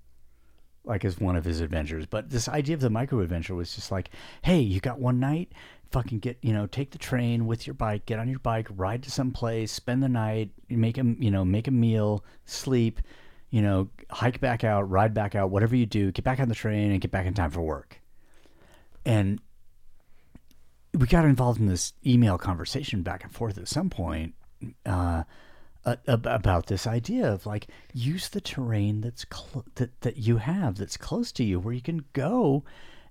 [0.85, 2.07] like as one of his adventures.
[2.07, 4.11] But this idea of the micro adventure was just like,
[4.43, 5.53] hey, you got one night,
[5.91, 9.02] fucking get, you know, take the train with your bike, get on your bike, ride
[9.02, 13.01] to some place, spend the night, make a, you know, make a meal, sleep,
[13.51, 16.55] you know, hike back out, ride back out, whatever you do, get back on the
[16.55, 18.01] train and get back in time for work.
[19.05, 19.41] And
[20.94, 24.35] we got involved in this email conversation back and forth at some point
[24.86, 25.23] uh,
[25.85, 30.97] about this idea of like use the terrain that's cl- that that you have that's
[30.97, 32.62] close to you where you can go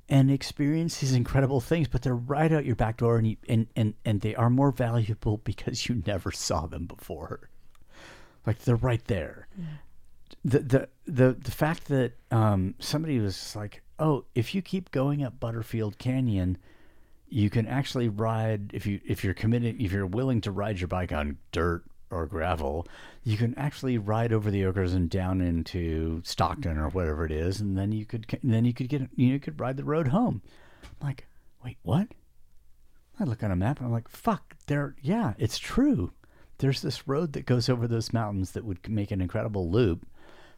[0.10, 3.68] and experience these incredible things but they're right out your back door and you, and,
[3.76, 7.50] and and they are more valuable because you never saw them before.
[8.46, 9.48] Like they're right there.
[10.44, 15.24] The the the the fact that um, somebody was like, "Oh, if you keep going
[15.24, 16.58] up Butterfield Canyon,
[17.28, 20.88] you can actually ride if you if you're committed if you're willing to ride your
[20.88, 22.88] bike on dirt or gravel,
[23.24, 27.60] you can actually ride over the Oquirrhs and down into Stockton or whatever it is,
[27.62, 30.42] and then you could then you could get you could ride the road home."
[30.84, 31.28] I'm like,
[31.64, 32.08] wait, what?
[33.20, 36.14] I look on a map and I'm like, fuck, there, yeah, it's true.
[36.60, 40.08] There's this road that goes over those mountains that would make an incredible loop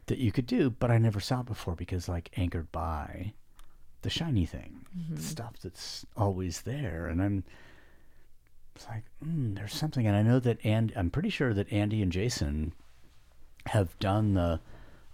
[0.06, 3.34] that you could do, but I never saw it before because, like, anchored by
[4.02, 7.06] the shiny thing, the stuff that's always there.
[7.06, 7.44] And I'm,
[8.74, 10.06] it's like, mm, there's something.
[10.06, 12.72] And I know that, and I'm pretty sure that Andy and Jason
[13.66, 14.60] have done the,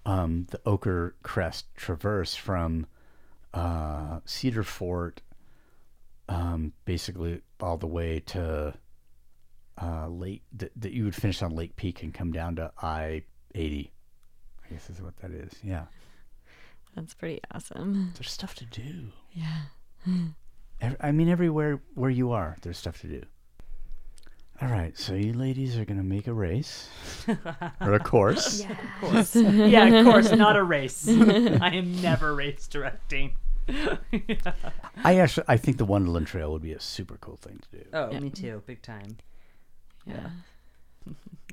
[0.07, 2.87] um, the Oquirrh Crest Traverse from
[3.55, 5.23] uh, Cedar Fort
[6.29, 8.75] um, basically all the way to
[9.81, 13.23] uh, Lake that, that you would finish on Lake Peak and come down to I
[13.55, 13.93] eighty.
[14.65, 15.53] I guess is what that is.
[15.63, 15.85] Yeah,
[16.95, 18.13] That's pretty awesome.
[18.15, 19.09] there's stuff to do.
[19.33, 19.63] Yeah.
[21.01, 23.23] I mean, everywhere where you are, there's stuff to do.
[24.61, 26.89] All right, so you ladies are gonna make a race
[27.81, 28.61] or a course.
[28.63, 29.37] yeah, of course.
[29.37, 31.07] Yeah, of course, not a race.
[31.09, 33.37] I am never race directing.
[35.05, 37.85] I actually, I think the Wonderland Trail would be a super cool thing to do
[37.93, 39.19] Oh, me too, big time.
[40.07, 40.31] Yeah.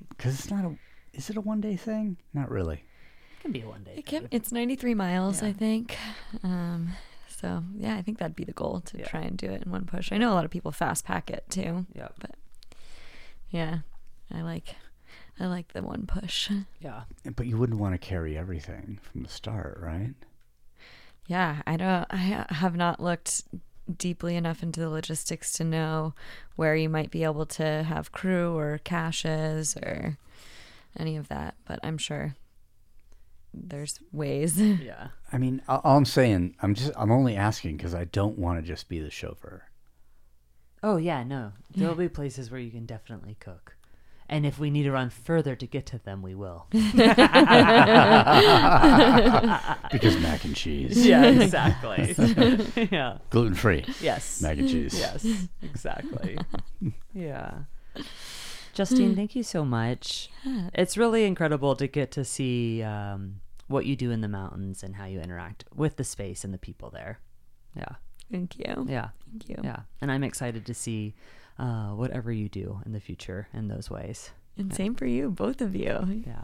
[0.10, 0.76] because it's not a,
[1.14, 2.18] is it a one day thing?
[2.34, 2.76] Not really.
[3.38, 3.94] It can be a one day.
[3.98, 5.50] It can, it's 93 miles, Yeah.
[5.50, 5.96] I think.
[6.42, 6.94] Um,
[7.28, 9.06] so yeah, I think that'd be the goal to Yeah.
[9.06, 10.12] try and do it in one push.
[10.12, 11.86] I know a lot of people fast pack it too.
[11.94, 12.08] Yeah.
[12.20, 12.32] But
[13.50, 13.80] yeah,
[14.34, 14.76] I like
[15.40, 16.50] I like the one push.
[16.80, 17.04] Yeah.
[17.36, 20.14] But you wouldn't want to carry everything from the start, right?
[21.28, 22.06] Yeah, I don't.
[22.10, 23.44] I have not looked
[23.98, 26.14] deeply enough into the logistics to know
[26.56, 30.18] where you might be able to have crew or caches or
[30.98, 31.56] any of that.
[31.68, 32.36] But I'm sure
[33.54, 34.60] there's ways.
[34.62, 35.08] Yeah.
[35.32, 38.60] I mean, all all I'm saying, I'm just, I'm only asking because I don't want
[38.60, 39.64] to just be the chauffeur.
[40.86, 41.52] Oh yeah, no.
[41.76, 43.76] There'll be places where you can definitely cook.
[44.30, 46.68] And if we need to run further to get to them, we will.
[49.92, 52.16] Because mac and cheese, yeah, exactly.
[52.92, 53.18] yeah.
[53.32, 54.42] gluten free Yes.
[54.42, 54.98] mac and cheese.
[54.98, 55.26] Yes,
[55.64, 56.38] exactly.
[57.14, 57.64] yeah.
[58.74, 60.30] Justine, thank you so much.
[60.74, 64.96] It's really incredible to get to see um, what you do in the mountains and
[64.98, 67.20] how you interact with the space and the people there.
[67.76, 67.96] Yeah,
[68.32, 68.86] Thank you.
[68.90, 69.58] yeah, Thank you.
[69.64, 69.82] yeah.
[70.02, 71.14] And I'm excited to see
[71.60, 74.32] uh, whatever you do in the future in those ways.
[74.58, 76.24] And same for you, both of you.
[76.26, 76.42] Yeah,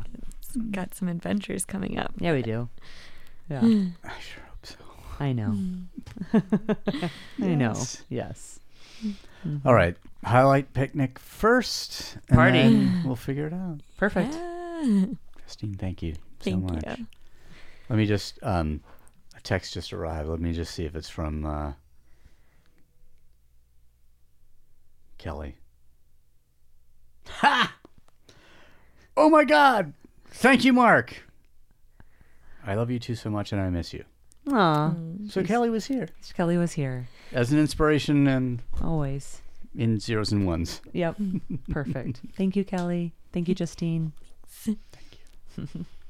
[0.71, 2.13] Got some adventures coming up.
[2.19, 2.69] yeah, we do.
[3.49, 4.75] Yeah, I sure hope so.
[5.19, 5.57] I know.
[7.41, 7.73] I know.
[8.09, 8.59] Yes.
[9.65, 12.17] All right, highlight picnic first.
[12.29, 12.57] and Party.
[12.59, 13.79] then we'll figure it out.
[13.97, 14.33] Perfect.
[14.37, 16.83] Ah, Christine, thank you so much.
[16.97, 17.07] you.
[17.89, 19.00] Let me just um, a
[19.43, 20.29] text just arrived.
[20.29, 21.73] Let me just see if it's from uh,
[25.17, 25.55] Kelly.
[27.27, 27.75] Ha!
[29.17, 29.93] Oh my God!
[30.29, 31.23] Thank you, Mark.
[32.65, 34.03] I love you too so much, and I miss you.
[34.51, 34.93] Aw,
[35.29, 39.39] So Kelly was here Kelly was here as an inspiration and always.
[39.75, 40.81] in zeros and ones.
[40.93, 41.15] Yep.
[41.69, 42.21] Perfect.
[42.35, 43.13] Thank you, Kelly.
[43.31, 44.13] Thank you, Justine.
[44.47, 44.79] Thank
[45.57, 45.85] you.